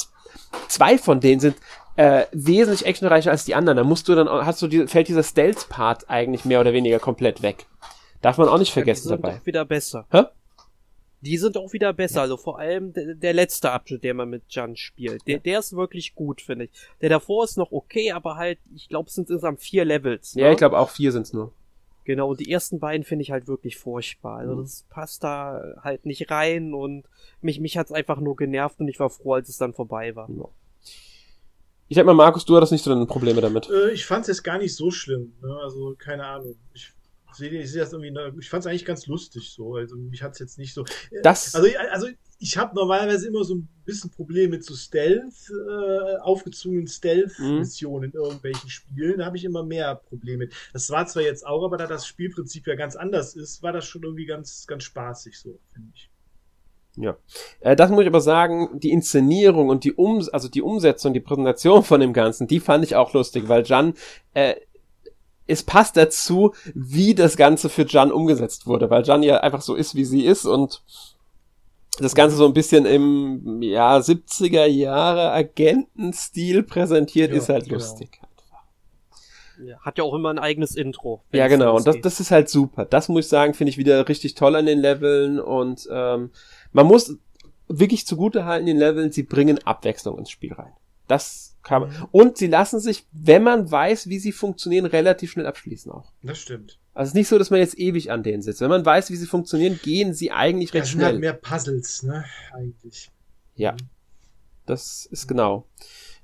zwei 0.68 0.98
von 0.98 1.20
denen 1.20 1.40
sind 1.40 1.56
äh, 1.96 2.26
wesentlich 2.32 2.86
actionreicher 2.86 3.32
als 3.32 3.46
die 3.46 3.56
anderen. 3.56 3.78
Da 3.78 3.84
musst 3.84 4.08
du 4.08 4.16
dann, 4.16 4.30
hast 4.30 4.62
du, 4.62 4.68
die, 4.68 4.88
fällt 4.88 5.08
dieser 5.08 5.24
Stealth-Part 5.24 6.10
eigentlich 6.10 6.46
mehr 6.46 6.60
oder 6.60 6.74
weniger 6.74 7.00
komplett 7.00 7.42
weg. 7.42 7.66
Darf 8.22 8.38
man 8.38 8.50
auch 8.50 8.58
nicht 8.58 8.74
vergessen 8.74 9.10
ja, 9.10 9.16
die 9.16 9.22
sind 9.22 9.24
dabei. 9.24 9.38
Doch 9.38 9.46
wieder 9.46 9.66
besser. 9.66 10.06
Hä? 10.12 10.24
Die 11.26 11.38
sind 11.38 11.58
auch 11.58 11.74
wieder 11.74 11.92
besser, 11.92 12.22
also 12.22 12.38
vor 12.38 12.60
allem 12.60 12.94
der, 12.94 13.16
der 13.16 13.34
letzte 13.34 13.72
Abschnitt, 13.72 14.04
der 14.04 14.14
man 14.14 14.30
mit 14.30 14.44
Jan 14.50 14.76
spielt. 14.76 15.26
Der, 15.28 15.40
der 15.40 15.60
ist 15.60 15.76
wirklich 15.76 16.14
gut, 16.14 16.40
finde 16.40 16.66
ich. 16.66 16.72
Der 17.02 17.10
davor 17.10 17.44
ist 17.44 17.58
noch 17.58 17.72
okay, 17.72 18.12
aber 18.12 18.36
halt, 18.36 18.60
ich 18.76 18.90
glaube, 18.90 19.10
es 19.10 19.16
sind 19.16 19.30
insgesamt 19.30 19.60
vier 19.62 19.86
Levels. 19.86 20.36
Ne? 20.36 20.44
Ja, 20.44 20.52
ich 20.52 20.58
glaube 20.58 20.78
auch 20.78 20.90
vier 20.90 21.12
sind's 21.12 21.34
nur. 21.34 21.52
Genau, 22.04 22.30
und 22.30 22.40
die 22.40 22.52
ersten 22.52 22.80
beiden 22.80 23.04
finde 23.04 23.24
ich 23.24 23.32
halt 23.32 23.48
wirklich 23.48 23.78
furchtbar. 23.78 24.38
Also 24.38 24.54
mhm. 24.54 24.62
das 24.62 24.86
passt 24.90 25.24
da 25.24 25.76
halt 25.82 26.06
nicht 26.06 26.30
rein 26.30 26.76
und 26.76 27.06
mich, 27.42 27.60
mich 27.60 27.78
hat's 27.78 27.92
einfach 27.92 28.20
nur 28.20 28.36
genervt 28.36 28.80
und 28.80 28.88
ich 28.88 29.00
war 29.00 29.10
froh, 29.10 29.34
als 29.34 29.50
es 29.50 29.58
dann 29.58 29.74
vorbei 29.74 30.16
war. 30.16 30.30
Ja. 30.30 30.46
Ich 31.88 31.96
sag 31.96 32.06
mal, 32.06 32.14
Markus, 32.14 32.46
du 32.46 32.56
hattest 32.56 32.72
nicht 32.72 32.84
so 32.84 32.92
eine 32.92 33.06
Probleme 33.06 33.42
damit. 33.42 33.70
Äh, 33.70 33.92
ich 33.92 34.06
fand's 34.06 34.28
jetzt 34.28 34.44
gar 34.44 34.58
nicht 34.58 34.76
so 34.76 34.92
schlimm. 34.92 35.34
Ne? 35.42 35.56
Also, 35.64 35.96
keine 35.98 36.26
Ahnung. 36.26 36.56
Ich 36.74 36.94
ich 37.40 37.72
sehe 37.72 37.82
das 37.82 37.94
irgendwie, 37.94 38.14
ich 38.40 38.50
fand 38.50 38.62
es 38.62 38.68
eigentlich 38.68 38.86
ganz 38.86 39.08
lustig 39.08 39.52
so. 39.52 39.76
Also 39.76 39.96
mich 39.96 40.24
hat 40.24 40.34
es 40.34 40.40
jetzt 40.40 40.58
nicht 40.58 40.74
so. 40.74 40.84
Äh, 41.12 41.22
das 41.24 41.56
also, 41.56 41.68
also 41.92 42.08
ich 42.40 42.58
habe 42.58 42.76
normalerweise 42.76 43.28
immer 43.28 43.44
so 43.44 43.56
ein 43.56 43.70
bisschen 43.86 44.12
Probleme 44.12 44.50
mit 44.50 44.66
so 44.66 44.76
Stealth, 44.76 45.34
äh, 45.50 46.18
aufgezwungenen 46.18 46.88
Stealth-Missionen 46.88 48.10
mhm. 48.10 48.16
in 48.16 48.24
irgendwelchen 48.24 48.70
Spielen. 48.70 49.20
Da 49.20 49.26
habe 49.26 49.38
ich 49.38 49.46
immer 49.46 49.64
mehr 49.64 49.96
Probleme 49.96 50.46
mit. 50.46 50.54
Das 50.74 50.90
war 50.90 51.06
zwar 51.08 51.24
jetzt 51.24 51.46
auch, 51.46 51.64
aber 51.64 51.78
da 51.78 51.88
das 51.88 52.06
Spielprinzip 52.06 52.68
ja 52.68 52.76
ganz 52.76 52.96
anders 52.96 53.36
ist, 53.36 53.64
war 53.64 53.72
das 53.72 53.86
schon 53.86 54.04
irgendwie 54.04 54.26
ganz, 54.26 54.68
ganz 54.68 54.84
spaßig 54.84 55.40
so, 55.40 55.60
finde 55.74 55.92
ich. 55.94 56.10
Ja. 56.98 57.18
Äh, 57.60 57.76
das 57.76 57.90
muss 57.90 58.02
ich 58.02 58.08
aber 58.08 58.22
sagen, 58.22 58.80
die 58.80 58.92
Inszenierung 58.92 59.70
und 59.70 59.84
die 59.84 59.94
um 59.94 60.26
also 60.32 60.48
die 60.48 60.62
Umsetzung, 60.62 61.14
die 61.14 61.20
Präsentation 61.20 61.84
von 61.84 62.00
dem 62.00 62.14
Ganzen, 62.14 62.48
die 62.48 62.60
fand 62.60 62.84
ich 62.84 62.96
auch 62.96 63.14
lustig, 63.14 63.48
weil 63.48 63.64
Jan 63.66 63.94
äh, 64.34 64.56
es 65.48 65.64
passt 65.64 65.98
dazu, 65.98 66.54
wie 66.74 67.16
das 67.16 67.38
Ganze 67.38 67.70
für 67.70 67.86
Jan 67.88 68.12
umgesetzt 68.12 68.68
wurde, 68.68 68.90
weil 68.90 69.04
Jan 69.04 69.24
ja 69.24 69.38
einfach 69.38 69.62
so 69.62 69.76
ist, 69.76 69.96
wie 69.96 70.06
sie 70.06 70.26
ist 70.26 70.46
und 70.46 70.84
das 72.00 72.16
Ganze 72.16 72.36
so 72.36 72.46
ein 72.46 72.54
bisschen 72.54 72.86
im 72.86 73.62
ja 73.62 73.98
70er 73.98 74.66
Jahre 74.66 75.32
Agentenstil 75.32 76.64
präsentiert, 76.64 77.32
ja, 77.32 77.38
ist 77.38 77.50
halt 77.50 77.66
genau. 77.66 77.76
lustig. 77.76 78.20
Ja, 79.64 79.80
hat 79.80 79.98
ja 79.98 80.04
auch 80.04 80.14
immer 80.14 80.30
ein 80.30 80.40
eigenes 80.40 80.76
Intro. 80.76 81.24
Ja, 81.32 81.48
genau. 81.48 81.78
Und 81.78 81.88
das, 81.88 82.02
das 82.02 82.20
ist 82.20 82.32
halt 82.32 82.50
super. 82.50 82.84
Das 82.84 83.08
muss 83.08 83.26
ich 83.26 83.30
sagen, 83.30 83.54
finde 83.54 83.70
ich 83.70 83.78
wieder 83.78 84.08
richtig 84.10 84.36
toll 84.36 84.56
an 84.56 84.66
den 84.66 84.80
Leveln. 84.80 85.40
Und 85.40 85.88
ähm, 85.90 86.32
man 86.74 86.86
muss 86.86 87.18
wirklich 87.70 88.06
zugute 88.06 88.44
halten 88.44 88.66
den 88.66 88.78
Leveln, 88.78 89.14
sie 89.14 89.24
bringen 89.24 89.60
Abwechslung 89.66 90.18
ins 90.18 90.30
Spiel 90.30 90.54
rein. 90.54 90.74
Das 91.08 91.55
kann. 91.66 91.84
Mhm. 91.84 92.08
Und 92.12 92.38
sie 92.38 92.48
lassen 92.48 92.80
sich, 92.80 93.06
wenn 93.12 93.44
man 93.44 93.70
weiß, 93.70 94.08
wie 94.08 94.20
sie 94.20 94.32
funktionieren, 94.32 94.86
relativ 94.86 95.32
schnell 95.32 95.46
abschließen 95.46 95.92
auch. 95.92 96.14
Das 96.24 96.38
stimmt. 96.38 96.80
Also 96.94 97.08
es 97.08 97.10
ist 97.10 97.16
nicht 97.16 97.28
so, 97.28 97.38
dass 97.38 97.50
man 97.50 97.60
jetzt 97.60 97.78
ewig 97.78 98.12
an 98.12 98.24
denen 98.24 98.42
sitzt. 98.42 98.62
Wenn 98.62 98.70
man 98.70 98.86
weiß, 98.86 99.10
wie 99.12 99.18
sie 99.18 99.26
funktionieren, 99.26 99.78
gehen 99.84 100.14
sie 100.14 100.32
eigentlich 100.32 100.74
recht 100.74 100.84
das 100.84 100.92
sind 100.92 101.04
halt 101.04 101.18
schnell. 101.18 101.30
Halt 101.30 101.42
mehr 101.44 101.58
Puzzles, 101.58 102.04
ne? 102.04 102.24
Eigentlich. 102.54 103.12
Ja. 103.56 103.74
Mhm. 103.74 103.90
Das 104.66 105.06
ist 105.12 105.28
genau. 105.28 105.68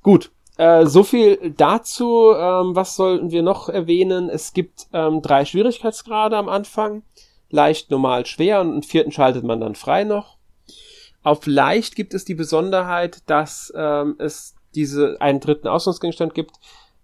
Gut. 0.02 0.32
Äh, 0.58 0.86
so 0.86 1.04
viel 1.04 1.54
dazu. 1.58 2.34
Ähm, 2.34 2.76
was 2.76 2.96
sollten 2.96 3.32
wir 3.32 3.42
noch 3.42 3.68
erwähnen? 3.68 4.30
Es 4.30 4.54
gibt 4.54 4.88
ähm, 4.94 5.22
drei 5.22 5.44
Schwierigkeitsgrade 5.44 6.38
am 6.38 6.48
Anfang. 6.50 7.04
Leicht, 7.50 7.92
normal, 7.92 8.26
schwer 8.26 8.62
und 8.62 8.72
einen 8.72 8.84
vierten 8.84 9.12
schaltet 9.12 9.44
man 9.44 9.60
dann 9.60 9.76
frei 9.76 10.06
noch. 10.06 10.38
Auf 11.24 11.46
leicht 11.46 11.96
gibt 11.96 12.14
es 12.14 12.26
die 12.26 12.34
Besonderheit, 12.34 13.30
dass 13.30 13.72
ähm, 13.76 14.16
es 14.18 14.56
diese 14.76 15.18
einen 15.20 15.40
dritten 15.40 15.68
Ausrüstungsgegenstand 15.68 16.34
gibt, 16.34 16.56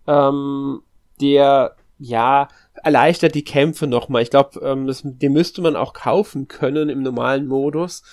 ähm, 0.07 0.81
der 1.19 1.75
ja 1.99 2.47
erleichtert 2.83 3.33
die 3.33 3.43
Kämpfe 3.43 3.87
nochmal. 3.87 4.21
Ich 4.21 4.29
glaube, 4.29 4.59
ähm, 4.61 4.87
den 5.03 5.33
müsste 5.33 5.61
man 5.61 5.75
auch 5.75 5.93
kaufen 5.93 6.47
können 6.47 6.89
im 6.89 7.01
normalen 7.01 7.47
Modus, 7.47 8.03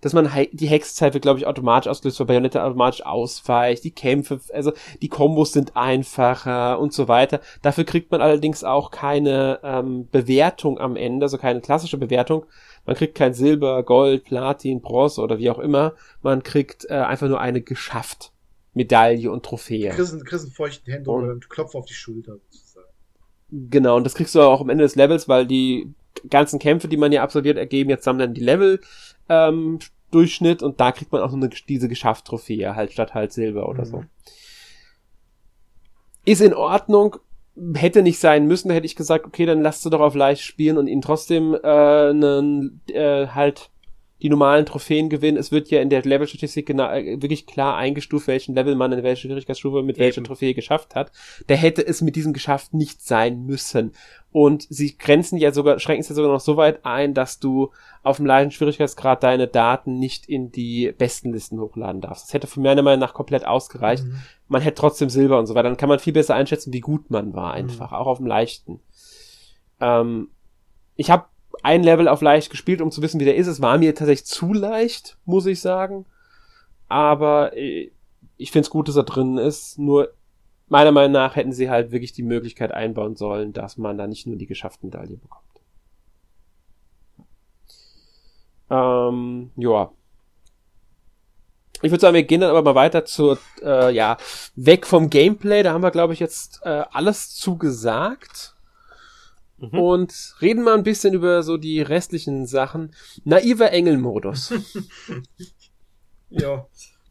dass 0.00 0.14
man 0.14 0.30
die 0.52 0.66
Hexzeit 0.66 1.12
wird, 1.12 1.22
glaube 1.22 1.38
ich, 1.38 1.46
automatisch 1.46 1.90
ausgelöst, 1.90 2.20
weil 2.20 2.26
Bayonetta 2.26 2.64
automatisch 2.64 3.04
ausweicht, 3.04 3.84
die 3.84 3.90
Kämpfe, 3.90 4.40
also 4.52 4.72
die 5.02 5.08
Kombos 5.08 5.52
sind 5.52 5.76
einfacher 5.76 6.78
und 6.78 6.92
so 6.92 7.08
weiter. 7.08 7.40
Dafür 7.62 7.84
kriegt 7.84 8.10
man 8.10 8.22
allerdings 8.22 8.64
auch 8.64 8.90
keine 8.90 9.60
ähm, 9.62 10.08
Bewertung 10.10 10.78
am 10.78 10.96
Ende, 10.96 11.26
also 11.26 11.36
keine 11.36 11.60
klassische 11.60 11.98
Bewertung. 11.98 12.46
Man 12.86 12.96
kriegt 12.96 13.14
kein 13.14 13.34
Silber, 13.34 13.82
Gold, 13.82 14.24
Platin, 14.24 14.80
Bronze 14.80 15.20
oder 15.20 15.38
wie 15.38 15.50
auch 15.50 15.58
immer. 15.58 15.92
Man 16.22 16.42
kriegt 16.42 16.86
äh, 16.88 16.94
einfach 16.94 17.28
nur 17.28 17.40
eine 17.40 17.60
geschafft. 17.60 18.32
Medaille 18.78 19.30
und 19.30 19.44
Trophäe. 19.44 19.90
Kriegst, 19.90 20.24
kriegst 20.24 20.44
einen 20.44 20.54
feuchten 20.54 20.90
Händler 20.90 21.12
und 21.12 21.30
einen 21.30 21.40
Klopf 21.40 21.74
auf 21.74 21.84
die 21.84 21.94
Schulter. 21.94 22.38
Sozusagen. 22.50 22.86
Genau, 23.50 23.96
und 23.96 24.04
das 24.04 24.14
kriegst 24.14 24.34
du 24.34 24.40
auch 24.40 24.60
am 24.60 24.70
Ende 24.70 24.84
des 24.84 24.94
Levels, 24.94 25.28
weil 25.28 25.46
die 25.46 25.92
ganzen 26.30 26.58
Kämpfe, 26.58 26.88
die 26.88 26.96
man 26.96 27.12
ja 27.12 27.22
absolviert, 27.22 27.58
ergeben 27.58 27.90
jetzt 27.90 28.06
dann 28.06 28.34
die 28.34 28.40
Level 28.40 28.80
ähm, 29.28 29.78
Durchschnitt 30.10 30.62
und 30.62 30.80
da 30.80 30.92
kriegt 30.92 31.12
man 31.12 31.22
auch 31.22 31.32
eine, 31.32 31.50
diese 31.68 31.88
geschafft 31.88 32.26
Trophäe 32.26 32.74
halt 32.74 32.92
statt 32.92 33.14
halt 33.14 33.32
Silber 33.32 33.68
oder 33.68 33.84
mhm. 33.84 33.90
so. 33.90 34.04
Ist 36.24 36.40
in 36.40 36.54
Ordnung, 36.54 37.16
hätte 37.74 38.02
nicht 38.02 38.18
sein 38.18 38.46
müssen, 38.46 38.70
hätte 38.70 38.86
ich 38.86 38.96
gesagt, 38.96 39.26
okay, 39.26 39.46
dann 39.46 39.62
lasst 39.62 39.84
du 39.84 39.90
doch 39.90 40.00
auf 40.00 40.14
leicht 40.14 40.42
spielen 40.42 40.78
und 40.78 40.86
ihn 40.86 41.02
trotzdem 41.02 41.54
äh, 41.54 41.58
einen, 41.58 42.80
äh, 42.88 43.28
halt 43.28 43.70
die 44.22 44.28
normalen 44.28 44.66
Trophäen 44.66 45.08
gewinnen. 45.08 45.38
Es 45.38 45.52
wird 45.52 45.70
ja 45.70 45.80
in 45.80 45.90
der 45.90 46.02
Levelstatistik 46.02 46.66
genau, 46.66 46.88
wirklich 46.90 47.46
klar 47.46 47.76
eingestuft, 47.76 48.26
welchen 48.26 48.54
Level 48.54 48.74
man 48.74 48.92
in 48.92 49.02
welcher 49.02 49.22
Schwierigkeitsstufe 49.22 49.82
mit 49.82 49.96
Eben. 49.96 50.04
welcher 50.04 50.22
Trophäe 50.24 50.54
geschafft 50.54 50.94
hat. 50.94 51.12
Da 51.46 51.54
hätte 51.54 51.86
es 51.86 52.00
mit 52.02 52.16
diesem 52.16 52.32
geschafft 52.32 52.74
nicht 52.74 53.02
sein 53.02 53.46
müssen. 53.46 53.92
Und 54.30 54.66
sie 54.68 54.98
grenzen 54.98 55.38
ja 55.38 55.52
sogar, 55.52 55.78
schränken 55.78 56.02
es 56.02 56.08
ja 56.08 56.14
sogar 56.14 56.32
noch 56.32 56.40
so 56.40 56.56
weit 56.56 56.84
ein, 56.84 57.14
dass 57.14 57.38
du 57.38 57.70
auf 58.02 58.16
dem 58.16 58.26
leichten 58.26 58.50
Schwierigkeitsgrad 58.50 59.22
deine 59.22 59.46
Daten 59.46 59.98
nicht 59.98 60.28
in 60.28 60.50
die 60.50 60.92
besten 60.96 61.32
Listen 61.32 61.60
hochladen 61.60 62.00
darfst. 62.00 62.26
Das 62.26 62.34
hätte 62.34 62.46
für 62.46 62.60
meiner 62.60 62.82
Meinung 62.82 63.00
nach 63.00 63.14
komplett 63.14 63.46
ausgereicht. 63.46 64.04
Mhm. 64.04 64.20
Man 64.48 64.62
hätte 64.62 64.80
trotzdem 64.80 65.08
Silber 65.08 65.38
und 65.38 65.46
so 65.46 65.54
weiter. 65.54 65.68
Dann 65.68 65.78
kann 65.78 65.88
man 65.88 65.98
viel 65.98 66.12
besser 66.12 66.34
einschätzen, 66.34 66.72
wie 66.72 66.80
gut 66.80 67.10
man 67.10 67.34
war 67.34 67.54
einfach, 67.54 67.92
mhm. 67.92 67.96
auch 67.96 68.06
auf 68.06 68.18
dem 68.18 68.26
leichten. 68.26 68.80
Ähm, 69.80 70.28
ich 70.96 71.10
habe 71.10 71.26
ein 71.62 71.82
Level 71.82 72.08
auf 72.08 72.22
leicht 72.22 72.50
gespielt, 72.50 72.80
um 72.80 72.90
zu 72.90 73.02
wissen, 73.02 73.20
wie 73.20 73.24
der 73.24 73.36
ist. 73.36 73.46
Es 73.46 73.60
war 73.60 73.78
mir 73.78 73.94
tatsächlich 73.94 74.26
zu 74.26 74.52
leicht, 74.52 75.18
muss 75.24 75.46
ich 75.46 75.60
sagen. 75.60 76.06
Aber 76.88 77.56
äh, 77.56 77.90
ich 78.36 78.52
finde 78.52 78.66
es 78.66 78.70
gut, 78.70 78.88
dass 78.88 78.96
er 78.96 79.04
drin 79.04 79.38
ist. 79.38 79.78
Nur 79.78 80.12
meiner 80.68 80.92
Meinung 80.92 81.12
nach 81.12 81.36
hätten 81.36 81.52
sie 81.52 81.70
halt 81.70 81.90
wirklich 81.90 82.12
die 82.12 82.22
Möglichkeit 82.22 82.72
einbauen 82.72 83.16
sollen, 83.16 83.52
dass 83.52 83.76
man 83.76 83.98
da 83.98 84.06
nicht 84.06 84.26
nur 84.26 84.36
die 84.36 84.46
geschaffte 84.46 84.86
Medaille 84.86 85.16
bekommt. 85.16 85.44
Ähm, 88.70 89.50
ja. 89.56 89.90
Ich 91.80 91.90
würde 91.90 92.00
sagen, 92.00 92.14
wir 92.14 92.24
gehen 92.24 92.40
dann 92.40 92.50
aber 92.50 92.62
mal 92.62 92.74
weiter 92.74 93.04
zur, 93.04 93.38
äh, 93.62 93.94
ja, 93.94 94.16
weg 94.56 94.86
vom 94.86 95.10
Gameplay. 95.10 95.62
Da 95.62 95.72
haben 95.72 95.82
wir, 95.82 95.92
glaube 95.92 96.12
ich, 96.12 96.20
jetzt 96.20 96.60
äh, 96.64 96.84
alles 96.90 97.34
zugesagt. 97.36 98.54
Mhm. 99.58 99.78
Und 99.78 100.34
reden 100.40 100.62
mal 100.62 100.74
ein 100.74 100.84
bisschen 100.84 101.14
über 101.14 101.42
so 101.42 101.56
die 101.56 101.80
restlichen 101.80 102.46
Sachen. 102.46 102.94
Naiver 103.24 103.72
Engel-Modus. 103.72 104.54
ja. 106.30 106.66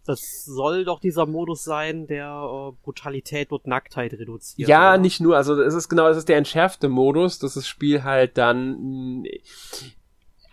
Das 0.06 0.46
soll 0.46 0.86
doch 0.86 1.02
dieser 1.02 1.26
Modus 1.26 1.66
sein, 1.66 2.08
der 2.08 2.28
äh, 2.28 2.72
Brutalität 2.82 3.52
und 3.52 3.68
Nacktheit 3.68 4.14
reduziert. 4.14 4.70
Ja, 4.70 4.94
oder? 4.94 5.02
nicht 5.02 5.20
nur. 5.20 5.36
Also 5.36 5.62
es 5.62 5.74
ist 5.74 5.90
genau, 5.90 6.08
es 6.08 6.16
ist 6.16 6.30
der 6.30 6.38
entschärfte 6.38 6.88
Modus, 6.88 7.40
dass 7.40 7.56
das 7.56 7.68
Spiel 7.68 8.06
halt 8.06 8.38
dann 8.38 9.26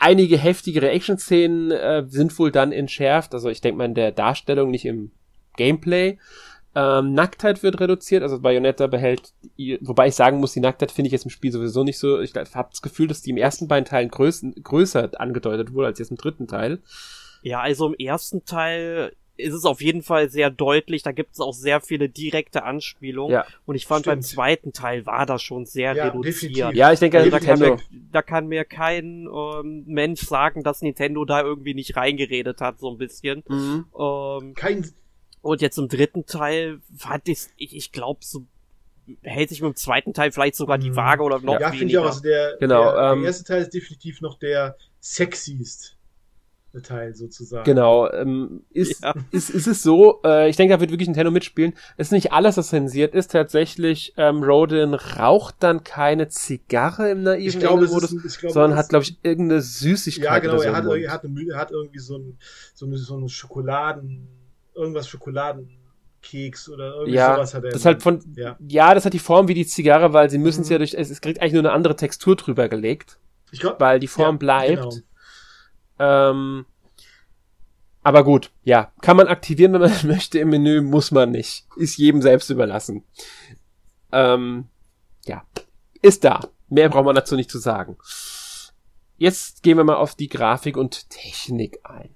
einige 0.00 0.36
heftigere 0.36 0.90
Action-Szenen 0.90 1.70
äh, 1.70 2.04
sind 2.08 2.36
wohl 2.38 2.50
dann 2.50 2.72
entschärft. 2.72 3.32
Also 3.32 3.48
ich 3.48 3.60
denke 3.60 3.78
mal 3.78 3.84
in 3.84 3.94
der 3.94 4.10
Darstellung, 4.10 4.72
nicht 4.72 4.86
im 4.86 5.12
Gameplay. 5.56 6.18
Ähm, 6.74 7.14
Nacktheit 7.14 7.62
wird 7.62 7.80
reduziert, 7.80 8.22
also 8.22 8.40
Bayonetta 8.40 8.86
behält, 8.86 9.32
wobei 9.80 10.08
ich 10.08 10.14
sagen 10.14 10.38
muss, 10.38 10.52
die 10.52 10.60
Nacktheit 10.60 10.90
finde 10.90 11.06
ich 11.06 11.12
jetzt 11.12 11.24
im 11.24 11.30
Spiel 11.30 11.52
sowieso 11.52 11.84
nicht 11.84 11.98
so. 11.98 12.20
Ich 12.20 12.34
habe 12.34 12.68
das 12.70 12.82
Gefühl, 12.82 13.06
dass 13.06 13.22
die 13.22 13.30
im 13.30 13.36
ersten 13.36 13.68
beiden 13.68 13.84
Teilen 13.84 14.08
größ 14.08 14.44
größer 14.62 15.10
angedeutet 15.20 15.72
wurde 15.72 15.88
als 15.88 15.98
jetzt 15.98 16.10
im 16.10 16.16
dritten 16.16 16.48
Teil. 16.48 16.82
Ja, 17.42 17.60
also 17.60 17.88
im 17.88 17.94
ersten 17.94 18.44
Teil 18.44 19.12
ist 19.36 19.52
es 19.52 19.64
auf 19.64 19.80
jeden 19.80 20.02
Fall 20.02 20.30
sehr 20.30 20.50
deutlich. 20.50 21.02
Da 21.02 21.12
gibt 21.12 21.32
es 21.32 21.40
auch 21.40 21.52
sehr 21.52 21.80
viele 21.80 22.08
direkte 22.08 22.64
Anspielungen. 22.64 23.32
Ja, 23.32 23.46
und 23.66 23.74
ich 23.74 23.86
fand 23.86 24.04
stimmt. 24.04 24.16
beim 24.16 24.22
zweiten 24.22 24.72
Teil 24.72 25.06
war 25.06 25.26
das 25.26 25.42
schon 25.42 25.66
sehr 25.66 25.94
ja, 25.94 26.04
reduziert. 26.04 26.34
Definitiv. 26.34 26.74
Ja, 26.74 26.92
ich 26.92 27.00
denke, 27.00 27.18
also 27.18 27.30
da, 27.30 27.40
kann 27.40 27.58
mir, 27.58 27.76
da 28.12 28.22
kann 28.22 28.46
mir 28.46 28.64
kein 28.64 29.28
ähm, 29.28 29.84
Mensch 29.86 30.22
sagen, 30.22 30.62
dass 30.62 30.82
Nintendo 30.82 31.24
da 31.24 31.42
irgendwie 31.42 31.74
nicht 31.74 31.96
reingeredet 31.96 32.60
hat, 32.60 32.78
so 32.78 32.90
ein 32.90 32.98
bisschen. 32.98 33.42
Mhm. 33.48 33.86
Ähm, 33.98 34.54
kein. 34.54 34.84
Und 35.44 35.60
jetzt 35.60 35.78
im 35.78 35.88
dritten 35.88 36.24
Teil 36.24 36.80
fand 36.96 37.28
ich, 37.28 37.48
ich, 37.56 37.76
ich 37.76 37.92
glaube, 37.92 38.20
so 38.22 38.46
hält 39.20 39.50
sich 39.50 39.60
mit 39.60 39.74
dem 39.74 39.76
zweiten 39.76 40.14
Teil 40.14 40.32
vielleicht 40.32 40.56
sogar 40.56 40.78
die 40.78 40.90
mhm. 40.90 40.96
Waage 40.96 41.22
oder 41.22 41.38
noch 41.40 41.60
ja, 41.60 41.70
weniger. 41.70 41.72
Ja, 41.72 41.78
finde 41.78 41.92
ich 41.92 41.98
auch. 41.98 42.06
Also 42.06 42.20
der, 42.22 42.56
genau, 42.58 42.92
der, 42.92 43.12
ähm, 43.12 43.20
der 43.20 43.26
erste 43.28 43.44
Teil 43.44 43.62
ist 43.62 43.74
definitiv 43.74 44.22
noch 44.22 44.38
der 44.38 44.76
sexiest. 45.00 45.96
Teil 46.82 47.14
sozusagen. 47.14 47.64
Genau. 47.64 48.10
Ähm, 48.10 48.64
ist, 48.70 49.02
ja. 49.02 49.14
ist, 49.30 49.50
ist 49.50 49.66
es 49.66 49.82
so, 49.82 50.20
äh, 50.24 50.48
ich 50.48 50.56
denke, 50.56 50.74
da 50.74 50.80
wird 50.80 50.90
wirklich 50.90 51.08
Nintendo 51.08 51.30
mitspielen. 51.30 51.74
Ist 51.96 52.10
nicht 52.10 52.32
alles, 52.32 52.56
was 52.56 52.68
zensiert 52.68 53.14
ist. 53.14 53.30
Tatsächlich, 53.30 54.12
ähm, 54.16 54.42
Rodin 54.42 54.94
raucht 54.94 55.56
dann 55.60 55.84
keine 55.84 56.28
Zigarre 56.28 57.10
im 57.10 57.22
naiven 57.22 57.46
ich 57.46 57.58
glaube, 57.60 57.86
Modus, 57.86 58.12
ist, 58.12 58.40
glaube, 58.40 58.52
sondern 58.52 58.76
hat, 58.76 58.88
glaube 58.88 59.04
ich, 59.04 59.18
irgendeine 59.22 59.60
Süßigkeit. 59.60 60.24
Ja, 60.24 60.38
genau. 60.38 60.58
So 60.58 60.64
er, 60.64 60.76
hat, 60.76 60.84
er, 60.84 61.12
hat 61.12 61.24
eine, 61.24 61.48
er 61.48 61.58
hat 61.58 61.70
irgendwie 61.70 62.00
so 62.00 62.18
ein, 62.18 62.38
so 62.74 62.86
eine, 62.86 62.96
so 62.96 63.16
eine 63.16 63.28
Schokoladen, 63.28 64.26
irgendwas 64.74 65.08
Schokoladen. 65.08 65.78
Keks 66.24 66.70
oder 66.70 66.94
irgendwie 66.94 67.16
ja, 67.16 67.34
sowas 67.34 67.54
hat 67.54 67.64
er. 67.64 67.70
Das 67.70 67.84
halt 67.84 68.02
von, 68.02 68.20
ja. 68.34 68.56
ja. 68.66 68.94
das 68.94 69.04
hat 69.04 69.12
die 69.12 69.18
Form 69.18 69.46
wie 69.46 69.54
die 69.54 69.66
Zigarre, 69.66 70.14
weil 70.14 70.30
sie 70.30 70.38
müssen 70.38 70.62
es 70.62 70.68
mhm. 70.68 70.72
ja 70.72 70.78
durch, 70.78 70.94
es, 70.94 71.10
es 71.10 71.20
kriegt 71.20 71.40
eigentlich 71.40 71.52
nur 71.52 71.62
eine 71.62 71.72
andere 71.72 71.96
Textur 71.96 72.34
drüber 72.34 72.68
gelegt. 72.68 73.18
Ich 73.52 73.60
glaub, 73.60 73.78
weil 73.78 74.00
die 74.00 74.08
Form 74.08 74.36
ja, 74.36 74.38
bleibt. 74.38 75.02
Genau. 75.98 76.30
Ähm, 76.30 76.66
aber 78.02 78.24
gut, 78.24 78.50
ja, 78.64 78.92
kann 79.00 79.16
man 79.16 79.28
aktivieren, 79.28 79.72
wenn 79.72 79.80
man 79.80 79.92
möchte 80.06 80.38
im 80.38 80.50
Menü, 80.50 80.82
muss 80.82 81.10
man 81.10 81.30
nicht. 81.30 81.66
Ist 81.76 81.96
jedem 81.96 82.20
selbst 82.20 82.50
überlassen. 82.50 83.04
Ähm, 84.12 84.68
ja, 85.26 85.44
ist 86.02 86.24
da. 86.24 86.40
Mehr 86.68 86.88
braucht 86.88 87.04
man 87.04 87.14
dazu 87.14 87.36
nicht 87.36 87.50
zu 87.50 87.58
sagen. 87.58 87.96
Jetzt 89.16 89.62
gehen 89.62 89.76
wir 89.76 89.84
mal 89.84 89.96
auf 89.96 90.14
die 90.14 90.28
Grafik 90.28 90.76
und 90.76 91.08
Technik 91.08 91.78
ein. 91.84 92.14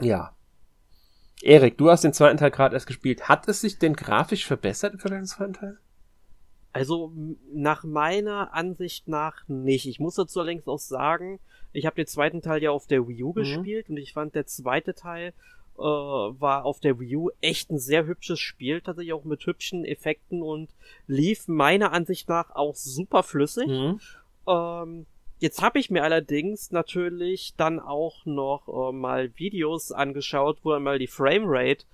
Ja. 0.00 0.34
Erik, 1.42 1.78
du 1.78 1.90
hast 1.90 2.04
den 2.04 2.12
zweiten 2.12 2.38
Teil 2.38 2.50
gerade 2.50 2.74
erst 2.74 2.86
gespielt. 2.86 3.28
Hat 3.28 3.48
es 3.48 3.60
sich 3.60 3.78
denn 3.78 3.94
grafisch 3.94 4.46
verbessert 4.46 4.94
im 4.94 4.98
Vergleich 4.98 5.24
zum 5.24 5.36
zweiten 5.36 5.52
Teil? 5.54 5.78
Also 6.72 7.12
nach 7.52 7.84
meiner 7.84 8.54
Ansicht 8.54 9.08
nach 9.08 9.46
nicht. 9.48 9.86
Ich 9.86 10.00
muss 10.00 10.16
dazu 10.16 10.40
allerdings 10.40 10.66
auch 10.66 10.78
sagen, 10.78 11.40
ich 11.72 11.86
habe 11.86 11.96
den 11.96 12.06
zweiten 12.06 12.42
Teil 12.42 12.62
ja 12.62 12.70
auf 12.70 12.86
der 12.86 13.06
Wii 13.06 13.22
U 13.22 13.30
mhm. 13.30 13.34
gespielt 13.34 13.88
und 13.88 13.96
ich 13.96 14.12
fand 14.12 14.34
der 14.34 14.46
zweite 14.46 14.94
Teil 14.94 15.32
äh, 15.78 15.82
war 15.82 16.64
auf 16.64 16.80
der 16.80 16.98
Wii 16.98 17.16
U 17.16 17.30
echt 17.40 17.70
ein 17.70 17.78
sehr 17.78 18.06
hübsches 18.06 18.40
Spiel, 18.40 18.80
tatsächlich 18.80 19.12
auch 19.12 19.24
mit 19.24 19.46
hübschen 19.46 19.84
Effekten 19.84 20.42
und 20.42 20.70
lief 21.06 21.46
meiner 21.46 21.92
Ansicht 21.92 22.28
nach 22.28 22.50
auch 22.54 22.74
super 22.74 23.22
flüssig. 23.22 23.68
Mhm. 23.68 24.00
Ähm, 24.46 25.06
jetzt 25.38 25.62
habe 25.62 25.78
ich 25.78 25.90
mir 25.90 26.02
allerdings 26.02 26.70
natürlich 26.70 27.54
dann 27.56 27.80
auch 27.80 28.24
noch 28.26 28.68
äh, 28.68 28.92
mal 28.92 29.30
Videos 29.36 29.92
angeschaut, 29.92 30.58
wo 30.62 30.72
einmal 30.72 30.98
die 30.98 31.06
Framerate 31.06 31.84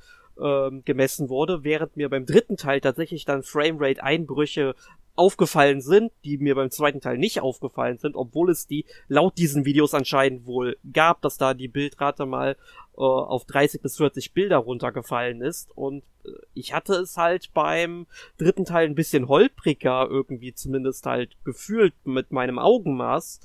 ähm, 0.40 0.82
gemessen 0.84 1.28
wurde, 1.28 1.64
während 1.64 1.96
mir 1.96 2.08
beim 2.08 2.26
dritten 2.26 2.56
Teil 2.56 2.80
tatsächlich 2.80 3.24
dann 3.24 3.42
Framerate-Einbrüche 3.42 4.74
aufgefallen 5.16 5.80
sind, 5.80 6.12
die 6.24 6.38
mir 6.38 6.54
beim 6.54 6.70
zweiten 6.70 7.00
Teil 7.00 7.18
nicht 7.18 7.40
aufgefallen 7.40 7.98
sind, 7.98 8.16
obwohl 8.16 8.50
es 8.50 8.66
die 8.66 8.84
laut 9.06 9.38
diesen 9.38 9.64
Videos 9.64 9.94
anscheinend 9.94 10.46
wohl 10.46 10.76
gab, 10.92 11.22
dass 11.22 11.38
da 11.38 11.54
die 11.54 11.68
Bildrate 11.68 12.26
mal 12.26 12.56
äh, 12.96 13.00
auf 13.00 13.44
30 13.44 13.80
bis 13.80 13.96
40 13.96 14.32
Bilder 14.32 14.58
runtergefallen 14.58 15.40
ist. 15.40 15.70
Und 15.76 16.02
äh, 16.24 16.30
ich 16.54 16.74
hatte 16.74 16.94
es 16.94 17.16
halt 17.16 17.52
beim 17.54 18.06
dritten 18.38 18.64
Teil 18.64 18.88
ein 18.88 18.96
bisschen 18.96 19.28
holpriger 19.28 20.08
irgendwie 20.10 20.52
zumindest 20.52 21.06
halt 21.06 21.36
gefühlt 21.44 21.94
mit 22.04 22.32
meinem 22.32 22.58
Augenmaß 22.58 23.40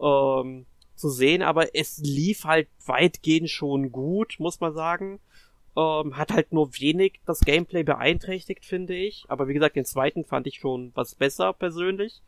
ähm, 0.00 0.66
zu 0.96 1.10
sehen, 1.10 1.42
aber 1.42 1.74
es 1.74 1.98
lief 1.98 2.44
halt 2.44 2.68
weitgehend 2.86 3.50
schon 3.50 3.92
gut, 3.92 4.36
muss 4.38 4.60
man 4.60 4.74
sagen. 4.74 5.20
Ähm, 5.76 6.16
hat 6.16 6.32
halt 6.32 6.52
nur 6.52 6.78
wenig 6.78 7.20
das 7.26 7.40
Gameplay 7.40 7.82
beeinträchtigt, 7.82 8.64
finde 8.64 8.94
ich. 8.94 9.24
Aber 9.28 9.48
wie 9.48 9.54
gesagt, 9.54 9.76
den 9.76 9.84
zweiten 9.84 10.24
fand 10.24 10.46
ich 10.46 10.56
schon 10.56 10.92
was 10.94 11.14
besser 11.14 11.52
persönlich. 11.52 12.22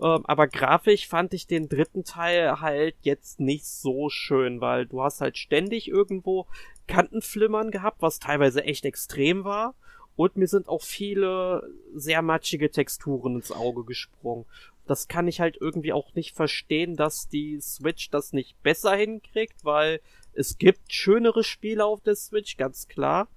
Ähm, 0.00 0.24
aber 0.24 0.48
grafisch 0.48 1.08
fand 1.08 1.34
ich 1.34 1.46
den 1.46 1.68
dritten 1.68 2.04
Teil 2.04 2.60
halt 2.60 2.96
jetzt 3.02 3.40
nicht 3.40 3.66
so 3.66 4.08
schön, 4.08 4.60
weil 4.60 4.86
du 4.86 5.02
hast 5.02 5.20
halt 5.20 5.36
ständig 5.36 5.88
irgendwo 5.88 6.46
Kantenflimmern 6.86 7.70
gehabt, 7.70 8.02
was 8.02 8.18
teilweise 8.18 8.64
echt 8.64 8.84
extrem 8.84 9.44
war. 9.44 9.74
Und 10.16 10.36
mir 10.36 10.48
sind 10.48 10.68
auch 10.68 10.82
viele 10.82 11.70
sehr 11.94 12.20
matschige 12.20 12.70
Texturen 12.70 13.36
ins 13.36 13.52
Auge 13.52 13.84
gesprungen. 13.84 14.44
Das 14.86 15.08
kann 15.08 15.28
ich 15.28 15.40
halt 15.40 15.56
irgendwie 15.60 15.92
auch 15.92 16.14
nicht 16.14 16.34
verstehen, 16.34 16.96
dass 16.96 17.28
die 17.28 17.60
Switch 17.60 18.10
das 18.10 18.32
nicht 18.32 18.60
besser 18.62 18.94
hinkriegt, 18.94 19.64
weil 19.64 20.00
es 20.40 20.58
gibt 20.58 20.92
schönere 20.92 21.44
Spiele 21.44 21.84
auf 21.84 22.00
der 22.00 22.16
Switch, 22.16 22.56
ganz 22.56 22.88
klar. 22.88 23.28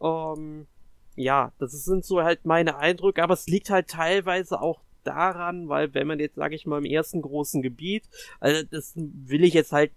Ähm, 0.00 0.66
ja, 1.16 1.52
das 1.58 1.72
sind 1.72 2.04
so 2.04 2.22
halt 2.22 2.46
meine 2.46 2.78
Eindrücke, 2.78 3.22
aber 3.22 3.34
es 3.34 3.48
liegt 3.48 3.70
halt 3.70 3.88
teilweise 3.88 4.62
auch 4.62 4.80
daran, 5.02 5.68
weil 5.68 5.92
wenn 5.94 6.06
man 6.06 6.20
jetzt, 6.20 6.36
sage 6.36 6.54
ich 6.54 6.64
mal, 6.64 6.78
im 6.78 6.84
ersten 6.84 7.22
großen 7.22 7.60
Gebiet, 7.60 8.04
also 8.38 8.62
das 8.70 8.92
will 8.94 9.42
ich 9.42 9.52
jetzt 9.52 9.72
halt, 9.72 9.90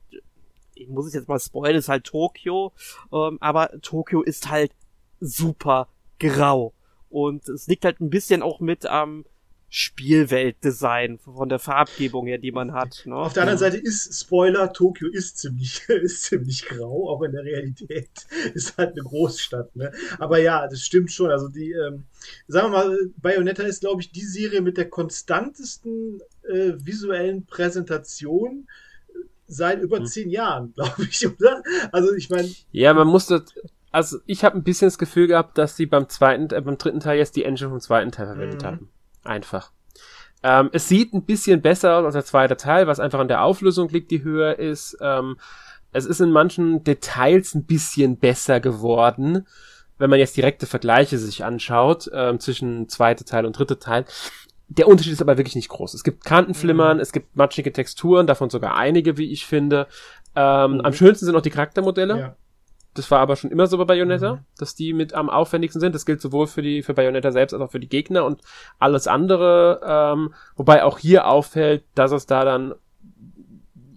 ich 0.74 0.90
muss 0.90 1.06
es 1.06 1.14
jetzt 1.14 1.28
mal 1.28 1.40
spoilern, 1.40 1.78
ist 1.78 1.90
halt 1.90 2.06
Tokio, 2.06 2.74
ähm, 3.14 3.38
aber 3.40 3.70
Tokio 3.82 4.24
ist 4.24 4.50
halt 4.50 4.72
super 5.20 5.90
grau. 6.20 6.74
Und 7.10 7.48
es 7.50 7.68
liegt 7.68 7.86
halt 7.86 8.00
ein 8.00 8.10
bisschen 8.10 8.42
auch 8.42 8.60
mit 8.60 8.86
am 8.86 9.26
Spielweltdesign 9.74 11.18
von 11.18 11.48
der 11.48 11.58
Farbgebung 11.58 12.28
her, 12.28 12.38
die 12.38 12.52
man 12.52 12.74
hat. 12.74 13.04
Ne? 13.06 13.16
Auf 13.16 13.32
der 13.32 13.44
anderen 13.44 13.58
Seite 13.58 13.78
ist 13.78 14.14
Spoiler, 14.20 14.74
Tokio 14.74 15.08
ist 15.08 15.38
ziemlich, 15.38 15.82
ist 15.88 16.24
ziemlich 16.24 16.66
grau, 16.66 17.10
auch 17.10 17.22
in 17.22 17.32
der 17.32 17.46
Realität 17.46 18.10
ist 18.54 18.78
halt 18.78 18.92
eine 18.92 19.04
Großstadt. 19.04 19.74
Ne? 19.78 19.94
Aber 20.20 20.40
ja, 20.40 20.68
das 20.68 20.82
stimmt 20.82 21.14
schon. 21.14 21.32
Also 21.32 21.48
die, 21.48 21.72
ähm, 21.72 22.04
sagen 22.48 22.74
wir 22.74 22.80
mal, 22.80 22.98
Bayonetta 23.16 23.64
ist, 23.64 23.80
glaube 23.80 24.02
ich, 24.02 24.12
die 24.12 24.26
Serie 24.26 24.60
mit 24.60 24.76
der 24.76 24.90
konstantesten 24.90 26.20
äh, 26.44 26.74
visuellen 26.76 27.46
Präsentation 27.46 28.68
seit 29.48 29.82
über 29.82 30.00
hm. 30.00 30.06
zehn 30.06 30.30
Jahren, 30.30 30.74
glaube 30.76 31.08
ich, 31.10 31.26
oder? 31.26 31.64
Also 31.94 32.14
ich 32.14 32.30
meine. 32.30 32.50
Ja, 32.74 32.94
man 32.94 33.08
muss 33.08 33.28
das. 33.28 33.44
Also 33.90 34.20
ich 34.26 34.44
habe 34.44 34.58
ein 34.58 34.64
bisschen 34.64 34.88
das 34.88 34.98
Gefühl 34.98 35.28
gehabt, 35.28 35.58
dass 35.58 35.78
sie 35.78 35.86
beim 35.86 36.10
zweiten, 36.10 36.50
äh, 36.54 36.60
beim 36.60 36.78
dritten 36.78 37.00
Teil 37.00 37.20
jetzt 37.20 37.38
die 37.38 37.46
Engine 37.46 37.70
vom 37.70 37.80
zweiten 37.80 38.12
Teil 38.12 38.26
verwendet 38.26 38.64
mhm. 38.64 38.66
haben. 38.66 38.90
Einfach. 39.24 39.72
Ähm, 40.44 40.70
es 40.74 40.88
sieht 40.88 41.14
ein 41.14 41.24
bisschen 41.24 41.62
besser 41.62 41.98
aus 41.98 42.06
als 42.06 42.14
der 42.14 42.26
zweite 42.26 42.58
Teil, 42.58 42.88
was 42.88 43.00
einfach 43.00 43.20
an 43.20 43.28
der 43.28 43.44
Auflösung 43.44 43.90
liegt, 43.90 44.12
die 44.12 44.24
höher 44.24 44.58
ist. 44.58 44.98
Ähm, 45.02 45.38
es 45.94 46.06
ist 46.06 46.22
in 46.22 46.32
manchen 46.32 46.84
Details 46.84 47.54
ein 47.54 47.66
bisschen 47.66 48.18
besser 48.18 48.60
geworden, 48.60 49.46
wenn 49.98 50.10
man 50.10 50.20
jetzt 50.20 50.38
direkte 50.38 50.66
Vergleiche 50.66 51.18
sich 51.18 51.44
anschaut 51.44 52.10
ähm, 52.14 52.40
zwischen 52.40 52.90
zweite 52.90 53.26
Teil 53.26 53.46
und 53.46 53.58
dritte 53.58 53.78
Teil. 53.78 54.06
Der 54.68 54.88
Unterschied 54.88 55.14
ist 55.14 55.22
aber 55.22 55.38
wirklich 55.38 55.56
nicht 55.56 55.70
groß. 55.70 55.94
Es 55.94 56.04
gibt 56.04 56.24
Kantenflimmern, 56.24 56.98
mhm. 56.98 57.02
es 57.02 57.12
gibt 57.12 57.36
matschige 57.36 57.74
Texturen, 57.74 58.26
davon 58.26 58.50
sogar 58.50 58.76
einige, 58.78 59.18
wie 59.18 59.32
ich 59.32 59.46
finde. 59.46 59.88
Ähm, 60.36 60.76
mhm. 60.76 60.82
Am 60.82 60.94
schönsten 60.94 61.26
sind 61.26 61.36
auch 61.36 61.42
die 61.42 61.50
Charaktermodelle. 61.50 62.18
Ja. 62.18 62.36
Das 62.94 63.10
war 63.10 63.20
aber 63.20 63.38
schon 63.38 63.52
immer 63.52 63.68
so 63.68 63.78
bei 63.78 63.86
Bayonetta, 63.86 64.36
mhm. 64.36 64.40
dass 64.58 64.76
die 64.76 64.92
mit 64.94 65.14
am 65.14 65.30
aufwendigsten 65.30 65.80
sind. 65.80 65.96
Das 65.96 66.06
gilt 66.06 66.22
sowohl 66.22 66.48
für 66.48 66.62
die 66.62 66.84
für 66.84 66.94
Bayonetta 66.94 67.32
selbst 67.32 67.54
als 67.54 67.62
auch 67.62 67.72
für 67.72 67.80
die 67.80 67.88
Gegner 67.88 68.26
und 68.26 68.42
alles 68.80 69.08
andere. 69.08 69.80
Ähm, 69.86 70.34
wobei 70.58 70.84
auch 70.84 71.00
hier 71.00 71.28
auffällt, 71.28 71.84
dass 71.96 72.12
es 72.12 72.26
da 72.26 72.44
dann 72.44 72.76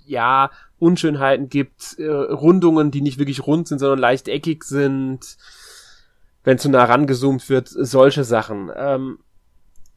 ja 0.06 0.50
Unschönheiten 0.78 1.48
gibt, 1.48 1.98
äh, 1.98 2.06
Rundungen, 2.06 2.90
die 2.90 3.00
nicht 3.00 3.18
wirklich 3.18 3.46
rund 3.46 3.66
sind, 3.66 3.78
sondern 3.78 3.98
leicht 3.98 4.28
eckig 4.28 4.64
sind. 4.64 5.38
Wenn 6.44 6.58
zu 6.58 6.68
nah 6.68 6.84
rangezoomt 6.84 7.48
wird, 7.48 7.68
solche 7.68 8.22
Sachen. 8.22 8.70
Ähm, 8.76 9.18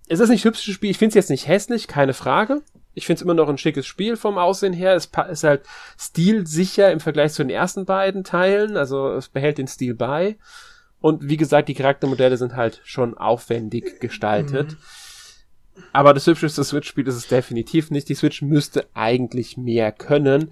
es 0.07 0.21
ist 0.21 0.29
nicht 0.29 0.45
hübsches 0.45 0.73
Spiel. 0.73 0.89
Ich 0.89 0.97
finde 0.97 1.09
es 1.09 1.15
jetzt 1.15 1.29
nicht 1.29 1.47
hässlich, 1.47 1.87
keine 1.87 2.13
Frage. 2.13 2.61
Ich 2.97 3.05
finde 3.05 3.19
es 3.19 3.21
immer 3.21 3.35
noch 3.35 3.47
ein 3.47 3.59
schickes 3.59 3.85
Spiel 3.85 4.17
vom 4.17 4.39
Aussehen 4.39 4.73
her. 4.73 4.95
Es 4.95 5.09
ist 5.29 5.43
halt 5.43 5.61
stilsicher 5.99 6.91
im 6.91 6.99
Vergleich 6.99 7.33
zu 7.33 7.43
den 7.43 7.51
ersten 7.51 7.85
beiden 7.85 8.23
Teilen. 8.23 8.75
Also 8.75 9.11
es 9.11 9.29
behält 9.29 9.59
den 9.59 9.67
Stil 9.67 9.93
bei. 9.93 10.37
Und 10.99 11.29
wie 11.29 11.37
gesagt, 11.37 11.69
die 11.69 11.75
Charaktermodelle 11.75 12.37
sind 12.37 12.55
halt 12.55 12.81
schon 12.83 13.15
aufwendig 13.15 13.99
gestaltet. 13.99 14.71
Mhm. 14.71 14.77
Aber 15.93 16.15
das 16.15 16.25
hübscheste 16.25 16.63
Switch-Spiel 16.63 17.07
ist 17.07 17.15
es 17.15 17.27
definitiv 17.27 17.91
nicht. 17.91 18.09
Die 18.09 18.15
Switch 18.15 18.41
müsste 18.41 18.87
eigentlich 18.95 19.57
mehr 19.57 19.91
können. 19.91 20.51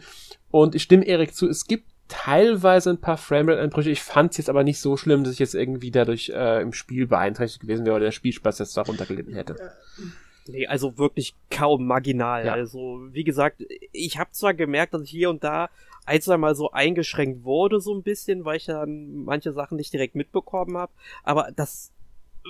Und 0.51 0.75
ich 0.75 0.83
stimme 0.83 1.05
Erik 1.07 1.33
zu, 1.33 1.49
es 1.49 1.65
gibt 1.65 1.89
teilweise 2.07 2.91
ein 2.91 3.01
paar 3.01 3.17
Framerate-Einbrüche. 3.17 3.89
Ich 3.89 4.03
fand 4.03 4.33
es 4.33 4.37
jetzt 4.37 4.51
aber 4.51 4.63
nicht 4.63 4.79
so 4.79 4.97
schlimm, 4.97 5.23
dass 5.23 5.33
ich 5.33 5.39
jetzt 5.39 5.55
irgendwie 5.55 5.89
dadurch 5.89 6.29
äh, 6.29 6.61
im 6.61 6.73
Spiel 6.73 7.07
beeinträchtigt 7.07 7.61
gewesen 7.61 7.87
wäre 7.87 7.95
oder 7.95 8.05
der 8.05 8.11
Spielspaß 8.11 8.59
jetzt 8.59 8.77
darunter 8.77 9.07
gelitten 9.07 9.33
hätte. 9.33 9.55
Nee, 10.47 10.67
also 10.67 10.97
wirklich 10.97 11.33
kaum 11.49 11.87
marginal. 11.87 12.45
Ja. 12.45 12.53
Also, 12.53 13.07
wie 13.11 13.23
gesagt, 13.23 13.63
ich 13.91 14.17
habe 14.19 14.31
zwar 14.31 14.53
gemerkt, 14.53 14.93
dass 14.93 15.03
ich 15.03 15.09
hier 15.09 15.29
und 15.29 15.43
da 15.43 15.69
ein, 16.05 16.21
zwei 16.21 16.37
Mal 16.37 16.55
so 16.55 16.71
eingeschränkt 16.71 17.43
wurde, 17.43 17.81
so 17.81 17.95
ein 17.95 18.03
bisschen, 18.03 18.45
weil 18.45 18.57
ich 18.57 18.65
dann 18.65 19.23
manche 19.25 19.53
Sachen 19.53 19.77
nicht 19.77 19.91
direkt 19.91 20.15
mitbekommen 20.15 20.77
habe, 20.77 20.91
aber 21.23 21.51
das 21.55 21.91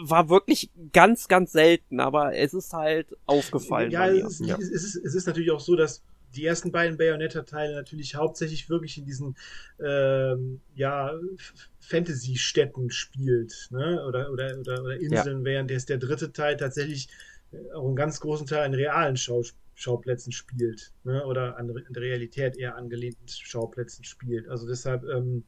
war 0.04 0.30
wirklich 0.30 0.70
ganz, 0.92 1.28
ganz 1.30 1.54
selten, 1.54 2.02
aber 2.02 2.36
es 2.36 2.54
ist 2.54 2.74
halt 2.74 3.16
aufgefallen. 3.26 3.92
Ja, 3.92 4.08
es 4.08 4.42
ist, 4.42 4.46
ja. 4.46 4.58
Es, 4.58 4.70
ist, 4.70 4.96
es 4.98 5.16
ist 5.16 5.26
natürlich 5.26 5.52
auch 5.52 5.62
so, 5.62 5.78
dass 5.78 6.04
die 6.36 6.46
ersten 6.46 6.72
beiden 6.72 6.98
Bayonetta-Teile 6.98 7.76
natürlich 7.76 8.16
hauptsächlich 8.16 8.70
wirklich 8.70 8.98
in 8.98 9.06
diesen 9.06 9.38
ähm, 9.82 10.60
ja, 10.76 11.14
Fantasy-Städten 11.80 12.92
spielt, 12.92 13.70
ne? 13.72 14.04
Oder, 14.06 14.32
oder, 14.32 14.58
oder, 14.60 14.82
oder 14.82 15.00
Inseln, 15.00 15.40
ja. 15.40 15.46
während 15.46 15.72
jetzt 15.72 15.88
der 15.88 15.98
dritte 15.98 16.34
Teil 16.34 16.58
tatsächlich 16.58 17.08
auch 17.74 17.86
einen 17.86 17.96
ganz 17.96 18.20
großen 18.20 18.48
Teil 18.48 18.66
an 18.66 18.74
realen 18.74 19.18
Schau 19.18 19.44
Schauplätzen 19.78 20.32
spielt, 20.32 20.94
ne? 21.04 21.26
oder 21.26 21.58
an, 21.58 21.70
an 21.70 21.94
der 21.94 22.02
Realität 22.02 22.56
eher 22.56 22.78
angelehnten 22.78 23.28
Schauplätzen 23.28 24.06
spielt. 24.06 24.48
Also 24.48 24.66
deshalb, 24.68 25.04
ähm, 25.04 25.44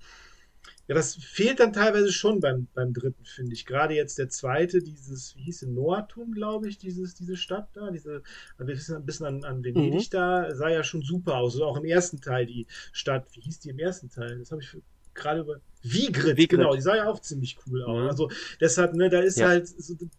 ja, 0.88 0.96
das 0.96 1.16
fehlt 1.16 1.62
dann 1.62 1.72
teilweise 1.72 2.12
schon 2.12 2.42
beim, 2.42 2.68
beim 2.74 2.94
dritten, 2.94 3.24
finde 3.24 3.54
ich. 3.54 3.66
Gerade 3.66 3.94
jetzt 3.94 4.18
der 4.18 4.28
zweite, 4.28 4.82
dieses, 4.82 5.36
wie 5.38 5.44
hieß 5.44 5.64
es, 5.64 5.70
Noatum, 5.70 6.34
glaube 6.34 6.68
ich, 6.68 6.78
dieses, 6.78 7.14
diese 7.16 7.38
Stadt 7.38 7.70
da, 7.74 7.90
diese, 7.90 8.22
ein 8.58 9.06
bisschen 9.06 9.26
an, 9.26 9.44
an 9.46 9.64
Venedig 9.64 10.08
mhm. 10.08 10.10
da, 10.12 10.56
sah 10.56 10.70
ja 10.70 10.84
schon 10.84 11.02
super 11.04 11.38
aus. 11.38 11.54
Also 11.54 11.66
auch 11.66 11.78
im 11.78 11.86
ersten 11.86 12.20
Teil 12.20 12.46
die 12.46 12.68
Stadt, 12.92 13.28
wie 13.34 13.42
hieß 13.42 13.60
die 13.60 13.70
im 13.70 13.80
ersten 13.80 14.10
Teil? 14.10 14.40
Das 14.40 14.52
habe 14.52 14.62
ich 14.62 14.78
gerade 15.18 15.42
über 15.42 15.58
Vigrid, 15.84 16.38
Vigrid, 16.38 16.50
genau, 16.50 16.76
die 16.76 16.82
sah 16.82 16.96
ja 16.96 17.10
auch 17.10 17.20
ziemlich 17.20 17.58
cool 17.66 17.84
aus. 17.84 18.02
Mhm. 18.02 18.10
Also 18.10 18.30
deshalb, 18.60 18.94
ne, 18.94 19.10
da 19.10 19.20
ist 19.20 19.40
ja. 19.40 19.48
halt, 19.48 19.70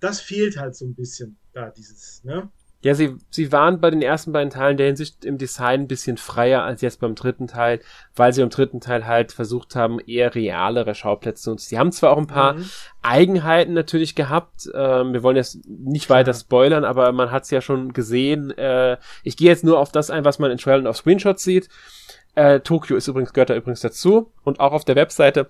das 0.01 0.21
fehlt 0.21 0.57
halt 0.57 0.77
so 0.77 0.87
ein 0.87 0.95
bisschen 0.95 1.37
da, 1.53 1.71
dieses, 1.71 2.23
ne? 2.25 2.51
Ja, 2.81 2.95
sie, 2.95 3.17
sie 3.31 3.51
waren 3.51 3.81
bei 3.81 3.91
den 3.91 4.03
ersten 4.03 4.31
beiden 4.31 4.51
Teilen 4.51 4.77
der 4.77 4.87
Hinsicht 4.87 5.25
im 5.25 5.37
Design 5.37 5.81
ein 5.81 5.89
bisschen 5.89 6.17
freier 6.17 6.63
als 6.63 6.81
jetzt 6.81 7.01
beim 7.01 7.17
dritten 7.17 7.49
Teil, 7.49 7.81
weil 8.15 8.33
sie 8.33 8.41
im 8.41 8.51
dritten 8.51 8.81
Teil 8.81 9.05
halt 9.05 9.33
versucht 9.33 9.75
haben, 9.75 9.99
eher 9.99 10.37
realere 10.37 10.95
Schauplätze 10.95 11.43
zu 11.43 11.51
nutzen. 11.51 11.69
Sie 11.71 11.79
haben 11.79 11.91
zwar 11.91 12.13
auch 12.13 12.19
ein 12.19 12.29
paar 12.29 12.55
mhm. 12.55 12.71
Eigenheiten 13.03 13.73
natürlich 13.73 14.15
gehabt, 14.15 14.71
ähm, 14.73 15.13
wir 15.13 15.25
wollen 15.25 15.35
jetzt 15.35 15.59
nicht 15.69 16.09
weiter 16.09 16.33
spoilern, 16.33 16.85
aber 16.85 17.11
man 17.11 17.33
hat 17.33 17.43
es 17.43 17.51
ja 17.51 17.61
schon 17.61 17.93
gesehen. 17.93 18.57
Äh, 18.57 18.99
ich 19.25 19.37
gehe 19.37 19.49
jetzt 19.49 19.65
nur 19.65 19.81
auf 19.81 19.91
das 19.91 20.11
ein, 20.11 20.25
was 20.25 20.39
man 20.39 20.53
in 20.53 20.59
Trailer 20.59 20.79
und 20.79 20.87
auf 20.87 20.99
Screenshots 20.99 21.43
sieht. 21.43 21.69
Äh, 22.39 22.61
Tokio 22.61 22.97
ist 22.97 23.09
übrigens, 23.09 23.33
gehört 23.33 23.51
da 23.51 23.57
übrigens 23.57 23.81
dazu. 23.81 24.33
Und 24.45 24.61
auch 24.61 24.71
auf 24.71 24.85
der 24.85 24.95
Webseite 24.95 25.49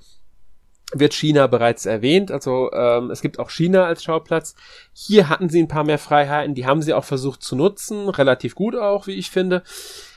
wird 0.94 1.12
China 1.12 1.46
bereits 1.46 1.84
erwähnt. 1.84 2.30
Also 2.30 2.72
ähm, 2.72 3.10
es 3.10 3.20
gibt 3.20 3.38
auch 3.38 3.50
China 3.50 3.84
als 3.84 4.02
Schauplatz. 4.02 4.54
Hier 4.94 5.28
hatten 5.28 5.50
sie 5.50 5.62
ein 5.62 5.68
paar 5.68 5.84
mehr 5.84 5.98
Freiheiten, 5.98 6.54
die 6.54 6.64
haben 6.64 6.80
sie 6.80 6.94
auch 6.94 7.04
versucht 7.04 7.42
zu 7.42 7.56
nutzen, 7.56 8.08
relativ 8.08 8.54
gut 8.54 8.74
auch, 8.74 9.06
wie 9.06 9.12
ich 9.12 9.30
finde. 9.30 9.62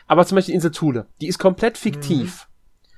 Aber 0.07 0.25
zum 0.25 0.37
Beispiel 0.37 0.55
Insel 0.55 0.71
Thule, 0.71 1.07
die 1.19 1.27
ist 1.27 1.39
komplett 1.39 1.77
fiktiv. 1.77 2.47
Mhm. 2.47 2.93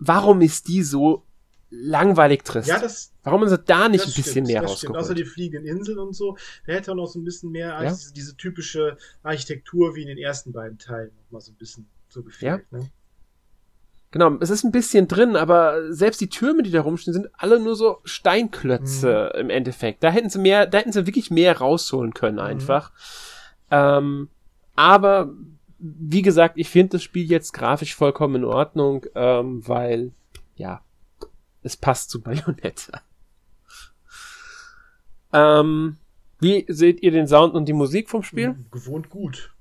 Warum 0.00 0.40
ist 0.40 0.66
die 0.66 0.82
so 0.82 1.22
langweilig 1.70 2.42
trist? 2.42 2.68
Ja, 2.68 2.80
das, 2.80 3.12
Warum 3.22 3.44
ist 3.44 3.56
da 3.66 3.88
nicht 3.88 4.04
ein 4.04 4.06
bisschen 4.06 4.24
stimmt, 4.24 4.48
mehr 4.48 4.62
rausgeholt? 4.62 4.98
Außer 4.98 5.14
die 5.14 5.24
fliegenden 5.24 5.68
Inseln 5.68 6.00
und 6.00 6.14
so, 6.14 6.36
da 6.66 6.72
hätte 6.72 6.90
er 6.90 6.94
noch 6.96 7.06
so 7.06 7.20
ein 7.20 7.24
bisschen 7.24 7.52
mehr 7.52 7.80
ja? 7.80 7.90
diese, 7.90 8.12
diese, 8.12 8.36
typische 8.36 8.98
Architektur 9.22 9.94
wie 9.94 10.02
in 10.02 10.08
den 10.08 10.18
ersten 10.18 10.52
beiden 10.52 10.78
Teilen 10.78 11.12
noch 11.14 11.30
mal 11.30 11.40
so 11.40 11.52
ein 11.52 11.56
bisschen 11.56 11.88
so 12.08 12.24
gefehlt. 12.24 12.64
Ja? 12.72 12.78
Ne? 12.78 12.90
Genau, 14.14 14.36
es 14.38 14.48
ist 14.48 14.62
ein 14.62 14.70
bisschen 14.70 15.08
drin, 15.08 15.34
aber 15.34 15.92
selbst 15.92 16.20
die 16.20 16.28
Türme, 16.28 16.62
die 16.62 16.70
da 16.70 16.82
rumstehen, 16.82 17.14
sind 17.14 17.30
alle 17.32 17.58
nur 17.58 17.74
so 17.74 17.98
Steinklötze 18.04 19.32
mhm. 19.34 19.40
im 19.40 19.50
Endeffekt. 19.50 20.04
Da 20.04 20.10
hätten 20.10 20.30
sie 20.30 20.38
mehr, 20.38 20.68
da 20.68 20.78
hätten 20.78 20.92
sie 20.92 21.08
wirklich 21.08 21.32
mehr 21.32 21.58
rausholen 21.58 22.14
können 22.14 22.36
mhm. 22.36 22.44
einfach. 22.44 22.92
Mhm. 22.92 22.96
Ähm, 23.72 24.28
aber 24.76 25.34
wie 25.80 26.22
gesagt, 26.22 26.58
ich 26.58 26.68
finde 26.68 26.90
das 26.90 27.02
Spiel 27.02 27.28
jetzt 27.28 27.54
grafisch 27.54 27.96
vollkommen 27.96 28.36
in 28.36 28.44
Ordnung, 28.44 29.04
ähm, 29.16 29.66
weil 29.66 30.12
ja, 30.54 30.80
es 31.64 31.76
passt 31.76 32.10
zu 32.10 32.20
Bayonetta. 32.22 33.02
Ähm, 35.32 35.96
wie 36.38 36.64
seht 36.68 37.02
ihr 37.02 37.10
den 37.10 37.26
Sound 37.26 37.54
und 37.54 37.64
die 37.64 37.72
Musik 37.72 38.08
vom 38.08 38.22
Spiel? 38.22 38.54
Gewohnt 38.70 39.10
gut. 39.10 39.52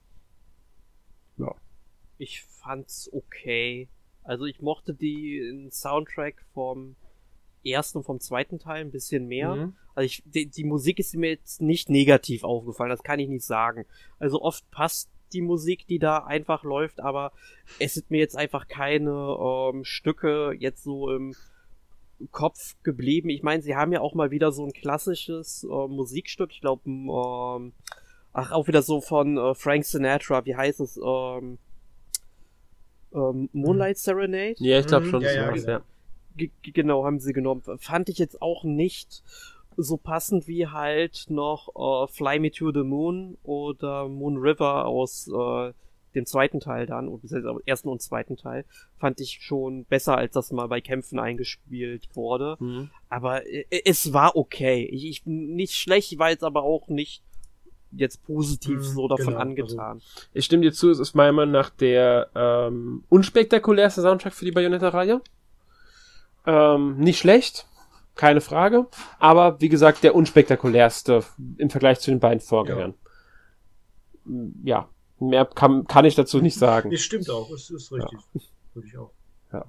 Ja. 1.37 1.55
Ich 2.19 2.43
fand's 2.43 3.09
okay. 3.11 3.89
Also 4.23 4.45
ich 4.45 4.61
mochte 4.61 4.93
die 4.93 5.67
Soundtrack 5.71 6.45
vom 6.53 6.95
ersten 7.65 7.99
und 7.99 8.03
vom 8.03 8.19
zweiten 8.19 8.59
Teil 8.59 8.81
ein 8.81 8.91
bisschen 8.91 9.27
mehr. 9.27 9.55
Mhm. 9.55 9.75
Also 9.95 10.05
ich, 10.05 10.23
die, 10.25 10.47
die, 10.47 10.63
Musik 10.63 10.99
ist 10.99 11.15
mir 11.15 11.29
jetzt 11.29 11.61
nicht 11.61 11.89
negativ 11.89 12.43
aufgefallen, 12.43 12.89
das 12.89 13.03
kann 13.03 13.19
ich 13.19 13.29
nicht 13.29 13.45
sagen. 13.45 13.85
Also 14.19 14.41
oft 14.41 14.69
passt 14.71 15.09
die 15.33 15.41
Musik, 15.41 15.87
die 15.87 15.99
da 15.99 16.19
einfach 16.19 16.63
läuft, 16.63 16.99
aber 16.99 17.31
es 17.79 17.95
sind 17.95 18.11
mir 18.11 18.19
jetzt 18.19 18.37
einfach 18.37 18.67
keine 18.67 19.37
ähm, 19.39 19.83
Stücke 19.83 20.55
jetzt 20.57 20.83
so 20.83 21.11
im 21.11 21.35
Kopf 22.31 22.75
geblieben. 22.83 23.29
Ich 23.29 23.43
meine, 23.43 23.61
sie 23.61 23.75
haben 23.75 23.91
ja 23.91 24.01
auch 24.01 24.13
mal 24.13 24.31
wieder 24.31 24.51
so 24.51 24.65
ein 24.65 24.73
klassisches 24.73 25.63
äh, 25.63 25.67
Musikstück, 25.67 26.51
ich 26.51 26.61
glaube, 26.61 26.83
ähm, 26.87 27.73
ach, 28.31 28.51
auch 28.51 28.67
wieder 28.67 28.81
so 28.81 29.01
von 29.01 29.37
äh, 29.37 29.55
Frank 29.55 29.85
Sinatra, 29.85 30.45
wie 30.45 30.55
heißt 30.55 30.79
es? 30.79 30.97
Ähm, 30.97 31.57
ähm, 33.13 33.49
Moonlight 33.53 33.97
Serenade. 33.97 34.55
Ja, 34.57 34.79
ich 34.79 34.87
glaube 34.87 35.05
mhm. 35.05 35.09
schon. 35.09 35.21
Ja, 35.21 35.33
ja, 35.33 35.51
genau. 35.51 35.67
ja. 35.67 35.81
G 36.35 36.49
genau, 36.63 37.05
haben 37.05 37.19
sie 37.19 37.33
genommen. 37.33 37.61
Fand 37.77 38.09
ich 38.09 38.17
jetzt 38.17 38.41
auch 38.41 38.63
nicht 38.63 39.23
so 39.77 39.97
passend 39.97 40.47
wie 40.47 40.67
halt 40.67 41.25
noch 41.29 41.69
äh, 41.75 42.11
Fly 42.11 42.39
Me 42.39 42.51
to 42.51 42.71
the 42.71 42.83
Moon 42.83 43.37
oder 43.43 44.07
Moon 44.07 44.37
River 44.37 44.85
aus 44.85 45.27
äh, 45.27 45.73
dem 46.15 46.25
zweiten 46.25 46.59
Teil 46.59 46.85
dann, 46.85 47.07
und 47.07 47.23
ersten 47.65 47.89
und 47.89 48.01
zweiten 48.01 48.37
Teil, 48.37 48.65
fand 48.97 49.19
ich 49.19 49.39
schon 49.41 49.85
besser, 49.85 50.17
als 50.17 50.33
das 50.33 50.51
mal 50.51 50.67
bei 50.67 50.81
Kämpfen 50.81 51.19
eingespielt 51.19 52.07
wurde. 52.13 52.57
Mhm. 52.59 52.89
Aber 53.09 53.45
äh, 53.47 53.65
es 53.85 54.13
war 54.13 54.35
okay. 54.35 54.87
Ich, 54.91 55.05
ich, 55.05 55.25
nicht 55.25 55.73
schlecht, 55.73 56.11
ich 56.11 56.19
war 56.19 56.29
jetzt 56.29 56.43
aber 56.43 56.63
auch 56.63 56.87
nicht 56.87 57.23
jetzt 57.95 58.23
positiv 58.25 58.79
mhm, 58.79 58.83
so 58.83 59.07
davon 59.07 59.25
genau, 59.25 59.39
also 59.39 59.49
angetan. 59.49 59.91
Also 59.97 60.27
ich 60.33 60.45
stimme 60.45 60.63
dir 60.63 60.73
zu, 60.73 60.89
es 60.89 60.99
ist 60.99 61.15
meiner 61.15 61.31
Meinung 61.31 61.53
nach 61.53 61.69
der 61.69 62.29
ähm, 62.35 63.03
unspektakulärste 63.09 64.01
Soundtrack 64.01 64.33
für 64.33 64.45
die 64.45 64.51
Bayonetta-Reihe. 64.51 65.21
Ähm, 66.45 66.97
nicht 66.97 67.19
schlecht, 67.19 67.67
keine 68.15 68.41
Frage, 68.41 68.87
aber 69.19 69.61
wie 69.61 69.69
gesagt, 69.69 70.03
der 70.03 70.15
unspektakulärste 70.15 71.23
im 71.57 71.69
Vergleich 71.69 71.99
zu 71.99 72.11
den 72.11 72.19
beiden 72.19 72.41
Vorgängern. 72.41 72.95
Ja, 74.63 74.79
ja 74.79 74.89
mehr 75.19 75.45
kann, 75.45 75.85
kann 75.85 76.05
ich 76.05 76.15
dazu 76.15 76.39
nicht 76.39 76.57
sagen. 76.57 76.91
Es 76.91 77.01
stimmt 77.01 77.29
auch, 77.29 77.49
es 77.51 77.69
ist 77.69 77.91
richtig. 77.91 78.19
Ja. 78.33 78.41
Würde 78.73 78.87
ich 78.87 78.97
auch. 78.97 79.11
Ja. 79.51 79.65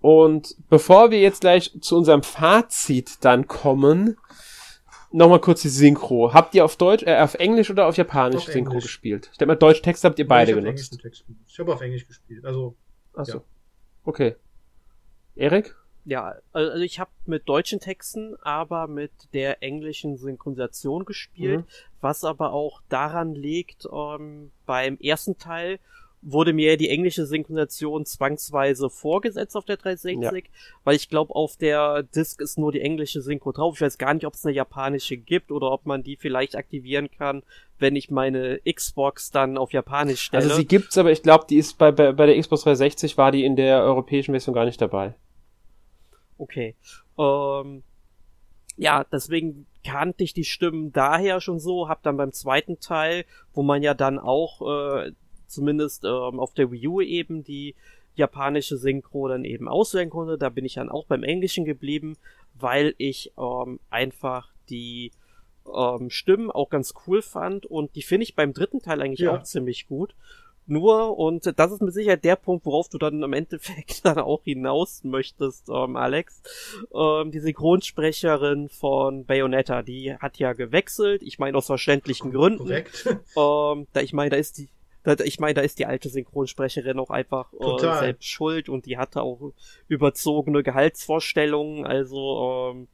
Und 0.00 0.56
bevor 0.68 1.10
wir 1.10 1.20
jetzt 1.20 1.42
gleich 1.42 1.78
zu 1.80 1.96
unserem 1.96 2.22
Fazit 2.22 3.24
dann 3.24 3.46
kommen, 3.46 4.16
nochmal 5.12 5.40
kurz 5.40 5.62
die 5.62 5.68
Synchro. 5.68 6.32
Habt 6.32 6.54
ihr 6.54 6.64
auf 6.64 6.76
Deutsch, 6.76 7.02
äh, 7.04 7.18
auf 7.18 7.34
Englisch 7.34 7.70
oder 7.70 7.86
auf 7.86 7.96
Japanisch 7.96 8.46
auf 8.46 8.52
Synchro 8.52 8.72
Englisch. 8.72 8.84
gespielt? 8.84 9.28
Ich 9.32 9.38
denke 9.38 9.52
mal, 9.52 9.56
Deutsch-Text 9.56 10.04
habt 10.04 10.18
ihr 10.18 10.26
beide 10.26 10.52
ich 10.52 10.56
genutzt. 10.56 10.98
Ich 11.46 11.58
habe 11.58 11.72
auf 11.72 11.80
Englisch 11.80 12.06
gespielt. 12.06 12.44
Also. 12.44 12.76
Achso. 13.14 13.38
Ja. 13.38 13.44
Okay. 14.04 14.36
Erik? 15.34 15.76
Ja, 16.04 16.34
also 16.52 16.82
ich 16.82 16.98
habe 16.98 17.10
mit 17.26 17.48
deutschen 17.48 17.78
Texten, 17.78 18.34
aber 18.42 18.88
mit 18.88 19.12
der 19.34 19.62
englischen 19.62 20.16
Synchronisation 20.16 21.04
gespielt, 21.04 21.60
mhm. 21.60 21.66
was 22.00 22.24
aber 22.24 22.52
auch 22.52 22.82
daran 22.88 23.34
liegt, 23.34 23.86
ähm, 23.92 24.50
beim 24.66 24.98
ersten 24.98 25.38
Teil 25.38 25.78
wurde 26.22 26.52
mir 26.52 26.76
die 26.76 26.88
englische 26.88 27.26
Synchronisation 27.26 28.06
zwangsweise 28.06 28.88
vorgesetzt 28.88 29.56
auf 29.56 29.64
der 29.64 29.76
360, 29.76 30.22
ja. 30.22 30.50
weil 30.84 30.94
ich 30.94 31.08
glaube, 31.08 31.34
auf 31.34 31.56
der 31.56 32.04
Disc 32.04 32.40
ist 32.40 32.58
nur 32.58 32.70
die 32.70 32.80
englische 32.80 33.20
Synchro 33.20 33.50
drauf. 33.50 33.74
Ich 33.74 33.80
weiß 33.80 33.98
gar 33.98 34.14
nicht, 34.14 34.24
ob 34.24 34.34
es 34.34 34.46
eine 34.46 34.54
japanische 34.54 35.16
gibt 35.16 35.50
oder 35.50 35.72
ob 35.72 35.84
man 35.84 36.04
die 36.04 36.16
vielleicht 36.16 36.54
aktivieren 36.54 37.10
kann, 37.10 37.42
wenn 37.78 37.96
ich 37.96 38.10
meine 38.10 38.60
Xbox 38.60 39.32
dann 39.32 39.58
auf 39.58 39.72
Japanisch 39.72 40.22
stelle. 40.22 40.44
Also 40.44 40.56
sie 40.56 40.66
gibt's, 40.66 40.96
aber 40.96 41.10
ich 41.10 41.22
glaube, 41.22 41.46
die 41.50 41.56
ist 41.56 41.76
bei, 41.76 41.90
bei, 41.90 42.12
bei 42.12 42.26
der 42.26 42.40
Xbox 42.40 42.62
360 42.62 43.18
war 43.18 43.32
die 43.32 43.44
in 43.44 43.56
der 43.56 43.82
europäischen 43.82 44.32
Version 44.32 44.54
gar 44.54 44.64
nicht 44.64 44.80
dabei. 44.80 45.14
Okay. 46.38 46.76
Ähm, 47.18 47.82
ja, 48.76 49.04
deswegen 49.04 49.66
kannte 49.84 50.22
ich 50.22 50.34
die 50.34 50.44
Stimmen 50.44 50.92
daher 50.92 51.40
schon 51.40 51.58
so, 51.58 51.88
hab 51.88 52.02
dann 52.04 52.16
beim 52.16 52.32
zweiten 52.32 52.78
Teil, 52.78 53.24
wo 53.52 53.62
man 53.62 53.82
ja 53.82 53.94
dann 53.94 54.20
auch 54.20 54.62
äh, 54.62 55.12
zumindest 55.52 56.04
ähm, 56.04 56.40
auf 56.40 56.54
der 56.54 56.70
Wii 56.70 56.88
U 56.88 57.00
eben 57.00 57.44
die 57.44 57.74
japanische 58.14 58.76
Synchro 58.76 59.28
dann 59.28 59.44
eben 59.44 59.68
auswählen 59.68 60.10
konnte, 60.10 60.36
da 60.36 60.48
bin 60.48 60.64
ich 60.64 60.74
dann 60.74 60.90
auch 60.90 61.06
beim 61.06 61.22
Englischen 61.22 61.64
geblieben, 61.64 62.16
weil 62.54 62.94
ich 62.98 63.32
ähm, 63.38 63.80
einfach 63.90 64.50
die 64.68 65.12
ähm, 65.74 66.10
Stimmen 66.10 66.50
auch 66.50 66.68
ganz 66.68 66.94
cool 67.06 67.22
fand 67.22 67.66
und 67.66 67.94
die 67.94 68.02
finde 68.02 68.24
ich 68.24 68.34
beim 68.34 68.52
dritten 68.52 68.80
Teil 68.80 69.00
eigentlich 69.00 69.20
ja. 69.20 69.36
auch 69.36 69.42
ziemlich 69.42 69.86
gut. 69.86 70.14
Nur, 70.66 71.18
und 71.18 71.58
das 71.58 71.72
ist 71.72 71.82
mit 71.82 71.92
Sicherheit 71.92 72.24
der 72.24 72.36
Punkt, 72.36 72.64
worauf 72.64 72.88
du 72.88 72.96
dann 72.96 73.22
im 73.22 73.32
Endeffekt 73.32 74.04
dann 74.04 74.18
auch 74.18 74.44
hinaus 74.44 75.02
möchtest, 75.02 75.68
ähm, 75.68 75.96
Alex. 75.96 76.40
Ähm, 76.94 77.32
die 77.32 77.40
Synchronsprecherin 77.40 78.68
von 78.68 79.24
Bayonetta, 79.24 79.82
die 79.82 80.14
hat 80.14 80.38
ja 80.38 80.52
gewechselt. 80.52 81.22
Ich 81.22 81.38
meine 81.38 81.58
aus 81.58 81.66
verständlichen 81.66 82.30
Gründen. 82.30 82.58
Korrekt. 82.58 83.06
Ähm, 83.06 83.86
da, 83.92 84.00
ich 84.00 84.12
meine, 84.12 84.30
da 84.30 84.36
ist 84.36 84.58
die, 84.58 84.68
ich 85.24 85.40
meine, 85.40 85.54
da 85.54 85.60
ist 85.62 85.78
die 85.78 85.86
alte 85.86 86.08
Synchronsprecherin 86.08 86.98
auch 86.98 87.10
einfach 87.10 87.52
äh, 87.54 87.98
selbst 87.98 88.28
schuld 88.28 88.68
und 88.68 88.86
die 88.86 88.98
hatte 88.98 89.22
auch 89.22 89.52
überzogene 89.88 90.62
Gehaltsvorstellungen. 90.62 91.84
Also 91.84 92.72
ähm, 92.72 92.88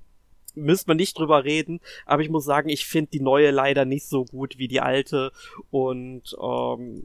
müsste 0.55 0.91
man 0.91 0.97
nicht 0.97 1.19
drüber 1.19 1.45
reden, 1.45 1.81
aber 2.07 2.23
ich 2.23 2.31
muss 2.31 2.45
sagen, 2.45 2.69
ich 2.69 2.87
finde 2.87 3.11
die 3.13 3.21
neue 3.21 3.51
leider 3.51 3.85
nicht 3.85 4.07
so 4.07 4.25
gut 4.25 4.59
wie 4.59 4.69
die 4.69 4.81
alte 4.81 5.33
und 5.71 6.37
ähm, 6.43 7.05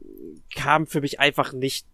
kam 0.56 0.88
für 0.88 1.01
mich 1.01 1.20
einfach 1.20 1.54
nicht 1.54 1.86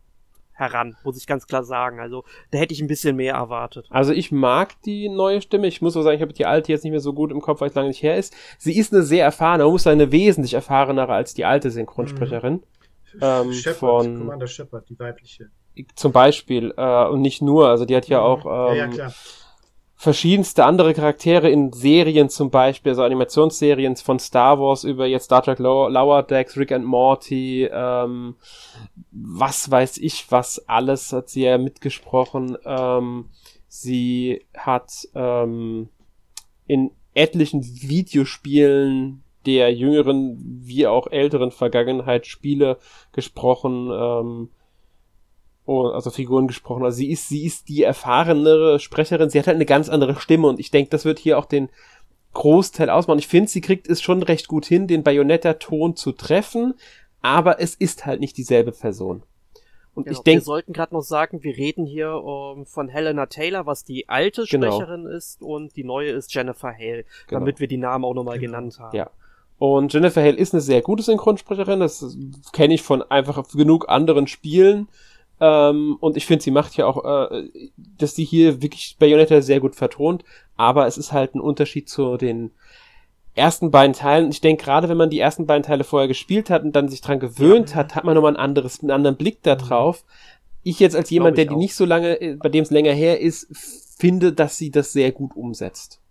heran, 0.54 0.98
muss 1.04 1.18
ich 1.18 1.26
ganz 1.26 1.48
klar 1.48 1.64
sagen. 1.64 2.00
Also 2.00 2.26
da 2.52 2.58
hätte 2.58 2.74
ich 2.74 2.82
ein 2.82 2.88
bisschen 2.88 3.16
mehr 3.16 3.36
erwartet. 3.36 3.88
Also 3.90 4.12
ich 4.12 4.32
mag 4.32 4.82
die 4.84 5.10
neue 5.10 5.42
Stimme. 5.42 5.68
Ich 5.68 5.82
muss 5.82 5.96
auch 5.96 6.04
sagen, 6.04 6.18
ich 6.18 6.22
habe 6.22 6.34
die 6.34 6.46
alte 6.46 6.72
jetzt 6.72 6.84
nicht 6.84 6.92
mehr 6.92 7.00
so 7.00 7.14
gut 7.14 7.32
im 7.32 7.42
Kopf, 7.42 7.62
weil 7.62 7.70
es 7.70 7.76
lange 7.76 7.88
nicht 7.88 8.04
her 8.04 8.18
ist. 8.18 8.36
Sie 8.58 8.78
ist 8.78 8.94
eine 8.94 9.04
sehr 9.04 9.24
erfahrene, 9.24 9.64
man 9.64 9.72
muss 9.72 9.84
sagen, 9.84 10.02
eine 10.02 10.12
wesentlich 10.12 10.54
erfahrenere 10.54 11.14
als 11.14 11.34
die 11.34 11.46
alte 11.46 11.72
Synchronsprecherin. 11.72 12.56
Mhm. 12.56 12.64
Ähm, 13.22 13.54
Shepard, 13.54 13.78
von 13.78 14.18
Commander 14.20 14.48
Shepard, 14.48 14.90
die 14.90 15.00
weibliche. 15.00 15.50
Zum 15.96 16.12
Beispiel, 16.12 16.74
äh, 16.76 17.06
und 17.08 17.22
nicht 17.22 17.42
nur, 17.42 17.70
also 17.70 17.86
die 17.86 17.96
hat 17.96 18.08
ja 18.08 18.20
mhm. 18.20 18.26
auch 18.26 18.46
ähm, 18.72 18.78
ja, 18.78 18.86
ja, 18.86 18.88
klar 18.88 19.14
verschiedenste 20.00 20.64
andere 20.64 20.94
Charaktere 20.94 21.50
in 21.50 21.74
Serien 21.74 22.30
zum 22.30 22.50
Beispiel, 22.52 22.92
also 22.92 23.04
Animationsserien 23.04 23.98
von 23.98 24.18
Star 24.18 24.58
Wars 24.58 24.86
über 24.86 25.06
jetzt 25.06 25.26
Star 25.26 25.44
Trek 25.44 25.60
Lower 25.60 26.24
Decks, 26.24 26.56
Rick 26.56 26.72
and 26.72 26.86
Morty, 26.86 27.70
ähm, 27.70 28.38
was 29.12 29.70
weiß 29.70 29.98
ich, 29.98 30.32
was 30.32 30.70
alles 30.70 31.12
hat 31.12 31.28
sie 31.28 31.44
ja 31.44 31.58
mitgesprochen. 31.58 32.58
Ähm, 32.64 33.26
sie 33.68 34.46
hat 34.56 34.90
ähm, 35.16 35.90
in 36.66 36.92
etlichen 37.14 37.62
Videospielen 37.66 39.26
der 39.46 39.74
jüngeren 39.74 40.38
wie 40.64 40.88
auch 40.88 41.08
älteren 41.08 41.52
Vergangenheit 41.52 42.28
Spiele 42.28 42.78
gesprochen. 43.12 43.90
Ähm, 43.92 44.50
oh, 45.66 45.88
also 45.88 46.10
Figuren 46.10 46.48
gesprochen. 46.48 46.84
Also 46.84 46.98
sie 46.98 47.10
ist, 47.10 47.30
sie 47.30 47.46
ist 47.46 47.70
die 47.70 47.84
erfahrenere 47.84 48.80
Sprecherin. 48.80 49.30
Sie 49.30 49.40
hat 49.40 49.48
halt 49.48 49.56
eine 49.56 49.66
ganz 49.66 49.90
andere 49.90 50.20
Stimme 50.20 50.48
und 50.48 50.60
ich 50.60 50.72
denke, 50.72 50.90
das 50.90 51.06
wird 51.06 51.20
hier 51.20 51.38
auch 51.38 51.46
den 51.46 51.70
Großteil 52.34 52.90
ausmachen. 52.90 53.20
Ich 53.20 53.28
finde, 53.28 53.50
sie 53.50 53.62
kriegt 53.62 53.88
es 53.90 54.02
schon 54.02 54.22
recht 54.24 54.48
gut 54.48 54.66
hin, 54.66 54.88
den 54.88 55.04
Bayonetta-Ton 55.04 55.96
zu 55.96 56.12
treffen, 56.12 56.76
aber 57.22 57.60
es 57.60 57.76
ist 57.76 58.06
halt 58.06 58.20
nicht 58.20 58.38
dieselbe 58.38 58.72
Person. 58.72 59.24
Und 59.96 60.06
genau, 60.06 60.18
ich 60.18 60.24
denke, 60.24 60.42
wir 60.42 60.46
sollten 60.46 60.74
gerade 60.74 60.94
noch 60.94 61.02
sagen, 61.02 61.44
wir 61.44 61.58
reden 61.58 61.86
hier 61.86 62.14
um, 62.14 62.66
von 62.66 62.88
Helena 62.88 63.26
Taylor, 63.26 63.66
was 63.66 63.84
die 63.84 64.08
alte 64.08 64.46
genau. 64.50 64.72
Sprecherin 64.72 65.04
genau. 65.04 65.16
ist, 65.16 65.42
und 65.42 65.76
die 65.76 65.84
neue 65.84 66.12
ist 66.12 66.34
Jennifer 66.34 66.72
Hale, 66.72 67.06
genau. 67.28 67.40
damit 67.40 67.60
wir 67.60 67.68
die 67.68 67.78
Namen 67.78 68.06
auch 68.06 68.14
nochmal 68.14 68.40
genau. 68.40 68.58
genannt 68.58 68.80
haben. 68.80 68.96
Ja. 68.96 69.10
Und 69.60 69.94
Jennifer 69.94 70.22
Hale 70.22 70.38
ist 70.38 70.54
eine 70.54 70.62
sehr 70.62 70.82
gute 70.82 71.04
Synchronsprecherin, 71.04 71.82
das 71.82 72.18
kenne 72.54 72.74
ich 72.74 72.82
von 72.82 73.04
einfach 73.04 73.46
genug 73.50 73.90
anderen 73.90 74.28
Spielen. 74.28 74.88
Ähm, 75.42 75.98
und 76.00 76.18
ich 76.18 76.26
finde, 76.26 76.44
sie 76.44 76.52
macht 76.52 76.76
ja 76.78 76.86
auch, 76.86 77.30
äh, 77.32 77.50
dass 77.98 78.16
sie 78.16 78.24
hier 78.24 78.62
wirklich 78.62 78.96
Bayonetta 79.00 79.42
sehr 79.42 79.60
gut 79.60 79.76
vertont, 79.76 80.24
aber 80.56 80.88
es 80.88 80.98
ist 80.98 81.12
halt 81.12 81.36
ein 81.36 81.42
Unterschied 81.42 81.90
zu 81.90 82.18
den 82.18 82.52
ersten 83.36 83.70
beiden 83.70 83.94
Teilen. 83.94 84.32
Ich 84.32 84.42
denke, 84.42 84.64
gerade 84.64 84.90
wenn 84.90 84.98
man 84.98 85.10
die 85.10 85.20
ersten 85.20 85.46
beiden 85.46 85.64
Teile 85.64 85.84
vorher 85.84 86.08
gespielt 86.08 86.50
hat 86.50 86.64
und 86.64 86.74
dann 86.74 86.90
sich 86.90 87.02
dran 87.02 87.20
gewöhnt 87.20 87.72
ja. 87.72 87.76
hat, 87.78 87.96
hat 87.96 88.04
man 88.06 88.16
nochmal 88.16 88.34
ein 88.34 88.42
anderes, 88.42 88.82
einen 88.82 88.92
anderen 88.92 89.18
Blick 89.18 89.44
da 89.44 89.56
mhm. 89.56 89.60
drauf. 89.60 90.04
Ich 90.64 90.80
jetzt 90.80 90.96
als 90.96 91.10
jemand, 91.10 91.38
der 91.38 91.46
die 91.46 91.56
auch. 91.56 91.58
nicht 91.58 91.76
so 91.76 91.86
lange, 91.86 92.20
äh, 92.22 92.36
bei 92.36 92.50
dem 92.50 92.64
es 92.64 92.72
länger 92.72 92.94
her 92.94 93.20
ist, 93.20 93.48
finde, 93.98 94.34
dass 94.34 94.58
sie 94.58 94.72
das 94.72 94.94
sehr 94.94 95.12
gut 95.12 95.36
umsetzt. 95.36 96.02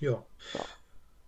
Ja. 0.00 0.22
ja. 0.54 0.60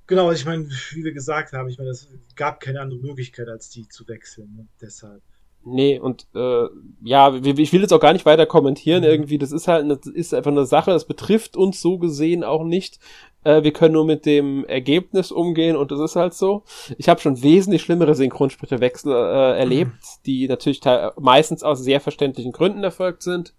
Genau, 0.07 0.30
ich 0.32 0.44
meine, 0.44 0.68
wie 0.90 1.05
wir 1.05 1.12
gesagt 1.12 1.52
haben, 1.52 1.68
ich 1.68 1.78
meine, 1.78 1.90
es 1.90 2.09
gab 2.36 2.61
keine 2.61 2.80
andere 2.80 3.00
Möglichkeit, 3.00 3.48
als 3.48 3.70
die 3.70 3.88
zu 3.88 4.07
wechseln. 4.07 4.55
Ne? 4.55 4.66
Deshalb. 4.80 5.22
Nee, 5.66 5.98
und 5.98 6.26
äh, 6.34 6.66
ja, 7.02 7.34
ich 7.34 7.72
will 7.72 7.80
jetzt 7.80 7.92
auch 7.92 8.00
gar 8.00 8.12
nicht 8.12 8.26
weiter 8.26 8.44
kommentieren 8.44 9.02
mhm. 9.02 9.09
irgendwie. 9.09 9.38
Das 9.38 9.50
ist 9.50 9.66
halt, 9.66 9.90
das 9.90 10.12
ist 10.12 10.34
einfach 10.34 10.50
eine 10.50 10.66
Sache, 10.66 10.90
das 10.90 11.07
betrifft 11.07 11.57
uns 11.57 11.80
so 11.80 11.96
gesehen 11.98 12.44
auch 12.44 12.64
nicht. 12.64 12.98
Äh, 13.44 13.62
wir 13.62 13.72
können 13.72 13.94
nur 13.94 14.05
mit 14.05 14.26
dem 14.26 14.66
Ergebnis 14.66 15.32
umgehen 15.32 15.76
und 15.76 15.90
das 15.90 16.00
ist 16.00 16.16
halt 16.16 16.34
so. 16.34 16.64
Ich 16.98 17.09
habe 17.09 17.20
schon 17.20 17.42
wesentlich 17.42 17.80
schlimmere 17.80 18.14
Synchronsprecherwechsel 18.14 19.11
äh, 19.11 19.59
erlebt, 19.59 19.92
mhm. 19.92 20.22
die 20.26 20.48
natürlich 20.48 20.82
meistens 21.18 21.62
aus 21.62 21.80
sehr 21.80 22.00
verständlichen 22.00 22.52
Gründen 22.52 22.84
erfolgt 22.84 23.22
sind. 23.22 23.55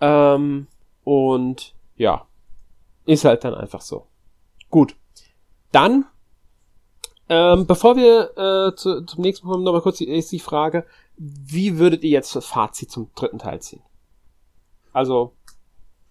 Ähm, 0.00 0.68
und 1.02 1.74
ja, 1.96 2.28
ist 3.06 3.24
halt 3.24 3.42
dann 3.42 3.54
einfach 3.54 3.80
so. 3.80 4.06
Gut. 4.74 4.96
Dann 5.70 6.04
ähm, 7.28 7.68
bevor 7.68 7.94
wir 7.94 8.32
äh, 8.36 8.74
zu, 8.74 9.02
zum 9.02 9.22
nächsten 9.22 9.46
kommen, 9.46 9.62
nochmal 9.62 9.82
kurz 9.82 9.98
die, 9.98 10.20
die 10.20 10.40
Frage, 10.40 10.84
wie 11.16 11.78
würdet 11.78 12.02
ihr 12.02 12.10
jetzt 12.10 12.34
das 12.34 12.44
Fazit 12.44 12.90
zum 12.90 13.12
dritten 13.14 13.38
Teil 13.38 13.62
ziehen? 13.62 13.84
Also, 14.92 15.36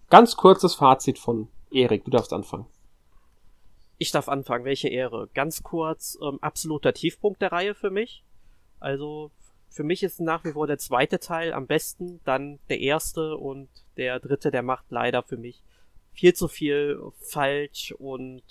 ganz 0.10 0.38
kurzes 0.38 0.76
Fazit 0.76 1.20
von 1.20 1.50
Erik, 1.72 2.06
du 2.06 2.12
darfst 2.12 2.32
anfangen. 2.32 2.66
Ich 3.98 4.12
darf 4.12 4.30
anfangen, 4.30 4.64
welche 4.64 4.88
Ehre. 4.88 5.28
Ganz 5.34 5.62
kurz, 5.62 6.18
ähm, 6.22 6.40
absoluter 6.42 6.94
Tiefpunkt 6.94 7.42
der 7.42 7.52
Reihe 7.52 7.76
für 7.76 7.90
mich. 7.90 8.24
Also, 8.80 9.30
für 9.68 9.84
mich 9.84 10.04
ist 10.04 10.22
nach 10.22 10.46
wie 10.46 10.54
vor 10.54 10.68
der 10.68 10.78
zweite 10.78 11.20
Teil 11.20 11.52
am 11.52 11.68
besten, 11.68 12.22
dann 12.24 12.60
der 12.70 12.80
erste 12.80 13.36
und 13.36 13.68
der 13.98 14.22
dritte, 14.22 14.52
der 14.52 14.64
macht 14.64 14.86
leider 14.90 15.22
für 15.22 15.36
mich 15.36 15.62
viel 16.14 16.34
zu 16.34 16.48
viel 16.48 17.00
falsch 17.20 17.94
und 17.98 18.44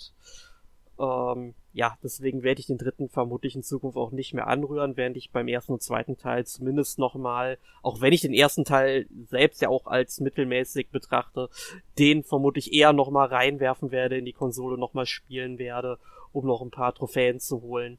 ähm, 0.99 1.55
ja, 1.73 1.97
deswegen 2.03 2.43
werde 2.43 2.61
ich 2.61 2.67
den 2.67 2.77
dritten 2.77 3.09
vermutlich 3.09 3.55
in 3.55 3.63
Zukunft 3.63 3.97
auch 3.97 4.11
nicht 4.11 4.33
mehr 4.35 4.45
anrühren, 4.45 4.95
während 4.95 5.17
ich 5.17 5.31
beim 5.31 5.47
ersten 5.47 5.73
und 5.73 5.81
zweiten 5.81 6.17
Teil 6.17 6.45
zumindest 6.45 6.99
nochmal, 6.99 7.57
auch 7.81 7.99
wenn 7.99 8.13
ich 8.13 8.21
den 8.21 8.33
ersten 8.33 8.63
Teil 8.63 9.07
selbst 9.27 9.61
ja 9.61 9.69
auch 9.69 9.87
als 9.87 10.19
mittelmäßig 10.19 10.89
betrachte, 10.89 11.49
den 11.97 12.23
vermutlich 12.23 12.73
eher 12.73 12.93
nochmal 12.93 13.27
reinwerfen 13.27 13.91
werde 13.91 14.17
in 14.17 14.25
die 14.25 14.33
Konsole, 14.33 14.77
nochmal 14.77 15.07
spielen 15.07 15.57
werde, 15.57 15.97
um 16.31 16.45
noch 16.45 16.61
ein 16.61 16.69
paar 16.69 16.93
Trophäen 16.93 17.39
zu 17.39 17.63
holen. 17.63 17.97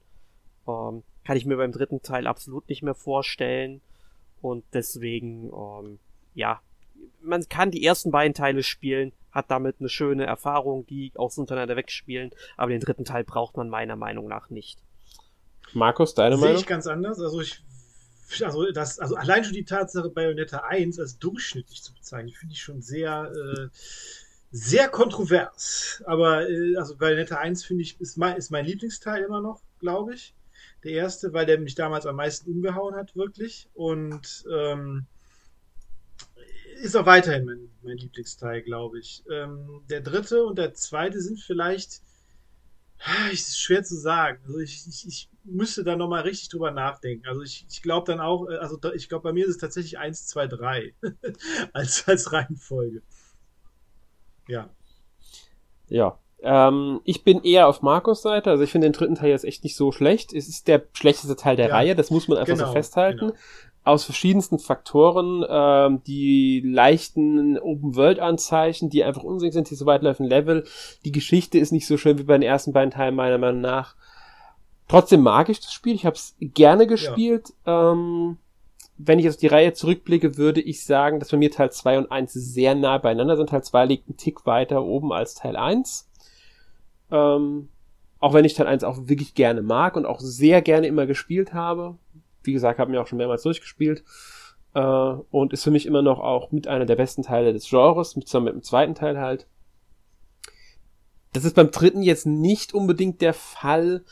Ähm, 0.69 1.03
kann 1.25 1.37
ich 1.37 1.47
mir 1.47 1.57
beim 1.57 1.73
dritten 1.73 2.01
Teil 2.03 2.29
absolut 2.29 2.69
nicht 2.69 2.83
mehr 2.83 2.95
vorstellen. 2.95 3.81
Und 4.41 4.65
deswegen, 4.73 5.51
ähm, 5.53 5.99
ja, 6.35 6.61
man 7.23 7.49
kann 7.49 7.71
die 7.71 7.85
ersten 7.85 8.11
beiden 8.13 8.35
Teile 8.35 8.63
spielen, 8.63 9.13
hat 9.35 9.51
damit 9.51 9.77
eine 9.81 9.89
schöne 9.89 10.25
Erfahrung, 10.25 10.87
die 10.87 11.13
auch 11.17 11.31
so 11.31 11.43
untereinander 11.43 11.77
wegspielen, 11.77 12.31
aber 12.57 12.71
den 12.71 12.81
dritten 12.81 13.05
Teil 13.05 13.25
braucht 13.25 13.57
man 13.57 13.69
meiner 13.69 13.97
Meinung 13.97 14.29
nach 14.29 14.49
nicht. 14.49 14.79
Markus, 15.73 16.15
deine 16.15 16.37
Meinung? 16.37 16.55
Sehe 16.55 16.61
ich 16.61 16.67
ganz 16.67 16.87
anders. 16.87 17.21
Also 17.21 17.41
ich 17.41 17.63
also 18.43 18.71
das, 18.73 18.99
also 18.99 19.17
allein 19.17 19.45
schon 19.45 19.53
die 19.53 19.65
Tatsache 19.65 20.09
Bayonetta 20.09 20.59
1 20.59 20.99
als 20.99 21.19
durchschnittlich 21.19 21.83
zu 21.83 21.95
bezeichnen, 21.95 22.33
finde 22.33 22.55
ich 22.55 22.63
schon 22.63 22.81
sehr, 22.81 23.31
äh, 23.33 23.69
sehr 24.51 24.89
kontrovers. 24.89 26.03
Aber 26.07 26.49
äh, 26.49 26.77
also 26.77 26.97
Bayonetta 26.97 27.37
1 27.37 27.65
finde 27.65 27.83
ich, 27.83 28.01
ist 28.01 28.17
mein, 28.17 28.37
ist 28.37 28.51
mein 28.51 28.65
Lieblingsteil 28.65 29.25
immer 29.25 29.41
noch, 29.41 29.61
glaube 29.79 30.15
ich. 30.15 30.35
Der 30.85 30.93
erste, 30.93 31.33
weil 31.33 31.47
der 31.47 31.59
mich 31.59 31.75
damals 31.75 32.07
am 32.07 32.17
meisten 32.17 32.51
umgehauen 32.51 32.95
hat, 32.95 33.15
wirklich. 33.15 33.69
Und 33.75 34.45
ähm, 34.53 35.07
ist 36.83 36.97
auch 36.97 37.07
weiterhin 37.07 37.45
mein, 37.45 37.71
mein 37.83 37.97
Lieblingsteil, 37.97 38.63
glaube 38.63 38.99
ich. 38.99 39.23
Ähm, 39.31 39.83
der 39.89 40.01
dritte 40.01 40.45
und 40.45 40.59
der 40.59 40.75
zweite 40.75 41.21
sind 41.21 41.41
vielleicht 41.41 42.01
Ah, 43.07 43.29
ist 43.31 43.61
schwer 43.61 43.83
zu 43.83 43.97
sagen. 43.97 44.41
Also 44.47 44.59
ich, 44.61 44.87
ich, 44.89 45.07
ich 45.07 45.29
müsste 45.45 45.85
da 45.85 45.95
nochmal 45.95 46.23
richtig 46.23 46.49
drüber 46.49 46.71
nachdenken. 46.71 47.27
Also 47.27 47.43
ich, 47.43 47.67
ich 47.69 47.83
glaube 47.83 48.11
dann 48.11 48.21
auch, 48.21 48.49
äh, 48.49 48.57
also 48.57 48.79
ich 48.95 49.09
glaube, 49.09 49.25
bei 49.25 49.33
mir 49.33 49.45
ist 49.45 49.51
es 49.51 49.59
tatsächlich 49.59 49.99
1, 49.99 50.27
2, 50.27 50.47
3 50.47 50.95
als, 51.73 52.09
als 52.09 52.33
Reihenfolge. 52.33 53.03
Ja. 54.49 54.71
Ja. 55.89 56.19
Ähm, 56.41 57.01
ich 57.05 57.25
bin 57.25 57.43
eher 57.43 57.69
auf 57.69 57.83
Markus 57.83 58.23
Seite. 58.23 58.51
Also 58.51 58.65
ich 58.65 58.73
finde 58.73 58.87
den 58.87 58.95
dritten 58.95 59.17
Teil 59.17 59.31
jetzt 59.31 59.45
echt 59.45 59.65
nicht 59.65 59.77
so 59.77 59.93
schlecht. 59.93 60.33
Es 60.33 60.49
ist 60.49 60.67
der 60.67 60.87
schlechteste 60.95 61.37
Teil 61.37 61.57
der 61.57 61.69
ja, 61.69 61.75
Reihe, 61.75 61.95
das 61.95 62.11
muss 62.11 62.27
man 62.29 62.39
einfach 62.39 62.55
genau, 62.55 62.69
so 62.69 62.73
festhalten. 62.73 63.19
Genau. 63.19 63.35
Aus 63.85 64.05
verschiedensten 64.05 64.59
Faktoren, 64.59 65.45
ähm, 65.49 66.03
die 66.07 66.63
leichten 66.65 67.59
Open-World-Anzeichen, 67.59 68.89
die 68.89 69.05
einfach 69.05 69.23
unsinnig 69.23 69.53
sind, 69.53 69.69
die 69.69 69.75
so 69.75 69.85
weit 69.85 70.03
laufen 70.03 70.25
Level. 70.25 70.65
Die 71.05 71.13
Geschichte 71.13 71.59
ist 71.59 71.71
nicht 71.71 71.87
so 71.87 71.99
schön 71.99 72.19
wie 72.19 72.23
bei 72.23 72.35
den 72.35 72.43
ersten 72.43 72.73
beiden 72.73 72.91
Teilen, 72.91 73.15
meiner 73.15 73.39
Meinung 73.39 73.61
nach. 73.61 73.95
Trotzdem 74.89 75.21
mag 75.21 75.49
ich 75.49 75.61
das 75.61 75.73
Spiel. 75.73 75.95
Ich 75.95 76.07
habe 76.07 76.17
es 76.17 76.35
gerne 76.41 76.87
gespielt. 76.87 77.53
Ja. 77.67 77.93
Ähm, 77.93 78.39
wenn 78.97 79.19
ich 79.19 79.25
jetzt 79.25 79.43
die 79.43 79.49
Reihe 79.49 79.73
zurückblicke, 79.73 80.37
würde 80.37 80.61
ich 80.61 80.85
sagen, 80.85 81.19
dass 81.19 81.31
bei 81.31 81.37
mir 81.37 81.51
Teil 81.51 81.73
2 81.73 81.99
und 81.99 82.13
1 82.13 82.33
sehr 82.33 82.75
nah 82.75 82.99
beieinander 82.99 83.37
sind. 83.37 83.51
Teil 83.51 83.65
2 83.65 83.87
liegt 83.87 84.09
einen 84.09 84.17
Tick 84.17 84.47
weiter 84.47 84.83
oben 84.85 85.13
als 85.13 85.35
Teil 85.35 85.57
1. 85.57 86.09
Ähm, 87.11 87.69
auch 88.21 88.33
wenn 88.33 88.45
ich 88.45 88.55
Teil 88.55 88.67
1 88.67 88.85
auch 88.85 89.09
wirklich 89.09 89.35
gerne 89.35 89.63
mag 89.63 89.97
und 89.97 90.07
auch 90.07 90.21
sehr 90.21 90.63
gerne 90.63 90.87
immer 90.87 91.07
gespielt 91.07 91.53
habe. 91.53 91.97
Wie 92.47 92.53
gesagt, 92.53 92.79
habe 92.79 92.91
mir 92.91 93.01
auch 93.01 93.07
schon 93.07 93.19
mehrmals 93.19 93.43
durchgespielt. 93.43 94.05
Äh, 94.75 94.81
und 94.81 95.53
ist 95.53 95.65
für 95.65 95.71
mich 95.71 95.87
immer 95.87 96.03
noch 96.03 96.21
auch 96.21 96.51
mit 96.53 96.67
einer 96.67 96.87
der 96.87 96.97
besten 96.97 97.23
Teile 97.23 97.53
des 97.53 97.69
Genres, 97.69 98.17
mit, 98.17 98.27
zusammen 98.27 98.47
mit 98.47 98.55
dem 98.55 98.63
zweiten 98.63 98.95
Teil 98.95 99.19
halt. 99.19 99.47
Das 101.33 101.45
ist 101.45 101.57
beim 101.57 101.71
dritten 101.71 102.03
jetzt 102.03 102.27
nicht 102.27 102.75
unbedingt 102.75 103.21
der 103.21 103.35
Fall. 103.35 104.05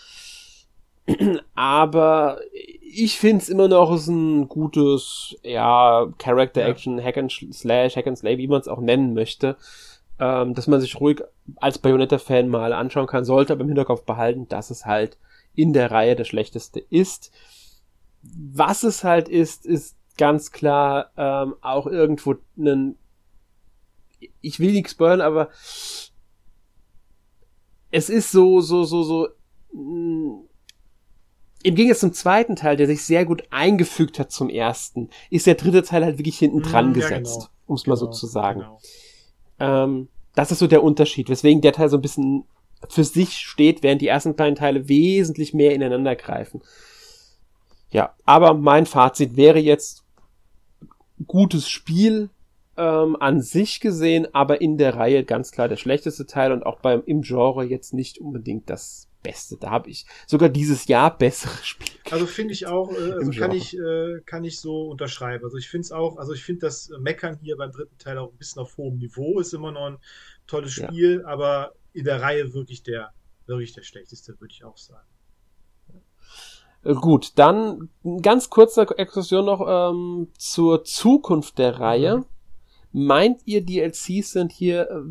Aber 1.54 2.38
ich 2.80 3.18
finde 3.18 3.42
es 3.42 3.48
immer 3.48 3.68
noch 3.68 3.94
ist 3.94 4.08
ein 4.08 4.48
gutes, 4.48 5.36
ja, 5.42 6.06
Character 6.18 6.64
Action, 6.64 6.98
ja. 6.98 7.04
Hack 7.04 7.16
and 7.16 7.32
Slash, 7.32 7.96
Hack 7.96 8.06
and 8.06 8.18
Slay, 8.18 8.38
wie 8.38 8.48
man 8.48 8.60
es 8.60 8.68
auch 8.68 8.80
nennen 8.80 9.14
möchte, 9.14 9.56
ähm, 10.18 10.54
dass 10.54 10.66
man 10.66 10.80
sich 10.80 11.00
ruhig 11.00 11.22
als 11.56 11.78
Bayonetta-Fan 11.78 12.48
mal 12.48 12.72
anschauen 12.72 13.06
kann, 13.06 13.24
sollte 13.24 13.52
aber 13.52 13.62
im 13.62 13.68
Hinterkopf 13.68 14.04
behalten, 14.04 14.48
dass 14.48 14.70
es 14.70 14.84
halt 14.84 15.16
in 15.54 15.72
der 15.72 15.90
Reihe 15.90 16.16
das 16.16 16.28
Schlechteste 16.28 16.80
ist. 16.80 17.32
Was 18.22 18.82
es 18.82 19.04
halt 19.04 19.28
ist, 19.28 19.66
ist 19.66 19.96
ganz 20.16 20.52
klar 20.52 21.10
ähm, 21.16 21.54
auch 21.60 21.86
irgendwo 21.86 22.36
einen, 22.56 22.96
ich 24.40 24.60
will 24.60 24.72
nichts 24.72 24.92
spoilern, 24.92 25.20
aber 25.20 25.50
es 27.90 28.08
ist 28.08 28.30
so, 28.30 28.60
so, 28.60 28.84
so, 28.84 29.02
so, 29.02 29.28
mh, 29.72 30.44
im 31.64 31.74
Gegensatz 31.74 32.00
zum 32.00 32.12
zweiten 32.12 32.56
Teil, 32.56 32.76
der 32.76 32.86
sich 32.86 33.04
sehr 33.04 33.24
gut 33.24 33.44
eingefügt 33.50 34.18
hat 34.18 34.32
zum 34.32 34.48
ersten, 34.48 35.10
ist 35.30 35.46
der 35.46 35.54
dritte 35.54 35.82
Teil 35.82 36.04
halt 36.04 36.18
wirklich 36.18 36.38
hinten 36.38 36.62
dran 36.62 36.90
mm, 36.90 36.94
gesetzt, 36.94 37.40
genau. 37.40 37.50
um 37.66 37.74
es 37.76 37.84
genau, 37.84 37.92
mal 37.92 37.98
so 37.98 38.06
genau, 38.06 38.16
zu 38.16 38.26
sagen. 38.26 38.60
Genau. 38.60 38.80
Ähm, 39.60 40.08
das 40.34 40.50
ist 40.50 40.58
so 40.58 40.66
der 40.66 40.82
Unterschied, 40.82 41.28
weswegen 41.28 41.60
der 41.60 41.72
Teil 41.72 41.88
so 41.88 41.98
ein 41.98 42.02
bisschen 42.02 42.44
für 42.88 43.04
sich 43.04 43.34
steht, 43.34 43.82
während 43.82 44.02
die 44.02 44.08
ersten 44.08 44.34
beiden 44.34 44.56
Teile 44.56 44.88
wesentlich 44.88 45.54
mehr 45.54 45.74
ineinander 45.74 46.16
greifen. 46.16 46.62
Ja, 47.92 48.16
aber 48.24 48.54
mein 48.54 48.86
Fazit 48.86 49.36
wäre 49.36 49.58
jetzt 49.58 50.04
gutes 51.26 51.68
Spiel 51.68 52.30
ähm, 52.76 53.16
an 53.20 53.42
sich 53.42 53.80
gesehen, 53.80 54.26
aber 54.34 54.60
in 54.62 54.78
der 54.78 54.96
Reihe 54.96 55.24
ganz 55.24 55.52
klar 55.52 55.68
der 55.68 55.76
schlechteste 55.76 56.26
Teil 56.26 56.52
und 56.52 56.64
auch 56.64 56.80
beim 56.80 57.02
im 57.04 57.20
Genre 57.20 57.64
jetzt 57.64 57.92
nicht 57.92 58.18
unbedingt 58.18 58.70
das 58.70 59.08
Beste. 59.22 59.58
Da 59.58 59.70
habe 59.70 59.90
ich 59.90 60.06
sogar 60.26 60.48
dieses 60.48 60.86
Jahr 60.86 61.16
bessere 61.16 61.56
Spiele. 61.62 61.98
Also 62.10 62.26
finde 62.26 62.54
ich 62.54 62.66
auch, 62.66 62.90
äh, 62.92 63.12
also 63.12 63.30
kann 63.30 63.52
ich, 63.52 63.76
äh, 63.76 64.20
kann 64.24 64.42
ich 64.44 64.58
so 64.58 64.88
unterschreiben. 64.88 65.44
Also 65.44 65.58
ich 65.58 65.68
finde 65.68 65.84
es 65.84 65.92
auch, 65.92 66.16
also 66.16 66.32
ich 66.32 66.42
finde 66.42 66.62
das 66.62 66.90
Meckern 66.98 67.38
hier 67.42 67.56
beim 67.56 67.72
dritten 67.72 67.98
Teil 67.98 68.16
auch 68.16 68.32
ein 68.32 68.38
bisschen 68.38 68.62
auf 68.62 68.76
hohem 68.78 68.96
Niveau, 68.96 69.38
ist 69.38 69.52
immer 69.52 69.70
noch 69.70 69.86
ein 69.86 69.98
tolles 70.46 70.72
Spiel, 70.72 71.20
ja. 71.20 71.26
aber 71.26 71.74
in 71.92 72.04
der 72.04 72.22
Reihe 72.22 72.54
wirklich 72.54 72.82
der, 72.82 73.12
wirklich 73.46 73.74
der 73.74 73.82
schlechteste, 73.82 74.40
würde 74.40 74.52
ich 74.52 74.64
auch 74.64 74.78
sagen. 74.78 75.06
Äh, 76.84 76.94
gut, 76.94 77.32
dann 77.36 77.88
ganz 78.22 78.50
kurze 78.50 78.86
Exkursion 78.98 79.46
noch 79.46 79.66
ähm, 79.66 80.28
zur 80.36 80.84
Zukunft 80.84 81.58
der 81.58 81.80
Reihe. 81.80 82.18
Mhm. 82.18 82.24
Meint 82.92 83.40
ihr, 83.46 83.64
DLCs 83.64 84.32
sind 84.32 84.52
hier 84.52 84.90
äh, 84.90 85.02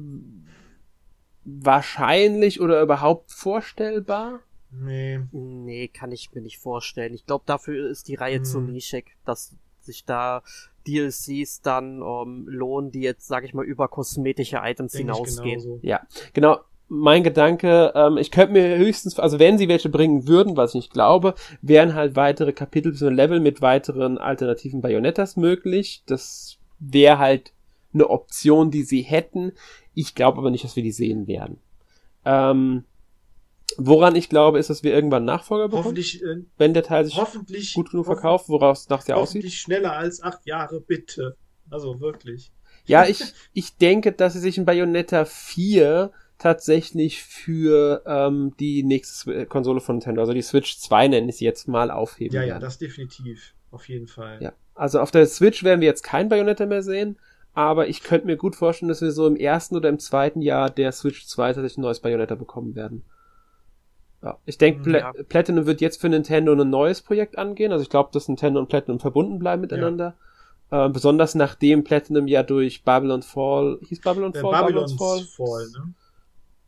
wahrscheinlich 1.44 2.62
oder 2.62 2.82
überhaupt 2.82 3.32
vorstellbar? 3.32 4.42
Nee. 4.72 5.20
Nee, 5.32 5.88
kann 5.88 6.12
ich 6.12 6.32
mir 6.34 6.42
nicht 6.42 6.60
vorstellen. 6.60 7.14
Ich 7.14 7.26
glaube, 7.26 7.44
dafür 7.46 7.90
ist 7.90 8.08
die 8.08 8.16
Reihe 8.16 8.38
hm. 8.38 8.46
zu 8.46 8.62
nischig, 8.62 9.18
dass 9.26 9.56
sich 9.82 10.06
da 10.06 10.44
DLCs 10.88 11.62
dann 11.62 12.02
um, 12.02 12.48
ähm, 12.48 12.48
lohnen, 12.48 12.92
die 12.92 13.02
jetzt, 13.02 13.28
sag 13.28 13.44
ich 13.44 13.54
mal, 13.54 13.66
über 13.66 13.88
kosmetische 13.88 14.60
Items 14.64 14.94
Denk 14.94 15.10
hinausgehen. 15.10 15.80
Ja, 15.82 16.02
genau. 16.34 16.60
Mein 16.94 17.24
Gedanke, 17.24 17.94
ähm, 17.96 18.18
ich 18.18 18.32
könnte 18.32 18.52
mir 18.52 18.78
höchstens, 18.78 19.18
also 19.18 19.40
wenn 19.40 19.58
sie 19.58 19.70
welche 19.70 19.88
bringen 19.88 20.28
würden, 20.28 20.58
was 20.58 20.72
ich 20.72 20.76
nicht 20.76 20.92
glaube, 20.92 21.36
wären 21.62 21.94
halt 21.94 22.18
weitere 22.18 22.52
Kapitel 22.52 22.92
bzw. 22.92 23.14
Level 23.14 23.40
mit 23.40 23.62
weiteren 23.62 24.18
alternativen 24.18 24.82
Bayonettas 24.82 25.38
möglich. 25.38 26.04
Das 26.06 26.58
wäre 26.80 27.18
halt 27.18 27.54
eine 27.94 28.10
Option, 28.10 28.72
die 28.72 28.84
sie 28.84 29.04
hätten. 29.04 29.54
Ich 29.94 30.16
glaube 30.16 30.40
aber 30.40 30.52
nicht, 30.52 30.66
dass 30.66 30.76
wir 30.76 30.84
die 30.84 30.92
sehen 30.92 31.28
werden. 31.28 31.60
Ähm, 32.26 32.84
woran 33.78 34.18
ich 34.18 34.28
glaube, 34.28 34.60
ist, 34.60 34.70
dass 34.70 34.84
wir 34.84 34.94
irgendwann 34.94 35.24
Nachfolger 35.24 35.70
bekommen. 35.70 35.86
Hoffentlich, 35.86 36.22
äh, 36.22 36.44
wenn 36.58 36.74
der 36.74 36.84
Teil 36.84 37.06
sich 37.06 37.16
hoffentlich, 37.16 37.74
gut 37.74 37.92
genug 37.92 38.08
verkauft, 38.08 38.50
woraus 38.50 38.90
nach 38.90 39.06
der 39.06 39.16
aussieht. 39.16 39.44
Hoffentlich 39.44 39.62
schneller 39.62 39.94
als 39.94 40.22
acht 40.22 40.46
Jahre, 40.46 40.82
bitte. 40.82 41.38
Also 41.70 42.02
wirklich. 42.02 42.52
Ja, 42.86 43.06
ich, 43.06 43.34
ich 43.54 43.78
denke, 43.78 44.12
dass 44.12 44.34
sie 44.34 44.40
sich 44.40 44.58
in 44.58 44.66
Bayonetta 44.66 45.24
4 45.24 46.12
tatsächlich 46.42 47.24
für 47.24 48.04
ähm, 48.06 48.54
die 48.60 48.84
nächste 48.84 49.46
Konsole 49.46 49.80
von 49.80 49.96
Nintendo, 49.96 50.22
also 50.22 50.34
die 50.34 50.42
Switch 50.42 50.78
2 50.78 51.08
nennen 51.08 51.30
ich 51.30 51.38
sie 51.38 51.46
jetzt 51.46 51.68
mal, 51.68 51.92
aufheben. 51.92 52.36
Ja, 52.36 52.44
ja, 52.44 52.60
das 52.60 52.78
definitiv. 52.78 53.54
Auf 53.72 53.88
jeden 53.88 54.08
Fall. 54.08 54.40
Ja. 54.42 54.54
Also 54.76 55.00
auf 55.00 55.12
der 55.12 55.26
Switch 55.26 55.64
werden 55.64 55.82
wir 55.82 55.88
jetzt 55.88 56.04
kein 56.04 56.30
Bayonetta 56.30 56.66
mehr 56.66 56.84
sehen 56.84 57.18
aber 57.54 57.88
ich 57.88 58.04
könnte 58.04 58.28
mir 58.28 58.38
gut 58.38 58.56
vorstellen, 58.56 58.90
dass 58.90 59.02
wir 59.02 59.12
so 59.12 59.28
im 59.28 59.36
ersten 59.36 59.76
oder 59.76 59.90
im 59.90 60.00
zweiten 60.00 60.42
Jahr 60.42 60.70
der 60.70 60.92
Switch 60.92 61.26
2 61.26 61.54
tatsächlich 61.54 61.78
ein 61.78 61.82
neues 61.82 62.00
Bayonetta 62.00 62.36
bekommen 62.36 62.76
werden. 62.76 63.04
Ja, 64.24 64.38
ich 64.46 64.58
denke, 64.58 64.84
Pla 64.84 65.00
ja. 65.00 65.12
Platinum 65.28 65.66
wird 65.66 65.82
jetzt 65.82 66.00
für 66.00 66.08
Nintendo 66.08 66.54
ein 66.54 66.70
neues 66.70 67.02
Projekt 67.02 67.38
angehen. 67.38 67.72
Also 67.72 67.84
ich 67.84 67.90
glaube, 67.90 68.12
dass 68.14 68.28
Nintendo 68.28 68.60
und 68.60 68.70
Platinum 68.70 69.00
verbunden 69.00 69.40
bleiben 69.40 69.62
miteinander. 69.62 70.16
Ja. 70.72 70.86
Äh, 70.86 70.90
besonders 70.90 71.36
nachdem 71.36 71.84
Platinum 71.84 72.28
ja 72.28 72.44
durch 72.44 72.84
Babylon 72.84 73.24
Fall, 73.24 73.80
hieß 73.82 74.02
Babylon 74.02 74.34
äh, 74.34 74.40
Fall? 74.40 74.52
Babylon's 74.52 74.94
Fall? 74.94 75.22
Fall 75.22 75.68
ne? 75.72 75.94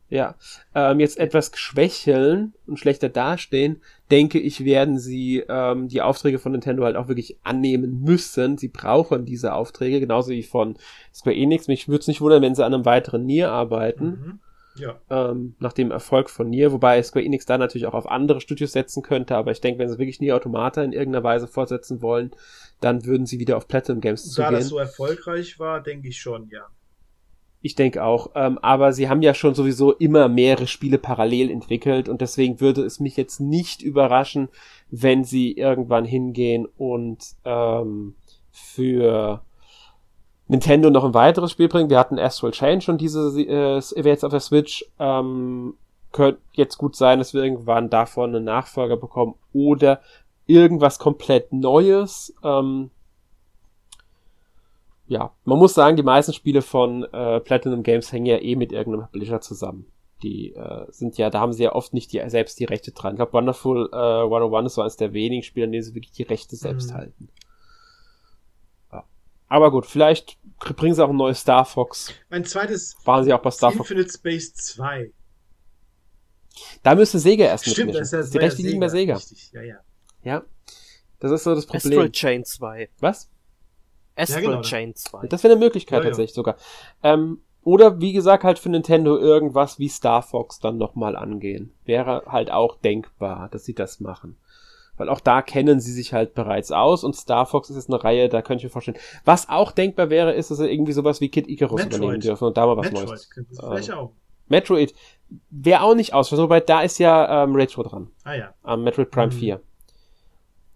Ja, 0.08 0.36
ähm, 0.74 1.00
jetzt 1.00 1.18
etwas 1.18 1.50
schwächeln 1.54 2.52
und 2.66 2.78
schlechter 2.78 3.08
dastehen, 3.08 3.80
denke 4.10 4.38
ich, 4.38 4.64
werden 4.64 4.98
sie 4.98 5.42
ähm, 5.48 5.88
die 5.88 6.02
Aufträge 6.02 6.38
von 6.38 6.52
Nintendo 6.52 6.84
halt 6.84 6.96
auch 6.96 7.08
wirklich 7.08 7.38
annehmen 7.42 8.02
müssen. 8.02 8.58
Sie 8.58 8.68
brauchen 8.68 9.24
diese 9.24 9.54
Aufträge, 9.54 10.00
genauso 10.00 10.30
wie 10.30 10.42
von 10.42 10.76
Square 11.12 11.36
Enix. 11.36 11.68
Mich 11.68 11.88
würde 11.88 12.00
es 12.00 12.06
nicht 12.06 12.20
wundern, 12.20 12.42
wenn 12.42 12.54
sie 12.54 12.64
an 12.64 12.74
einem 12.74 12.84
weiteren 12.84 13.24
Nier 13.24 13.50
arbeiten. 13.50 14.06
Mhm. 14.06 14.40
Ja. 14.76 15.00
Ähm, 15.08 15.54
nach 15.60 15.72
dem 15.72 15.90
Erfolg 15.90 16.28
von 16.28 16.50
Nier, 16.50 16.72
wobei 16.72 17.02
Square 17.02 17.24
Enix 17.24 17.46
da 17.46 17.58
natürlich 17.58 17.86
auch 17.86 17.94
auf 17.94 18.08
andere 18.08 18.40
Studios 18.40 18.72
setzen 18.72 19.02
könnte, 19.02 19.36
aber 19.36 19.52
ich 19.52 19.60
denke, 19.60 19.78
wenn 19.78 19.88
sie 19.88 19.98
wirklich 19.98 20.20
Nier 20.20 20.34
Automata 20.34 20.82
in 20.82 20.92
irgendeiner 20.92 21.22
Weise 21.22 21.46
fortsetzen 21.46 22.02
wollen, 22.02 22.32
dann 22.80 23.04
würden 23.04 23.24
sie 23.24 23.38
wieder 23.38 23.56
auf 23.56 23.68
Platinum 23.68 24.00
Games 24.00 24.30
zugehen. 24.30 24.52
Da 24.52 24.58
das 24.58 24.68
so 24.68 24.78
erfolgreich 24.78 25.60
war, 25.60 25.80
denke 25.80 26.08
ich 26.08 26.20
schon, 26.20 26.48
ja. 26.48 26.66
Ich 27.64 27.74
denke 27.74 28.04
auch. 28.04 28.32
Ähm, 28.34 28.58
aber 28.58 28.92
sie 28.92 29.08
haben 29.08 29.22
ja 29.22 29.32
schon 29.32 29.54
sowieso 29.54 29.92
immer 29.92 30.28
mehrere 30.28 30.66
Spiele 30.66 30.98
parallel 30.98 31.50
entwickelt 31.50 32.10
und 32.10 32.20
deswegen 32.20 32.60
würde 32.60 32.82
es 32.82 33.00
mich 33.00 33.16
jetzt 33.16 33.40
nicht 33.40 33.80
überraschen, 33.80 34.50
wenn 34.90 35.24
sie 35.24 35.52
irgendwann 35.52 36.04
hingehen 36.04 36.68
und 36.76 37.24
ähm, 37.46 38.16
für 38.50 39.40
Nintendo 40.46 40.90
noch 40.90 41.04
ein 41.04 41.14
weiteres 41.14 41.52
Spiel 41.52 41.68
bringen. 41.68 41.88
Wir 41.88 41.98
hatten 41.98 42.18
Astral 42.18 42.50
Chain 42.50 42.82
schon 42.82 42.98
diese 42.98 43.30
äh, 43.40 43.80
jetzt 44.02 44.26
auf 44.26 44.30
der 44.30 44.40
Switch. 44.40 44.84
Ähm, 44.98 45.72
könnte 46.12 46.42
jetzt 46.52 46.76
gut 46.76 46.94
sein, 46.94 47.18
dass 47.18 47.32
wir 47.32 47.42
irgendwann 47.42 47.88
davon 47.88 48.36
einen 48.36 48.44
Nachfolger 48.44 48.98
bekommen 48.98 49.36
oder 49.54 50.02
irgendwas 50.44 50.98
komplett 50.98 51.50
Neues. 51.50 52.34
Ähm, 52.44 52.90
ja, 55.06 55.34
man 55.44 55.58
muss 55.58 55.74
sagen, 55.74 55.96
die 55.96 56.02
meisten 56.02 56.32
Spiele 56.32 56.62
von 56.62 57.04
äh, 57.04 57.40
Platinum 57.40 57.82
Games 57.82 58.10
hängen 58.12 58.26
ja 58.26 58.38
eh 58.38 58.56
mit 58.56 58.72
irgendeinem 58.72 59.06
Publisher 59.06 59.40
zusammen. 59.40 59.86
Die 60.22 60.54
äh, 60.54 60.86
sind 60.90 61.18
ja, 61.18 61.28
da 61.28 61.40
haben 61.40 61.52
sie 61.52 61.64
ja 61.64 61.74
oft 61.74 61.92
nicht 61.92 62.12
die, 62.12 62.22
selbst 62.28 62.58
die 62.58 62.64
Rechte 62.64 62.92
dran. 62.92 63.14
Ich 63.14 63.16
glaube, 63.16 63.34
Wonderful 63.34 63.90
äh, 63.92 64.22
101 64.22 64.66
ist 64.66 64.74
so 64.74 64.82
eines 64.82 64.96
der 64.96 65.12
wenigen 65.12 65.42
Spiele, 65.42 65.66
an 65.66 65.72
denen 65.72 65.82
sie 65.82 65.94
wirklich 65.94 66.12
die 66.12 66.22
Rechte 66.22 66.56
selbst 66.56 66.90
mhm. 66.90 66.94
halten. 66.94 67.28
Ja. 68.92 69.04
Aber 69.48 69.70
gut, 69.70 69.84
vielleicht 69.84 70.38
bringen 70.58 70.94
sie 70.94 71.04
auch 71.04 71.10
ein 71.10 71.16
neues 71.16 71.40
Star 71.40 71.66
Fox. 71.66 72.14
Ein 72.30 72.44
zweites 72.44 72.96
waren 73.04 73.24
sie 73.24 73.32
auch 73.34 73.42
bei 73.42 73.50
Star 73.50 73.72
Fox. 73.72 73.90
Infinite 73.90 74.14
Space 74.14 74.54
2. 74.54 75.12
Da 76.82 76.94
müsste 76.94 77.18
Sega 77.18 77.44
erst 77.44 77.64
Stimmt, 77.64 77.88
mitmischen. 77.88 78.18
das 78.18 78.26
ist 78.28 78.34
ja 78.34 78.40
Die 78.40 78.44
Rechte 78.46 78.62
liegen 78.62 78.80
bei 78.80 78.88
Sega. 78.88 79.16
Richtig, 79.16 79.52
ja, 79.52 79.62
ja. 79.62 79.76
Ja. 80.22 80.44
Das 81.18 81.30
ist 81.30 81.44
so 81.44 81.54
das 81.54 81.64
Astral 81.64 81.80
Problem. 81.80 82.12
Chain 82.12 82.44
2. 82.44 82.88
Was? 83.00 83.28
Astral 84.16 84.42
genau. 84.42 84.60
Chain 84.62 84.94
2. 84.94 85.26
Das 85.28 85.42
wäre 85.42 85.54
eine 85.54 85.64
Möglichkeit 85.64 85.98
Ja, 86.00 86.04
ja. 86.04 86.10
tatsächlich 86.10 86.34
sogar. 86.34 86.56
Ähm, 87.02 87.40
oder 87.62 88.00
wie 88.00 88.12
gesagt, 88.12 88.44
halt 88.44 88.58
für 88.58 88.68
Nintendo 88.68 89.16
irgendwas 89.16 89.78
wie 89.78 89.88
Star 89.88 90.22
Fox 90.22 90.60
dann 90.60 90.76
nochmal 90.76 91.16
angehen. 91.16 91.72
Wäre 91.84 92.22
halt 92.26 92.50
auch 92.50 92.76
denkbar, 92.76 93.48
dass 93.50 93.64
sie 93.64 93.74
das 93.74 94.00
machen. 94.00 94.36
Weil 94.96 95.08
auch 95.08 95.18
da 95.20 95.42
kennen 95.42 95.80
sie 95.80 95.90
sich 95.92 96.12
halt 96.12 96.34
bereits 96.34 96.70
aus 96.70 97.02
und 97.02 97.16
Star 97.16 97.46
Fox 97.46 97.68
ist 97.70 97.76
jetzt 97.76 97.88
eine 97.90 98.04
Reihe, 98.04 98.28
da 98.28 98.42
könnte 98.42 98.58
ich 98.58 98.64
mir 98.64 98.70
vorstellen. 98.70 98.98
Was 99.24 99.48
auch 99.48 99.72
denkbar 99.72 100.08
wäre, 100.10 100.32
ist, 100.34 100.50
dass 100.50 100.58
sie 100.58 100.70
irgendwie 100.70 100.92
sowas 100.92 101.20
wie 101.20 101.30
Kid 101.30 101.48
Icarus 101.48 101.80
Metroid. 101.82 101.98
übernehmen 101.98 102.20
dürfen 102.20 102.44
und 102.44 102.56
da 102.56 102.66
mal 102.66 102.76
was 102.76 102.86
Metroid 102.92 103.08
Neues. 103.08 103.30
könnten 103.30 103.54
sie 103.54 103.60
äh, 103.62 103.66
vielleicht 103.66 103.92
auch. 103.92 104.12
Metroid 104.46 104.94
wäre 105.50 105.82
auch 105.82 105.94
nicht 105.94 106.12
aus, 106.12 106.30
wobei 106.30 106.60
da 106.60 106.82
ist 106.82 106.98
ja 106.98 107.42
ähm, 107.44 107.56
Retro 107.56 107.82
dran. 107.82 108.10
Ah 108.24 108.34
ja. 108.34 108.54
Am 108.62 108.84
Metroid 108.84 109.10
Prime 109.10 109.28
Mhm. 109.32 109.38
4. 109.38 109.60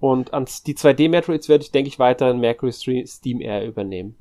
Und 0.00 0.32
an 0.32 0.46
die 0.66 0.76
2D-Metroids 0.76 1.48
werde 1.48 1.64
ich, 1.64 1.72
denke 1.72 1.88
ich, 1.88 1.98
weiter 1.98 2.30
in 2.30 2.40
Mercury 2.40 2.72
Steam 2.72 3.40
Air 3.40 3.66
übernehmen. 3.66 4.16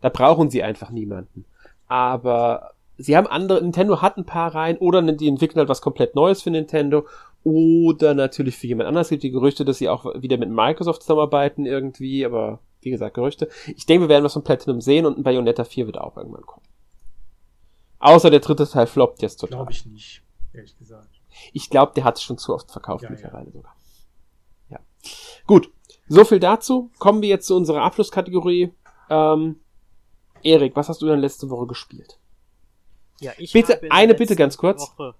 Da 0.00 0.08
brauchen 0.08 0.50
sie 0.50 0.62
einfach 0.62 0.90
niemanden. 0.90 1.44
Aber 1.86 2.72
sie 2.98 3.16
haben 3.16 3.26
andere, 3.26 3.62
Nintendo 3.62 4.02
hat 4.02 4.16
ein 4.16 4.26
paar 4.26 4.54
rein, 4.54 4.78
oder 4.78 5.02
die 5.02 5.28
entwickeln 5.28 5.58
halt 5.58 5.68
was 5.68 5.82
komplett 5.82 6.14
Neues 6.14 6.42
für 6.42 6.50
Nintendo, 6.50 7.06
oder 7.42 8.14
natürlich 8.14 8.56
für 8.56 8.66
jemand 8.66 8.88
anderes. 8.88 9.06
Es 9.06 9.10
gibt 9.10 9.22
die 9.22 9.30
Gerüchte, 9.30 9.64
dass 9.64 9.78
sie 9.78 9.88
auch 9.88 10.06
wieder 10.20 10.36
mit 10.36 10.50
Microsoft 10.50 11.02
zusammenarbeiten 11.02 11.64
irgendwie, 11.64 12.24
aber 12.24 12.58
wie 12.82 12.90
gesagt, 12.90 13.14
Gerüchte. 13.14 13.48
Ich 13.76 13.86
denke, 13.86 14.04
wir 14.04 14.08
werden 14.08 14.24
was 14.24 14.32
von 14.32 14.44
Platinum 14.44 14.80
sehen 14.80 15.06
und 15.06 15.18
ein 15.18 15.22
Bayonetta 15.22 15.64
4 15.64 15.86
wird 15.86 15.98
auch 15.98 16.16
irgendwann 16.16 16.46
kommen. 16.46 16.66
Außer 17.98 18.30
der 18.30 18.40
dritte 18.40 18.66
Teil 18.66 18.86
floppt 18.86 19.22
jetzt 19.22 19.36
total. 19.36 19.58
Glaube 19.58 19.72
ich 19.72 19.86
nicht, 19.86 20.22
ehrlich 20.52 20.76
gesagt. 20.78 21.20
Ich 21.52 21.70
glaube, 21.70 21.92
der 21.94 22.04
hat 22.04 22.16
es 22.16 22.22
schon 22.22 22.38
zu 22.38 22.54
oft 22.54 22.70
verkauft 22.70 23.04
Ja, 23.04 23.10
mittlerweile 23.10 23.50
sogar. 23.50 23.74
Gut. 25.46 25.70
So 26.08 26.24
viel 26.24 26.40
dazu. 26.40 26.90
Kommen 26.98 27.22
wir 27.22 27.28
jetzt 27.28 27.46
zu 27.46 27.56
unserer 27.56 27.82
Abschlusskategorie. 27.82 28.72
Ähm, 29.08 29.60
Erik, 30.42 30.74
was 30.76 30.88
hast 30.88 31.02
du 31.02 31.06
denn 31.06 31.20
letzte 31.20 31.50
Woche 31.50 31.66
gespielt? 31.66 32.18
Ja, 33.20 33.32
ich 33.38 33.52
Bitte, 33.52 33.74
habe 33.74 33.86
in 33.86 33.90
der 33.90 33.96
eine 33.98 34.14
Bitte 34.14 34.32
letzten 34.32 34.36
ganz 34.38 34.56
kurz. 34.56 34.82
Woche- 34.82 35.14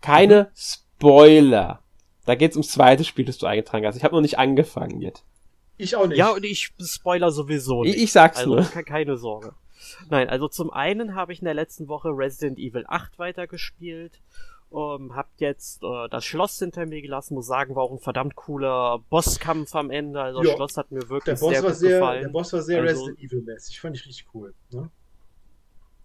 Keine 0.00 0.50
Spoiler. 0.54 1.80
Da 2.24 2.34
geht's 2.34 2.56
ums 2.56 2.70
zweite 2.70 3.04
Spiel, 3.04 3.24
das 3.24 3.38
du 3.38 3.46
eingetragen 3.46 3.86
hast. 3.86 3.96
Ich 3.96 4.04
habe 4.04 4.14
noch 4.14 4.22
nicht 4.22 4.38
angefangen 4.38 5.00
jetzt. 5.00 5.24
Ich 5.76 5.96
auch 5.96 6.06
nicht. 6.06 6.18
Ja, 6.18 6.30
und 6.30 6.44
ich 6.44 6.72
spoiler 6.80 7.30
sowieso 7.32 7.82
nicht. 7.82 7.96
Ich, 7.96 8.02
ich 8.04 8.12
sag's 8.12 8.38
also 8.38 8.54
nur. 8.56 8.64
ke- 8.64 8.84
keine 8.84 9.16
Sorge. 9.16 9.54
Nein, 10.08 10.28
also 10.28 10.46
zum 10.48 10.70
einen 10.70 11.14
habe 11.16 11.32
ich 11.32 11.40
in 11.40 11.44
der 11.44 11.54
letzten 11.54 11.88
Woche 11.88 12.08
Resident 12.10 12.58
Evil 12.58 12.84
8 12.86 13.18
weitergespielt. 13.18 14.20
Ähm, 14.74 15.14
hab 15.14 15.28
jetzt 15.38 15.82
äh, 15.82 16.08
das 16.10 16.24
Schloss 16.24 16.58
hinter 16.58 16.86
mir 16.86 17.02
gelassen, 17.02 17.34
muss 17.34 17.46
sagen, 17.46 17.74
war 17.74 17.82
auch 17.82 17.92
ein 17.92 17.98
verdammt 17.98 18.36
cooler 18.36 19.00
Bosskampf 19.10 19.74
am 19.74 19.90
Ende. 19.90 20.20
Also 20.22 20.42
das. 20.42 20.52
Schloss 20.54 20.76
hat 20.76 20.90
mir 20.90 21.00
der 21.00 21.08
wirklich 21.10 21.40
Boss 21.40 21.50
sehr 21.50 21.62
war 21.62 21.70
gut 21.70 21.78
sehr, 21.78 21.98
gefallen. 21.98 22.22
der 22.22 22.28
Boss 22.30 22.52
war 22.52 22.62
sehr 22.62 22.80
Also- 22.82 23.04
Resident 23.04 23.18
Evil 23.22 23.42
mäßig. 23.42 23.80
Fand 23.80 23.96
ich 23.96 24.06
richtig 24.06 24.26
cool. 24.34 24.54
Ne? 24.70 24.90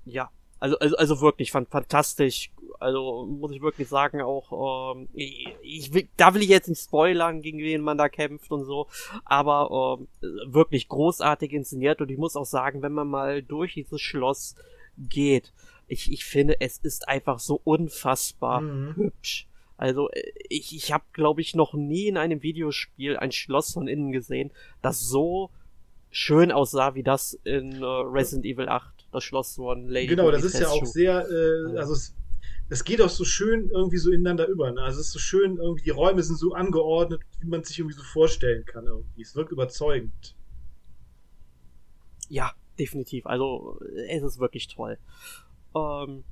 Ja, 0.06 0.30
also, 0.60 0.78
also, 0.80 0.96
also 0.98 1.22
wirklich 1.22 1.52
fan 1.52 1.66
fantastisch. 1.68 2.52
Also 2.80 3.26
muss 3.26 3.52
ich 3.52 3.62
wirklich 3.62 3.88
sagen, 3.88 4.22
auch, 4.22 4.96
ähm, 4.96 5.08
ich, 5.14 5.48
ich 5.62 5.94
will, 5.94 6.08
da 6.18 6.34
will 6.34 6.42
ich 6.44 6.50
jetzt 6.50 6.68
nicht 6.68 6.82
spoilern, 6.82 7.42
gegen 7.42 7.60
wen 7.60 7.82
man 7.82 7.98
da 7.98 8.08
kämpft 8.10 8.52
und 8.52 8.66
so, 8.66 8.88
aber 9.26 9.98
ähm, 10.00 10.08
wirklich 10.54 10.88
großartig 10.88 11.54
inszeniert 11.54 12.02
und 12.02 12.12
ich 12.12 12.18
muss 12.18 12.36
auch 12.36 12.46
sagen, 12.46 12.82
wenn 12.84 12.92
man 12.92 13.08
mal 13.08 13.42
durch 13.42 13.74
dieses 13.74 14.00
Schloss 14.02 14.56
geht, 14.98 15.54
ich, 15.88 16.12
ich 16.12 16.26
finde, 16.26 16.60
es 16.60 16.78
ist 16.80 17.08
einfach 17.08 17.40
so 17.40 17.60
unfassbar 17.64 18.62
Mhm. 18.62 18.96
hübsch. 18.96 19.48
Also 19.78 20.10
äh, 20.12 20.32
ich, 20.50 20.76
ich 20.76 20.92
habe, 20.92 21.04
glaube 21.14 21.42
ich, 21.42 21.56
noch 21.56 21.74
nie 21.74 22.08
in 22.08 22.18
einem 22.18 22.42
Videospiel 22.42 23.18
ein 23.18 23.32
Schloss 23.32 23.74
von 23.74 23.88
innen 23.88 24.12
gesehen, 24.12 24.52
das 24.82 25.00
so 25.00 25.50
schön 26.10 26.52
aussah 26.52 26.96
wie 26.96 27.04
das 27.04 27.40
in 27.44 27.74
äh, 27.82 27.86
Resident 27.86 28.46
Evil 28.46 28.70
8, 28.70 29.08
das 29.12 29.24
Schloss 29.24 29.56
von 29.56 29.88
Lady 29.88 30.08
Genau, 30.08 30.32
das 30.32 30.44
ist 30.44 30.60
ja 30.60 30.70
auch 30.70 30.86
sehr, 30.86 31.28
äh, 31.30 31.78
also 31.78 31.94
es, 31.94 32.16
es 32.70 32.84
geht 32.84 33.02
auch 33.02 33.10
so 33.10 33.24
schön 33.24 33.70
irgendwie 33.70 33.98
so 33.98 34.12
ineinander 34.12 34.48
über. 34.48 34.72
Ne? 34.72 34.82
Also 34.82 35.00
es 35.00 35.08
ist 35.08 35.14
so 35.14 35.20
schön, 35.20 35.58
irgendwie 35.58 35.84
die 35.84 35.90
Räume 35.92 36.24
sind 36.24 36.38
so 36.38 36.54
angeordnet, 36.54 37.22
wie 37.40 37.48
man 37.48 37.64
sich 37.64 37.78
irgendwie 37.80 37.96
so 37.96 38.04
vorstellen 38.04 38.66
kann 38.66 38.86
irgendwie. 38.86 39.22
Es 39.22 39.36
wirkt 39.36 39.52
überzeugend. 39.52 40.36
Ja, 42.30 42.52
definitiv. 42.80 43.26
Also 43.26 43.80
es 44.10 44.24
ist 44.24 44.40
wirklich 44.40 44.68
toll. 44.68 44.98
Ähm, 45.76 46.24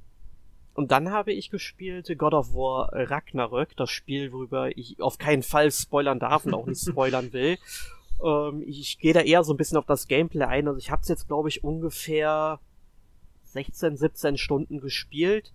und 0.74 0.92
dann 0.92 1.12
habe 1.12 1.32
ich 1.32 1.50
gespielt 1.50 2.14
God 2.18 2.34
of 2.34 2.54
War 2.54 2.90
Ragnarök, 2.92 3.78
das 3.78 3.90
Spiel, 3.90 4.34
worüber 4.34 4.78
ich 4.78 5.02
auf 5.02 5.18
keinen 5.18 5.44
Fall 5.44 5.72
spoilern 5.72 6.20
darf 6.20 6.46
und 6.46 6.54
auch 6.54 6.66
nicht 6.66 6.82
spoilern 6.90 7.32
will. 7.32 7.58
Ähm, 8.24 8.64
ich 8.66 9.00
gehe 9.00 9.14
da 9.14 9.22
eher 9.22 9.44
so 9.44 9.54
ein 9.54 9.58
bisschen 9.58 9.78
auf 9.78 9.86
das 9.86 10.08
Gameplay 10.08 10.46
ein. 10.46 10.68
Also 10.68 10.78
ich 10.78 10.92
habe 10.92 11.02
es 11.02 11.08
jetzt, 11.08 11.28
glaube 11.28 11.50
ich, 11.50 11.64
ungefähr 11.64 12.60
16, 13.46 13.96
17 13.96 14.38
Stunden 14.38 14.82
gespielt. 14.82 15.54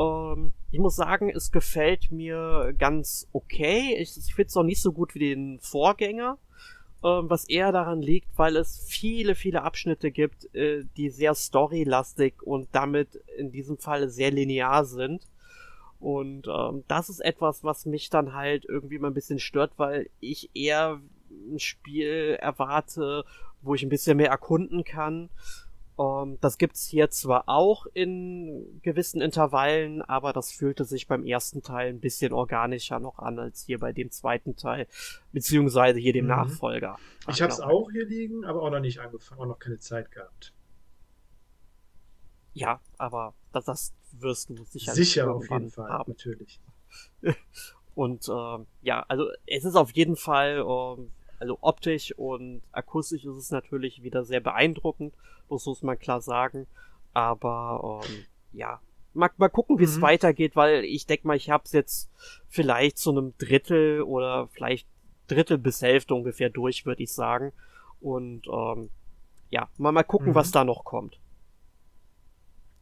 Ähm, 0.00 0.52
ich 0.72 0.80
muss 0.80 0.96
sagen, 0.96 1.30
es 1.30 1.52
gefällt 1.52 2.10
mir 2.10 2.74
ganz 2.76 3.28
okay. 3.32 3.96
Ich, 3.98 4.16
ich 4.16 4.34
finde 4.34 4.48
es 4.48 4.54
noch 4.54 4.64
nicht 4.64 4.82
so 4.82 4.92
gut 4.92 5.14
wie 5.14 5.20
den 5.20 5.60
Vorgänger 5.60 6.38
was 7.02 7.48
eher 7.48 7.72
daran 7.72 8.02
liegt, 8.02 8.36
weil 8.36 8.56
es 8.56 8.84
viele, 8.86 9.34
viele 9.34 9.62
Abschnitte 9.62 10.10
gibt, 10.10 10.54
äh, 10.54 10.84
die 10.96 11.10
sehr 11.10 11.34
storylastig 11.34 12.42
und 12.42 12.68
damit 12.72 13.16
in 13.36 13.52
diesem 13.52 13.78
Fall 13.78 14.08
sehr 14.08 14.30
linear 14.30 14.84
sind. 14.84 15.26
Und 15.98 16.46
ähm, 16.48 16.84
das 16.88 17.08
ist 17.10 17.20
etwas, 17.20 17.62
was 17.62 17.86
mich 17.86 18.08
dann 18.10 18.34
halt 18.34 18.64
irgendwie 18.66 18.98
mal 18.98 19.08
ein 19.08 19.14
bisschen 19.14 19.38
stört, 19.38 19.72
weil 19.76 20.08
ich 20.20 20.50
eher 20.54 21.00
ein 21.30 21.58
Spiel 21.58 22.36
erwarte, 22.40 23.24
wo 23.62 23.74
ich 23.74 23.82
ein 23.82 23.90
bisschen 23.90 24.16
mehr 24.16 24.30
erkunden 24.30 24.84
kann. 24.84 25.28
Ähm, 26.00 26.38
das 26.40 26.56
gibt's 26.56 26.86
hier 26.86 27.10
zwar 27.10 27.44
auch 27.48 27.84
in 27.92 28.80
gewissen 28.82 29.20
Intervallen, 29.20 30.00
aber 30.00 30.32
das 30.32 30.50
fühlte 30.50 30.84
sich 30.86 31.06
beim 31.06 31.24
ersten 31.26 31.62
Teil 31.62 31.90
ein 31.90 32.00
bisschen 32.00 32.32
organischer 32.32 32.98
noch 33.00 33.18
an 33.18 33.38
als 33.38 33.64
hier 33.64 33.78
bei 33.78 33.92
dem 33.92 34.10
zweiten 34.10 34.56
Teil, 34.56 34.86
beziehungsweise 35.32 35.98
hier 35.98 36.14
dem 36.14 36.24
Mhm. 36.24 36.30
Nachfolger. 36.30 36.96
Ich 37.28 37.42
habe 37.42 37.52
es 37.52 37.60
auch 37.60 37.90
hier 37.90 38.06
liegen, 38.06 38.44
aber 38.46 38.62
auch 38.62 38.70
noch 38.70 38.80
nicht 38.80 38.98
angefangen, 39.00 39.40
auch 39.42 39.46
noch 39.46 39.58
keine 39.58 39.78
Zeit 39.78 40.10
gehabt. 40.10 40.54
Ja, 42.54 42.80
aber 42.98 43.34
das, 43.52 43.64
das 43.66 43.92
wirst 44.12 44.50
du 44.50 44.64
sicher 44.64 44.92
Sicher 44.94 45.34
auf 45.34 45.48
jeden 45.50 45.70
Fall, 45.70 45.90
haben. 45.90 46.12
natürlich. 46.12 46.60
Und 47.94 48.28
ähm, 48.28 48.66
ja, 48.82 49.04
also 49.08 49.28
es 49.46 49.64
ist 49.64 49.76
auf 49.76 49.90
jeden 49.92 50.16
Fall, 50.16 50.64
ähm, 50.66 51.10
also 51.40 51.58
optisch 51.62 52.12
und 52.16 52.62
akustisch 52.70 53.24
ist 53.24 53.36
es 53.36 53.50
natürlich 53.50 54.02
wieder 54.02 54.24
sehr 54.24 54.40
beeindruckend, 54.40 55.14
das 55.48 55.66
muss 55.66 55.82
man 55.82 55.98
klar 55.98 56.20
sagen. 56.20 56.66
Aber 57.12 58.02
ähm, 58.06 58.24
ja, 58.52 58.80
mal, 59.14 59.30
mal 59.36 59.48
gucken, 59.48 59.78
wie 59.80 59.84
es 59.84 59.96
Mhm. 59.98 60.02
weitergeht, 60.02 60.54
weil 60.54 60.84
ich 60.84 61.06
denke 61.06 61.26
mal, 61.26 61.36
ich 61.36 61.50
habe 61.50 61.64
es 61.64 61.72
jetzt 61.72 62.08
vielleicht 62.48 62.98
zu 62.98 63.10
einem 63.10 63.34
Drittel 63.38 64.02
oder 64.02 64.46
vielleicht 64.48 64.86
Drittel 65.26 65.58
bis 65.58 65.82
Hälfte 65.82 66.14
ungefähr 66.14 66.50
durch, 66.50 66.86
würde 66.86 67.02
ich 67.02 67.12
sagen. 67.12 67.52
Und 68.00 68.46
ähm, 68.46 68.90
ja, 69.50 69.68
mal, 69.78 69.92
mal 69.92 70.04
gucken, 70.04 70.30
Mhm. 70.30 70.34
was 70.34 70.50
da 70.52 70.62
noch 70.64 70.84
kommt. 70.84 71.18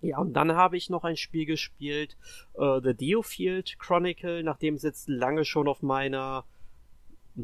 Ja, 0.00 0.18
und 0.18 0.32
dann 0.34 0.52
habe 0.54 0.76
ich 0.76 0.90
noch 0.90 1.02
ein 1.04 1.16
Spiel 1.16 1.44
gespielt, 1.44 2.16
äh, 2.54 2.80
The 2.82 2.94
Diofield 2.94 3.78
Chronicle, 3.80 4.44
nachdem 4.44 4.74
es 4.74 4.82
jetzt 4.82 5.08
lange 5.08 5.44
schon 5.44 5.66
auf 5.66 5.82
meiner 5.82 6.44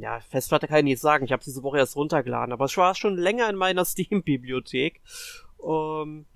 ja, 0.00 0.20
Festplatte 0.20 0.66
kann 0.66 0.78
ich 0.78 0.84
nicht 0.84 1.00
sagen, 1.00 1.24
ich 1.24 1.32
habe 1.32 1.44
diese 1.44 1.62
Woche 1.62 1.78
erst 1.78 1.96
runtergeladen, 1.96 2.52
aber 2.52 2.64
es 2.64 2.76
war 2.76 2.94
schon 2.94 3.16
länger 3.16 3.48
in 3.48 3.56
meiner 3.56 3.84
Steam-Bibliothek. 3.84 5.00
Ähm, 5.62 6.26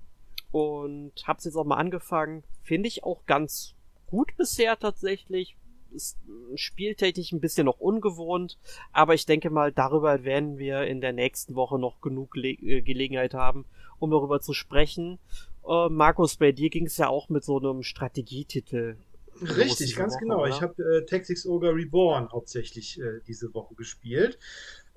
und 0.51 1.13
hab's 1.25 1.45
jetzt 1.45 1.55
auch 1.55 1.65
mal 1.65 1.77
angefangen. 1.77 2.43
Finde 2.63 2.87
ich 2.87 3.03
auch 3.03 3.25
ganz 3.25 3.75
gut 4.07 4.35
bisher 4.37 4.79
tatsächlich. 4.79 5.55
Ist 5.91 6.17
äh, 6.27 6.57
spieltechnisch 6.57 7.31
ein 7.31 7.41
bisschen 7.41 7.65
noch 7.65 7.79
ungewohnt, 7.79 8.57
aber 8.91 9.13
ich 9.13 9.25
denke 9.25 9.49
mal, 9.49 9.71
darüber 9.71 10.23
werden 10.23 10.57
wir 10.57 10.83
in 10.83 11.01
der 11.01 11.13
nächsten 11.13 11.55
Woche 11.55 11.79
noch 11.79 11.99
genug 12.01 12.35
Le 12.35 12.49
äh, 12.49 12.81
Gelegenheit 12.81 13.33
haben, 13.33 13.65
um 13.99 14.11
darüber 14.11 14.39
zu 14.39 14.53
sprechen. 14.53 15.19
Äh, 15.67 15.89
Markus, 15.89 16.37
bei 16.37 16.51
dir 16.51 16.69
ging 16.69 16.85
es 16.85 16.97
ja 16.97 17.09
auch 17.09 17.29
mit 17.29 17.43
so 17.43 17.57
einem 17.57 17.83
Strategietitel. 17.83 18.97
Richtig, 19.41 19.95
ganz 19.95 20.17
genau. 20.17 20.41
Oder? 20.41 20.49
Ich 20.49 20.61
habe 20.61 20.83
äh, 20.83 21.05
Tactics 21.05 21.45
Ogre 21.45 21.73
Reborn 21.73 22.31
hauptsächlich 22.31 22.99
äh, 22.99 23.21
diese 23.27 23.53
Woche 23.53 23.75
gespielt. 23.75 24.37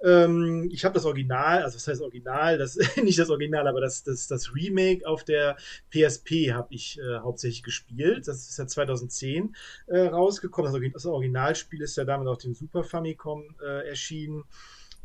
Ähm, 0.02 0.68
ich 0.72 0.84
habe 0.84 0.94
das 0.94 1.04
Original, 1.04 1.62
also 1.62 1.76
was 1.76 1.86
heißt 1.86 2.02
Original, 2.02 2.58
das 2.58 2.76
nicht 3.02 3.18
das 3.18 3.30
Original, 3.30 3.68
aber 3.68 3.80
das, 3.80 4.02
das, 4.02 4.26
das 4.26 4.54
Remake 4.54 5.06
auf 5.06 5.24
der 5.24 5.56
PSP 5.90 6.52
habe 6.52 6.74
ich 6.74 6.98
äh, 6.98 7.18
hauptsächlich 7.18 7.62
gespielt. 7.62 8.26
Das 8.26 8.48
ist 8.48 8.58
ja 8.58 8.66
2010 8.66 9.54
äh, 9.86 10.00
rausgekommen. 10.00 10.72
Das, 10.72 10.92
das, 10.92 11.06
Originalspiel 11.06 11.82
ist 11.82 11.96
ja 11.96 12.04
damit 12.04 12.26
auf 12.26 12.38
dem 12.38 12.54
Super 12.54 12.82
Famicom 12.82 13.54
äh, 13.62 13.88
erschienen. 13.88 14.44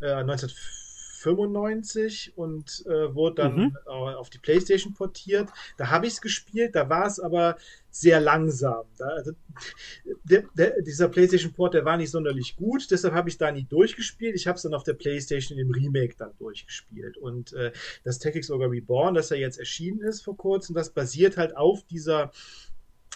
Äh, 0.01 0.23
19 0.23 0.49
1995 1.27 2.33
und 2.35 2.85
äh, 2.87 3.13
wurde 3.13 3.43
dann 3.43 3.57
mhm. 3.57 3.77
auf 3.85 4.29
die 4.29 4.39
PlayStation 4.39 4.93
portiert. 4.93 5.49
Da 5.77 5.89
habe 5.89 6.07
ich 6.07 6.13
es 6.13 6.21
gespielt, 6.21 6.75
da 6.75 6.89
war 6.89 7.07
es 7.07 7.19
aber 7.19 7.57
sehr 7.89 8.19
langsam. 8.19 8.85
Da, 8.97 9.07
also, 9.07 9.31
der, 10.23 10.43
der, 10.53 10.81
dieser 10.81 11.09
PlayStation-Port, 11.09 11.73
der 11.73 11.85
war 11.85 11.97
nicht 11.97 12.11
sonderlich 12.11 12.55
gut, 12.55 12.89
deshalb 12.91 13.13
habe 13.13 13.29
ich 13.29 13.37
da 13.37 13.51
nie 13.51 13.63
durchgespielt. 13.63 14.35
Ich 14.35 14.47
habe 14.47 14.55
es 14.55 14.61
dann 14.61 14.73
auf 14.73 14.83
der 14.83 14.93
PlayStation 14.93 15.57
im 15.57 15.71
Remake 15.71 16.15
dann 16.17 16.31
durchgespielt. 16.37 17.17
Und 17.17 17.53
äh, 17.53 17.71
das 18.03 18.19
Tactics 18.19 18.51
Ogre 18.51 18.69
Reborn, 18.69 19.15
das 19.15 19.29
ja 19.29 19.37
jetzt 19.37 19.59
erschienen 19.59 20.01
ist 20.01 20.21
vor 20.21 20.37
kurzem, 20.37 20.75
das 20.75 20.89
basiert 20.91 21.37
halt 21.37 21.55
auf 21.57 21.83
dieser 21.83 22.31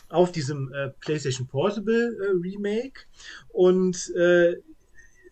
auf 0.10 0.34
diesem 0.34 0.74
äh, 0.74 0.90
PlayStation 1.00 1.48
Portable 1.48 2.18
äh, 2.18 2.32
Remake 2.42 3.02
und 3.54 4.14
äh, 4.14 4.58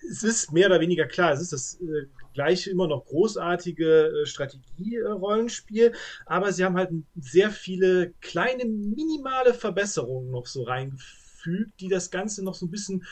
es 0.10 0.24
ist 0.24 0.52
mehr 0.52 0.68
oder 0.68 0.80
weniger 0.80 1.06
klar, 1.06 1.34
es 1.34 1.42
ist 1.42 1.54
das 1.54 1.80
äh, 1.82 2.08
gleiche 2.40 2.70
immer 2.70 2.88
noch 2.88 3.04
großartige 3.04 4.22
äh, 4.22 4.26
Strategie-Rollenspiel, 4.26 5.92
aber 6.26 6.54
sie 6.54 6.64
haben 6.64 6.78
halt 6.78 6.92
sehr 7.20 7.52
viele 7.52 8.14
kleine, 8.22 8.64
minimale 8.64 9.54
Verbesserungen 9.54 10.32
noch 10.32 10.46
so 10.46 10.64
reingefügt 10.64 11.19
fügt, 11.40 11.80
die 11.80 11.88
das 11.88 12.12
Ganze 12.12 12.44
noch 12.44 12.54
so 12.54 12.66
ein 12.66 12.72
bisschen, 12.72 13.06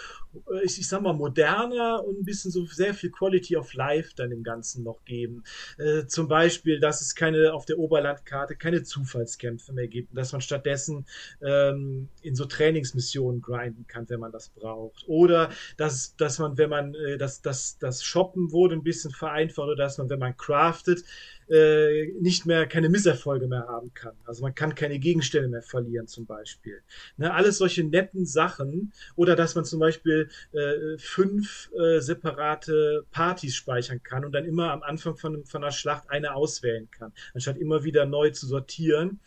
äh, 0.52 0.64
ich, 0.64 0.80
ich 0.80 0.88
sag 0.88 1.02
mal, 1.02 1.14
moderner 1.14 2.04
und 2.06 2.20
ein 2.20 2.26
bisschen 2.26 2.52
so 2.52 2.66
sehr 2.66 2.94
viel 2.94 3.12
Quality 3.12 3.58
of 3.58 3.74
Life 3.74 4.12
dann 4.16 4.32
im 4.32 4.44
Ganzen 4.44 4.84
noch 4.84 5.04
geben. 5.06 5.44
Äh, 5.78 6.06
zum 6.08 6.28
Beispiel, 6.28 6.80
dass 6.80 7.02
es 7.02 7.16
keine 7.16 7.54
auf 7.54 7.66
der 7.66 7.80
Oberlandkarte 7.80 8.56
keine 8.56 8.84
Zufallskämpfe 8.84 9.74
mehr 9.74 9.88
gibt, 9.88 10.16
dass 10.16 10.32
man 10.32 10.42
stattdessen 10.42 11.06
ähm, 11.42 12.10
in 12.22 12.36
so 12.36 12.46
Trainingsmissionen 12.46 13.42
grinden 13.42 13.86
kann, 13.88 14.10
wenn 14.10 14.20
man 14.20 14.32
das 14.32 14.50
braucht. 14.50 15.04
Oder 15.08 15.50
dass, 15.78 16.16
dass 16.16 16.40
man, 16.40 16.58
wenn 16.58 16.70
man, 16.70 16.94
äh, 16.96 17.18
dass, 17.18 17.42
dass 17.42 17.78
das 17.78 18.04
Shoppen 18.04 18.52
wurde 18.52 18.76
ein 18.76 18.84
bisschen 18.84 19.12
vereinfacht 19.12 19.68
oder 19.68 19.76
dass 19.76 19.98
man, 19.98 20.10
wenn 20.10 20.20
man 20.20 20.36
craftet, 20.36 21.04
äh, 21.50 22.08
nicht 22.20 22.46
mehr 22.46 22.68
keine 22.68 22.90
Misserfolge 22.90 23.48
mehr 23.48 23.68
haben 23.68 23.94
kann. 23.94 24.16
Also 24.26 24.44
man 24.44 24.56
kann 24.56 24.76
keine 24.76 25.00
Gegenstände 25.00 25.50
mehr 25.50 25.62
verlieren 25.62 26.08
zum 26.08 26.26
Beispiel. 26.26 26.82
Ne, 27.18 27.34
alles 27.34 27.58
solche 27.58 27.84
netten 27.84 28.26
Sachen 28.26 28.92
oder 29.16 29.36
dass 29.36 29.56
man 29.56 29.66
zum 29.66 29.80
Beispiel 29.80 30.30
äh, 30.52 30.98
fünf 30.98 31.72
äh, 31.74 32.00
separate 32.00 33.06
Partys 33.12 33.56
speichern 33.56 34.02
kann 34.04 34.26
und 34.26 34.34
dann 34.34 34.46
immer 34.46 34.72
am 34.72 34.84
Anfang 34.84 35.16
von, 35.16 35.46
von 35.46 35.64
einer 35.64 35.72
Schlacht 35.72 36.10
eine 36.10 36.36
auswählen 36.36 36.90
kann, 36.92 37.14
anstatt 37.34 37.58
immer 37.58 37.84
wieder 37.84 38.06
neu 38.06 38.32
zu 38.32 38.48
sortieren 38.48 39.20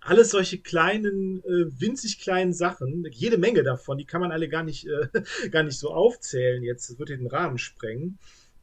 alles 0.00 0.30
solche 0.30 0.58
kleinen, 0.58 1.42
äh, 1.44 1.80
winzig 1.80 2.18
kleinen 2.18 2.52
Sachen, 2.52 3.06
jede 3.10 3.36
Menge 3.36 3.62
davon, 3.62 3.98
die 3.98 4.04
kann 4.04 4.20
man 4.20 4.32
alle 4.32 4.48
gar 4.48 4.62
nicht, 4.62 4.86
äh, 4.86 5.08
gar 5.50 5.62
nicht 5.62 5.78
so 5.78 5.90
aufzählen 5.90 6.62
jetzt, 6.62 6.90
das 6.90 6.98
würde 6.98 7.16
den 7.16 7.26
Rahmen 7.26 7.58
sprengen. 7.58 8.18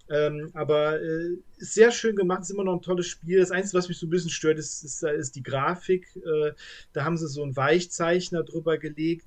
Ähm, 0.10 0.52
aber 0.54 1.02
äh, 1.02 1.38
ist 1.58 1.74
sehr 1.74 1.92
schön 1.92 2.16
gemacht, 2.16 2.42
ist 2.42 2.52
immer 2.52 2.64
noch 2.64 2.74
ein 2.74 2.82
tolles 2.82 3.08
Spiel. 3.08 3.40
Das 3.40 3.52
Einzige, 3.52 3.78
was 3.78 3.88
mich 3.88 3.98
so 3.98 4.06
ein 4.06 4.12
bisschen 4.12 4.30
stört, 4.30 4.60
ist, 4.60 4.84
ist, 4.84 5.04
ist 5.04 5.36
die 5.36 5.44
Grafik. 5.44 6.16
Äh, 6.16 6.54
da 6.94 7.04
haben 7.04 7.18
sie 7.18 7.28
so 7.28 7.44
einen 7.44 7.56
Weichzeichner 7.56 8.44
drüber 8.44 8.78
gelegt, 8.78 9.26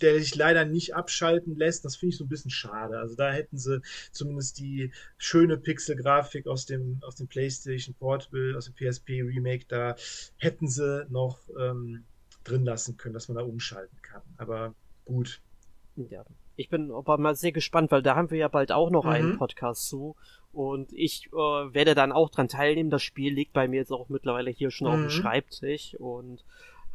der 0.00 0.18
sich 0.18 0.34
leider 0.34 0.64
nicht 0.64 0.94
abschalten 0.94 1.56
lässt. 1.56 1.84
Das 1.84 1.96
finde 1.96 2.12
ich 2.12 2.18
so 2.18 2.24
ein 2.24 2.28
bisschen 2.28 2.50
schade. 2.50 2.98
Also 2.98 3.16
da 3.16 3.32
hätten 3.32 3.58
sie 3.58 3.80
zumindest 4.12 4.58
die 4.58 4.92
schöne 5.16 5.56
Pixel-Grafik 5.56 6.46
aus 6.46 6.66
dem, 6.66 6.98
aus 7.02 7.16
dem 7.16 7.28
PlayStation 7.28 7.94
Portable, 7.94 8.56
aus 8.56 8.66
dem 8.66 8.74
PSP 8.74 9.22
Remake, 9.22 9.64
da 9.68 9.96
hätten 10.36 10.68
sie 10.68 11.06
noch 11.08 11.40
ähm, 11.58 12.04
drin 12.44 12.64
lassen 12.64 12.96
können, 12.96 13.14
dass 13.14 13.28
man 13.28 13.36
da 13.36 13.42
umschalten 13.42 14.00
kann. 14.02 14.22
Aber 14.36 14.74
gut. 15.04 15.40
Ja, 15.96 16.24
ich 16.58 16.68
bin 16.68 16.90
aber 16.90 17.18
mal 17.18 17.36
sehr 17.36 17.52
gespannt, 17.52 17.92
weil 17.92 18.02
da 18.02 18.16
haben 18.16 18.32
wir 18.32 18.38
ja 18.38 18.48
bald 18.48 18.72
auch 18.72 18.90
noch 18.90 19.04
mhm. 19.04 19.10
einen 19.10 19.38
Podcast 19.38 19.88
zu. 19.88 20.16
Und 20.52 20.92
ich 20.92 21.28
äh, 21.28 21.36
werde 21.36 21.94
dann 21.94 22.10
auch 22.10 22.30
dran 22.30 22.48
teilnehmen. 22.48 22.90
Das 22.90 23.04
Spiel 23.04 23.32
liegt 23.32 23.52
bei 23.52 23.68
mir 23.68 23.76
jetzt 23.76 23.92
auch 23.92 24.08
mittlerweile 24.08 24.50
hier 24.50 24.72
schon 24.72 24.88
mhm. 24.88 24.92
auf 24.92 24.98
dem 24.98 25.04
mhm. 25.04 25.10
Schreibtisch. 25.10 25.94
Und 26.00 26.44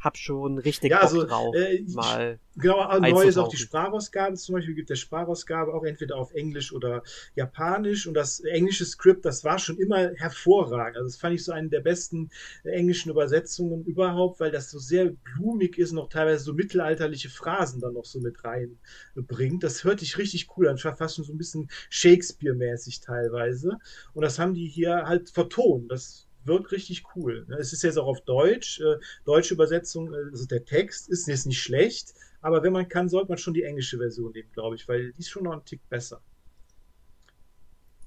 hab 0.04 0.18
schon 0.18 0.58
richtig 0.58 0.90
ja, 0.90 1.00
also, 1.00 1.20
Bock 1.20 1.28
drauf. 1.28 1.54
Äh, 1.54 1.82
mal 1.88 2.38
genau, 2.56 2.98
neu 3.00 3.22
ist 3.22 3.38
auch 3.38 3.48
die 3.48 3.56
Sprachausgabe. 3.56 4.36
Zum 4.36 4.54
Beispiel 4.54 4.74
gibt 4.74 4.90
der 4.90 4.96
Sprachausgabe 4.96 5.72
auch 5.72 5.84
entweder 5.84 6.16
auf 6.16 6.34
Englisch 6.34 6.72
oder 6.74 7.02
Japanisch. 7.34 8.06
Und 8.06 8.12
das 8.12 8.40
englische 8.40 8.84
Skript, 8.84 9.24
das 9.24 9.44
war 9.44 9.58
schon 9.58 9.78
immer 9.78 10.10
hervorragend. 10.16 10.98
Also 10.98 11.08
das 11.08 11.16
fand 11.16 11.34
ich 11.34 11.44
so 11.44 11.52
eine 11.52 11.70
der 11.70 11.80
besten 11.80 12.30
englischen 12.64 13.10
Übersetzungen 13.10 13.84
überhaupt, 13.84 14.40
weil 14.40 14.50
das 14.50 14.70
so 14.70 14.78
sehr 14.78 15.06
blumig 15.34 15.78
ist 15.78 15.92
und 15.92 15.98
auch 15.98 16.10
teilweise 16.10 16.44
so 16.44 16.52
mittelalterliche 16.52 17.30
Phrasen 17.30 17.80
dann 17.80 17.94
noch 17.94 18.04
so 18.04 18.20
mit 18.20 18.44
reinbringt. 18.44 19.62
Das 19.62 19.84
hört 19.84 20.00
sich 20.00 20.18
richtig 20.18 20.48
cool 20.56 20.68
an. 20.68 20.76
Fast 20.76 21.16
schon 21.16 21.24
so 21.24 21.32
ein 21.32 21.38
bisschen 21.38 21.70
Shakespeare-mäßig 21.88 23.00
teilweise. 23.00 23.78
Und 24.12 24.22
das 24.22 24.38
haben 24.38 24.52
die 24.52 24.66
hier 24.66 25.04
halt 25.06 25.30
vertont. 25.30 25.90
Das 25.90 26.23
wirkt 26.46 26.72
richtig 26.72 27.04
cool. 27.14 27.44
Ne? 27.48 27.56
Es 27.56 27.72
ist 27.72 27.82
jetzt 27.82 27.98
auch 27.98 28.06
auf 28.06 28.20
Deutsch. 28.22 28.80
Äh, 28.80 28.96
deutsche 29.24 29.54
Übersetzung, 29.54 30.12
äh, 30.12 30.16
also 30.30 30.46
der 30.46 30.64
Text 30.64 31.08
ist 31.08 31.26
jetzt 31.26 31.46
nicht 31.46 31.62
schlecht, 31.62 32.14
aber 32.40 32.62
wenn 32.62 32.72
man 32.72 32.88
kann, 32.88 33.08
sollte 33.08 33.28
man 33.28 33.38
schon 33.38 33.54
die 33.54 33.62
englische 33.62 33.98
Version 33.98 34.32
nehmen, 34.32 34.50
glaube 34.52 34.76
ich, 34.76 34.86
weil 34.88 35.12
die 35.12 35.20
ist 35.20 35.30
schon 35.30 35.44
noch 35.44 35.52
einen 35.52 35.64
Tick 35.64 35.80
besser. 35.88 36.20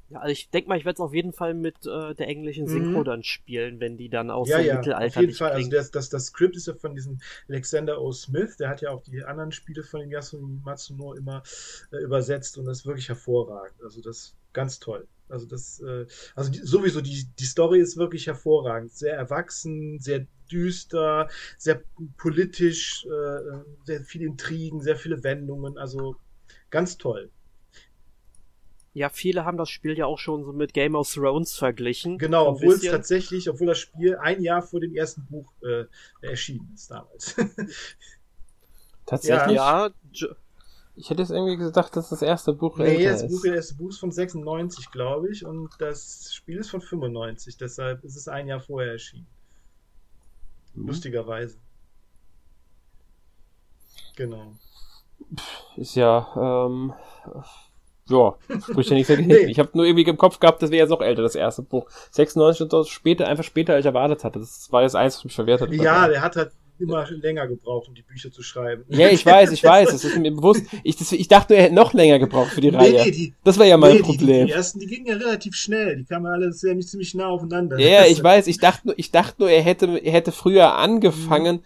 Ja, 0.10 0.20
also 0.20 0.32
ich 0.32 0.50
denke 0.50 0.70
mal, 0.70 0.78
ich 0.78 0.86
werde 0.86 0.96
es 0.96 1.00
auf 1.02 1.14
jeden 1.14 1.34
Fall 1.34 1.54
mit 1.54 1.86
äh, 1.86 2.16
der 2.16 2.28
englischen 2.28 2.68
Synchro 2.68 3.00
mhm. 3.00 3.04
dann 3.04 3.24
spielen, 3.24 3.82
wenn 3.82 3.98
die 3.98 4.08
dann 4.08 4.32
auch 4.32 4.48
ja, 4.48 4.58
so 4.58 4.64
ja, 4.64 4.76
mittelalterlich 4.76 5.16
auf 5.16 5.22
jeden 5.22 5.34
Fall. 5.34 5.52
Also 5.52 5.70
das, 5.70 5.92
das, 5.92 6.10
das 6.10 6.26
Skript 6.28 6.56
ist 6.56 6.68
ja 6.68 6.76
von 6.76 6.96
diesem 6.96 7.20
Alexander 7.50 8.02
O. 8.02 8.14
Smith, 8.14 8.56
der 8.56 8.70
hat 8.70 8.82
ja 8.82 8.92
auch 8.92 9.04
die 9.04 9.24
anderen 9.24 9.52
Spiele 9.52 9.84
von 9.84 10.00
den 10.00 10.10
Yasumi 10.10 10.62
Matsuno 10.64 11.14
immer 11.14 11.44
äh, 11.92 11.98
übersetzt 11.98 12.58
und 12.58 12.66
das 12.66 12.80
ist 12.80 12.86
wirklich 12.86 13.10
hervorragend. 13.10 13.82
Also 13.84 14.02
das 14.02 14.18
ist 14.18 14.36
ganz 14.54 14.80
toll. 14.80 15.08
Also 15.30 15.46
das, 15.46 15.80
äh, 15.82 16.06
also 16.36 16.52
die, 16.52 16.60
sowieso 16.60 17.02
die, 17.02 17.28
die 17.38 17.46
Story 17.46 17.80
ist 17.80 17.98
wirklich 17.98 18.28
hervorragend, 18.28 18.92
sehr 18.92 19.16
erwachsen, 19.16 20.00
sehr 20.00 20.26
düster, 20.52 21.30
sehr 21.58 21.84
politisch, 22.18 23.06
äh, 23.06 23.64
sehr 23.84 24.02
viele 24.02 24.26
Intrigen, 24.26 24.82
sehr 24.82 24.96
viele 24.96 25.24
Wendungen, 25.24 25.78
also 25.78 26.16
ganz 26.70 26.98
toll. 26.98 27.30
Ja, 28.94 29.10
viele 29.10 29.46
haben 29.46 29.58
das 29.58 29.70
Spiel 29.70 29.96
ja 29.96 30.08
auch 30.08 30.18
schon 30.18 30.44
so 30.44 30.54
mit 30.54 30.74
Game 30.74 30.96
of 30.96 31.14
Thrones 31.14 31.54
verglichen. 31.54 32.18
Genau, 32.18 32.48
obwohl 32.48 32.74
es 32.74 32.82
tatsächlich, 32.82 33.48
obwohl 33.48 33.68
das 33.68 33.78
Spiel 33.78 34.16
ein 34.16 34.42
Jahr 34.42 34.64
vor 34.64 34.80
dem 34.80 34.96
ersten 34.96 35.24
Buch 35.28 35.54
äh, 35.62 35.86
erschienen 36.22 36.72
ist 36.74 36.90
damals. 36.90 37.36
tatsächlich? 39.06 39.56
Ja, 39.56 39.92
ja 40.12 40.36
ich 40.98 41.12
hätte 41.12 41.22
jetzt 41.22 41.32
irgendwie 41.32 41.58
gedacht, 41.58 41.96
dass 41.96 42.10
das 42.10 42.24
erste 42.24 42.54
Buch 42.54 42.78
nee, 42.78 43.06
das 43.06 43.22
ist. 43.22 43.30
Buch, 43.30 43.44
das 43.46 43.56
erste 43.56 43.76
Buch 43.76 43.90
ist 43.90 44.00
von 44.00 44.12
96, 44.12 44.92
glaube 44.92 45.30
ich, 45.30 45.46
und 45.46 45.70
das 45.80 46.34
Spiel 46.34 46.58
ist 46.58 46.72
von 46.72 46.82
95, 46.82 47.58
deshalb 47.58 48.04
ist 48.04 48.16
es 48.16 48.28
ein 48.28 48.48
Jahr 48.48 48.60
vorher 48.60 48.94
erschienen. 48.94 49.28
Mhm. 50.74 50.88
Lustigerweise. 50.88 51.58
Genau. 54.16 54.54
Ist 55.76 55.96
ja, 55.96 56.66
ähm, 56.66 56.94
ja, 58.10 58.36
spricht 58.64 58.90
ja 58.90 58.96
nichts 58.96 59.10
dagegen. 59.10 59.28
nee. 59.28 59.52
Ich 59.52 59.60
habe 59.60 59.70
nur 59.74 59.86
irgendwie 59.86 60.10
im 60.10 60.18
Kopf 60.18 60.40
gehabt, 60.40 60.64
das 60.64 60.72
wäre 60.72 60.82
jetzt 60.82 60.90
noch 60.90 61.02
älter, 61.02 61.22
das 61.22 61.36
erste 61.36 61.62
Buch. 61.62 61.88
96 62.10 62.64
und 62.64 62.74
das 62.74 62.90
später, 62.90 63.28
einfach 63.28 63.44
später, 63.44 63.74
als 63.74 63.82
ich 63.82 63.86
erwartet 63.86 64.24
hatte. 64.24 64.40
Das 64.40 64.72
war 64.72 64.82
jetzt 64.82 64.96
eins, 64.96 65.18
was 65.18 65.26
mich 65.26 65.36
verwehrt 65.36 65.62
hat. 65.62 65.72
Ja, 65.72 66.08
der 66.08 66.22
hat 66.22 66.36
halt 66.36 66.52
immer 66.80 67.10
länger 67.10 67.48
gebraucht, 67.48 67.88
um 67.88 67.96
die 67.96 68.02
Bücher 68.02 68.32
zu 68.32 68.44
schreiben. 68.44 68.84
Ja, 68.90 69.10
ich 69.10 69.26
weiß, 69.26 69.52
ich 69.52 69.64
weiß, 69.64 69.92
das 69.92 70.04
ist 70.04 70.18
mir 70.18 70.32
bewusst. 70.32 70.64
Ich, 70.84 70.96
das, 70.96 71.12
ich 71.12 71.28
dachte, 71.28 71.56
er 71.56 71.64
hätte 71.64 71.76
noch 71.76 71.94
länger 71.94 72.20
gebraucht 72.20 72.52
für 72.52 72.62
die 72.62 72.72
nee, 72.72 72.78
Reihe. 72.78 73.04
Nee, 73.06 73.12
die, 73.12 73.34
das 73.44 73.58
war 73.58 73.66
ja 73.66 73.78
mein 73.78 73.98
nee, 73.98 74.02
Problem. 74.02 74.48
Die, 74.48 74.52
die, 74.52 74.58
ersten, 74.58 74.80
die 74.80 74.88
gingen 74.88 75.08
ja 75.08 75.16
relativ 75.16 75.56
schnell, 75.56 75.98
die 75.98 76.06
kamen 76.06 76.26
alle 76.28 76.52
sehr, 76.54 76.80
ziemlich 76.80 77.14
nah 77.16 77.28
aufeinander. 77.28 77.80
Ja, 77.80 78.06
ich 78.06 78.24
weiß, 78.24 78.48
ich 78.48 78.60
dachte 78.60 78.88
nur, 78.88 79.00
ich 79.00 79.12
dachte 79.12 79.36
nur, 79.40 79.50
er 79.50 79.62
hätte, 79.62 79.88
er 79.98 80.12
hätte 80.12 80.32
früher 80.32 80.76
angefangen 80.76 81.58
mhm. 81.58 81.62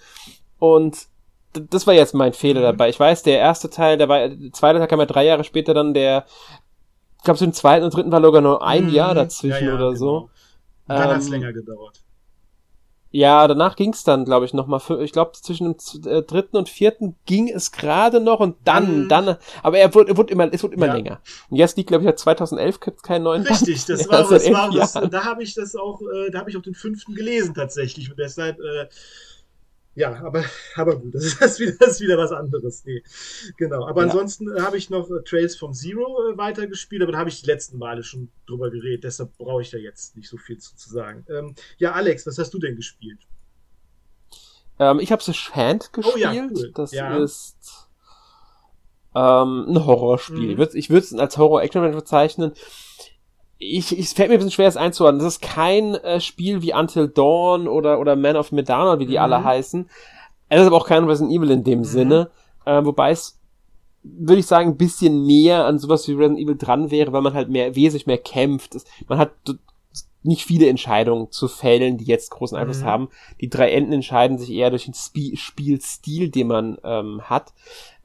und 0.59 0.97
das 1.53 1.85
war 1.85 1.93
jetzt 1.93 2.13
mein 2.13 2.33
Fehler 2.33 2.61
dabei. 2.61 2.89
Ich 2.89 2.99
weiß, 2.99 3.23
der 3.23 3.37
erste 3.37 3.69
Teil, 3.69 3.97
der 3.97 4.07
war, 4.07 4.29
der 4.29 4.53
zweite 4.53 4.79
Teil 4.79 4.87
kam 4.87 4.99
ja 4.99 5.05
drei 5.05 5.25
Jahre 5.25 5.43
später 5.43 5.73
dann, 5.73 5.93
der, 5.93 6.25
ich 7.17 7.23
glaube, 7.23 7.37
so 7.37 7.45
im 7.45 7.53
zweiten 7.53 7.83
und 7.83 7.93
dritten 7.93 8.11
war 8.11 8.21
sogar 8.21 8.41
nur 8.41 8.65
ein 8.65 8.85
mhm. 8.85 8.93
Jahr 8.93 9.13
dazwischen 9.13 9.65
ja, 9.65 9.71
ja, 9.71 9.75
oder 9.75 9.87
genau. 9.87 9.99
so. 9.99 10.29
Dann 10.87 11.01
ähm, 11.01 11.09
hat 11.09 11.21
es 11.21 11.29
länger 11.29 11.53
gedauert. 11.53 12.01
Ja, 13.11 13.45
danach 13.47 13.75
ging 13.75 13.91
es 13.91 14.03
dann, 14.03 14.23
glaube 14.23 14.45
ich, 14.45 14.53
noch 14.53 14.67
mal. 14.67 14.79
Für, 14.79 15.03
ich 15.03 15.11
glaube, 15.11 15.33
zwischen 15.33 15.65
dem 15.73 16.07
äh, 16.07 16.21
dritten 16.21 16.55
und 16.55 16.69
vierten 16.69 17.15
ging 17.25 17.49
es 17.49 17.71
gerade 17.71 18.21
noch 18.21 18.39
und 18.39 18.55
dann, 18.63 19.03
mhm. 19.03 19.09
dann. 19.09 19.37
Aber 19.63 19.77
er 19.77 19.93
wurde, 19.93 20.11
er 20.11 20.17
wurde 20.17 20.31
immer, 20.31 20.51
es 20.53 20.63
wurde 20.63 20.75
immer 20.75 20.87
ja. 20.87 20.93
länger. 20.93 21.21
Und 21.49 21.57
jetzt 21.57 21.75
liegt, 21.75 21.89
glaube 21.89 22.03
ich, 22.03 22.09
ja 22.09 22.15
2011 22.15 22.79
gibt 22.79 22.97
es 22.97 23.03
keinen 23.03 23.23
neuen. 23.23 23.43
Richtig, 23.43 23.85
das 23.85 24.09
war, 24.09 24.29
das 24.29 24.49
war 24.51 24.71
das, 24.71 24.93
da 24.93 25.25
habe 25.25 25.43
ich 25.43 25.53
das 25.53 25.75
auch, 25.75 26.01
äh, 26.01 26.31
da 26.31 26.39
habe 26.39 26.49
ich 26.49 26.57
auch 26.57 26.61
den 26.61 26.73
fünften 26.73 27.13
gelesen 27.13 27.53
tatsächlich 27.53 28.09
und 28.09 28.17
deshalb. 28.17 28.59
Äh, 28.59 28.87
ja, 29.95 30.23
aber, 30.23 30.43
aber 30.75 30.97
gut, 30.97 31.15
das 31.15 31.25
ist, 31.25 31.41
das, 31.41 31.59
wieder, 31.59 31.73
das 31.79 31.91
ist 31.91 32.01
wieder 32.01 32.17
was 32.17 32.31
anderes. 32.31 32.83
Nee, 32.85 33.03
genau. 33.57 33.85
Aber 33.85 34.01
ja. 34.01 34.07
ansonsten 34.07 34.55
äh, 34.55 34.61
habe 34.61 34.77
ich 34.77 34.89
noch 34.89 35.09
äh, 35.09 35.21
Trails 35.23 35.55
from 35.55 35.73
Zero 35.73 36.31
äh, 36.31 36.37
weitergespielt, 36.37 37.01
aber 37.01 37.11
da 37.11 37.19
habe 37.19 37.29
ich 37.29 37.41
die 37.41 37.47
letzten 37.47 37.77
Male 37.77 38.03
schon 38.03 38.29
drüber 38.47 38.69
geredet, 38.71 39.03
deshalb 39.03 39.37
brauche 39.37 39.61
ich 39.61 39.71
da 39.71 39.77
jetzt 39.77 40.15
nicht 40.15 40.29
so 40.29 40.37
viel 40.37 40.57
zu, 40.57 40.75
zu 40.75 40.89
sagen. 40.89 41.25
Ähm, 41.29 41.55
ja, 41.77 41.91
Alex, 41.91 42.25
was 42.25 42.37
hast 42.37 42.53
du 42.53 42.59
denn 42.59 42.75
gespielt? 42.75 43.19
Ähm, 44.79 44.99
ich 44.99 45.11
habe 45.11 45.21
The 45.21 45.33
Shant 45.33 45.93
gespielt. 45.93 46.15
Oh, 46.15 46.17
ja, 46.17 46.33
cool. 46.33 46.71
Das 46.73 46.91
ja. 46.91 47.17
ist 47.17 47.87
ähm, 49.13 49.65
ein 49.67 49.85
Horrorspiel. 49.85 50.55
Mhm. 50.55 50.67
Ich 50.73 50.89
würde 50.89 51.05
es 51.05 51.13
als 51.13 51.37
Horror-Action 51.37 51.91
bezeichnen 51.91 52.53
ich, 53.61 53.97
ich 53.97 54.09
fällt 54.09 54.29
mir 54.29 54.35
ein 54.35 54.39
bisschen 54.39 54.51
schwer, 54.51 54.67
es 54.67 54.75
einzuordnen. 54.75 55.23
Das 55.23 55.35
ist 55.35 55.41
kein 55.41 55.93
äh, 55.95 56.19
Spiel 56.19 56.61
wie 56.63 56.73
Until 56.73 57.07
Dawn 57.07 57.67
oder, 57.67 57.99
oder 57.99 58.15
Man 58.15 58.35
of 58.35 58.51
Medan, 58.51 58.99
wie 58.99 59.05
die 59.05 59.13
mhm. 59.13 59.23
alle 59.23 59.43
heißen. 59.43 59.87
Es 60.49 60.61
ist 60.61 60.67
aber 60.67 60.77
auch 60.77 60.87
kein 60.87 61.03
Resident 61.05 61.31
Evil 61.31 61.51
in 61.51 61.63
dem 61.63 61.79
mhm. 61.79 61.83
Sinne. 61.85 62.31
Äh, 62.65 62.83
wobei 62.83 63.11
es, 63.11 63.39
würde 64.03 64.39
ich 64.39 64.47
sagen, 64.47 64.71
ein 64.71 64.77
bisschen 64.77 65.25
näher 65.25 65.65
an 65.65 65.77
sowas 65.77 66.07
wie 66.07 66.13
Resident 66.13 66.39
Evil 66.39 66.57
dran 66.57 66.89
wäre, 66.89 67.13
weil 67.13 67.21
man 67.21 67.35
halt 67.35 67.49
mehr, 67.49 67.75
wesentlich 67.75 68.07
mehr 68.07 68.17
kämpft. 68.17 68.75
Man 69.07 69.19
hat 69.19 69.31
nicht 70.23 70.43
viele 70.43 70.67
Entscheidungen 70.67 71.31
zu 71.31 71.47
fällen, 71.47 71.97
die 71.97 72.05
jetzt 72.05 72.31
großen 72.31 72.57
Einfluss 72.57 72.81
mhm. 72.81 72.85
haben. 72.85 73.09
Die 73.41 73.49
drei 73.49 73.71
Enden 73.71 73.93
entscheiden 73.93 74.39
sich 74.39 74.51
eher 74.51 74.71
durch 74.71 74.85
den 74.85 74.93
Sp 74.97 75.37
Spielstil, 75.37 76.29
den 76.29 76.47
man 76.47 76.77
ähm, 76.83 77.21
hat. 77.23 77.53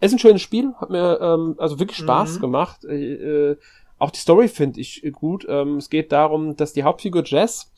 Es 0.00 0.12
ist 0.12 0.16
ein 0.16 0.20
schönes 0.20 0.42
Spiel, 0.42 0.74
hat 0.78 0.90
mir 0.90 1.18
ähm, 1.20 1.54
also 1.56 1.78
wirklich 1.78 1.98
Spaß 1.98 2.36
mhm. 2.36 2.40
gemacht. 2.40 2.84
Äh, 2.84 3.56
auch 3.98 4.10
die 4.10 4.20
Story 4.20 4.48
finde 4.48 4.81
ich 4.81 5.02
gut. 5.12 5.47
Ähm, 5.48 5.77
es 5.77 5.90
geht 5.90 6.12
darum, 6.12 6.56
dass 6.56 6.73
die 6.73 6.82
Hauptfigur 6.82 7.24
Jess, 7.24 7.73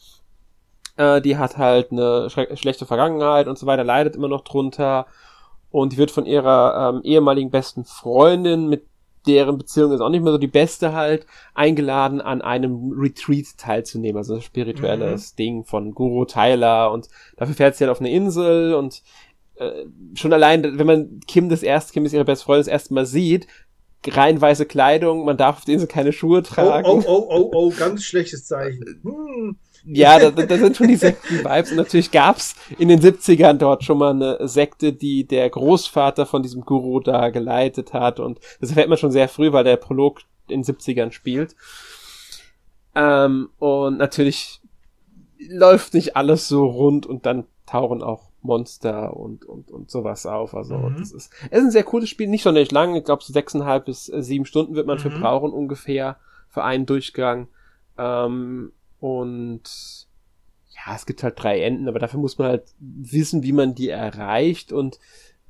äh, 0.97 1.21
die 1.21 1.37
hat 1.37 1.57
halt 1.57 1.93
eine 1.93 2.29
schlechte 2.31 2.87
Vergangenheit 2.87 3.47
und 3.47 3.59
so 3.59 3.67
weiter, 3.67 3.85
leidet 3.85 4.17
immer 4.17 4.29
noch 4.29 4.43
drunter 4.43 5.07
und 5.71 5.93
die 5.93 5.99
wird 5.99 6.11
von 6.11 6.27
ihrer 6.27 6.95
ähm, 6.95 7.03
ehemaligen 7.03 7.51
besten 7.51 7.85
Freundin, 7.85 8.69
mit 8.69 8.87
deren 9.27 9.59
Beziehung 9.59 9.93
ist 9.93 10.01
auch 10.01 10.09
nicht 10.09 10.23
mehr 10.23 10.33
so 10.33 10.39
die 10.39 10.47
beste 10.47 10.93
halt, 10.95 11.27
eingeladen 11.55 12.21
an 12.21 12.41
einem 12.41 12.93
Retreat 12.97 13.59
teilzunehmen, 13.59 14.17
also 14.17 14.37
ein 14.37 14.43
spirituelles 14.43 15.33
mhm. 15.33 15.37
Ding 15.37 15.65
von 15.65 15.93
Guru 15.93 16.25
Tyler 16.25 16.91
und 16.93 17.09
dafür 17.37 17.55
fährt 17.55 17.77
sie 17.77 17.85
halt 17.85 17.93
auf 17.93 18.01
eine 18.01 18.11
Insel 18.11 18.75
und 18.75 19.03
äh, 19.57 19.85
schon 20.15 20.33
allein, 20.33 20.79
wenn 20.79 20.87
man 20.87 21.21
Kim 21.27 21.49
das 21.49 21.63
erste, 21.63 21.93
Kim 21.93 22.07
ist 22.07 22.13
ihre 22.15 22.25
beste 22.25 22.45
Freundin 22.45 22.61
das 22.61 22.73
erste 22.73 22.95
Mal 22.95 23.07
sieht, 23.07 23.47
rein 24.07 24.41
weiße 24.41 24.67
Kleidung, 24.67 25.25
man 25.25 25.37
darf 25.37 25.59
auf 25.59 25.65
der 25.65 25.75
Insel 25.75 25.89
keine 25.89 26.13
Schuhe 26.13 26.43
tragen. 26.43 26.87
Oh, 26.87 27.03
oh, 27.05 27.27
oh, 27.29 27.29
oh, 27.31 27.51
oh 27.53 27.73
ganz 27.77 28.05
schlechtes 28.05 28.47
Zeichen. 28.47 29.01
Hm. 29.03 29.57
Ja, 29.85 30.19
da, 30.19 30.31
da 30.31 30.59
sind 30.59 30.77
schon 30.77 30.89
die 30.89 30.97
Sekten-Vibes. 30.97 31.71
Und 31.71 31.77
natürlich 31.77 32.11
gab's 32.11 32.55
in 32.79 32.89
den 32.89 33.01
70ern 33.01 33.55
dort 33.55 33.85
schon 33.85 33.99
mal 33.99 34.11
eine 34.11 34.47
Sekte, 34.47 34.93
die 34.93 35.27
der 35.27 35.49
Großvater 35.49 36.27
von 36.27 36.43
diesem 36.43 36.63
Guru 36.63 37.01
da 37.01 37.31
geleitet 37.31 37.93
hat. 37.93 38.21
Und 38.21 38.39
das 38.61 38.71
erfährt 38.71 38.89
man 38.89 38.99
schon 38.99 39.13
sehr 39.13 39.29
früh, 39.29 39.53
weil 39.53 39.65
der 39.65 39.77
Prolog 39.77 40.21
in 40.49 40.63
den 40.63 40.75
70ern 40.75 41.13
spielt. 41.13 41.57
Ähm, 42.95 43.51
und 43.59 43.99
natürlich 43.99 44.61
läuft 45.39 45.95
nicht 45.95 46.17
alles 46.17 46.49
so 46.49 46.67
rund 46.67 47.07
und 47.07 47.25
dann 47.25 47.45
tauchen 47.67 48.03
auch 48.03 48.28
Monster 48.49 49.17
und, 49.17 49.45
und, 49.45 49.71
und 49.71 49.91
sowas 49.91 50.27
auf. 50.27 50.57
Also 50.57 50.77
mhm. 50.77 50.97
das 50.99 51.13
ist, 51.13 51.33
es 51.51 51.59
ist 51.59 51.65
ein 51.65 51.71
sehr 51.71 51.85
cooles 51.85 52.09
Spiel, 52.09 52.27
nicht 52.27 52.43
sonderlich 52.43 52.73
lang. 52.73 52.97
Ich 52.97 53.05
glaube, 53.05 53.23
so 53.23 53.33
sechseinhalb 53.33 53.85
bis 53.85 54.09
äh, 54.09 54.23
sieben 54.23 54.47
Stunden 54.47 54.75
wird 54.75 54.89
man 54.89 54.99
mhm. 54.99 55.03
für 55.03 55.11
brauchen 55.11 55.53
ungefähr 55.53 56.17
für 56.49 56.65
einen 56.65 56.87
Durchgang. 56.87 57.47
Ähm, 57.97 58.73
und 58.99 59.63
ja, 60.71 60.95
es 60.95 61.07
gibt 61.07 61.23
halt 61.23 61.41
drei 61.41 61.61
Enden, 61.61 61.89
aber 61.89 61.99
dafür 61.99 62.19
muss 62.21 62.39
man 62.39 62.49
halt 62.49 62.65
wissen, 62.79 63.43
wie 63.43 63.53
man 63.53 63.75
die 63.75 63.89
erreicht 63.89 64.73
und 64.73 64.99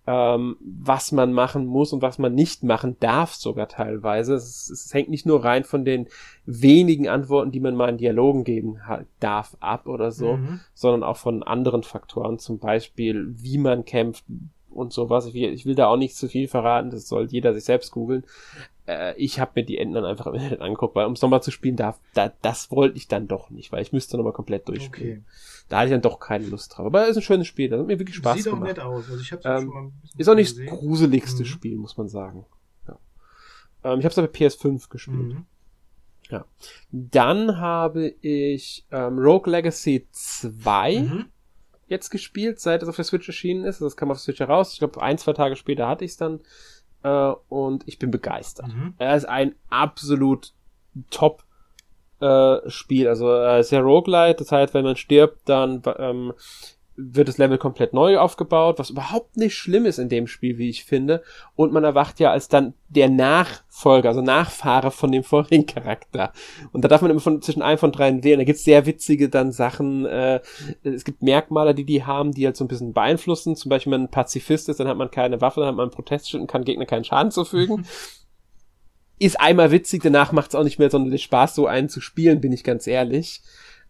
ähm, 0.08 0.56
was 0.60 1.12
man 1.12 1.34
machen 1.34 1.66
muss 1.66 1.92
und 1.92 2.00
was 2.00 2.18
man 2.18 2.34
nicht 2.34 2.62
machen 2.62 2.96
darf 2.98 3.34
sogar 3.34 3.68
teilweise. 3.68 4.32
Es, 4.32 4.70
es, 4.70 4.94
hängt 4.94 5.10
nicht 5.10 5.26
nur 5.26 5.44
rein 5.44 5.64
von 5.64 5.84
den 5.84 6.08
wenigen 6.46 7.08
Antworten, 7.08 7.50
die 7.50 7.60
man 7.60 7.76
mal 7.76 7.90
in 7.90 7.98
Dialogen 7.98 8.42
geben 8.42 8.78
darf, 9.20 9.54
ab 9.60 9.86
oder 9.86 10.10
so, 10.10 10.38
mhm. 10.38 10.60
sondern 10.72 11.02
auch 11.02 11.18
von 11.18 11.42
anderen 11.42 11.82
Faktoren, 11.82 12.38
zum 12.38 12.58
Beispiel, 12.58 13.34
wie 13.36 13.58
man 13.58 13.84
kämpft 13.84 14.24
und 14.70 14.94
sowas. 14.94 15.26
Ich 15.26 15.34
will, 15.34 15.52
ich 15.52 15.66
will 15.66 15.74
da 15.74 15.88
auch 15.88 15.98
nicht 15.98 16.16
zu 16.16 16.26
viel 16.26 16.48
verraten, 16.48 16.88
das 16.88 17.06
soll 17.06 17.26
jeder 17.30 17.52
sich 17.52 17.64
selbst 17.64 17.90
googeln. 17.90 18.24
Äh, 18.86 19.14
ich 19.18 19.38
habe 19.38 19.52
mir 19.56 19.64
die 19.64 19.76
Enden 19.76 19.92
dann 19.92 20.06
einfach 20.06 20.26
im 20.26 20.36
Internet 20.36 20.62
angeguckt, 20.62 20.94
weil 20.96 21.04
um 21.04 21.12
es 21.12 21.20
nochmal 21.20 21.42
zu 21.42 21.50
spielen 21.50 21.76
darf, 21.76 22.00
da, 22.14 22.32
das 22.40 22.70
wollte 22.70 22.96
ich 22.96 23.08
dann 23.08 23.28
doch 23.28 23.50
nicht, 23.50 23.72
weil 23.72 23.82
ich 23.82 23.92
müsste 23.92 24.16
nochmal 24.16 24.32
komplett 24.32 24.68
durchspielen. 24.68 25.26
Okay. 25.28 25.57
Da 25.68 25.78
hatte 25.78 25.88
ich 25.88 25.92
dann 25.92 26.02
doch 26.02 26.18
keine 26.18 26.46
Lust 26.46 26.76
drauf. 26.76 26.86
Aber 26.86 27.04
es 27.04 27.10
ist 27.10 27.16
ein 27.18 27.22
schönes 27.22 27.46
Spiel, 27.46 27.68
das 27.68 27.80
hat 27.80 27.86
mir 27.86 27.98
wirklich 27.98 28.16
Spaß 28.16 28.36
Sieht 28.36 28.44
gemacht. 28.46 28.68
Sieht 28.68 28.78
auch 28.80 28.94
nett 28.94 29.04
aus. 29.04 29.10
Also 29.10 29.20
ich 29.20 29.32
hab's 29.32 29.44
ähm, 29.44 29.60
schon 29.60 29.68
mal 29.68 29.82
ein 29.82 29.92
bisschen 30.00 30.20
Ist 30.20 30.28
auch 30.28 30.34
nicht 30.34 30.58
das 30.58 30.66
gruseligste 30.66 31.42
mhm. 31.42 31.46
Spiel, 31.46 31.76
muss 31.76 31.96
man 31.96 32.08
sagen. 32.08 32.46
Ja. 32.86 32.98
Ähm, 33.84 33.98
ich 33.98 34.04
habe 34.04 34.12
es 34.12 34.18
aber 34.18 34.28
PS5 34.28 34.88
gespielt. 34.88 35.34
Mhm. 35.34 35.46
Ja. 36.30 36.44
Dann 36.90 37.58
habe 37.58 38.08
ich 38.20 38.86
ähm, 38.90 39.18
Rogue 39.18 39.50
Legacy 39.50 40.06
2 40.10 40.98
mhm. 41.00 41.24
jetzt 41.86 42.10
gespielt, 42.10 42.60
seit 42.60 42.82
es 42.82 42.88
auf 42.88 42.96
der 42.96 43.04
Switch 43.04 43.28
erschienen 43.28 43.64
ist. 43.64 43.80
Das 43.80 43.96
kam 43.96 44.10
auf 44.10 44.18
der 44.18 44.22
Switch 44.22 44.40
heraus. 44.40 44.72
Ich 44.72 44.78
glaube, 44.78 45.02
ein, 45.02 45.18
zwei 45.18 45.32
Tage 45.32 45.56
später 45.56 45.86
hatte 45.86 46.04
ich 46.04 46.12
es 46.12 46.16
dann. 46.16 46.40
Äh, 47.02 47.32
und 47.48 47.86
ich 47.86 47.98
bin 47.98 48.10
begeistert. 48.10 48.68
Mhm. 48.68 48.94
Er 48.98 49.16
ist 49.16 49.26
ein 49.26 49.54
absolut 49.68 50.54
top 51.10 51.44
äh, 52.20 52.68
Spiel. 52.68 53.08
Also 53.08 53.32
äh, 53.32 53.62
sehr 53.62 53.80
roguelite, 53.80 54.38
das 54.38 54.52
heißt, 54.52 54.74
wenn 54.74 54.84
man 54.84 54.96
stirbt, 54.96 55.48
dann 55.48 55.82
ähm, 55.98 56.32
wird 57.00 57.28
das 57.28 57.38
Level 57.38 57.58
komplett 57.58 57.92
neu 57.92 58.18
aufgebaut, 58.18 58.80
was 58.80 58.90
überhaupt 58.90 59.36
nicht 59.36 59.54
schlimm 59.54 59.86
ist 59.86 59.98
in 59.98 60.08
dem 60.08 60.26
Spiel, 60.26 60.58
wie 60.58 60.68
ich 60.68 60.84
finde. 60.84 61.22
Und 61.54 61.72
man 61.72 61.84
erwacht 61.84 62.18
ja 62.18 62.32
als 62.32 62.48
dann 62.48 62.74
der 62.88 63.08
Nachfolger, 63.08 64.08
also 64.08 64.20
Nachfahre 64.20 64.90
von 64.90 65.12
dem 65.12 65.22
vorigen 65.22 65.64
Charakter. 65.66 66.32
Und 66.72 66.82
da 66.82 66.88
darf 66.88 67.00
man 67.00 67.12
immer 67.12 67.20
von, 67.20 67.40
zwischen 67.40 67.62
einem 67.62 67.78
von 67.78 67.92
dreien 67.92 68.24
wählen. 68.24 68.40
Da 68.40 68.44
gibt's 68.44 68.64
sehr 68.64 68.84
witzige 68.84 69.28
dann 69.28 69.52
Sachen. 69.52 70.06
Äh, 70.06 70.40
es 70.82 71.04
gibt 71.04 71.22
Merkmale, 71.22 71.72
die 71.72 71.84
die 71.84 72.04
haben, 72.04 72.32
die 72.32 72.46
halt 72.46 72.56
so 72.56 72.64
ein 72.64 72.68
bisschen 72.68 72.92
beeinflussen. 72.92 73.54
Zum 73.54 73.68
Beispiel, 73.68 73.92
wenn 73.92 74.00
man 74.00 74.08
ein 74.08 74.10
Pazifist 74.10 74.68
ist, 74.68 74.80
dann 74.80 74.88
hat 74.88 74.96
man 74.96 75.12
keine 75.12 75.40
Waffe, 75.40 75.60
dann 75.60 75.68
hat 75.68 75.76
man 75.76 75.84
einen 75.84 75.94
Protestschild 75.94 76.40
und 76.40 76.50
kann 76.50 76.64
Gegner 76.64 76.86
keinen 76.86 77.04
Schaden 77.04 77.30
zufügen. 77.30 77.86
ist 79.18 79.40
einmal 79.40 79.70
witzig, 79.70 80.02
danach 80.02 80.32
macht 80.32 80.50
es 80.50 80.54
auch 80.54 80.64
nicht 80.64 80.78
mehr 80.78 80.90
sonderlich 80.90 81.24
Spaß, 81.24 81.54
so 81.54 81.66
einen 81.66 81.88
zu 81.88 82.00
spielen, 82.00 82.40
bin 82.40 82.52
ich 82.52 82.64
ganz 82.64 82.86
ehrlich. 82.86 83.42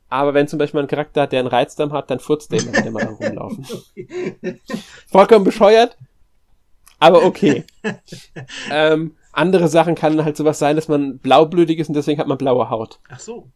Aber 0.08 0.32
wenn 0.32 0.48
zum 0.48 0.58
Beispiel 0.58 0.80
ein 0.80 0.86
Charakter 0.86 1.22
hat, 1.22 1.32
der 1.32 1.40
einen 1.40 1.48
Reizdarm 1.48 1.92
hat, 1.92 2.10
dann 2.10 2.20
furzt 2.20 2.50
der 2.50 2.60
immer, 2.60 2.72
wenn 2.72 2.82
der 2.82 2.92
mal 2.92 3.04
rumlaufen. 3.04 3.66
Vollkommen 5.06 5.44
bescheuert, 5.44 5.98
aber 6.98 7.24
okay. 7.24 7.64
ähm, 8.70 9.16
andere 9.32 9.68
Sachen 9.68 9.94
kann 9.94 10.24
halt 10.24 10.36
sowas 10.36 10.58
sein, 10.58 10.76
dass 10.76 10.88
man 10.88 11.18
blaublütig 11.18 11.78
ist 11.78 11.88
und 11.88 11.94
deswegen 11.94 12.20
hat 12.20 12.26
man 12.26 12.38
blaue 12.38 12.70
Haut. 12.70 12.98
Ach 13.08 13.20
so. 13.20 13.48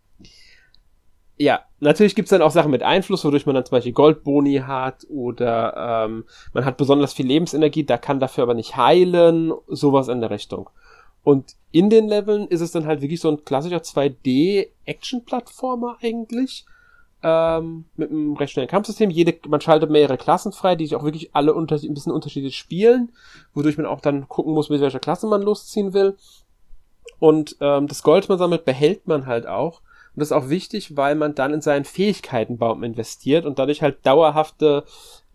Ja, 1.39 1.61
natürlich 1.81 2.15
gibt's 2.15 2.31
dann 2.31 2.43
auch 2.43 2.51
Sachen 2.51 2.71
mit 2.71 2.83
Einfluss, 2.83 3.25
wodurch 3.25 3.47
man 3.47 3.55
dann 3.55 3.65
zum 3.65 3.77
Beispiel 3.77 3.93
Goldboni 3.93 4.63
hat 4.67 5.07
oder 5.09 6.05
ähm, 6.05 6.25
man 6.53 6.65
hat 6.65 6.77
besonders 6.77 7.15
viel 7.15 7.27
Lebensenergie, 7.27 7.85
da 7.85 7.99
kann 7.99 8.21
dafür 8.21 8.43
aber 8.45 8.55
nicht 8.55 8.77
heilen, 8.77 9.53
sowas 9.67 10.09
in 10.09 10.21
der 10.21 10.31
Richtung. 10.31 10.71
Und 11.25 11.55
in 11.71 11.91
den 11.91 12.09
Leveln 12.09 12.49
ist 12.49 12.61
es 12.61 12.73
dann 12.73 12.87
halt 12.87 13.01
wirklich 13.01 13.21
so 13.21 13.31
ein 13.31 13.45
klassischer 13.45 13.79
2D-Action-Plattformer 13.79 15.99
eigentlich. 16.03 16.67
Ähm, 17.25 17.85
mit 17.97 18.11
einem 18.11 18.37
recht 18.37 18.53
schnellen 18.53 18.69
Kampfsystem. 18.69 19.09
Jede, 19.11 19.39
man 19.49 19.61
schaltet 19.61 19.91
mehrere 19.91 20.19
Klassen 20.19 20.51
frei, 20.53 20.75
die 20.75 20.87
sich 20.87 20.97
auch 20.97 21.05
wirklich 21.05 21.33
alle 21.35 21.55
unter, 21.55 21.77
ein 21.77 21.95
bisschen 21.95 22.11
unterschiedlich 22.11 22.57
spielen, 22.57 23.13
wodurch 23.55 23.77
man 23.77 23.87
auch 23.87 24.01
dann 24.01 24.29
gucken 24.29 24.55
muss, 24.55 24.71
mit 24.71 24.81
welcher 24.81 24.99
Klasse 24.99 25.29
man 25.29 25.43
losziehen 25.43 25.93
will. 25.93 26.17
Und 27.21 27.57
ähm, 27.61 27.87
das 27.87 28.03
Gold, 28.03 28.29
man 28.29 28.39
sammelt, 28.39 28.65
behält 28.65 29.07
man 29.07 29.27
halt 29.27 29.47
auch. 29.47 29.83
Und 30.15 30.21
das 30.21 30.29
ist 30.29 30.33
auch 30.33 30.49
wichtig, 30.49 30.97
weil 30.97 31.15
man 31.15 31.37
dann 31.37 31.55
in 31.55 31.61
seinen 31.61 31.85
Fähigkeitenbaum 31.85 32.83
investiert 32.83 33.47
und 33.47 33.61
dadurch 33.61 33.83
halt 33.83 34.05
dauerhafte 34.05 34.83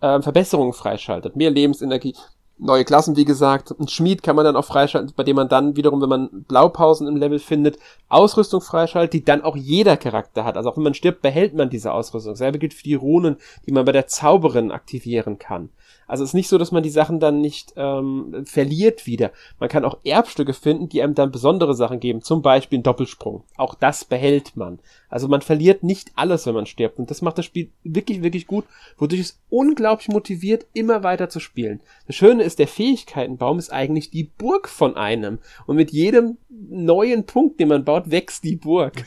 ähm, 0.02 0.22
Verbesserungen 0.22 0.74
freischaltet. 0.74 1.38
Mehr 1.38 1.50
Lebensenergie, 1.50 2.14
neue 2.60 2.86
Klassen, 2.86 3.16
wie 3.16 3.26
gesagt. 3.26 3.74
Ein 3.80 3.88
Schmied 3.88 4.24
kann 4.24 4.36
man 4.36 4.46
dann 4.46 4.56
auch 4.56 4.66
freischalten, 4.66 5.14
bei 5.16 5.24
dem 5.24 5.36
man 5.36 5.50
dann 5.50 5.76
wiederum, 5.76 6.02
wenn 6.02 6.10
man 6.10 6.46
Blaupausen 6.48 7.08
im 7.08 7.18
Level 7.18 7.40
findet, 7.40 7.78
Ausrüstung 8.10 8.62
freischaltet, 8.62 9.14
die 9.14 9.24
dann 9.24 9.42
auch 9.42 9.56
jeder 9.56 9.98
Charakter 9.98 10.44
hat. 10.44 10.58
Also 10.58 10.70
auch 10.70 10.78
wenn 10.78 10.84
man 10.84 10.94
stirbt, 10.94 11.22
behält 11.22 11.54
man 11.54 11.70
diese 11.70 11.92
Ausrüstung. 11.92 12.36
Selbe 12.36 12.60
gilt 12.60 12.74
für 12.74 12.84
die 12.84 12.96
Runen, 12.96 13.38
die 13.66 13.72
man 13.72 13.86
bei 13.86 13.92
der 13.92 14.08
Zauberin 14.08 14.72
aktivieren 14.72 15.38
kann. 15.38 15.70
Also 16.08 16.24
es 16.24 16.32
ist 16.32 16.34
nicht 16.34 16.48
so, 16.48 16.58
dass 16.58 16.72
man 16.72 16.84
die 16.84 16.90
Sachen 16.90 17.20
dann 17.20 17.42
nicht 17.42 17.74
ähm, 17.76 18.46
verliert 18.46 19.06
wieder. 19.06 19.32
Man 19.60 19.70
kann 19.70 19.84
auch 19.84 19.98
Erbstücke 20.06 20.54
finden, 20.54 20.88
die 20.88 21.02
einem 21.02 21.16
dann 21.16 21.32
besondere 21.32 21.76
Sachen 21.76 22.00
geben, 22.00 22.22
zum 22.22 22.42
Beispiel 22.42 22.78
einen 22.78 22.84
Doppelsprung. 22.84 23.44
Auch 23.58 23.76
das 23.76 24.06
behält 24.06 24.56
man. 24.56 24.80
Also 25.10 25.28
man 25.28 25.42
verliert 25.42 25.84
nicht 25.84 26.12
alles, 26.16 26.46
wenn 26.46 26.54
man 26.54 26.66
stirbt. 26.66 26.98
Und 26.98 27.12
das 27.12 27.22
macht 27.22 27.38
das 27.38 27.46
Spiel 27.46 27.72
wirklich, 27.84 28.24
wirklich 28.24 28.48
gut, 28.48 28.66
wodurch 28.98 29.22
es 29.22 29.40
unglaublich 29.50 30.08
motiviert, 30.08 30.66
immer 30.74 31.04
weiter 31.04 31.30
zu 31.30 31.40
spielen. 31.40 31.82
Das 32.08 32.16
Schöne 32.16 32.44
ist, 32.44 32.60
der 32.60 32.68
Fähigkeitenbaum 32.68 33.60
ist 33.60 33.72
eigentlich 33.72 34.10
die 34.10 34.24
Burg 34.24 34.70
von 34.70 34.96
einem. 34.96 35.40
Und 35.66 35.76
mit 35.76 35.92
jedem 35.92 36.38
neuen 36.50 37.26
Punkt, 37.26 37.60
den 37.60 37.68
man 37.68 37.84
baut, 37.84 38.10
wächst 38.12 38.44
die 38.44 38.56
Burg. 38.56 39.04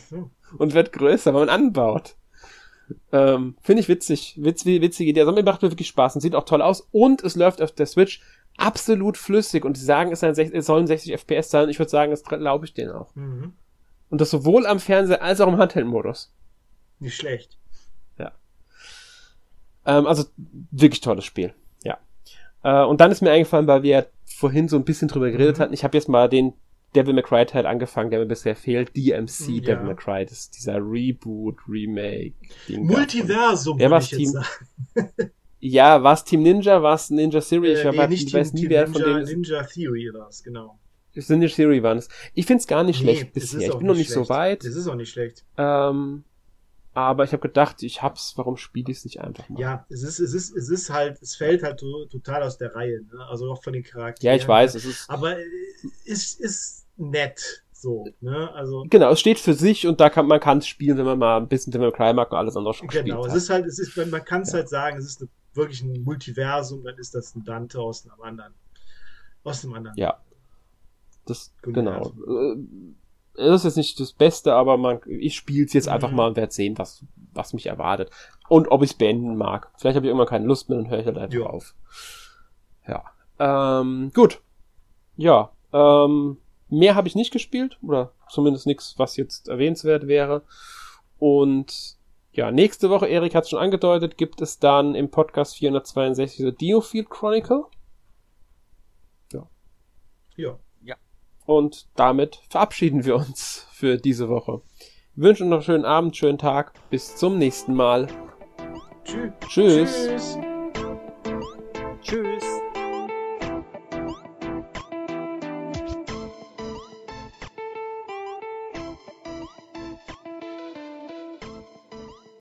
Und 0.58 0.74
wird 0.74 0.92
größer, 0.92 1.32
weil 1.32 1.46
man 1.46 1.48
anbaut. 1.48 2.16
Ähm, 3.12 3.56
Finde 3.62 3.80
ich 3.80 3.88
witzig. 3.88 4.36
Witz, 4.38 4.64
witzige 4.64 5.10
Idee. 5.10 5.20
Also 5.20 5.32
mir 5.32 5.42
macht 5.42 5.62
mir 5.62 5.70
wirklich 5.70 5.88
Spaß 5.88 6.14
und 6.14 6.20
sieht 6.20 6.34
auch 6.34 6.44
toll 6.44 6.62
aus. 6.62 6.88
Und 6.92 7.22
es 7.22 7.36
läuft 7.36 7.62
auf 7.62 7.72
der 7.72 7.86
Switch 7.86 8.20
absolut 8.56 9.16
flüssig. 9.16 9.64
Und 9.64 9.76
sie 9.76 9.84
sagen, 9.84 10.12
es, 10.12 10.66
sollen 10.66 10.86
60 10.86 11.12
FPS 11.12 11.50
sein. 11.50 11.68
Ich 11.68 11.78
würde 11.78 11.90
sagen, 11.90 12.10
das 12.10 12.22
glaube 12.24 12.64
ich 12.64 12.74
denen 12.74 12.92
auch. 12.92 13.14
Mhm. 13.14 13.52
Und 14.10 14.20
das 14.20 14.30
sowohl 14.30 14.66
am 14.66 14.80
Fernseher 14.80 15.22
als 15.22 15.40
auch 15.40 15.48
im 15.48 15.56
Handheld-Modus. 15.56 16.32
Nicht 16.98 17.16
schlecht. 17.16 17.58
Ja. 18.18 18.32
Ähm, 19.86 20.06
also 20.06 20.24
wirklich 20.70 21.00
tolles 21.00 21.24
Spiel. 21.24 21.54
Ja. 21.84 21.98
Äh, 22.62 22.84
und 22.84 23.00
dann 23.00 23.10
ist 23.10 23.22
mir 23.22 23.30
eingefallen, 23.30 23.66
weil 23.66 23.82
wir 23.82 24.06
vorhin 24.24 24.68
so 24.68 24.76
ein 24.76 24.84
bisschen 24.84 25.08
drüber 25.08 25.30
geredet 25.30 25.58
mhm. 25.58 25.62
hatten, 25.62 25.74
ich 25.74 25.84
habe 25.84 25.96
jetzt 25.96 26.08
mal 26.08 26.28
den 26.28 26.54
Devil 26.94 27.14
May 27.14 27.22
Cry 27.22 27.46
Teil 27.46 27.66
angefangen, 27.66 28.10
der 28.10 28.18
mir 28.20 28.26
bisher 28.26 28.56
fehlt. 28.56 28.96
DMC 28.96 29.48
Ja. 29.48 29.60
Devil 29.74 29.86
May 29.86 29.96
Cry, 29.96 30.24
das 30.24 30.38
ist 30.40 30.56
dieser 30.56 30.76
Reboot, 30.78 31.56
Remake. 31.68 32.34
Ding 32.68 32.86
Multiversum, 32.86 33.78
Wer 33.78 33.90
würde 33.90 34.04
ich 34.04 34.10
Team? 34.10 34.34
Ja, 35.62 36.02
war 36.02 36.14
es 36.14 36.24
Team 36.24 36.42
Ninja, 36.42 36.82
war 36.82 36.94
es 36.94 37.10
Ninja 37.10 37.40
Theory? 37.40 37.72
ich 37.74 37.80
Äh, 37.80 37.84
hab- 37.88 37.94
nee, 37.94 38.06
nicht 38.08 38.22
ich 38.24 38.30
Team, 38.32 38.40
weiß 38.40 38.52
nie, 38.54 38.60
Team 38.62 38.70
wer 38.70 38.86
Ninja, 38.88 39.00
von 39.04 39.12
denen. 39.12 39.24
Ninja 39.26 39.62
Theory 39.62 40.10
war 40.14 40.28
es, 40.28 40.42
genau. 40.42 40.78
Ninja 41.14 41.48
Theory 41.48 41.82
waren 41.82 41.98
es. 41.98 42.08
Ich 42.34 42.46
find's 42.46 42.66
gar 42.66 42.82
nicht 42.82 42.98
schlecht 43.00 43.22
Nee, 43.34 43.40
es 43.42 43.52
bisher. 43.52 43.68
Ich 43.68 43.76
bin 43.76 43.86
noch 43.86 43.94
nicht 43.96 44.08
so 44.08 44.20
schlecht. 44.24 44.30
weit. 44.30 44.64
Es 44.64 44.74
ist 44.74 44.86
auch 44.88 44.94
nicht 44.94 45.10
schlecht. 45.10 45.44
Ähm, 45.58 46.24
aber 46.94 47.24
ich 47.24 47.32
habe 47.32 47.42
gedacht, 47.42 47.82
ich 47.82 48.00
hab's, 48.00 48.32
warum 48.36 48.56
spiele 48.56 48.90
ich 48.90 48.98
es 48.98 49.04
nicht 49.04 49.20
einfach 49.20 49.48
mal? 49.50 49.60
Ja, 49.60 49.86
es 49.90 50.02
ist, 50.02 50.18
es 50.18 50.32
ist, 50.34 50.56
es 50.56 50.70
ist 50.70 50.88
halt, 50.90 51.20
es 51.20 51.36
fällt 51.36 51.62
halt 51.62 51.78
to 51.78 52.06
total 52.06 52.42
aus 52.42 52.56
der 52.58 52.74
Reihe, 52.74 53.02
ne? 53.12 53.24
Also 53.28 53.50
auch 53.52 53.62
von 53.62 53.72
den 53.74 53.82
Charakteren. 53.82 54.32
Ja, 54.34 54.40
ich 54.40 54.48
weiß, 54.48 54.74
es 54.74 54.84
ist. 54.86 55.10
Aber 55.10 55.38
äh, 55.38 55.44
es 56.06 56.34
ist 56.34 56.79
nett, 57.00 57.64
so, 57.72 58.06
ne? 58.20 58.52
Also, 58.54 58.84
Genau, 58.90 59.10
es 59.10 59.20
steht 59.20 59.38
für 59.38 59.54
sich 59.54 59.86
und 59.86 60.00
da 60.00 60.10
kann 60.10 60.26
man 60.26 60.38
kann 60.40 60.58
es 60.58 60.66
spielen, 60.66 60.98
wenn 60.98 61.06
man 61.06 61.18
mal 61.18 61.36
ein 61.38 61.48
bisschen 61.48 61.72
Devil 61.72 61.92
Cry 61.92 62.12
mag 62.12 62.30
und 62.30 62.38
alles 62.38 62.56
andere 62.56 62.74
schon 62.74 62.88
genau. 62.88 63.22
gespielt 63.22 63.36
Es 63.36 63.42
ist 63.44 63.50
halt, 63.50 63.66
es 63.66 63.78
ist, 63.78 63.96
man, 63.96 64.10
man 64.10 64.24
kann 64.24 64.42
es 64.42 64.52
Ja. 64.52 64.58
halt 64.58 64.68
sagen, 64.68 64.98
es 64.98 65.04
ist 65.06 65.20
eine, 65.20 65.30
wirklich 65.54 65.82
ein 65.82 66.02
Multiversum, 66.04 66.84
dann 66.84 66.96
ist 66.98 67.14
das 67.14 67.34
ein 67.34 67.44
Dante 67.44 67.80
aus 67.80 68.04
einem 68.06 68.20
anderen. 68.20 68.54
Aus 69.42 69.64
einem 69.64 69.74
anderen. 69.74 69.96
Ja. 69.96 70.20
Das, 71.26 71.52
genau. 71.62 72.12
Äh, 72.28 72.56
Es 73.34 73.54
ist 73.56 73.64
jetzt 73.64 73.76
nicht 73.76 73.98
das 74.00 74.12
Beste, 74.12 74.52
aber 74.54 74.76
man, 74.76 75.00
ich 75.06 75.34
spiele 75.36 75.64
es 75.64 75.72
jetzt 75.72 75.88
einfach 75.88 76.10
Mhm. 76.10 76.16
mal 76.16 76.26
und 76.28 76.36
werde 76.36 76.52
sehen, 76.52 76.76
was, 76.78 77.04
was 77.32 77.52
mich 77.54 77.66
erwartet. 77.66 78.10
Und 78.48 78.70
ob 78.70 78.82
ich 78.82 78.90
es 78.90 78.96
beenden 78.98 79.36
mag. 79.36 79.70
Vielleicht 79.78 79.96
habe 79.96 80.04
ich 80.06 80.08
irgendwann 80.10 80.26
keine 80.28 80.46
Lust 80.46 80.68
mehr 80.68 80.78
und 80.78 80.88
höre 80.90 80.98
ich 80.98 81.06
halt 81.06 81.16
einfach 81.16 81.38
Ja. 81.38 81.46
auf. 81.46 81.74
Ja. 82.86 83.04
Ähm, 83.38 84.10
gut. 84.14 84.40
Ja. 85.16 85.52
Ähm, 85.72 86.38
mehr 86.70 86.94
habe 86.94 87.08
ich 87.08 87.14
nicht 87.14 87.32
gespielt. 87.32 87.78
Oder 87.82 88.12
zumindest 88.28 88.66
nichts, 88.66 88.94
was 88.98 89.16
jetzt 89.16 89.48
erwähnenswert 89.48 90.06
wäre. 90.06 90.42
Und 91.18 91.96
ja, 92.32 92.50
nächste 92.50 92.90
Woche, 92.90 93.08
Erik 93.08 93.34
hat 93.34 93.44
es 93.44 93.50
schon 93.50 93.58
angedeutet, 93.58 94.16
gibt 94.16 94.40
es 94.40 94.58
dann 94.58 94.94
im 94.94 95.10
Podcast 95.10 95.56
462 95.56 96.36
The 96.38 96.52
Diofield 96.52 97.10
Chronicle. 97.10 97.64
Ja. 100.82 100.96
Und 101.44 101.88
damit 101.96 102.40
verabschieden 102.48 103.04
wir 103.04 103.16
uns 103.16 103.66
für 103.72 103.96
diese 103.96 104.28
Woche. 104.28 104.62
Wir 105.14 105.28
wünschen 105.28 105.48
noch 105.48 105.56
einen 105.56 105.64
schönen 105.64 105.84
Abend, 105.84 106.16
schönen 106.16 106.38
Tag. 106.38 106.72
Bis 106.88 107.16
zum 107.16 107.38
nächsten 107.38 107.74
Mal. 107.74 108.06
Tschüss. 109.04 109.32
Tschüss. 109.48 110.06
Tschüss. 110.06 110.49